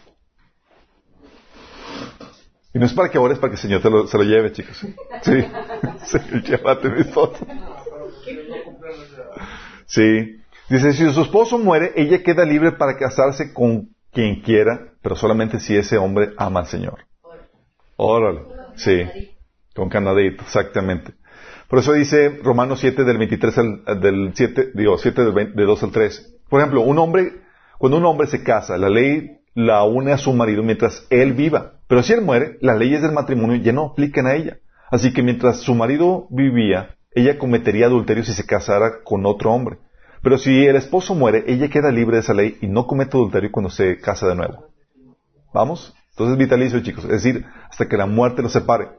Y 2.74 2.80
no 2.80 2.86
es 2.86 2.94
para 2.94 3.10
que 3.10 3.18
ores, 3.18 3.40
para 3.40 3.52
que 3.52 3.56
el 3.56 3.62
Señor 3.62 3.82
te 3.82 3.90
lo, 3.90 4.06
se 4.08 4.18
lo 4.18 4.24
lleve, 4.24 4.52
chicos. 4.52 4.78
Sí. 4.78 5.46
sí 6.06 6.18
llévate 6.44 6.90
mi 6.90 7.02
esposo. 7.02 7.46
Sí. 9.86 10.42
Dice, 10.70 10.94
si 10.94 11.10
su 11.12 11.22
esposo 11.22 11.58
muere, 11.58 11.94
ella 11.96 12.22
queda 12.24 12.44
libre 12.44 12.74
para 12.74 12.98
casarse 12.98 13.54
con 13.54 13.90
quien 14.12 14.42
quiera, 14.42 14.94
pero 15.02 15.16
solamente 15.16 15.60
si 15.60 15.78
ese 15.78 15.98
hombre 15.98 16.34
ama 16.38 16.62
al 16.62 16.68
Señor. 16.68 17.06
Órale. 17.96 18.42
Sí. 18.76 19.04
Con 19.74 19.90
canadito, 19.90 20.44
exactamente. 20.44 21.14
Por 21.70 21.80
eso 21.80 21.94
dice 21.94 22.40
Romanos 22.44 22.80
7 22.80 23.04
del 23.04 23.18
23 23.18 23.58
al, 23.58 24.02
del 24.02 24.32
7, 24.34 24.72
digo, 24.74 24.98
7 24.98 25.24
del 25.24 25.34
20, 25.34 25.56
de 25.56 25.66
2 25.66 25.84
al 25.84 25.92
3. 25.92 26.36
Por 26.50 26.60
ejemplo, 26.62 26.82
un 26.82 27.00
hombre, 27.00 27.34
cuando 27.78 27.98
un 27.98 28.06
hombre 28.06 28.28
se 28.28 28.44
casa, 28.44 28.78
la 28.78 28.90
ley 28.90 29.38
la 29.54 29.84
une 29.84 30.12
a 30.12 30.18
su 30.18 30.34
marido 30.34 30.64
mientras 30.64 31.08
él 31.10 31.34
viva. 31.34 31.74
Pero 31.88 32.04
si 32.04 32.14
él 32.14 32.22
muere, 32.22 32.58
las 32.62 32.78
leyes 32.78 33.02
del 33.02 33.12
matrimonio 33.12 33.58
ya 33.58 33.74
no 33.74 33.86
aplican 33.86 34.28
a 34.28 34.36
ella. 34.36 34.60
Así 34.92 35.14
que 35.14 35.24
mientras 35.24 35.62
su 35.62 35.74
marido 35.74 36.28
vivía, 36.30 36.96
ella 37.12 37.38
cometería 37.38 37.88
adulterio 37.88 38.24
si 38.24 38.34
se 38.34 38.46
casara 38.46 39.04
con 39.04 39.26
otro 39.26 39.52
hombre. 39.52 39.80
Pero 40.22 40.38
si 40.38 40.66
el 40.66 40.76
esposo 40.76 41.16
muere, 41.16 41.44
ella 41.48 41.70
queda 41.70 41.92
libre 41.92 42.18
de 42.18 42.22
esa 42.22 42.34
ley 42.34 42.58
y 42.62 42.68
no 42.68 42.88
comete 42.88 43.18
adulterio 43.18 43.52
cuando 43.52 43.70
se 43.70 44.00
casa 44.00 44.28
de 44.28 44.36
nuevo. 44.36 44.68
¿Vamos? 45.54 45.94
Entonces 46.12 46.38
vitalicio, 46.38 46.82
chicos. 46.82 47.04
Es 47.06 47.24
decir, 47.24 47.46
hasta 47.70 47.88
que 47.88 47.98
la 47.98 48.06
muerte 48.06 48.42
los 48.42 48.52
separe. 48.52 48.90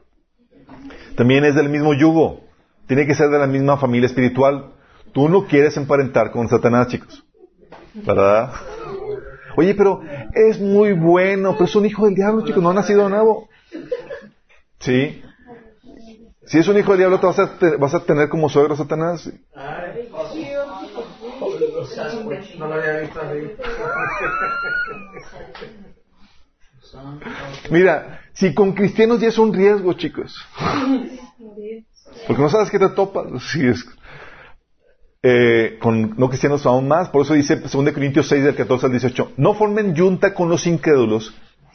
También 1.15 1.43
es 1.43 1.55
del 1.55 1.69
mismo 1.69 1.93
yugo. 1.93 2.41
Tiene 2.87 3.05
que 3.05 3.13
ser 3.13 3.29
de 3.29 3.39
la 3.39 3.47
misma 3.47 3.77
familia 3.77 4.07
espiritual. 4.07 4.71
Tú 5.11 5.27
no 5.27 5.45
quieres 5.45 5.75
emparentar 5.77 6.31
con 6.31 6.47
Satanás, 6.47 6.87
chicos. 6.87 7.25
¿Verdad? 7.93 8.53
Oye, 9.57 9.75
pero 9.75 10.01
es 10.33 10.59
muy 10.59 10.93
bueno, 10.93 11.53
pero 11.53 11.65
es 11.65 11.75
un 11.75 11.85
hijo 11.85 12.05
del 12.05 12.15
diablo, 12.15 12.45
chicos, 12.45 12.63
no 12.63 12.69
ha 12.69 12.73
nacido 12.73 13.03
de 13.03 13.09
nuevo. 13.09 13.49
Sí. 14.79 15.21
Si 16.45 16.57
es 16.57 16.67
un 16.67 16.77
hijo 16.77 16.91
del 16.91 16.99
diablo, 16.99 17.19
te 17.19 17.27
vas 17.27 17.39
a, 17.39 17.51
vas 17.77 17.93
a 17.93 18.05
tener 18.05 18.29
como 18.29 18.47
suegro 18.47 18.73
a 18.73 18.77
Satanás. 21.99 22.55
No 22.57 22.67
lo 22.67 22.73
había 22.73 22.99
visto 22.99 23.19
así. 23.21 23.39
Mira, 27.69 28.21
si 28.33 28.53
con 28.53 28.73
cristianos 28.73 29.19
ya 29.19 29.27
es 29.27 29.37
un 29.37 29.53
riesgo, 29.53 29.93
chicos. 29.93 30.35
Porque 32.27 32.41
no 32.41 32.49
sabes 32.49 32.69
qué 32.69 32.79
te 32.79 32.89
topas. 32.89 33.27
Si 33.51 33.67
es, 33.67 33.85
eh, 35.21 35.77
con 35.81 36.15
no 36.17 36.29
cristianos 36.29 36.65
aún 36.65 36.87
más. 36.87 37.09
Por 37.09 37.23
eso 37.23 37.33
dice 37.33 37.57
2 37.57 37.71
Corintios 37.91 38.27
6 38.27 38.43
del 38.43 38.55
14 38.55 38.85
al 38.87 38.91
18. 38.91 39.33
No 39.37 39.53
formen 39.53 39.93
yunta 39.93 40.33
con 40.33 40.49
los 40.49 40.65
incrédulos 40.67 41.33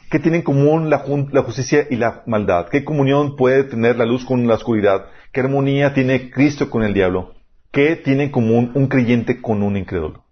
que 0.09 0.19
tienen 0.19 0.41
en 0.41 0.45
común 0.45 0.89
la, 0.89 1.03
la 1.31 1.43
justicia 1.43 1.87
y 1.89 1.95
la 1.95 2.23
maldad. 2.25 2.67
¿Qué 2.69 2.83
comunión 2.83 3.35
puede 3.35 3.63
tener 3.63 3.97
la 3.97 4.05
luz 4.05 4.25
con 4.25 4.47
la 4.47 4.55
oscuridad? 4.55 5.07
¿Qué 5.31 5.41
armonía 5.41 5.93
tiene 5.93 6.29
Cristo 6.29 6.69
con 6.69 6.83
el 6.83 6.93
diablo? 6.93 7.33
¿Qué 7.75 7.97
tiene 7.97 8.23
en 8.23 8.31
común 8.31 8.71
un 8.73 8.87
creyente 8.87 9.41
con 9.41 9.61
un 9.61 9.75
incrédulo? 9.75 10.23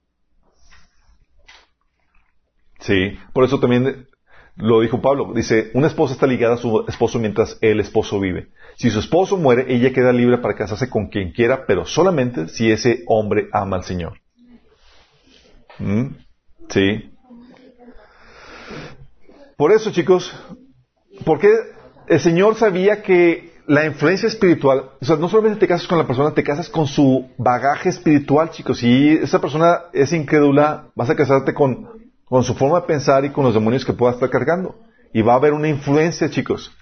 Sí, 2.80 3.20
por 3.34 3.44
eso 3.44 3.60
también 3.60 4.08
lo 4.56 4.80
dijo 4.80 5.02
Pablo. 5.02 5.34
Dice, 5.36 5.70
una 5.74 5.88
esposa 5.88 6.14
está 6.14 6.26
ligada 6.26 6.54
a 6.54 6.58
su 6.58 6.86
esposo 6.88 7.20
mientras 7.20 7.58
el 7.60 7.82
esposo 7.82 8.18
vive. 8.22 8.48
Si 8.78 8.90
su 8.90 9.00
esposo 9.00 9.36
muere, 9.36 9.66
ella 9.68 9.92
queda 9.92 10.14
libre 10.14 10.38
para 10.38 10.56
casarse 10.56 10.90
con 10.90 11.08
quien 11.08 11.34
quiera, 11.34 11.66
pero 11.66 11.86
solamente 11.86 12.48
si 12.48 12.72
ese 12.72 13.04
hombre 13.08 13.50
ama 13.52 13.76
al 13.76 13.84
Señor. 13.84 14.22
¿Mm? 15.80 16.16
Sí. 16.70 17.12
Por 19.58 19.74
eso, 19.74 19.92
chicos, 19.92 20.34
porque 21.26 21.50
el 22.08 22.22
Señor 22.22 22.56
sabía 22.56 23.04
que 23.04 23.53
la 23.68 23.86
influencia 23.86 24.28
espiritual, 24.28 24.92
o 25.00 25.06
sea, 25.06 25.16
no 25.16 25.30
solamente 25.30 25.60
te 25.60 25.68
casas 25.68 25.88
con 25.88 25.98
la 25.98 26.08
persona, 26.08 26.34
te 26.34 26.44
casas 26.44 26.70
con 26.70 26.88
su 26.88 27.30
bagaje 27.38 27.90
espiritual, 27.90 28.50
chicos. 28.50 28.80
Si 28.80 29.10
esa 29.10 29.40
persona 29.40 29.84
es 29.94 30.12
incrédula, 30.12 30.90
vas 30.96 31.10
a 31.10 31.16
casarte 31.16 31.54
con, 31.54 31.88
con 32.26 32.44
su 32.44 32.56
forma 32.56 32.82
de 32.82 32.88
pensar 32.88 33.26
y 33.26 33.30
con 33.30 33.46
los 33.46 33.54
demonios 33.54 33.86
que 33.86 33.94
pueda 33.94 34.14
estar 34.14 34.30
cargando. 34.30 34.76
Y 35.14 35.22
va 35.22 35.34
a 35.34 35.38
haber 35.38 35.54
una 35.54 35.70
influencia, 35.70 36.30
chicos. 36.30 36.76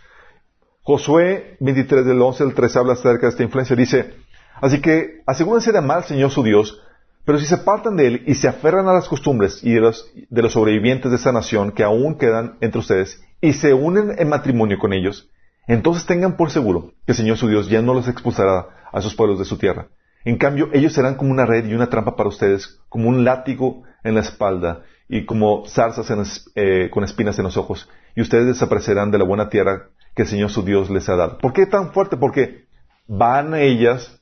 Josué 0.84 1.58
23 1.60 2.06
del 2.06 2.22
11 2.22 2.44
al 2.44 2.54
13 2.54 2.80
habla 2.80 2.94
acerca 2.94 3.28
de 3.28 3.30
esta 3.30 3.44
influencia. 3.44 3.76
Dice, 3.76 4.16
así 4.62 4.82
que 4.82 5.22
asegúrense 5.28 5.72
de 5.72 5.78
amar 5.78 5.98
al 5.98 6.04
Señor 6.06 6.32
su 6.32 6.42
Dios, 6.42 6.82
pero 7.26 7.38
si 7.38 7.46
se 7.46 7.56
apartan 7.56 7.96
de 7.98 8.08
Él 8.08 8.24
y 8.26 8.34
se 8.34 8.48
aferran 8.48 8.88
a 8.88 8.94
las 8.94 9.08
costumbres 9.08 9.64
y 9.64 9.74
de 9.74 9.82
los, 9.82 10.12
de 10.30 10.42
los 10.42 10.54
sobrevivientes 10.54 11.12
de 11.12 11.18
esa 11.18 11.32
nación 11.32 11.72
que 11.72 11.84
aún 11.84 12.18
quedan 12.18 12.58
entre 12.62 12.80
ustedes 12.80 13.22
y 13.42 13.54
se 13.54 13.74
unen 13.76 14.16
en 14.18 14.30
matrimonio 14.30 14.80
con 14.80 14.94
ellos, 14.94 15.30
entonces 15.68 16.06
tengan 16.06 16.38
por 16.38 16.52
seguro 16.52 16.94
que 17.06 17.12
el 17.12 17.16
Señor 17.16 17.38
su 17.38 17.48
Dios 17.48 17.70
ya 17.70 17.82
no 17.82 17.94
los 17.94 18.08
expulsará 18.08 18.68
a 18.92 19.00
esos 19.00 19.16
pueblos 19.16 19.40
de 19.40 19.46
su 19.46 19.58
tierra. 19.58 19.88
En 20.24 20.38
cambio, 20.38 20.70
ellos 20.74 20.94
serán 20.94 21.16
como 21.16 21.32
una 21.32 21.46
red 21.46 21.66
y 21.66 21.74
una 21.74 21.90
trampa 21.90 22.16
para 22.16 22.30
ustedes, 22.30 22.80
como 22.90 23.10
un 23.10 23.24
látigo 23.24 23.84
en 24.04 24.16
la 24.16 24.22
espalda 24.22 24.84
y 25.08 25.26
como 25.26 25.66
zarzas 25.68 26.46
eh, 26.56 26.90
con 26.92 27.04
espinas 27.04 27.38
en 27.40 27.46
los 27.46 27.58
ojos. 27.58 27.90
Y 28.16 28.22
ustedes 28.22 28.48
desaparecerán 28.48 29.12
de 29.12 29.18
la 29.18 29.26
buena 29.26 29.50
tierra 29.50 29.90
que 30.16 30.24
el 30.24 30.28
Señor 30.28 30.52
su 30.52 30.64
Dios 30.64 30.90
les 30.90 31.10
ha 31.10 31.16
dado. 31.16 31.38
¿Por 31.38 31.54
qué 31.54 31.66
tan 31.66 31.92
fuerte? 31.92 32.18
Porque 32.18 32.66
van 33.08 33.56
ellas 33.56 34.22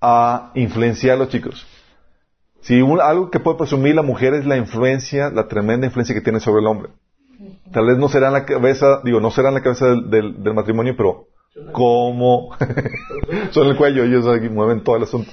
a 0.00 0.52
influenciar 0.54 1.16
a 1.16 1.18
los 1.18 1.28
chicos. 1.28 1.66
Si 2.60 2.80
algo 2.80 3.30
que 3.30 3.40
puede 3.40 3.56
presumir 3.56 3.94
la 3.94 4.02
mujer 4.02 4.34
es 4.34 4.44
la 4.44 4.56
influencia, 4.56 5.30
la 5.30 5.48
tremenda 5.48 5.86
influencia 5.86 6.14
que 6.14 6.20
tiene 6.20 6.40
sobre 6.40 6.60
el 6.60 6.66
hombre. 6.66 6.90
Tal 7.72 7.86
vez 7.86 7.98
no 7.98 8.08
serán 8.08 8.32
la 8.32 8.44
cabeza, 8.44 9.00
digo, 9.04 9.20
no 9.20 9.30
serán 9.30 9.54
la 9.54 9.62
cabeza 9.62 9.86
del, 9.88 10.42
del- 10.42 10.54
matrimonio, 10.54 10.94
pero 10.96 11.26
como 11.72 12.50
son 13.50 13.68
el 13.68 13.76
cuello, 13.76 14.04
ellos 14.04 14.26
aquí 14.26 14.48
mueven 14.48 14.82
todo 14.82 14.96
el 14.96 15.02
asunto. 15.04 15.30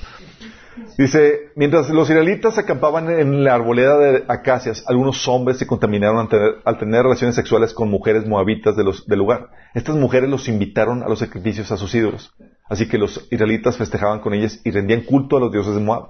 Dice, 0.98 1.52
mientras 1.56 1.90
los 1.90 2.10
israelitas 2.10 2.58
acampaban 2.58 3.10
en 3.10 3.44
la 3.44 3.54
arboleda 3.56 3.98
de 3.98 4.24
acacias, 4.28 4.84
algunos 4.88 5.28
hombres 5.28 5.58
se 5.58 5.68
contaminaron 5.68 6.30
al 6.66 6.78
tener, 6.78 7.04
relaciones 7.04 7.36
sexuales 7.36 7.74
con 7.74 7.90
mujeres 7.90 8.26
moabitas 8.28 8.76
de 8.76 8.84
los- 8.84 9.06
del 9.08 9.20
lugar. 9.20 9.50
Estas 9.74 9.96
mujeres 9.96 10.30
los 10.30 10.48
invitaron 10.48 11.02
a 11.04 11.10
los 11.10 11.20
sacrificios 11.20 11.72
a 11.72 11.78
sus 11.78 11.94
ídolos. 11.96 12.34
Así 12.70 12.88
que 12.88 12.98
los 12.98 13.28
israelitas 13.32 13.78
festejaban 13.78 14.20
con 14.20 14.34
ellas 14.34 14.60
y 14.64 14.72
rendían 14.72 15.02
culto 15.02 15.38
a 15.38 15.40
los 15.40 15.52
dioses 15.52 15.76
de 15.76 15.82
Moab. 15.82 16.10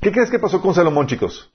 ¿Qué 0.00 0.10
crees 0.12 0.30
que 0.30 0.38
pasó 0.38 0.60
con 0.60 0.74
Salomón, 0.74 1.06
chicos? 1.06 1.52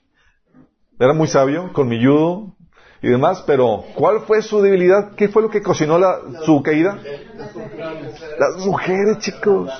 Era 0.98 1.12
muy 1.12 1.28
sabio, 1.28 1.72
colmilludo 1.72 2.55
y 3.02 3.08
demás, 3.08 3.42
pero 3.46 3.84
¿cuál 3.94 4.20
fue 4.20 4.42
su 4.42 4.60
debilidad? 4.60 5.14
¿Qué 5.14 5.28
fue 5.28 5.42
lo 5.42 5.50
que 5.50 5.60
la, 5.60 6.20
su 6.44 6.62
caída? 6.62 6.98
Las 8.38 8.64
mujeres, 8.64 9.18
chicos. 9.18 9.70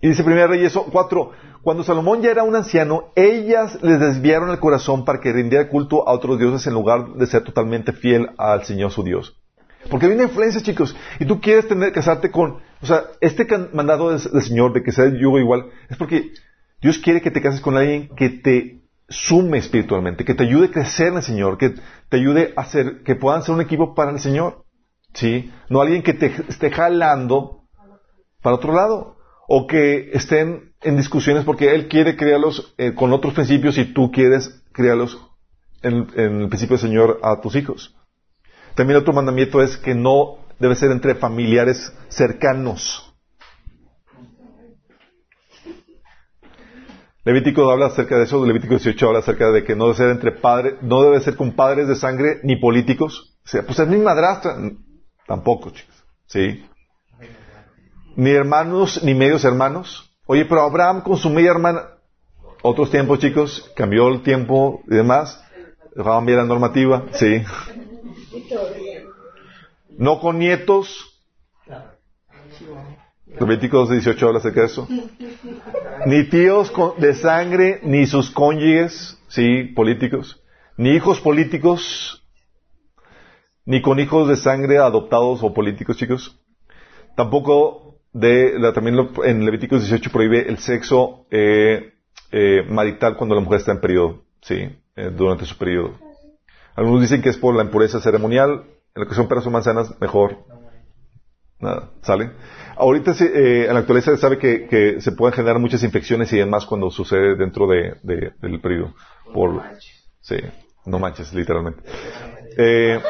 Y 0.00 0.08
dice 0.08 0.22
1 0.22 0.46
Reyes 0.46 0.78
4, 0.90 1.30
cuando 1.62 1.82
Salomón 1.82 2.22
ya 2.22 2.30
era 2.30 2.44
un 2.44 2.54
anciano, 2.54 3.12
ellas 3.16 3.78
les 3.82 3.98
desviaron 3.98 4.50
el 4.50 4.58
corazón 4.58 5.04
para 5.04 5.20
que 5.20 5.32
rindiera 5.32 5.68
culto 5.68 6.08
a 6.08 6.12
otros 6.12 6.38
dioses 6.38 6.66
en 6.66 6.74
lugar 6.74 7.14
de 7.14 7.26
ser 7.26 7.42
totalmente 7.42 7.92
fiel 7.92 8.30
al 8.38 8.64
Señor 8.64 8.92
su 8.92 9.02
Dios. 9.02 9.36
Porque 9.90 10.06
hay 10.06 10.12
una 10.12 10.24
influencia, 10.24 10.62
chicos, 10.62 10.96
y 11.18 11.24
tú 11.24 11.40
quieres 11.40 11.66
tener, 11.66 11.92
casarte 11.92 12.30
con, 12.30 12.58
o 12.80 12.86
sea, 12.86 13.04
este 13.20 13.46
mandado 13.72 14.10
del, 14.10 14.22
del 14.32 14.42
Señor 14.42 14.72
de 14.72 14.82
que 14.82 14.92
sea 14.92 15.04
el 15.04 15.18
yugo 15.18 15.38
igual, 15.38 15.66
es 15.88 15.96
porque 15.96 16.30
Dios 16.80 16.98
quiere 16.98 17.20
que 17.20 17.30
te 17.30 17.40
cases 17.40 17.60
con 17.60 17.76
alguien 17.76 18.08
que 18.16 18.28
te 18.30 18.82
sume 19.08 19.58
espiritualmente, 19.58 20.24
que 20.24 20.34
te 20.34 20.44
ayude 20.44 20.66
a 20.66 20.70
crecer 20.70 21.08
en 21.08 21.16
el 21.16 21.22
Señor, 21.22 21.58
que 21.58 21.74
te 22.08 22.16
ayude 22.16 22.52
a 22.56 22.62
hacer, 22.62 23.02
que 23.02 23.14
puedan 23.14 23.42
ser 23.42 23.54
un 23.54 23.60
equipo 23.60 23.94
para 23.94 24.10
el 24.10 24.20
Señor. 24.20 24.64
¿Sí? 25.14 25.50
No 25.70 25.80
alguien 25.80 26.02
que 26.02 26.12
te 26.12 26.26
esté 26.48 26.70
jalando 26.70 27.64
para 28.42 28.56
otro 28.56 28.74
lado. 28.74 29.16
O 29.50 29.66
que 29.66 30.10
estén 30.12 30.74
en 30.82 30.98
discusiones 30.98 31.44
porque 31.44 31.74
Él 31.74 31.88
quiere 31.88 32.16
criarlos 32.16 32.74
eh, 32.76 32.94
con 32.94 33.14
otros 33.14 33.32
principios 33.32 33.78
y 33.78 33.94
tú 33.94 34.12
quieres 34.12 34.62
criarlos 34.72 35.18
en, 35.82 36.06
en 36.14 36.42
el 36.42 36.48
principio 36.48 36.76
del 36.76 36.86
Señor 36.86 37.20
a 37.22 37.40
tus 37.40 37.56
hijos. 37.56 37.96
También 38.74 38.98
otro 38.98 39.14
mandamiento 39.14 39.62
es 39.62 39.78
que 39.78 39.94
no 39.94 40.36
debe 40.58 40.74
ser 40.74 40.90
entre 40.90 41.14
familiares 41.14 41.94
cercanos. 42.08 43.07
Levítico 47.28 47.70
habla 47.70 47.88
acerca 47.88 48.16
de 48.16 48.24
eso, 48.24 48.42
Levítico 48.46 48.72
18 48.72 49.06
habla 49.06 49.18
acerca 49.18 49.50
de 49.50 49.62
que 49.62 49.76
no 49.76 49.84
debe 49.84 49.96
ser 49.98 50.08
entre 50.08 50.32
padres, 50.32 50.76
no 50.80 51.02
debe 51.02 51.20
ser 51.20 51.36
con 51.36 51.52
padres 51.52 51.86
de 51.86 51.94
sangre 51.94 52.40
ni 52.42 52.56
políticos. 52.56 53.36
O 53.44 53.48
sea, 53.48 53.62
pues 53.66 53.78
es 53.78 53.86
mi 53.86 53.98
madrastra. 53.98 54.56
Tampoco, 55.26 55.68
chicos. 55.68 55.94
¿Sí? 56.24 56.64
Ni 58.16 58.30
hermanos, 58.30 59.04
ni 59.04 59.12
medios 59.12 59.44
hermanos. 59.44 60.10
Oye, 60.24 60.46
pero 60.46 60.62
Abraham 60.62 61.02
con 61.02 61.18
su 61.18 61.28
media 61.28 61.50
hermana. 61.50 61.98
Otros 62.62 62.90
tiempos, 62.90 63.18
chicos, 63.18 63.70
cambió 63.76 64.08
el 64.08 64.22
tiempo 64.22 64.80
y 64.86 64.94
demás. 64.94 65.38
Dejaban 65.94 66.24
bien 66.24 66.38
la 66.38 66.44
normativa, 66.46 67.08
sí. 67.12 67.42
No 69.98 70.18
con 70.18 70.38
nietos. 70.38 71.07
Levíticos 73.40 73.90
18 73.90 74.26
habla 74.26 74.38
acerca 74.38 74.60
de 74.60 74.66
eso. 74.66 74.88
Ni 76.06 76.24
tíos 76.28 76.72
de 76.98 77.14
sangre, 77.14 77.80
ni 77.82 78.06
sus 78.06 78.30
cónyuges, 78.30 79.18
sí, 79.28 79.64
políticos. 79.64 80.40
Ni 80.76 80.90
hijos 80.90 81.20
políticos, 81.20 82.24
ni 83.64 83.82
con 83.82 83.98
hijos 83.98 84.28
de 84.28 84.36
sangre 84.36 84.78
adoptados 84.78 85.42
o 85.42 85.52
políticos, 85.52 85.96
chicos. 85.96 86.38
Tampoco 87.16 87.96
de, 88.12 88.58
la- 88.58 88.72
también 88.72 88.96
lo- 88.96 89.24
en 89.24 89.44
Levíticos 89.44 89.80
18 89.82 90.10
prohíbe 90.10 90.48
el 90.48 90.58
sexo 90.58 91.26
eh, 91.30 91.94
eh, 92.30 92.64
marital 92.68 93.16
cuando 93.16 93.34
la 93.34 93.40
mujer 93.40 93.58
está 93.60 93.72
en 93.72 93.80
periodo, 93.80 94.22
sí, 94.40 94.68
eh, 94.96 95.10
durante 95.14 95.44
su 95.44 95.56
periodo. 95.58 95.94
Algunos 96.76 97.00
dicen 97.02 97.22
que 97.22 97.28
es 97.28 97.36
por 97.36 97.54
la 97.56 97.64
impureza 97.64 98.00
ceremonial, 98.00 98.64
en 98.94 99.02
lo 99.02 99.08
que 99.08 99.14
son 99.16 99.26
peras 99.28 99.46
o 99.46 99.50
manzanas, 99.50 100.00
mejor. 100.00 100.36
Nada, 101.60 101.90
¿sale? 102.02 102.30
Ahorita 102.76 103.12
eh, 103.20 103.66
en 103.66 103.74
la 103.74 103.80
actualidad 103.80 104.04
se 104.12 104.16
sabe 104.18 104.38
que, 104.38 104.68
que 104.68 105.00
se 105.00 105.10
pueden 105.12 105.34
generar 105.34 105.58
muchas 105.58 105.82
infecciones 105.82 106.32
y 106.32 106.38
demás 106.38 106.64
cuando 106.66 106.90
sucede 106.90 107.34
dentro 107.36 107.66
de, 107.66 107.94
de- 108.02 108.32
del 108.40 108.60
periodo. 108.60 108.94
Por, 109.34 109.60
sí, 110.20 110.36
no 110.86 110.98
manches, 111.00 111.32
literalmente. 111.34 111.82
Eh, 112.56 113.00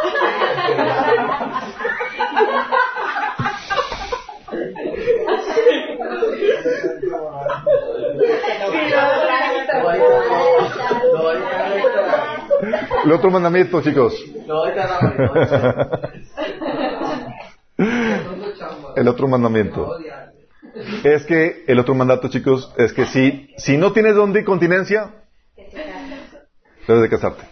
el 13.04 13.12
otro 13.12 13.30
mandamiento, 13.30 13.80
chicos. 13.82 14.14
No, 14.46 14.54
ahorita 14.64 14.98
no. 15.00 16.57
El 18.98 19.08
otro 19.08 19.28
mandamiento. 19.28 19.96
Es 21.04 21.24
que 21.24 21.64
el 21.66 21.78
otro 21.78 21.94
mandato, 21.94 22.28
chicos, 22.28 22.72
es 22.76 22.92
que 22.92 23.06
si, 23.06 23.50
si 23.56 23.76
no 23.76 23.92
tienes 23.92 24.14
don 24.14 24.32
de 24.32 24.44
continencia, 24.44 25.14
debes 26.86 27.02
de 27.02 27.08
casarte. 27.08 27.42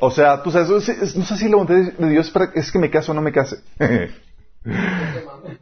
O 0.00 0.10
sea, 0.10 0.42
tú 0.42 0.50
sabes, 0.50 0.70
es- 0.88 1.02
es- 1.02 1.16
no 1.16 1.24
sé 1.24 1.36
si 1.36 1.48
la 1.48 1.56
voluntad 1.56 1.74
de 1.98 2.08
Dios 2.10 2.32
es 2.54 2.72
que 2.72 2.78
me 2.78 2.90
case 2.90 3.10
o 3.10 3.14
no 3.14 3.20
me 3.22 3.32
case. 3.32 3.56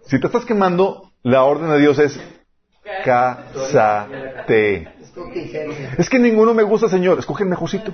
si 0.07 0.19
te 0.21 0.27
estás 0.27 0.45
quemando, 0.45 1.13
la 1.23 1.43
orden 1.45 1.71
de 1.71 1.79
Dios 1.79 1.99
es 1.99 2.19
cásate. 3.05 4.89
Es 5.99 6.09
que 6.09 6.19
ninguno 6.19 6.55
me 6.55 6.63
gusta, 6.63 6.89
Señor. 6.89 7.19
Escoge 7.19 7.45
el 7.45 7.51
mejorcito. 7.51 7.93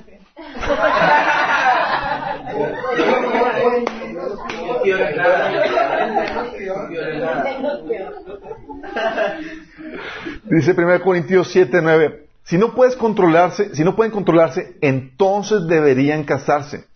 No 3.48 4.80
quiero 4.82 5.16
nada. 5.16 5.51
No 5.51 6.48
quiero 6.52 6.89
nada. 6.89 7.14
Dice 10.44 10.72
1 10.72 11.02
Corintios 11.02 11.48
7, 11.48 11.80
9. 11.82 12.28
Si 12.44 12.56
no 12.56 12.74
puedes 12.74 12.96
controlarse, 12.96 13.74
si 13.74 13.84
no 13.84 13.94
pueden 13.94 14.12
controlarse, 14.12 14.76
entonces 14.80 15.66
deberían 15.66 16.24
casarse. 16.24 16.86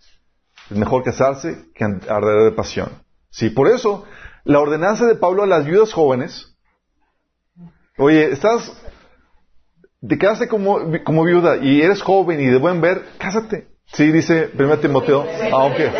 Es 0.69 0.77
mejor 0.77 1.03
casarse 1.03 1.65
que 1.75 1.83
arder 1.83 2.45
de 2.45 2.51
pasión. 2.51 2.89
Sí, 3.29 3.49
por 3.49 3.67
eso, 3.67 4.05
la 4.45 4.59
ordenanza 4.59 5.05
de 5.05 5.15
Pablo 5.15 5.43
a 5.43 5.47
las 5.47 5.65
viudas 5.65 5.93
jóvenes, 5.93 6.55
oye, 7.97 8.31
estás, 8.31 8.71
te 10.07 10.17
quedaste 10.17 10.47
como, 10.47 10.79
como 11.03 11.23
viuda 11.23 11.57
y 11.57 11.81
eres 11.81 12.01
joven 12.01 12.39
y 12.39 12.47
de 12.47 12.57
buen 12.57 12.81
ver, 12.81 13.03
cásate. 13.17 13.67
Sí, 13.85 14.11
dice 14.11 14.49
1 14.57 14.79
Timoteo, 14.79 15.25
aunque, 15.51 15.91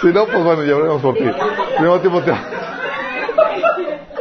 Si 0.00 0.06
no, 0.08 0.26
pues 0.26 0.44
bueno, 0.44 0.62
lloraremos 0.62 1.02
por 1.02 1.14
ti. 1.14 1.24
Primero 1.76 2.00
Timoteo. 2.00 2.36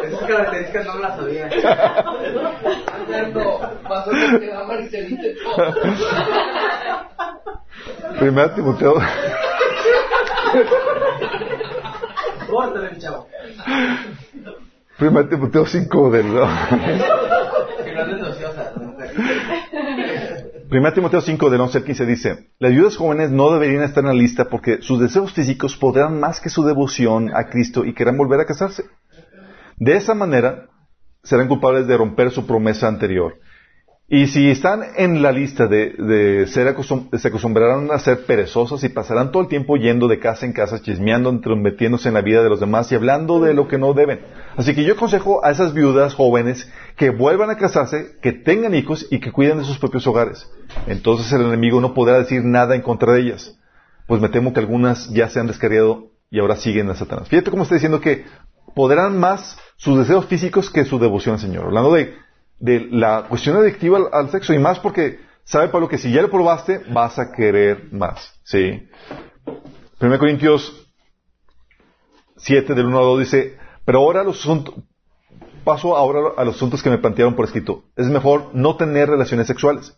Esas 0.03 0.27
características 0.27 0.85
no. 0.85 0.93
Primero 8.19 8.51
Timoteo. 8.51 8.95
Córtale, 12.49 12.97
chavo. 12.97 13.27
Primero 14.97 15.29
Timoteo 15.29 15.65
5 15.65 16.09
del. 16.09 16.33
¿no? 16.33 16.47
Que 17.83 17.93
no 17.93 18.05
1 20.69 20.93
Timoteo 20.93 21.21
5 21.21 21.49
del 21.49 21.61
11 21.61 21.77
al 21.77 21.83
15 21.85 22.05
dice, 22.05 22.49
las 22.59 22.71
viudas 22.71 22.97
jóvenes 22.97 23.31
no 23.31 23.51
deberían 23.53 23.83
estar 23.83 24.03
en 24.03 24.09
la 24.09 24.13
lista 24.13 24.49
porque 24.49 24.81
sus 24.81 24.99
deseos 24.99 25.31
físicos 25.31 25.77
podrán 25.77 26.19
más 26.19 26.41
que 26.41 26.49
su 26.49 26.61
devoción 26.65 27.33
a 27.33 27.47
Cristo 27.49 27.85
y 27.85 27.93
querrán 27.93 28.17
volver 28.17 28.41
a 28.41 28.45
casarse. 28.45 28.83
De 29.77 29.95
esa 29.95 30.13
manera 30.13 30.67
serán 31.23 31.47
culpables 31.47 31.87
de 31.87 31.95
romper 31.95 32.31
su 32.31 32.45
promesa 32.45 32.89
anterior 32.89 33.39
y 34.09 34.27
si 34.27 34.49
están 34.49 34.83
en 34.95 35.21
la 35.21 35.33
lista 35.33 35.67
de, 35.67 35.89
de 35.89 36.47
ser 36.47 36.73
acostum- 36.73 37.13
se 37.17 37.27
acostumbrarán 37.27 37.91
a 37.91 37.99
ser 37.99 38.25
perezosas 38.25 38.81
y 38.85 38.89
pasarán 38.89 39.33
todo 39.33 39.43
el 39.43 39.49
tiempo 39.49 39.75
yendo 39.75 40.07
de 40.07 40.17
casa 40.17 40.45
en 40.45 40.53
casa, 40.53 40.81
chismeando, 40.81 41.33
metiéndose 41.57 42.07
en 42.07 42.13
la 42.13 42.21
vida 42.21 42.41
de 42.41 42.47
los 42.49 42.61
demás 42.61 42.89
y 42.89 42.95
hablando 42.95 43.41
de 43.41 43.53
lo 43.53 43.67
que 43.67 43.77
no 43.77 43.93
deben. 43.93 44.21
Así 44.55 44.73
que 44.73 44.85
yo 44.85 44.93
aconsejo 44.93 45.43
a 45.43 45.51
esas 45.51 45.73
viudas 45.73 46.13
jóvenes 46.13 46.71
que 46.95 47.09
vuelvan 47.09 47.49
a 47.49 47.57
casarse, 47.57 48.17
que 48.21 48.31
tengan 48.31 48.75
hijos 48.75 49.07
y 49.11 49.19
que 49.19 49.33
cuiden 49.33 49.57
de 49.57 49.65
sus 49.65 49.77
propios 49.77 50.07
hogares. 50.07 50.49
Entonces 50.87 51.29
el 51.33 51.41
enemigo 51.41 51.81
no 51.81 51.93
podrá 51.93 52.17
decir 52.17 52.45
nada 52.45 52.75
en 52.75 52.83
contra 52.83 53.11
de 53.11 53.19
ellas. 53.19 53.59
Pues 54.07 54.21
me 54.21 54.29
temo 54.29 54.53
que 54.53 54.61
algunas 54.61 55.09
ya 55.09 55.27
se 55.27 55.41
han 55.41 55.47
descarriado 55.47 56.11
y 56.31 56.39
ahora 56.39 56.55
siguen 56.55 56.89
a 56.89 56.95
Satanás. 56.95 57.27
Fíjate 57.27 57.51
cómo 57.51 57.63
está 57.63 57.75
diciendo 57.75 57.99
que 57.99 58.23
podrán 58.73 59.19
más 59.19 59.57
sus 59.75 59.97
deseos 59.97 60.27
físicos 60.27 60.69
que 60.69 60.85
su 60.85 60.97
devoción 60.97 61.35
al 61.35 61.41
Señor. 61.41 61.65
Hablando 61.65 61.91
de, 61.91 62.13
de 62.59 62.87
la 62.91 63.25
cuestión 63.29 63.57
adictiva 63.57 63.99
al, 64.11 64.29
sexo 64.29 64.53
y 64.53 64.59
más 64.59 64.79
porque 64.79 65.19
sabe 65.43 65.69
Pablo 65.69 65.87
que 65.87 65.97
si 65.97 66.11
ya 66.11 66.21
lo 66.21 66.29
probaste, 66.29 66.81
vas 66.89 67.19
a 67.19 67.31
querer 67.31 67.91
más. 67.91 68.33
¿Sí? 68.43 68.87
1 69.99 70.19
Corintios 70.19 70.87
7 72.37 72.73
del 72.73 72.85
1 72.85 72.97
al 72.97 73.05
2 73.05 73.19
dice, 73.19 73.57
pero 73.85 73.99
ahora 73.99 74.23
los 74.23 74.39
asuntos, 74.39 74.75
paso 75.63 75.95
ahora 75.97 76.33
a 76.37 76.45
los 76.45 76.55
asuntos 76.55 76.83
que 76.83 76.89
me 76.89 76.97
plantearon 76.97 77.35
por 77.35 77.45
escrito. 77.45 77.83
Es 77.95 78.07
mejor 78.07 78.51
no 78.53 78.77
tener 78.77 79.09
relaciones 79.09 79.47
sexuales. 79.47 79.97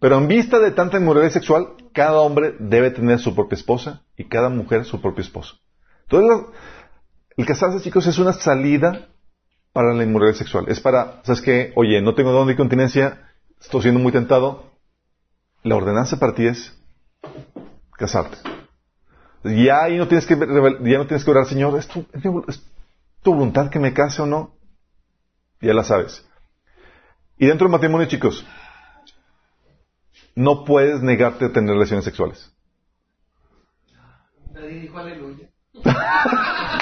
Pero 0.00 0.16
en 0.16 0.28
vista 0.28 0.60
de 0.60 0.70
tanta 0.70 0.98
inmoralidad 0.98 1.32
sexual, 1.32 1.74
cada 1.92 2.20
hombre 2.20 2.54
debe 2.60 2.90
tener 2.90 3.18
su 3.18 3.34
propia 3.34 3.56
esposa 3.56 4.02
y 4.16 4.28
cada 4.28 4.48
mujer 4.48 4.84
su 4.84 5.00
propio 5.00 5.22
esposo. 5.22 5.56
Entonces, 6.08 6.46
el 7.36 7.46
casarse, 7.46 7.80
chicos, 7.80 8.06
es 8.06 8.18
una 8.18 8.32
salida 8.32 9.08
para 9.72 9.94
la 9.94 10.04
inmoralidad 10.04 10.38
sexual. 10.38 10.66
Es 10.68 10.80
para, 10.80 11.22
¿sabes 11.24 11.40
qué? 11.40 11.72
Oye, 11.76 12.00
no 12.00 12.14
tengo 12.14 12.32
don 12.32 12.48
de 12.48 12.56
continencia, 12.56 13.30
estoy 13.60 13.82
siendo 13.82 14.00
muy 14.00 14.12
tentado. 14.12 14.72
La 15.62 15.76
ordenanza 15.76 16.18
para 16.18 16.34
ti 16.34 16.46
es 16.46 16.76
casarte. 17.92 18.38
Ya 19.44 19.82
ahí 19.84 19.96
no 19.96 20.08
tienes 20.08 20.26
que, 20.26 20.34
ya 20.34 20.98
no 20.98 21.06
tienes 21.06 21.24
que 21.24 21.30
orar, 21.30 21.46
Señor, 21.46 21.78
¿es 21.78 21.86
tu, 21.88 22.04
es 22.48 22.62
tu 23.22 23.34
voluntad 23.34 23.70
que 23.70 23.78
me 23.78 23.92
case 23.92 24.22
o 24.22 24.26
no? 24.26 24.54
Ya 25.60 25.74
la 25.74 25.84
sabes. 25.84 26.24
Y 27.36 27.46
dentro 27.46 27.66
del 27.66 27.72
matrimonio, 27.72 28.08
chicos, 28.08 28.44
no 30.34 30.64
puedes 30.64 31.02
negarte 31.02 31.46
a 31.46 31.52
tener 31.52 31.74
relaciones 31.74 32.04
sexuales. 32.04 32.52
Nadie 34.52 34.80
dijo 34.80 34.98
aleluya. 34.98 35.48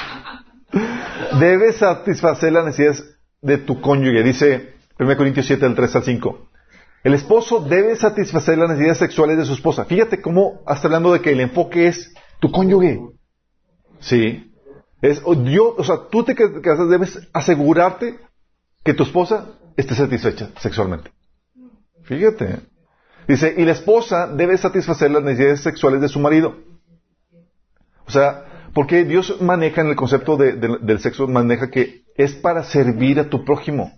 Debes 1.39 1.77
satisfacer 1.77 2.53
las 2.53 2.65
necesidades 2.65 3.17
de 3.41 3.57
tu 3.57 3.81
cónyuge. 3.81 4.23
Dice 4.23 4.73
1 4.99 5.17
Corintios 5.17 5.45
7, 5.45 5.65
del 5.65 5.75
3 5.75 5.95
al 5.95 6.03
5. 6.03 6.49
El 7.03 7.13
esposo 7.13 7.59
debe 7.61 7.95
satisfacer 7.95 8.57
las 8.57 8.69
necesidades 8.69 8.97
sexuales 8.97 9.37
de 9.37 9.45
su 9.45 9.53
esposa. 9.53 9.85
Fíjate 9.85 10.21
cómo 10.21 10.61
está 10.67 10.87
hablando 10.87 11.13
de 11.13 11.21
que 11.21 11.31
el 11.31 11.39
enfoque 11.39 11.87
es 11.87 12.13
tu 12.39 12.51
cónyuge. 12.51 12.99
Sí. 13.99 14.51
Es, 15.01 15.21
yo, 15.45 15.75
o 15.77 15.83
sea, 15.83 16.07
tú 16.11 16.23
te 16.23 16.35
casas 16.35 16.89
debes 16.89 17.19
asegurarte 17.33 18.19
que 18.83 18.93
tu 18.93 19.03
esposa 19.03 19.49
esté 19.75 19.93
satisfecha 19.93 20.49
sexualmente. 20.59 21.11
Fíjate. 22.03 22.61
Dice, 23.27 23.53
y 23.57 23.65
la 23.65 23.73
esposa 23.73 24.27
debe 24.27 24.57
satisfacer 24.57 25.11
las 25.11 25.21
necesidades 25.23 25.61
sexuales 25.61 26.01
de 26.01 26.07
su 26.07 26.19
marido. 26.19 26.55
O 28.05 28.11
sea, 28.11 28.45
porque 28.77 29.05
Dios 29.05 29.41
maneja 29.41 29.81
en 29.81 29.87
el 29.87 29.95
concepto 29.95 30.37
de- 30.37 30.53
de- 30.53 30.77
del 30.81 30.99
sexo, 30.99 31.27
maneja 31.27 31.71
que 31.71 32.03
es 32.15 32.35
para 32.35 32.63
servir 32.63 33.19
a 33.19 33.27
tu 33.27 33.43
prójimo. 33.43 33.91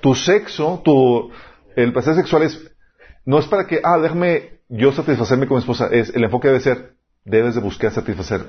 Tu 0.00 0.14
sexo, 0.14 0.80
tu, 0.84 1.32
el 1.74 1.92
placer 1.92 2.14
sexual 2.14 2.44
es, 2.44 2.70
no 3.24 3.40
es 3.40 3.46
para 3.46 3.66
que, 3.66 3.80
ah, 3.82 3.98
déjame 3.98 4.60
yo 4.68 4.92
satisfacerme 4.92 5.48
con 5.48 5.56
mi 5.56 5.60
esposa, 5.62 5.88
es, 5.90 6.14
el 6.14 6.22
enfoque 6.22 6.46
debe 6.46 6.60
ser, 6.60 6.92
debes 7.24 7.56
de 7.56 7.60
buscar 7.60 7.90
satisfacer 7.90 8.42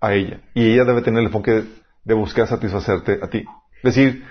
a 0.00 0.14
ella. 0.14 0.40
Y 0.52 0.72
ella 0.72 0.84
debe 0.84 1.02
tener 1.02 1.20
el 1.20 1.26
enfoque 1.26 1.52
de, 1.52 1.64
de 2.02 2.14
buscar 2.14 2.48
satisfacerte 2.48 3.20
a 3.22 3.28
ti. 3.28 3.44
Es 3.84 3.94
decir, 3.94 4.24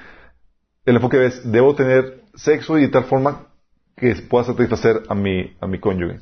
el 0.86 0.96
enfoque 0.98 1.26
es, 1.28 1.50
debo 1.50 1.76
tener 1.76 2.24
sexo 2.36 2.78
y 2.78 2.82
de 2.82 2.90
tal 2.90 3.06
forma 3.06 3.48
que 3.96 4.14
pueda 4.30 4.44
satisfacer 4.44 5.04
a 5.08 5.16
mi, 5.16 5.56
a 5.62 5.66
mi 5.68 5.80
cónyuge. 5.80 6.20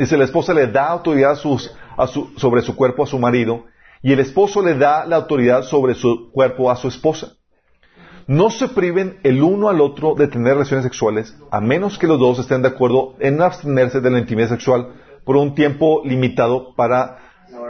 Dice, 0.00 0.16
la 0.16 0.24
esposa 0.24 0.54
le 0.54 0.66
da 0.66 0.88
autoridad 0.88 1.32
a 1.32 1.36
sus- 1.36 1.70
a 1.96 2.06
su- 2.06 2.32
sobre 2.36 2.62
su 2.62 2.74
cuerpo 2.74 3.02
a 3.02 3.06
su 3.06 3.18
marido 3.18 3.64
y 4.02 4.12
el 4.12 4.20
esposo 4.20 4.62
le 4.62 4.74
da 4.74 5.04
la 5.04 5.16
autoridad 5.16 5.62
sobre 5.62 5.94
su 5.94 6.30
cuerpo 6.32 6.70
a 6.70 6.76
su 6.76 6.88
esposa. 6.88 7.34
No 8.26 8.48
se 8.48 8.68
priven 8.68 9.18
el 9.24 9.42
uno 9.42 9.68
al 9.68 9.80
otro 9.80 10.14
de 10.14 10.26
tener 10.28 10.54
relaciones 10.54 10.84
sexuales 10.84 11.36
a 11.50 11.60
menos 11.60 11.98
que 11.98 12.06
los 12.06 12.18
dos 12.18 12.38
estén 12.38 12.62
de 12.62 12.68
acuerdo 12.68 13.14
en 13.18 13.42
abstenerse 13.42 14.00
de 14.00 14.10
la 14.10 14.18
intimidad 14.20 14.48
sexual 14.48 14.88
por 15.24 15.36
un 15.36 15.54
tiempo 15.54 16.00
limitado 16.04 16.74
para 16.76 17.18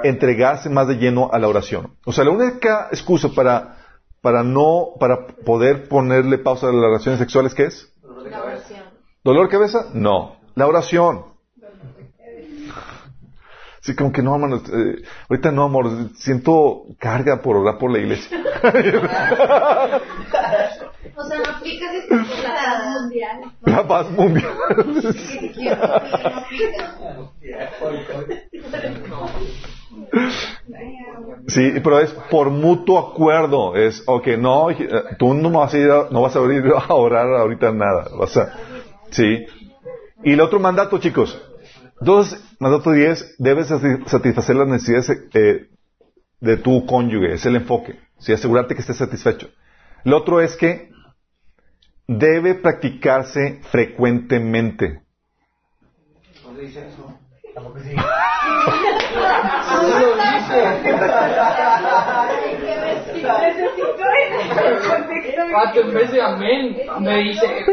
entregarse 0.04 0.68
más 0.70 0.86
de 0.86 0.98
lleno 0.98 1.30
a 1.32 1.38
la 1.40 1.48
oración. 1.48 1.94
O 2.06 2.12
sea, 2.12 2.24
la 2.24 2.30
única 2.30 2.88
excusa 2.92 3.28
para, 3.34 3.78
para 4.20 4.42
no, 4.44 4.90
para 5.00 5.26
poder 5.44 5.88
ponerle 5.88 6.38
pausa 6.38 6.68
a 6.68 6.72
las 6.72 6.82
relaciones 6.82 7.18
sexuales, 7.18 7.54
¿qué 7.54 7.64
es? 7.64 7.92
La 8.30 8.42
oración. 8.44 8.80
¿Dolor 9.24 9.46
de 9.46 9.50
cabeza? 9.50 9.86
No. 9.94 10.36
La 10.54 10.66
oración. 10.68 11.29
Sí, 13.80 13.94
como 13.96 14.12
que 14.12 14.22
no, 14.22 14.34
hermano. 14.34 14.56
eh, 14.72 15.02
ahorita 15.28 15.50
no, 15.52 15.64
amor. 15.64 15.90
Siento 16.16 16.82
carga 16.98 17.40
por 17.42 17.56
orar 17.56 17.78
por 17.78 17.90
la 17.90 17.98
iglesia. 17.98 18.38
O 21.16 21.24
sea, 21.24 21.38
no 21.38 21.50
aplicas 21.56 21.94
esta 21.94 22.16
la 22.16 22.54
paz 22.54 23.00
mundial. 23.00 23.40
La 23.64 23.88
paz 23.88 24.10
mundial. 24.10 24.52
Sí, 31.48 31.72
pero 31.82 32.00
es 32.00 32.10
por 32.30 32.50
mutuo 32.50 32.98
acuerdo. 32.98 33.74
Es, 33.76 34.02
ok, 34.06 34.28
no, 34.38 34.70
eh, 34.70 34.88
tú 35.18 35.34
no 35.34 35.50
vas 35.50 35.74
a 35.74 35.78
ir, 35.78 35.90
a- 35.90 36.06
no 36.10 36.22
vas 36.22 36.36
a 36.36 36.40
ir 36.52 36.64
a 36.88 36.94
orar 36.94 37.26
ahorita 37.34 37.72
nada. 37.72 38.08
Vas 38.18 38.36
a, 38.36 38.52
sí. 39.10 39.46
Y 40.22 40.32
el 40.32 40.40
otro 40.40 40.60
mandato, 40.60 40.98
chicos. 40.98 41.40
Entonces, 42.00 42.42
mandato 42.58 42.92
10, 42.92 43.36
debes 43.38 43.70
sati- 43.70 44.02
satisfacer 44.06 44.56
las 44.56 44.68
necesidades 44.68 45.10
eh, 45.34 45.68
de 46.40 46.56
tu 46.56 46.86
cónyuge. 46.86 47.34
Es 47.34 47.44
el 47.46 47.56
enfoque. 47.56 47.98
Sí, 48.18 48.32
asegurarte 48.32 48.74
que 48.74 48.80
esté 48.80 48.94
satisfecho. 48.94 49.50
El 50.04 50.14
otro 50.14 50.40
es 50.40 50.56
que 50.56 50.90
debe 52.06 52.54
practicarse 52.54 53.60
frecuentemente. 53.70 55.02
¿Dónde 56.42 56.62
dice 56.62 56.88
eso? 56.88 57.18
Pato, 65.52 65.80
en 65.80 65.94
vez 65.94 66.12
de 66.12 66.22
amén, 66.22 66.76
me 67.00 67.16
dice. 67.18 67.64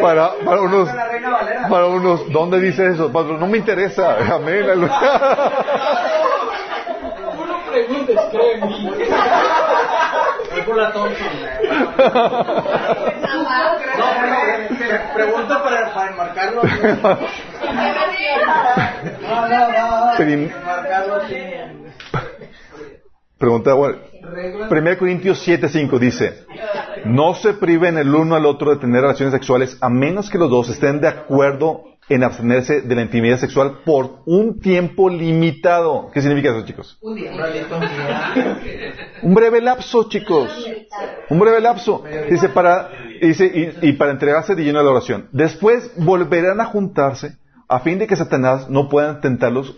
Para, 0.00 0.30
para 0.44 0.60
unos, 0.60 0.88
para 1.70 1.86
unos, 1.86 2.32
¿dónde 2.32 2.60
dice 2.60 2.86
eso? 2.88 3.12
Padre, 3.12 3.34
no 3.38 3.46
me 3.46 3.58
interesa. 3.58 4.16
Amén. 4.34 4.64
Tú 7.36 7.44
no 7.44 7.62
preguntes, 7.70 8.18
cree 8.30 8.54
en 8.54 8.68
mí. 8.68 8.92
Es 10.56 10.64
por 10.64 10.76
la 10.76 10.90
tonta. 10.90 11.16
No, 13.26 13.42
no, 13.42 15.14
pregunta 15.14 15.62
para, 15.62 15.92
para 15.94 16.12
enmarcarlo. 16.12 16.62
No, 19.22 19.48
no, 19.48 19.70
no. 19.72 20.18
Enmarcarlo 20.18 21.16
así. 21.16 21.36
Pregunta, 23.38 23.74
bueno, 23.74 23.98
1 24.70 24.98
Corintios 24.98 25.46
7:5 25.46 25.98
dice, 25.98 26.46
no 27.04 27.34
se 27.34 27.52
priven 27.52 27.98
el 27.98 28.14
uno 28.14 28.34
al 28.34 28.46
otro 28.46 28.70
de 28.70 28.80
tener 28.80 29.02
relaciones 29.02 29.34
sexuales 29.34 29.76
a 29.80 29.88
menos 29.90 30.30
que 30.30 30.38
los 30.38 30.50
dos 30.50 30.70
estén 30.70 31.00
de 31.00 31.08
acuerdo 31.08 31.95
en 32.08 32.22
abstenerse 32.22 32.82
de 32.82 32.94
la 32.94 33.02
intimidad 33.02 33.38
sexual 33.38 33.78
por 33.84 34.20
un 34.26 34.60
tiempo 34.60 35.10
limitado. 35.10 36.10
¿Qué 36.12 36.20
significa 36.20 36.50
eso, 36.50 36.64
chicos? 36.64 36.98
Un 37.00 37.16
día. 37.16 37.32
Un 39.22 39.34
breve 39.34 39.60
lapso, 39.60 40.08
chicos. 40.08 40.68
Un 41.30 41.38
breve 41.38 41.60
lapso. 41.60 42.04
Dice 42.30 42.48
para, 42.48 42.90
dice, 43.20 43.50
y, 43.82 43.88
y 43.88 43.92
para 43.94 44.12
entregarse 44.12 44.54
de 44.54 44.62
lleno 44.62 44.78
a 44.78 44.82
la 44.84 44.90
oración. 44.90 45.28
Después 45.32 45.92
volverán 45.96 46.60
a 46.60 46.66
juntarse 46.66 47.38
a 47.68 47.80
fin 47.80 47.98
de 47.98 48.06
que 48.06 48.14
Satanás 48.14 48.70
no 48.70 48.88
pueda 48.88 49.20
tentarlos 49.20 49.76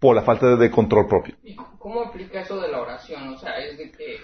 por 0.00 0.16
la 0.16 0.22
falta 0.22 0.48
de, 0.48 0.56
de 0.56 0.70
control 0.70 1.06
propio. 1.06 1.36
¿Y 1.44 1.54
cómo 1.78 2.02
aplica 2.02 2.40
eso 2.40 2.60
de 2.60 2.68
la 2.68 2.80
oración? 2.80 3.28
O 3.28 3.38
sea, 3.38 3.56
es 3.58 3.78
de 3.78 3.92
que, 3.92 4.16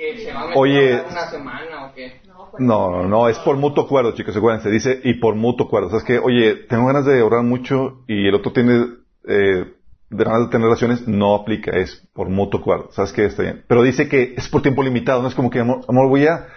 que 0.00 0.18
se 0.24 0.32
va 0.32 0.40
a 0.40 0.44
meter 0.46 0.58
Oye. 0.58 0.92
a 0.92 1.00
orar 1.00 1.12
una 1.12 1.30
semana 1.30 1.86
o 1.86 1.94
qué. 1.94 2.20
No, 2.58 2.90
no, 2.90 3.02
no, 3.04 3.28
es 3.28 3.38
por 3.38 3.56
mutuo 3.56 3.84
acuerdo, 3.84 4.12
chicos, 4.12 4.36
acuérdense. 4.36 4.70
Dice, 4.70 5.00
y 5.04 5.14
por 5.14 5.34
mutuo 5.34 5.66
acuerdo. 5.66 5.88
O 5.88 5.90
sea, 5.90 5.98
es 5.98 6.04
que, 6.04 6.18
oye, 6.18 6.54
tengo 6.68 6.86
ganas 6.86 7.04
de 7.04 7.22
orar 7.22 7.42
mucho 7.42 8.02
y 8.08 8.26
el 8.26 8.34
otro 8.34 8.52
tiene 8.52 8.86
eh, 9.28 9.74
de 10.10 10.24
tener 10.24 10.62
relaciones, 10.62 11.06
no 11.06 11.34
aplica, 11.34 11.70
es 11.76 12.08
por 12.12 12.28
mutuo 12.28 12.60
acuerdo. 12.60 12.90
¿Sabes 12.92 13.12
qué? 13.12 13.26
Está 13.26 13.42
bien. 13.42 13.64
Pero 13.68 13.82
dice 13.82 14.08
que 14.08 14.34
es 14.36 14.48
por 14.48 14.62
tiempo 14.62 14.82
limitado, 14.82 15.22
no 15.22 15.28
es 15.28 15.34
como 15.34 15.50
que, 15.50 15.60
amor, 15.60 15.82
amor 15.88 16.08
voy 16.08 16.26
a, 16.26 16.48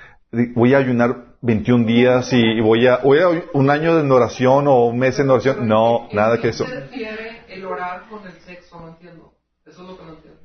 voy 0.56 0.74
a 0.74 0.78
ayunar 0.80 1.36
21 1.42 1.86
días 1.86 2.32
y 2.34 2.62
voy 2.62 2.88
a, 2.88 2.98
voy 2.98 3.20
a 3.20 3.28
un 3.54 3.70
año 3.70 4.02
de 4.02 4.10
oración 4.10 4.68
o 4.68 4.86
un 4.86 4.98
mes 4.98 5.20
en 5.20 5.30
oración. 5.30 5.68
No, 5.68 6.08
nada 6.14 6.40
que 6.40 6.50
eso. 6.50 6.66
¿Qué 6.66 6.72
se 6.72 6.80
refiere 6.80 7.42
el 7.50 7.66
orar 7.66 8.08
con 8.10 8.26
el 8.26 8.34
sexo? 8.42 8.80
No 8.80 8.88
entiendo. 8.90 9.34
Eso 9.66 9.84
es 9.84 9.90
lo 9.90 9.98
que 9.98 10.04
no 10.04 10.14
entiendo. 10.14 10.40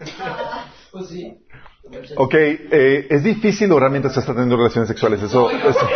Pues 0.92 1.08
sí. 1.08 1.44
Ok, 2.16 2.34
eh, 2.34 3.06
es 3.10 3.22
difícil 3.22 3.70
orar 3.72 3.90
mientras 3.90 4.16
estás 4.16 4.34
teniendo 4.34 4.56
relaciones 4.56 4.88
sexuales. 4.88 5.22
Eso, 5.22 5.50
eso. 5.50 5.88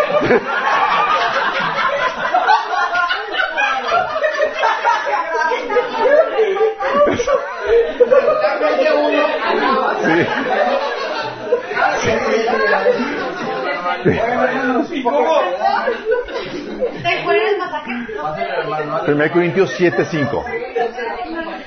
¿Te 17.02 17.08
acuerdas 17.08 17.52
el 17.52 17.58
masaje? 17.58 17.90
1 19.12 19.30
Corintios 19.32 19.70
7:5. 19.78 20.44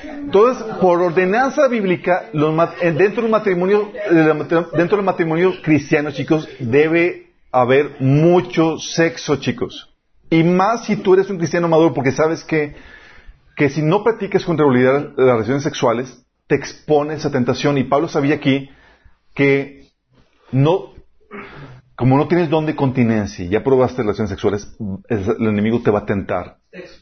Entonces, 0.04 0.64
por 0.80 1.00
ordenanza 1.00 1.68
bíblica, 1.68 2.30
los 2.32 2.54
dentro 2.96 3.22
del 3.22 3.30
matrimonio, 3.30 3.92
dentro 4.10 4.96
del 4.96 5.04
matrimonio 5.04 5.52
cristiano, 5.62 6.10
chicos, 6.10 6.48
debe 6.58 7.32
haber 7.50 7.96
mucho 8.00 8.78
sexo, 8.78 9.36
chicos. 9.36 9.88
Y 10.30 10.42
más 10.42 10.86
si 10.86 10.96
tú 10.96 11.14
eres 11.14 11.28
un 11.30 11.36
cristiano 11.38 11.68
maduro, 11.68 11.92
porque 11.92 12.12
sabes 12.12 12.42
que, 12.44 12.74
que 13.56 13.68
si 13.68 13.82
no 13.82 14.02
practicas 14.02 14.44
con 14.44 14.56
regularidad 14.56 15.10
las 15.16 15.26
relaciones 15.34 15.62
sexuales, 15.62 16.24
te 16.46 16.54
expones 16.54 17.24
a 17.26 17.30
tentación. 17.30 17.76
Y 17.78 17.84
Pablo 17.84 18.08
sabía 18.08 18.36
aquí 18.36 18.70
que 19.34 19.88
no, 20.50 20.94
como 21.94 22.16
no 22.16 22.28
tienes 22.28 22.48
don 22.48 22.64
de 22.66 22.74
continencia 22.74 23.44
y 23.44 23.48
ya 23.50 23.62
probaste 23.62 24.02
relaciones 24.02 24.30
sexuales, 24.30 24.74
es- 25.08 25.28
el 25.28 25.46
enemigo 25.46 25.82
te 25.82 25.90
va 25.90 26.00
a 26.00 26.06
tentar. 26.06 26.56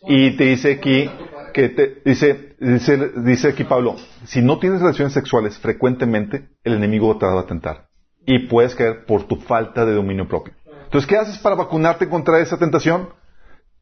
Y 0.08 0.36
te 0.36 0.44
dice 0.46 0.72
aquí 0.72 1.08
que 1.52 2.02
dice, 2.04 2.56
dice, 2.60 3.10
dice 3.16 3.48
aquí 3.48 3.64
Pablo, 3.64 3.96
si 4.24 4.42
no 4.42 4.58
tienes 4.58 4.80
relaciones 4.80 5.12
sexuales 5.12 5.58
frecuentemente, 5.58 6.48
el 6.64 6.74
enemigo 6.74 7.16
te 7.18 7.26
va 7.26 7.40
a 7.40 7.46
tentar. 7.46 7.88
Y 8.26 8.46
puedes 8.48 8.74
caer 8.74 9.04
por 9.06 9.24
tu 9.24 9.36
falta 9.36 9.84
de 9.84 9.94
dominio 9.94 10.28
propio. 10.28 10.54
Entonces, 10.84 11.08
¿qué 11.08 11.16
haces 11.16 11.38
para 11.38 11.56
vacunarte 11.56 12.08
contra 12.08 12.40
esa 12.40 12.58
tentación? 12.58 13.10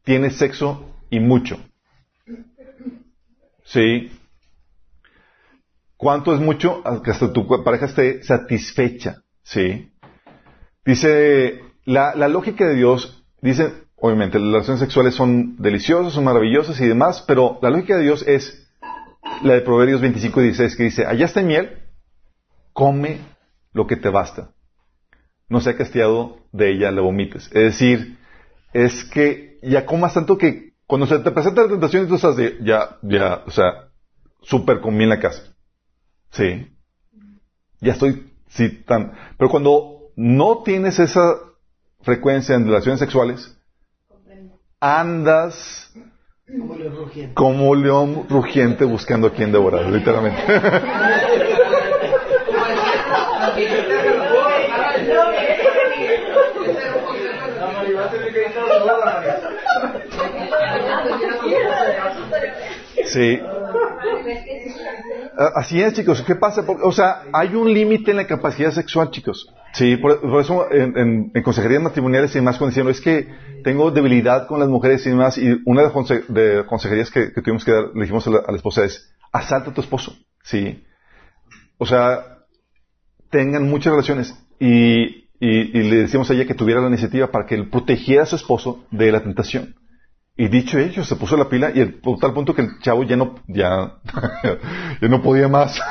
Tienes 0.03 0.37
sexo 0.37 0.95
y 1.09 1.19
mucho. 1.19 1.57
Sí. 3.63 4.11
¿Cuánto 5.97 6.33
es 6.33 6.39
mucho? 6.39 6.83
Que 7.03 7.11
hasta 7.11 7.33
tu 7.33 7.47
pareja 7.63 7.87
esté 7.87 8.23
satisfecha. 8.23 9.23
Sí. 9.43 9.91
Dice, 10.85 11.61
la, 11.85 12.15
la 12.15 12.27
lógica 12.27 12.67
de 12.67 12.75
Dios, 12.75 13.25
dice, 13.41 13.73
obviamente, 14.01 14.39
las 14.39 14.51
relaciones 14.51 14.79
sexuales 14.79 15.15
son 15.15 15.57
deliciosas, 15.57 16.13
son 16.13 16.23
maravillosas 16.23 16.79
y 16.81 16.87
demás, 16.87 17.23
pero 17.27 17.59
la 17.61 17.69
lógica 17.69 17.97
de 17.97 18.03
Dios 18.03 18.23
es 18.27 18.67
la 19.43 19.53
de 19.53 19.61
Proverbios 19.61 20.01
25 20.01 20.41
y 20.41 20.43
16, 20.45 20.75
que 20.75 20.83
dice, 20.83 21.05
allá 21.05 21.25
está 21.25 21.41
miel, 21.41 21.79
come 22.73 23.19
lo 23.73 23.87
que 23.87 23.95
te 23.95 24.09
basta. 24.09 24.51
No 25.47 25.61
sea 25.61 25.75
castigado 25.75 26.37
de 26.51 26.71
ella, 26.71 26.91
le 26.91 27.01
vomites. 27.01 27.47
Es 27.47 27.63
decir, 27.63 28.17
es 28.73 29.03
que 29.03 29.59
ya 29.63 29.85
comas 29.85 30.13
tanto 30.13 30.37
que 30.37 30.73
cuando 30.85 31.07
se 31.07 31.19
te 31.19 31.31
presenta 31.31 31.63
la 31.63 31.69
tentación, 31.69 32.07
tú 32.07 32.15
estás 32.15 32.35
de, 32.35 32.57
ya, 32.61 32.97
ya, 33.01 33.43
o 33.45 33.51
sea, 33.51 33.89
súper 34.41 34.79
comí 34.79 35.03
en 35.03 35.09
la 35.09 35.19
casa. 35.19 35.43
Sí. 36.31 36.67
Ya 37.81 37.93
estoy, 37.93 38.31
sí, 38.47 38.69
tan. 38.69 39.13
Pero 39.37 39.49
cuando 39.49 40.11
no 40.15 40.63
tienes 40.63 40.99
esa 40.99 41.35
frecuencia 42.01 42.55
en 42.55 42.65
relaciones 42.65 42.99
sexuales, 42.99 43.58
andas 44.81 45.91
Como 46.47 46.75
le 46.75 46.89
rugiendo. 46.89 47.33
como 47.35 47.69
un 47.69 47.81
león 47.83 48.25
rugiente 48.29 48.85
buscando 48.85 49.27
a 49.27 49.31
quien 49.31 49.51
devorar, 49.51 49.85
literalmente. 49.85 50.41
Sí. 63.05 63.39
A- 65.39 65.59
Así 65.61 65.81
es, 65.81 65.93
chicos. 65.93 66.21
¿Qué 66.21 66.35
pasa? 66.35 66.63
O 66.83 66.91
sea, 66.91 67.23
hay 67.33 67.55
un 67.55 67.73
límite 67.73 68.11
en 68.11 68.17
la 68.17 68.27
capacidad 68.27 68.71
sexual, 68.71 69.09
chicos. 69.11 69.47
Sí, 69.73 69.97
por, 69.97 70.19
eso 70.41 70.71
en, 70.71 70.97
en- 70.97 71.31
en 71.33 71.43
consejerías 71.43 71.81
matrimoniales 71.81 72.31
y 72.35 72.39
demás, 72.39 72.57
cuando 72.57 72.89
es 72.89 72.99
que 73.01 73.27
tengo 73.63 73.91
debilidad 73.91 74.47
con 74.47 74.59
las 74.59 74.67
mujeres 74.69 75.05
y 75.05 75.09
demás, 75.11 75.37
y 75.37 75.61
una 75.65 75.81
de 75.81 75.87
las 75.87 75.93
de 76.27 76.65
consejerías 76.67 77.09
que, 77.11 77.27
tuvimos 77.41 77.63
que 77.63 77.71
dar, 77.71 77.83
le 77.93 78.01
dijimos 78.01 78.25
a 78.27 78.31
la, 78.31 78.39
a 78.47 78.51
la 78.51 78.57
esposa 78.57 78.83
es, 78.83 79.09
asalta 79.31 79.71
a 79.71 79.73
tu 79.73 79.81
esposo. 79.81 80.15
Sí. 80.43 80.83
O 81.77 81.85
sea, 81.85 82.39
tengan 83.29 83.69
muchas 83.69 83.91
relaciones 83.91 84.35
y, 84.59 85.29
y- 85.39 85.79
y 85.79 85.83
le 85.89 85.95
decíamos 85.97 86.29
a 86.29 86.33
ella 86.33 86.45
que 86.47 86.55
tuviera 86.55 86.81
la 86.81 86.87
iniciativa 86.87 87.27
para 87.31 87.45
que 87.45 87.55
él 87.55 87.69
protegiera 87.69 88.23
a 88.23 88.25
su 88.25 88.35
esposo 88.35 88.85
de 88.91 89.11
la 89.11 89.21
tentación. 89.21 89.75
Y 90.39 90.47
dicho 90.47 90.79
ello, 90.79 91.03
se 91.03 91.17
puso 91.17 91.35
la 91.35 91.49
pila 91.49 91.69
y 91.75 91.81
el, 91.81 91.99
tal 92.21 92.33
punto 92.33 92.55
que 92.55 92.61
el 92.61 92.79
chavo 92.79 93.03
ya 93.03 93.17
no, 93.17 93.35
ya, 93.45 93.97
ya 95.01 95.07
no 95.09 95.21
podía 95.21 95.49
más. 95.49 95.77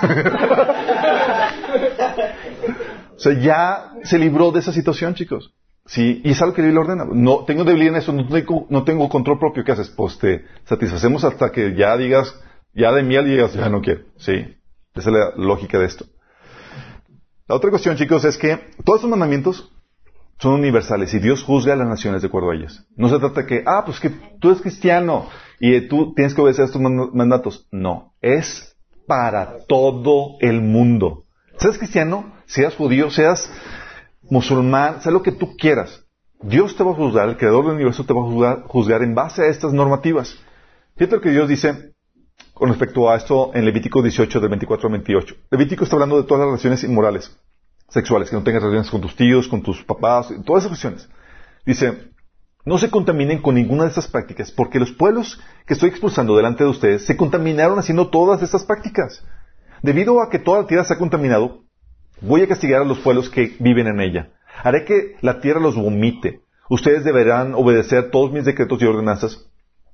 o 3.15 3.19
sea, 3.19 3.39
ya 3.39 3.93
se 4.05 4.19
libró 4.19 4.51
de 4.51 4.61
esa 4.61 4.73
situación, 4.73 5.12
chicos. 5.12 5.53
Sí, 5.85 6.23
y 6.25 6.31
es 6.31 6.41
algo 6.41 6.55
que 6.55 6.62
le 6.62 6.75
ordena. 6.79 7.05
No, 7.12 7.45
tengo 7.45 7.62
debilidad 7.62 7.97
en 7.97 8.01
eso, 8.01 8.15
no 8.15 8.27
tengo, 8.27 8.66
no 8.70 8.85
tengo 8.85 9.07
control 9.11 9.39
propio. 9.39 9.65
¿Qué 9.65 9.73
haces? 9.73 9.91
Pues 9.91 10.19
te 10.19 10.47
satisfacemos 10.65 11.25
hasta 11.25 11.53
que 11.53 11.77
ya 11.77 11.95
digas, 11.99 12.35
ya 12.73 12.91
de 12.93 13.03
miel 13.03 13.27
y 13.27 13.33
digas, 13.33 13.53
ya 13.53 13.69
no 13.69 13.83
quiero. 13.83 14.01
Sí, 14.16 14.33
esa 14.95 15.11
es 15.11 15.15
la 15.15 15.33
lógica 15.37 15.79
de 15.79 15.85
esto. 15.85 16.07
La 17.49 17.55
otra 17.55 17.69
cuestión, 17.69 17.97
chicos, 17.97 18.25
es 18.25 18.39
que 18.39 18.57
todos 18.83 19.01
estos 19.01 19.11
mandamientos 19.11 19.70
son 20.40 20.55
universales 20.55 21.12
y 21.15 21.19
Dios 21.19 21.43
juzga 21.43 21.73
a 21.73 21.77
las 21.77 21.89
naciones 21.89 22.23
de 22.23 22.28
acuerdo 22.28 22.51
a 22.51 22.55
ellas. 22.55 22.86
No 22.97 23.09
se 23.09 23.19
trata 23.19 23.44
que, 23.47 23.62
ah, 23.66 23.82
pues 23.85 23.98
que 24.01 24.10
tú 24.40 24.51
eres 24.51 24.60
cristiano 24.62 25.28
y 25.59 25.81
tú 25.89 26.15
tienes 26.15 26.35
que 26.35 26.40
obedecer 26.40 26.66
estos 26.66 26.81
mand- 26.81 27.10
mandatos. 27.12 27.66
No, 27.73 28.15
es 28.20 28.77
para 29.06 29.56
todo 29.66 30.36
el 30.40 30.60
mundo. 30.62 31.24
Seas 31.59 31.77
cristiano, 31.78 32.32
seas 32.47 32.77
judío, 32.77 33.10
seas 33.10 33.51
musulmán, 34.23 35.01
sea 35.02 35.12
lo 35.12 35.23
que 35.23 35.32
tú 35.32 35.56
quieras. 35.56 36.05
Dios 36.40 36.77
te 36.77 36.85
va 36.85 36.93
a 36.93 36.94
juzgar, 36.94 37.28
el 37.28 37.36
creador 37.36 37.65
del 37.65 37.74
universo 37.74 38.05
te 38.05 38.12
va 38.15 38.20
a 38.20 38.24
juzgar, 38.24 38.62
juzgar 38.69 39.02
en 39.02 39.15
base 39.15 39.43
a 39.43 39.47
estas 39.48 39.73
normativas. 39.73 40.36
Fíjate 40.97 41.16
lo 41.16 41.23
que 41.23 41.31
Dios 41.31 41.48
dice 41.48 41.93
con 42.55 42.69
respecto 42.69 43.10
a 43.10 43.16
esto 43.16 43.51
en 43.55 43.65
Levítico 43.65 44.02
18, 44.02 44.39
del 44.40 44.48
24 44.51 44.86
al 44.86 44.93
28. 44.93 45.35
Levítico 45.51 45.82
está 45.85 45.97
hablando 45.97 46.16
de 46.16 46.24
todas 46.28 46.40
las 46.40 46.47
relaciones 46.48 46.85
inmorales 46.85 47.36
sexuales, 47.89 48.31
que 48.31 48.36
no 48.36 48.43
tengas 48.43 48.62
relaciones 48.62 48.90
con 48.90 49.01
tus 49.01 49.16
tíos, 49.16 49.48
con 49.48 49.62
tus 49.62 49.82
papás, 49.82 50.28
todas 50.44 50.62
esas 50.62 50.70
cuestiones. 50.70 51.09
Dice, 51.65 52.12
no 52.65 52.78
se 52.78 52.90
contaminen 52.90 53.40
con 53.40 53.55
ninguna 53.55 53.85
de 53.85 53.89
estas 53.89 54.09
prácticas, 54.09 54.51
porque 54.52 54.78
los 54.78 54.93
pueblos 54.93 55.40
que 55.66 55.74
estoy 55.74 55.89
expulsando 55.89 56.36
delante 56.36 56.65
de 56.65 56.70
ustedes 56.70 57.06
se 57.06 57.16
contaminaron 57.16 57.78
haciendo 57.78 58.09
todas 58.09 58.43
estas 58.43 58.65
prácticas. 58.65 59.24
Debido 59.82 60.20
a 60.20 60.28
que 60.28 60.39
toda 60.39 60.62
la 60.62 60.66
tierra 60.66 60.85
se 60.85 60.94
ha 60.94 60.98
contaminado, 60.98 61.62
voy 62.20 62.43
a 62.43 62.48
castigar 62.48 62.82
a 62.82 62.85
los 62.85 62.98
pueblos 62.98 63.31
que 63.31 63.56
viven 63.59 63.86
en 63.86 64.01
ella. 64.01 64.31
Haré 64.62 64.85
que 64.85 65.16
la 65.20 65.40
tierra 65.40 65.60
los 65.60 65.77
vomite. 65.77 66.43
Ustedes 66.69 67.05
deberán 67.05 67.55
obedecer 67.55 68.10
todos 68.10 68.32
mis 68.32 68.44
decretos 68.44 68.82
y 68.82 68.86
ordenanzas. 68.86 69.47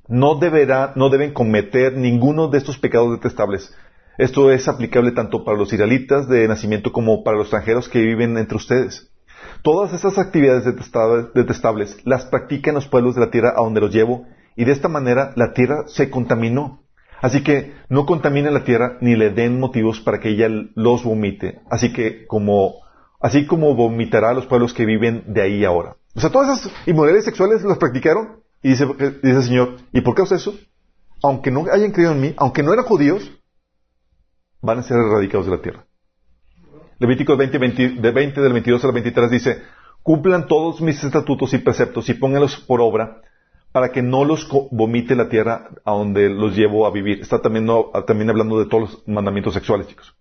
No 0.08 0.34
deberá, 0.34 0.92
no 0.96 1.10
deben 1.10 1.32
cometer 1.32 1.96
ninguno 1.96 2.48
de 2.48 2.58
estos 2.58 2.78
pecados 2.78 3.12
detestables. 3.12 3.74
Esto 4.16 4.52
es 4.52 4.68
aplicable 4.68 5.10
tanto 5.10 5.44
para 5.44 5.58
los 5.58 5.72
israelitas 5.72 6.28
de 6.28 6.46
nacimiento 6.46 6.92
como 6.92 7.24
para 7.24 7.36
los 7.36 7.46
extranjeros 7.46 7.88
que 7.88 8.00
viven 8.00 8.38
entre 8.38 8.56
ustedes. 8.56 9.10
Todas 9.62 9.92
estas 9.92 10.18
actividades 10.18 10.64
detestables, 10.64 11.32
detestables 11.34 11.96
las 12.04 12.26
practican 12.26 12.74
los 12.74 12.86
pueblos 12.86 13.14
de 13.14 13.22
la 13.22 13.30
tierra 13.30 13.54
a 13.56 13.62
donde 13.62 13.80
los 13.80 13.92
llevo, 13.92 14.26
y 14.56 14.64
de 14.64 14.72
esta 14.72 14.88
manera 14.88 15.32
la 15.36 15.52
tierra 15.52 15.84
se 15.86 16.10
contaminó. 16.10 16.82
Así 17.20 17.42
que 17.42 17.72
no 17.88 18.06
contaminen 18.06 18.54
la 18.54 18.64
tierra 18.64 18.98
ni 19.00 19.16
le 19.16 19.30
den 19.30 19.58
motivos 19.58 20.00
para 20.00 20.20
que 20.20 20.28
ella 20.28 20.48
los 20.74 21.02
vomite. 21.02 21.60
Así 21.70 21.92
que 21.92 22.26
como, 22.26 22.74
así 23.20 23.46
como 23.46 23.74
vomitará 23.74 24.30
a 24.30 24.34
los 24.34 24.46
pueblos 24.46 24.74
que 24.74 24.84
viven 24.84 25.24
de 25.26 25.42
ahí 25.42 25.64
ahora. 25.64 25.96
O 26.14 26.20
sea, 26.20 26.30
todas 26.30 26.58
esas 26.58 26.72
inmoralidades 26.86 27.24
sexuales 27.24 27.64
las 27.64 27.78
practicaron, 27.78 28.42
y 28.62 28.70
dice, 28.70 28.86
dice 28.86 29.36
el 29.36 29.42
Señor, 29.42 29.76
¿y 29.92 30.02
por 30.02 30.14
qué 30.14 30.22
hace 30.22 30.36
eso? 30.36 30.54
Aunque 31.22 31.50
no 31.50 31.64
hayan 31.72 31.90
creído 31.90 32.12
en 32.12 32.20
mí, 32.20 32.34
aunque 32.36 32.62
no 32.62 32.72
eran 32.72 32.84
judíos, 32.84 33.32
van 34.64 34.78
a 34.78 34.82
ser 34.82 34.96
erradicados 34.96 35.46
de 35.46 35.52
la 35.52 35.62
tierra. 35.62 35.86
Levítico 36.98 37.36
20, 37.36 37.58
20, 37.58 37.88
de 38.00 38.10
20 38.10 38.40
del 38.40 38.52
22 38.52 38.84
al 38.84 38.92
23 38.92 39.30
dice, 39.30 39.62
cumplan 40.02 40.46
todos 40.46 40.80
mis 40.80 41.02
estatutos 41.04 41.52
y 41.52 41.58
preceptos 41.58 42.08
y 42.08 42.14
pónganlos 42.14 42.56
por 42.56 42.80
obra 42.80 43.20
para 43.72 43.90
que 43.90 44.02
no 44.02 44.24
los 44.24 44.48
vomite 44.70 45.16
la 45.16 45.28
tierra 45.28 45.68
a 45.84 45.92
donde 45.92 46.30
los 46.30 46.56
llevo 46.56 46.86
a 46.86 46.90
vivir. 46.92 47.20
Está 47.20 47.42
también, 47.42 47.66
no- 47.66 47.90
también 48.06 48.30
hablando 48.30 48.58
de 48.58 48.66
todos 48.66 48.82
los 48.90 49.08
mandamientos 49.08 49.52
sexuales, 49.54 49.88
chicos. 49.88 50.14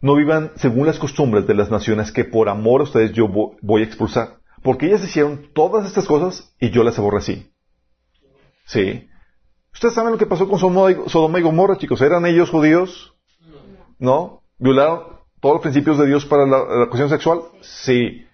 No 0.00 0.14
vivan 0.14 0.52
según 0.56 0.86
las 0.86 0.98
costumbres 0.98 1.46
de 1.46 1.54
las 1.54 1.70
naciones 1.70 2.12
que 2.12 2.24
por 2.24 2.48
amor 2.48 2.80
a 2.80 2.84
ustedes 2.84 3.12
yo 3.12 3.26
vo- 3.26 3.56
voy 3.60 3.82
a 3.82 3.84
expulsar. 3.84 4.38
Porque 4.62 4.86
ellas 4.86 5.04
hicieron 5.04 5.48
todas 5.52 5.84
estas 5.86 6.06
cosas 6.06 6.54
y 6.60 6.70
yo 6.70 6.82
las 6.84 6.98
aborrecí. 6.98 7.50
Sí. 8.64 9.08
Ustedes 9.72 9.94
saben 9.94 10.12
lo 10.12 10.18
que 10.18 10.26
pasó 10.26 10.48
con 10.48 10.58
Sodoma 10.58 11.38
y 11.38 11.42
Gomorra, 11.42 11.76
chicos. 11.76 12.00
¿Eran 12.00 12.24
ellos 12.26 12.50
judíos? 12.50 13.14
¿No? 14.00 14.42
¿Violaron 14.58 15.20
todos 15.40 15.56
los 15.56 15.62
principios 15.62 15.98
de 15.98 16.06
Dios 16.06 16.26
para 16.26 16.46
la, 16.46 16.86
cuestión 16.86 17.08
sexual? 17.08 17.42
Sí. 17.60 18.26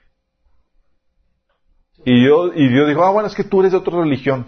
Y 2.04 2.24
yo, 2.24 2.52
y 2.54 2.68
Dios 2.68 2.88
dijo, 2.88 3.04
ah, 3.04 3.10
bueno, 3.10 3.26
es 3.26 3.34
que 3.34 3.44
tú 3.44 3.60
eres 3.60 3.72
de 3.72 3.78
otra 3.78 3.98
religión. 3.98 4.46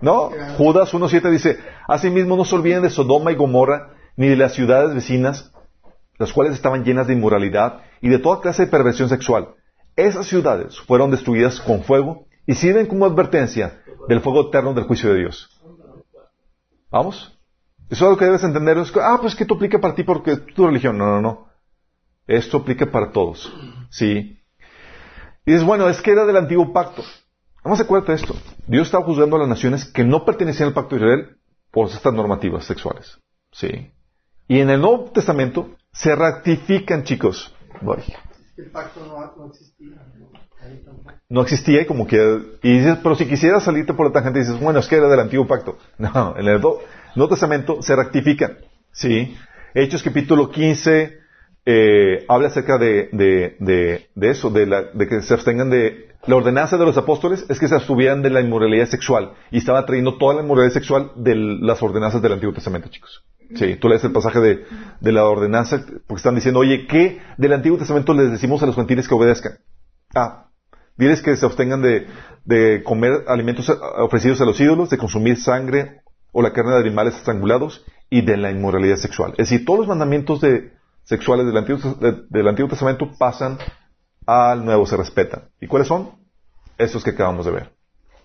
¿No? 0.00 0.30
Judas 0.56 0.92
1.7 0.92 1.30
dice, 1.30 1.58
asimismo 1.86 2.36
no 2.36 2.44
se 2.44 2.56
olviden 2.56 2.82
de 2.82 2.90
Sodoma 2.90 3.32
y 3.32 3.36
Gomorra, 3.36 3.94
ni 4.16 4.28
de 4.28 4.36
las 4.36 4.52
ciudades 4.52 4.94
vecinas, 4.94 5.52
las 6.18 6.32
cuales 6.32 6.54
estaban 6.54 6.84
llenas 6.84 7.06
de 7.06 7.14
inmoralidad 7.14 7.82
y 8.00 8.08
de 8.08 8.18
toda 8.18 8.40
clase 8.40 8.64
de 8.64 8.70
perversión 8.70 9.08
sexual. 9.08 9.54
Esas 9.94 10.26
ciudades 10.26 10.78
fueron 10.80 11.12
destruidas 11.12 11.60
con 11.60 11.84
fuego 11.84 12.26
y 12.46 12.54
sirven 12.54 12.86
como 12.86 13.06
advertencia 13.06 13.80
del 14.08 14.20
fuego 14.20 14.48
eterno 14.48 14.74
del 14.74 14.84
juicio 14.84 15.12
de 15.12 15.20
Dios. 15.20 15.60
¿Vamos? 16.90 17.37
Eso 17.90 18.04
es 18.04 18.10
lo 18.10 18.16
que 18.16 18.26
debes 18.26 18.44
entender. 18.44 18.76
Es 18.78 18.90
que, 18.90 19.00
ah, 19.00 19.18
pues 19.20 19.34
que 19.34 19.44
esto 19.44 19.54
aplica 19.54 19.78
para 19.78 19.94
ti 19.94 20.02
porque 20.02 20.32
es 20.32 20.46
tu 20.54 20.66
religión. 20.66 20.98
No, 20.98 21.06
no, 21.06 21.20
no. 21.20 21.48
Esto 22.26 22.58
aplica 22.58 22.86
para 22.86 23.10
todos. 23.10 23.52
¿Sí? 23.90 24.38
Y 25.46 25.52
dices, 25.52 25.66
bueno, 25.66 25.88
es 25.88 26.02
que 26.02 26.12
era 26.12 26.26
del 26.26 26.36
antiguo 26.36 26.72
pacto. 26.72 27.02
Vamos 27.64 27.80
a 27.80 27.84
acuérdate 27.84 28.12
de 28.12 28.18
esto. 28.18 28.34
Dios 28.66 28.86
estaba 28.88 29.04
juzgando 29.04 29.36
a 29.36 29.40
las 29.40 29.48
naciones 29.48 29.86
que 29.86 30.04
no 30.04 30.24
pertenecían 30.24 30.68
al 30.68 30.74
pacto 30.74 30.96
de 30.96 31.02
Israel 31.02 31.36
por 31.70 31.88
estas 31.88 32.12
normativas 32.12 32.64
sexuales. 32.64 33.18
¿Sí? 33.50 33.90
Y 34.46 34.60
en 34.60 34.70
el 34.70 34.80
Nuevo 34.80 35.10
Testamento 35.10 35.70
se 35.92 36.14
ratifican, 36.14 37.04
chicos. 37.04 37.54
Voy. 37.80 38.02
El 38.56 38.70
pacto 38.70 39.00
no, 39.06 39.34
no 39.36 39.50
existía. 39.50 39.96
Tampoco. 39.96 40.47
No 41.28 41.42
existía 41.42 41.82
y 41.82 41.86
como 41.86 42.06
que... 42.06 42.16
Y 42.62 42.78
dices, 42.78 42.98
pero 43.02 43.14
si 43.14 43.26
quisieras 43.26 43.62
salirte 43.62 43.94
por 43.94 44.06
la 44.06 44.12
tangente 44.12 44.40
dices, 44.40 44.58
bueno, 44.58 44.80
es 44.80 44.86
que 44.86 44.96
era 44.96 45.08
del 45.08 45.20
antiguo 45.20 45.46
pacto. 45.46 45.78
No, 45.98 46.34
en 46.36 46.46
el 46.46 46.60
Nuevo 46.60 47.28
Testamento 47.28 47.82
se 47.82 47.94
rectifican. 47.94 48.58
¿Sí? 48.92 49.36
Hechos 49.74 50.02
capítulo 50.02 50.50
15 50.50 51.18
eh, 51.66 52.24
habla 52.28 52.48
acerca 52.48 52.78
de, 52.78 53.10
de, 53.12 54.08
de, 54.14 54.30
eso, 54.30 54.48
de, 54.50 54.66
la, 54.66 54.84
de 54.84 55.06
que 55.06 55.20
se 55.22 55.34
abstengan 55.34 55.68
de... 55.70 56.08
La 56.26 56.36
ordenanza 56.36 56.76
de 56.76 56.84
los 56.84 56.96
apóstoles 56.96 57.44
es 57.48 57.58
que 57.58 57.68
se 57.68 57.74
abstuvieran 57.74 58.22
de 58.22 58.30
la 58.30 58.40
inmoralidad 58.40 58.86
sexual. 58.86 59.34
Y 59.50 59.58
estaba 59.58 59.84
trayendo 59.84 60.16
toda 60.18 60.34
la 60.34 60.42
inmoralidad 60.42 60.72
sexual 60.72 61.12
de 61.16 61.34
las 61.36 61.82
ordenanzas 61.82 62.22
del 62.22 62.32
Antiguo 62.32 62.54
Testamento, 62.54 62.88
chicos. 62.88 63.22
Sí, 63.54 63.76
tú 63.76 63.88
lees 63.88 64.04
el 64.04 64.12
pasaje 64.12 64.40
de, 64.40 64.64
de 65.00 65.12
la 65.12 65.24
ordenanza 65.26 65.84
porque 66.06 66.18
están 66.18 66.34
diciendo, 66.34 66.60
oye, 66.60 66.86
¿qué 66.86 67.20
del 67.38 67.52
Antiguo 67.52 67.78
Testamento 67.78 68.12
les 68.12 68.30
decimos 68.30 68.62
a 68.62 68.66
los 68.66 68.74
gentiles 68.74 69.08
que 69.08 69.14
obedezcan? 69.14 69.58
Ah, 70.14 70.47
diles 70.98 71.22
que 71.22 71.36
se 71.36 71.46
abstengan 71.46 71.80
de, 71.82 72.82
comer 72.84 73.24
alimentos 73.28 73.68
ofrecidos 73.98 74.40
a 74.40 74.44
los 74.44 74.60
ídolos, 74.60 74.90
de 74.90 74.98
consumir 74.98 75.40
sangre 75.40 76.02
o 76.32 76.42
la 76.42 76.52
carne 76.52 76.72
de 76.72 76.80
animales 76.80 77.14
estrangulados 77.16 77.84
y 78.10 78.20
de 78.22 78.36
la 78.36 78.50
inmoralidad 78.50 78.96
sexual. 78.96 79.32
Es 79.38 79.48
decir, 79.48 79.64
todos 79.64 79.80
los 79.80 79.88
mandamientos 79.88 80.40
sexuales 81.04 81.46
del 81.46 81.56
Antiguo, 82.48 82.68
Testamento 82.68 83.10
pasan 83.18 83.58
al 84.26 84.64
Nuevo, 84.64 84.84
se 84.86 84.96
respetan. 84.96 85.48
¿Y 85.60 85.66
cuáles 85.66 85.88
son? 85.88 86.10
Estos 86.76 87.02
que 87.02 87.10
acabamos 87.10 87.46
de 87.46 87.52
ver. 87.52 87.72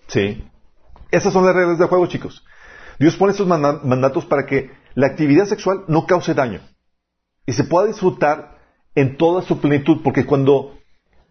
¿Sí? 0.06 0.44
Esas 1.10 1.32
son 1.32 1.46
las 1.46 1.54
reglas 1.54 1.78
del 1.78 1.88
juego, 1.88 2.06
chicos. 2.06 2.44
Dios 2.98 3.16
pone 3.16 3.32
estos 3.32 3.46
manda- 3.46 3.80
mandatos 3.84 4.24
para 4.26 4.46
que 4.46 4.70
la 4.94 5.06
actividad 5.06 5.46
sexual 5.46 5.84
no 5.88 6.06
cause 6.06 6.34
daño 6.34 6.60
y 7.46 7.52
se 7.52 7.64
pueda 7.64 7.86
disfrutar 7.86 8.58
en 8.94 9.16
toda 9.16 9.42
su 9.42 9.60
plenitud, 9.60 10.02
porque 10.04 10.24
cuando 10.24 10.78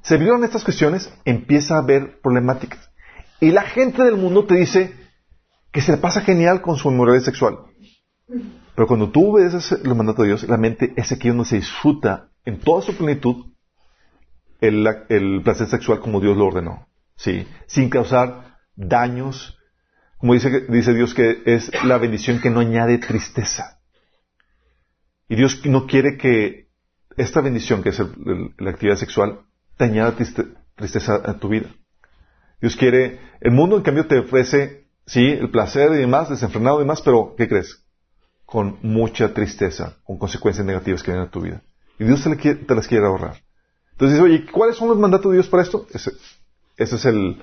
se 0.03 0.17
violan 0.17 0.43
estas 0.43 0.63
cuestiones 0.63 1.11
empieza 1.25 1.75
a 1.75 1.80
haber 1.80 2.19
problemáticas. 2.21 2.91
Y 3.39 3.51
la 3.51 3.63
gente 3.63 4.03
del 4.03 4.17
mundo 4.17 4.45
te 4.45 4.55
dice 4.55 4.93
que 5.71 5.81
se 5.81 5.93
le 5.93 5.97
pasa 5.97 6.21
genial 6.21 6.61
con 6.61 6.77
su 6.77 6.91
inmoralidad 6.91 7.25
sexual. 7.25 7.57
Pero 8.75 8.88
cuando 8.88 9.11
tú 9.11 9.31
obedeces 9.31 9.84
los 9.84 9.97
mandatos 9.97 10.23
de 10.23 10.27
Dios, 10.27 10.43
la 10.47 10.57
mente 10.57 10.93
es 10.97 11.11
aquí 11.11 11.30
donde 11.30 11.45
se 11.45 11.55
disfruta 11.55 12.30
en 12.45 12.59
toda 12.59 12.81
su 12.81 12.95
plenitud 12.95 13.53
el, 14.59 15.41
placer 15.43 15.67
sexual 15.67 15.99
como 15.99 16.19
Dios 16.19 16.38
lo 16.38 16.47
ordenó. 16.47 16.88
Sí, 17.15 17.47
sin 17.67 17.89
causar 17.89 18.57
daños, 18.75 19.57
como 20.17 20.34
dice, 20.34 20.93
Dios 20.93 21.13
que 21.13 21.43
es 21.45 21.71
la 21.84 21.97
bendición 21.97 22.41
que 22.41 22.49
no 22.49 22.59
añade 22.59 22.97
tristeza. 22.97 23.80
Y 25.30 25.35
Dios 25.35 25.65
no 25.65 25.85
quiere 25.85 26.17
que 26.17 26.69
esta 27.15 27.41
bendición, 27.41 27.84
que 27.84 27.89
es 27.89 28.01
la 28.57 28.69
actividad 28.69 28.97
sexual, 28.97 29.45
te 29.77 29.85
añada 29.85 30.15
triste- 30.15 30.53
tristeza 30.75 31.15
a 31.15 31.33
tu 31.37 31.49
vida. 31.49 31.69
Dios 32.61 32.75
quiere, 32.75 33.19
el 33.41 33.51
mundo 33.51 33.75
en 33.75 33.83
cambio 33.83 34.07
te 34.07 34.19
ofrece, 34.19 34.87
sí, 35.05 35.25
el 35.25 35.49
placer 35.51 35.91
y 35.91 35.97
demás, 35.97 36.29
desenfrenado 36.29 36.77
y 36.77 36.83
demás, 36.83 37.01
pero 37.01 37.35
¿qué 37.37 37.47
crees? 37.47 37.83
Con 38.45 38.79
mucha 38.81 39.33
tristeza, 39.33 39.97
con 40.03 40.17
consecuencias 40.17 40.65
negativas 40.65 41.03
que 41.03 41.11
vienen 41.11 41.27
a 41.27 41.31
tu 41.31 41.41
vida. 41.41 41.61
Y 41.99 42.05
Dios 42.05 42.23
te, 42.23 42.75
las 42.75 42.87
quiere 42.87 43.05
ahorrar. 43.05 43.41
Entonces, 43.91 44.19
oye, 44.19 44.45
¿cuáles 44.49 44.77
son 44.77 44.87
los 44.89 44.97
mandatos 44.97 45.31
de 45.31 45.37
Dios 45.37 45.49
para 45.49 45.63
esto? 45.63 45.85
Ese, 45.93 46.11
ese 46.77 46.95
es 46.95 47.05
el, 47.05 47.41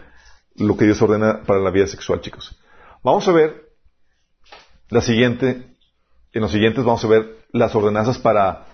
lo 0.57 0.77
que 0.77 0.86
Dios 0.86 1.01
ordena 1.02 1.43
para 1.43 1.61
la 1.61 1.70
vida 1.70 1.86
sexual, 1.86 2.20
chicos. 2.20 2.59
Vamos 3.05 3.28
a 3.28 3.32
ver 3.32 3.70
la 4.89 5.01
siguiente, 5.01 5.77
en 6.32 6.43
los 6.43 6.51
siguientes 6.51 6.85
vamos 6.85 7.05
a 7.05 7.09
ver 7.09 7.36
las 7.52 7.74
ordenanzas 7.74 8.19
para 8.19 8.66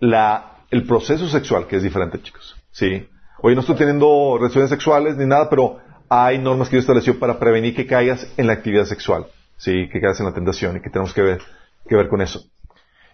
la, 0.00 0.64
el 0.70 0.84
proceso 0.86 1.28
sexual, 1.28 1.66
que 1.66 1.76
es 1.76 1.82
diferente, 1.82 2.20
chicos. 2.20 2.55
¿Sí? 2.76 3.08
Oye, 3.40 3.54
no 3.54 3.62
estoy 3.62 3.76
teniendo 3.76 4.36
relaciones 4.38 4.68
sexuales 4.68 5.16
ni 5.16 5.24
nada, 5.24 5.48
pero 5.48 5.78
hay 6.10 6.36
normas 6.38 6.68
que 6.68 6.76
Dios 6.76 6.82
estableció 6.82 7.18
para 7.18 7.38
prevenir 7.38 7.74
que 7.74 7.86
caigas 7.86 8.30
en 8.36 8.46
la 8.46 8.52
actividad 8.52 8.84
sexual. 8.84 9.28
¿Sí? 9.56 9.88
Que 9.88 9.98
caigas 9.98 10.20
en 10.20 10.26
la 10.26 10.34
tentación 10.34 10.76
y 10.76 10.80
que 10.82 10.90
tenemos 10.90 11.14
que 11.14 11.22
ver, 11.22 11.40
que 11.88 11.96
ver 11.96 12.08
con 12.08 12.20
eso. 12.20 12.44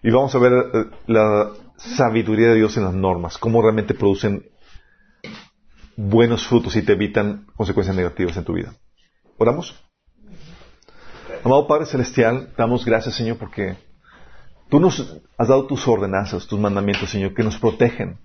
Y 0.02 0.10
vamos 0.10 0.34
a 0.34 0.38
ver 0.38 0.52
eh, 0.52 0.84
la 1.06 1.52
sabiduría 1.76 2.48
de 2.48 2.56
Dios 2.56 2.76
en 2.76 2.86
las 2.86 2.94
normas, 2.94 3.38
cómo 3.38 3.62
realmente 3.62 3.94
producen 3.94 4.50
buenos 5.96 6.44
frutos 6.44 6.74
y 6.74 6.82
te 6.82 6.94
evitan 6.94 7.46
consecuencias 7.54 7.94
negativas 7.94 8.36
en 8.36 8.44
tu 8.44 8.54
vida. 8.54 8.74
¿Oramos? 9.38 9.80
Amado 11.44 11.68
Padre 11.68 11.86
Celestial, 11.86 12.48
damos 12.56 12.84
gracias, 12.84 13.14
Señor, 13.14 13.36
porque 13.36 13.76
tú 14.68 14.80
nos 14.80 15.20
has 15.38 15.46
dado 15.46 15.66
tus 15.66 15.86
ordenanzas, 15.86 16.48
tus 16.48 16.58
mandamientos, 16.58 17.10
Señor, 17.10 17.32
que 17.32 17.44
nos 17.44 17.58
protegen 17.58 18.18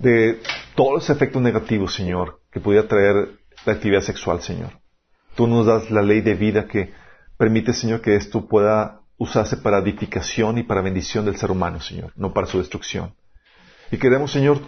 de 0.00 0.40
todos 0.74 0.94
los 0.94 1.10
efectos 1.10 1.42
negativos, 1.42 1.94
Señor, 1.94 2.40
que 2.50 2.60
pudiera 2.60 2.88
traer 2.88 3.38
la 3.66 3.74
actividad 3.74 4.00
sexual, 4.00 4.40
Señor. 4.40 4.72
Tú 5.36 5.46
nos 5.46 5.66
das 5.66 5.90
la 5.90 6.02
ley 6.02 6.22
de 6.22 6.34
vida 6.34 6.66
que 6.66 6.92
permite, 7.36 7.72
Señor, 7.72 8.00
que 8.00 8.16
esto 8.16 8.46
pueda 8.48 9.02
usarse 9.18 9.58
para 9.58 9.78
edificación 9.78 10.58
y 10.58 10.62
para 10.62 10.80
bendición 10.80 11.26
del 11.26 11.36
ser 11.36 11.50
humano, 11.50 11.80
Señor, 11.80 12.12
no 12.16 12.32
para 12.32 12.46
su 12.46 12.58
destrucción. 12.58 13.14
Y 13.90 13.98
queremos, 13.98 14.32
Señor, 14.32 14.60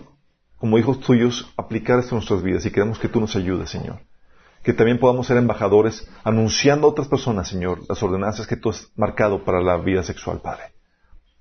como 0.56 0.78
hijos 0.78 1.00
tuyos, 1.00 1.52
aplicar 1.56 1.98
esto 1.98 2.10
en 2.10 2.18
nuestras 2.18 2.42
vidas 2.42 2.66
y 2.66 2.70
queremos 2.70 2.98
que 2.98 3.08
tú 3.08 3.20
nos 3.20 3.34
ayudes, 3.34 3.70
Señor. 3.70 4.00
Que 4.62 4.72
también 4.72 5.00
podamos 5.00 5.26
ser 5.26 5.38
embajadores 5.38 6.08
anunciando 6.22 6.86
a 6.86 6.90
otras 6.90 7.08
personas, 7.08 7.48
Señor, 7.48 7.80
las 7.88 8.02
ordenanzas 8.02 8.46
que 8.46 8.56
tú 8.56 8.70
has 8.70 8.92
marcado 8.94 9.44
para 9.44 9.60
la 9.60 9.76
vida 9.78 10.02
sexual, 10.02 10.40
Padre. 10.40 10.64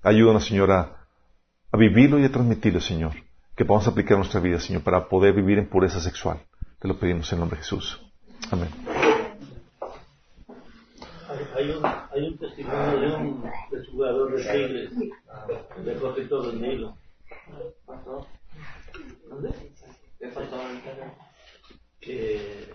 Ayúdanos, 0.01 0.45
Señor, 0.45 0.71
a, 0.71 1.05
a 1.71 1.77
vivirlo 1.77 2.17
y 2.17 2.25
a 2.25 2.31
transmitirlo, 2.31 2.79
Señor. 2.79 3.13
Que 3.61 3.65
podamos 3.65 3.87
aplicar 3.87 4.13
en 4.13 4.21
nuestra 4.21 4.39
vida, 4.39 4.59
Señor, 4.59 4.81
para 4.81 5.07
poder 5.07 5.35
vivir 5.35 5.59
en 5.59 5.69
pureza 5.69 5.99
sexual. 5.99 6.39
Te 6.79 6.87
lo 6.87 6.97
pedimos 6.97 7.31
en 7.31 7.35
el 7.35 7.39
nombre 7.41 7.57
de 7.57 7.63
Jesús. 7.63 8.01
Amén. 8.49 8.69
Hay, 11.29 11.47
hay 11.55 11.69
un, 11.69 11.85
hay 11.85 12.27
un 12.27 12.37
testimonio 12.39 12.99
de 12.99 13.15
un 13.17 13.43
de 13.43 13.85
jugador 13.85 14.35
de 14.35 14.51
Tigres, 14.51 14.89
de 14.97 15.93
del 15.93 16.59
Nilo. 16.59 16.97
Pastor, 17.85 18.25
¿Dónde? 19.29 19.49
¿qué 20.17 20.27
pasó 20.29 20.55
ahorita? 20.55 21.13
Que 21.99 22.73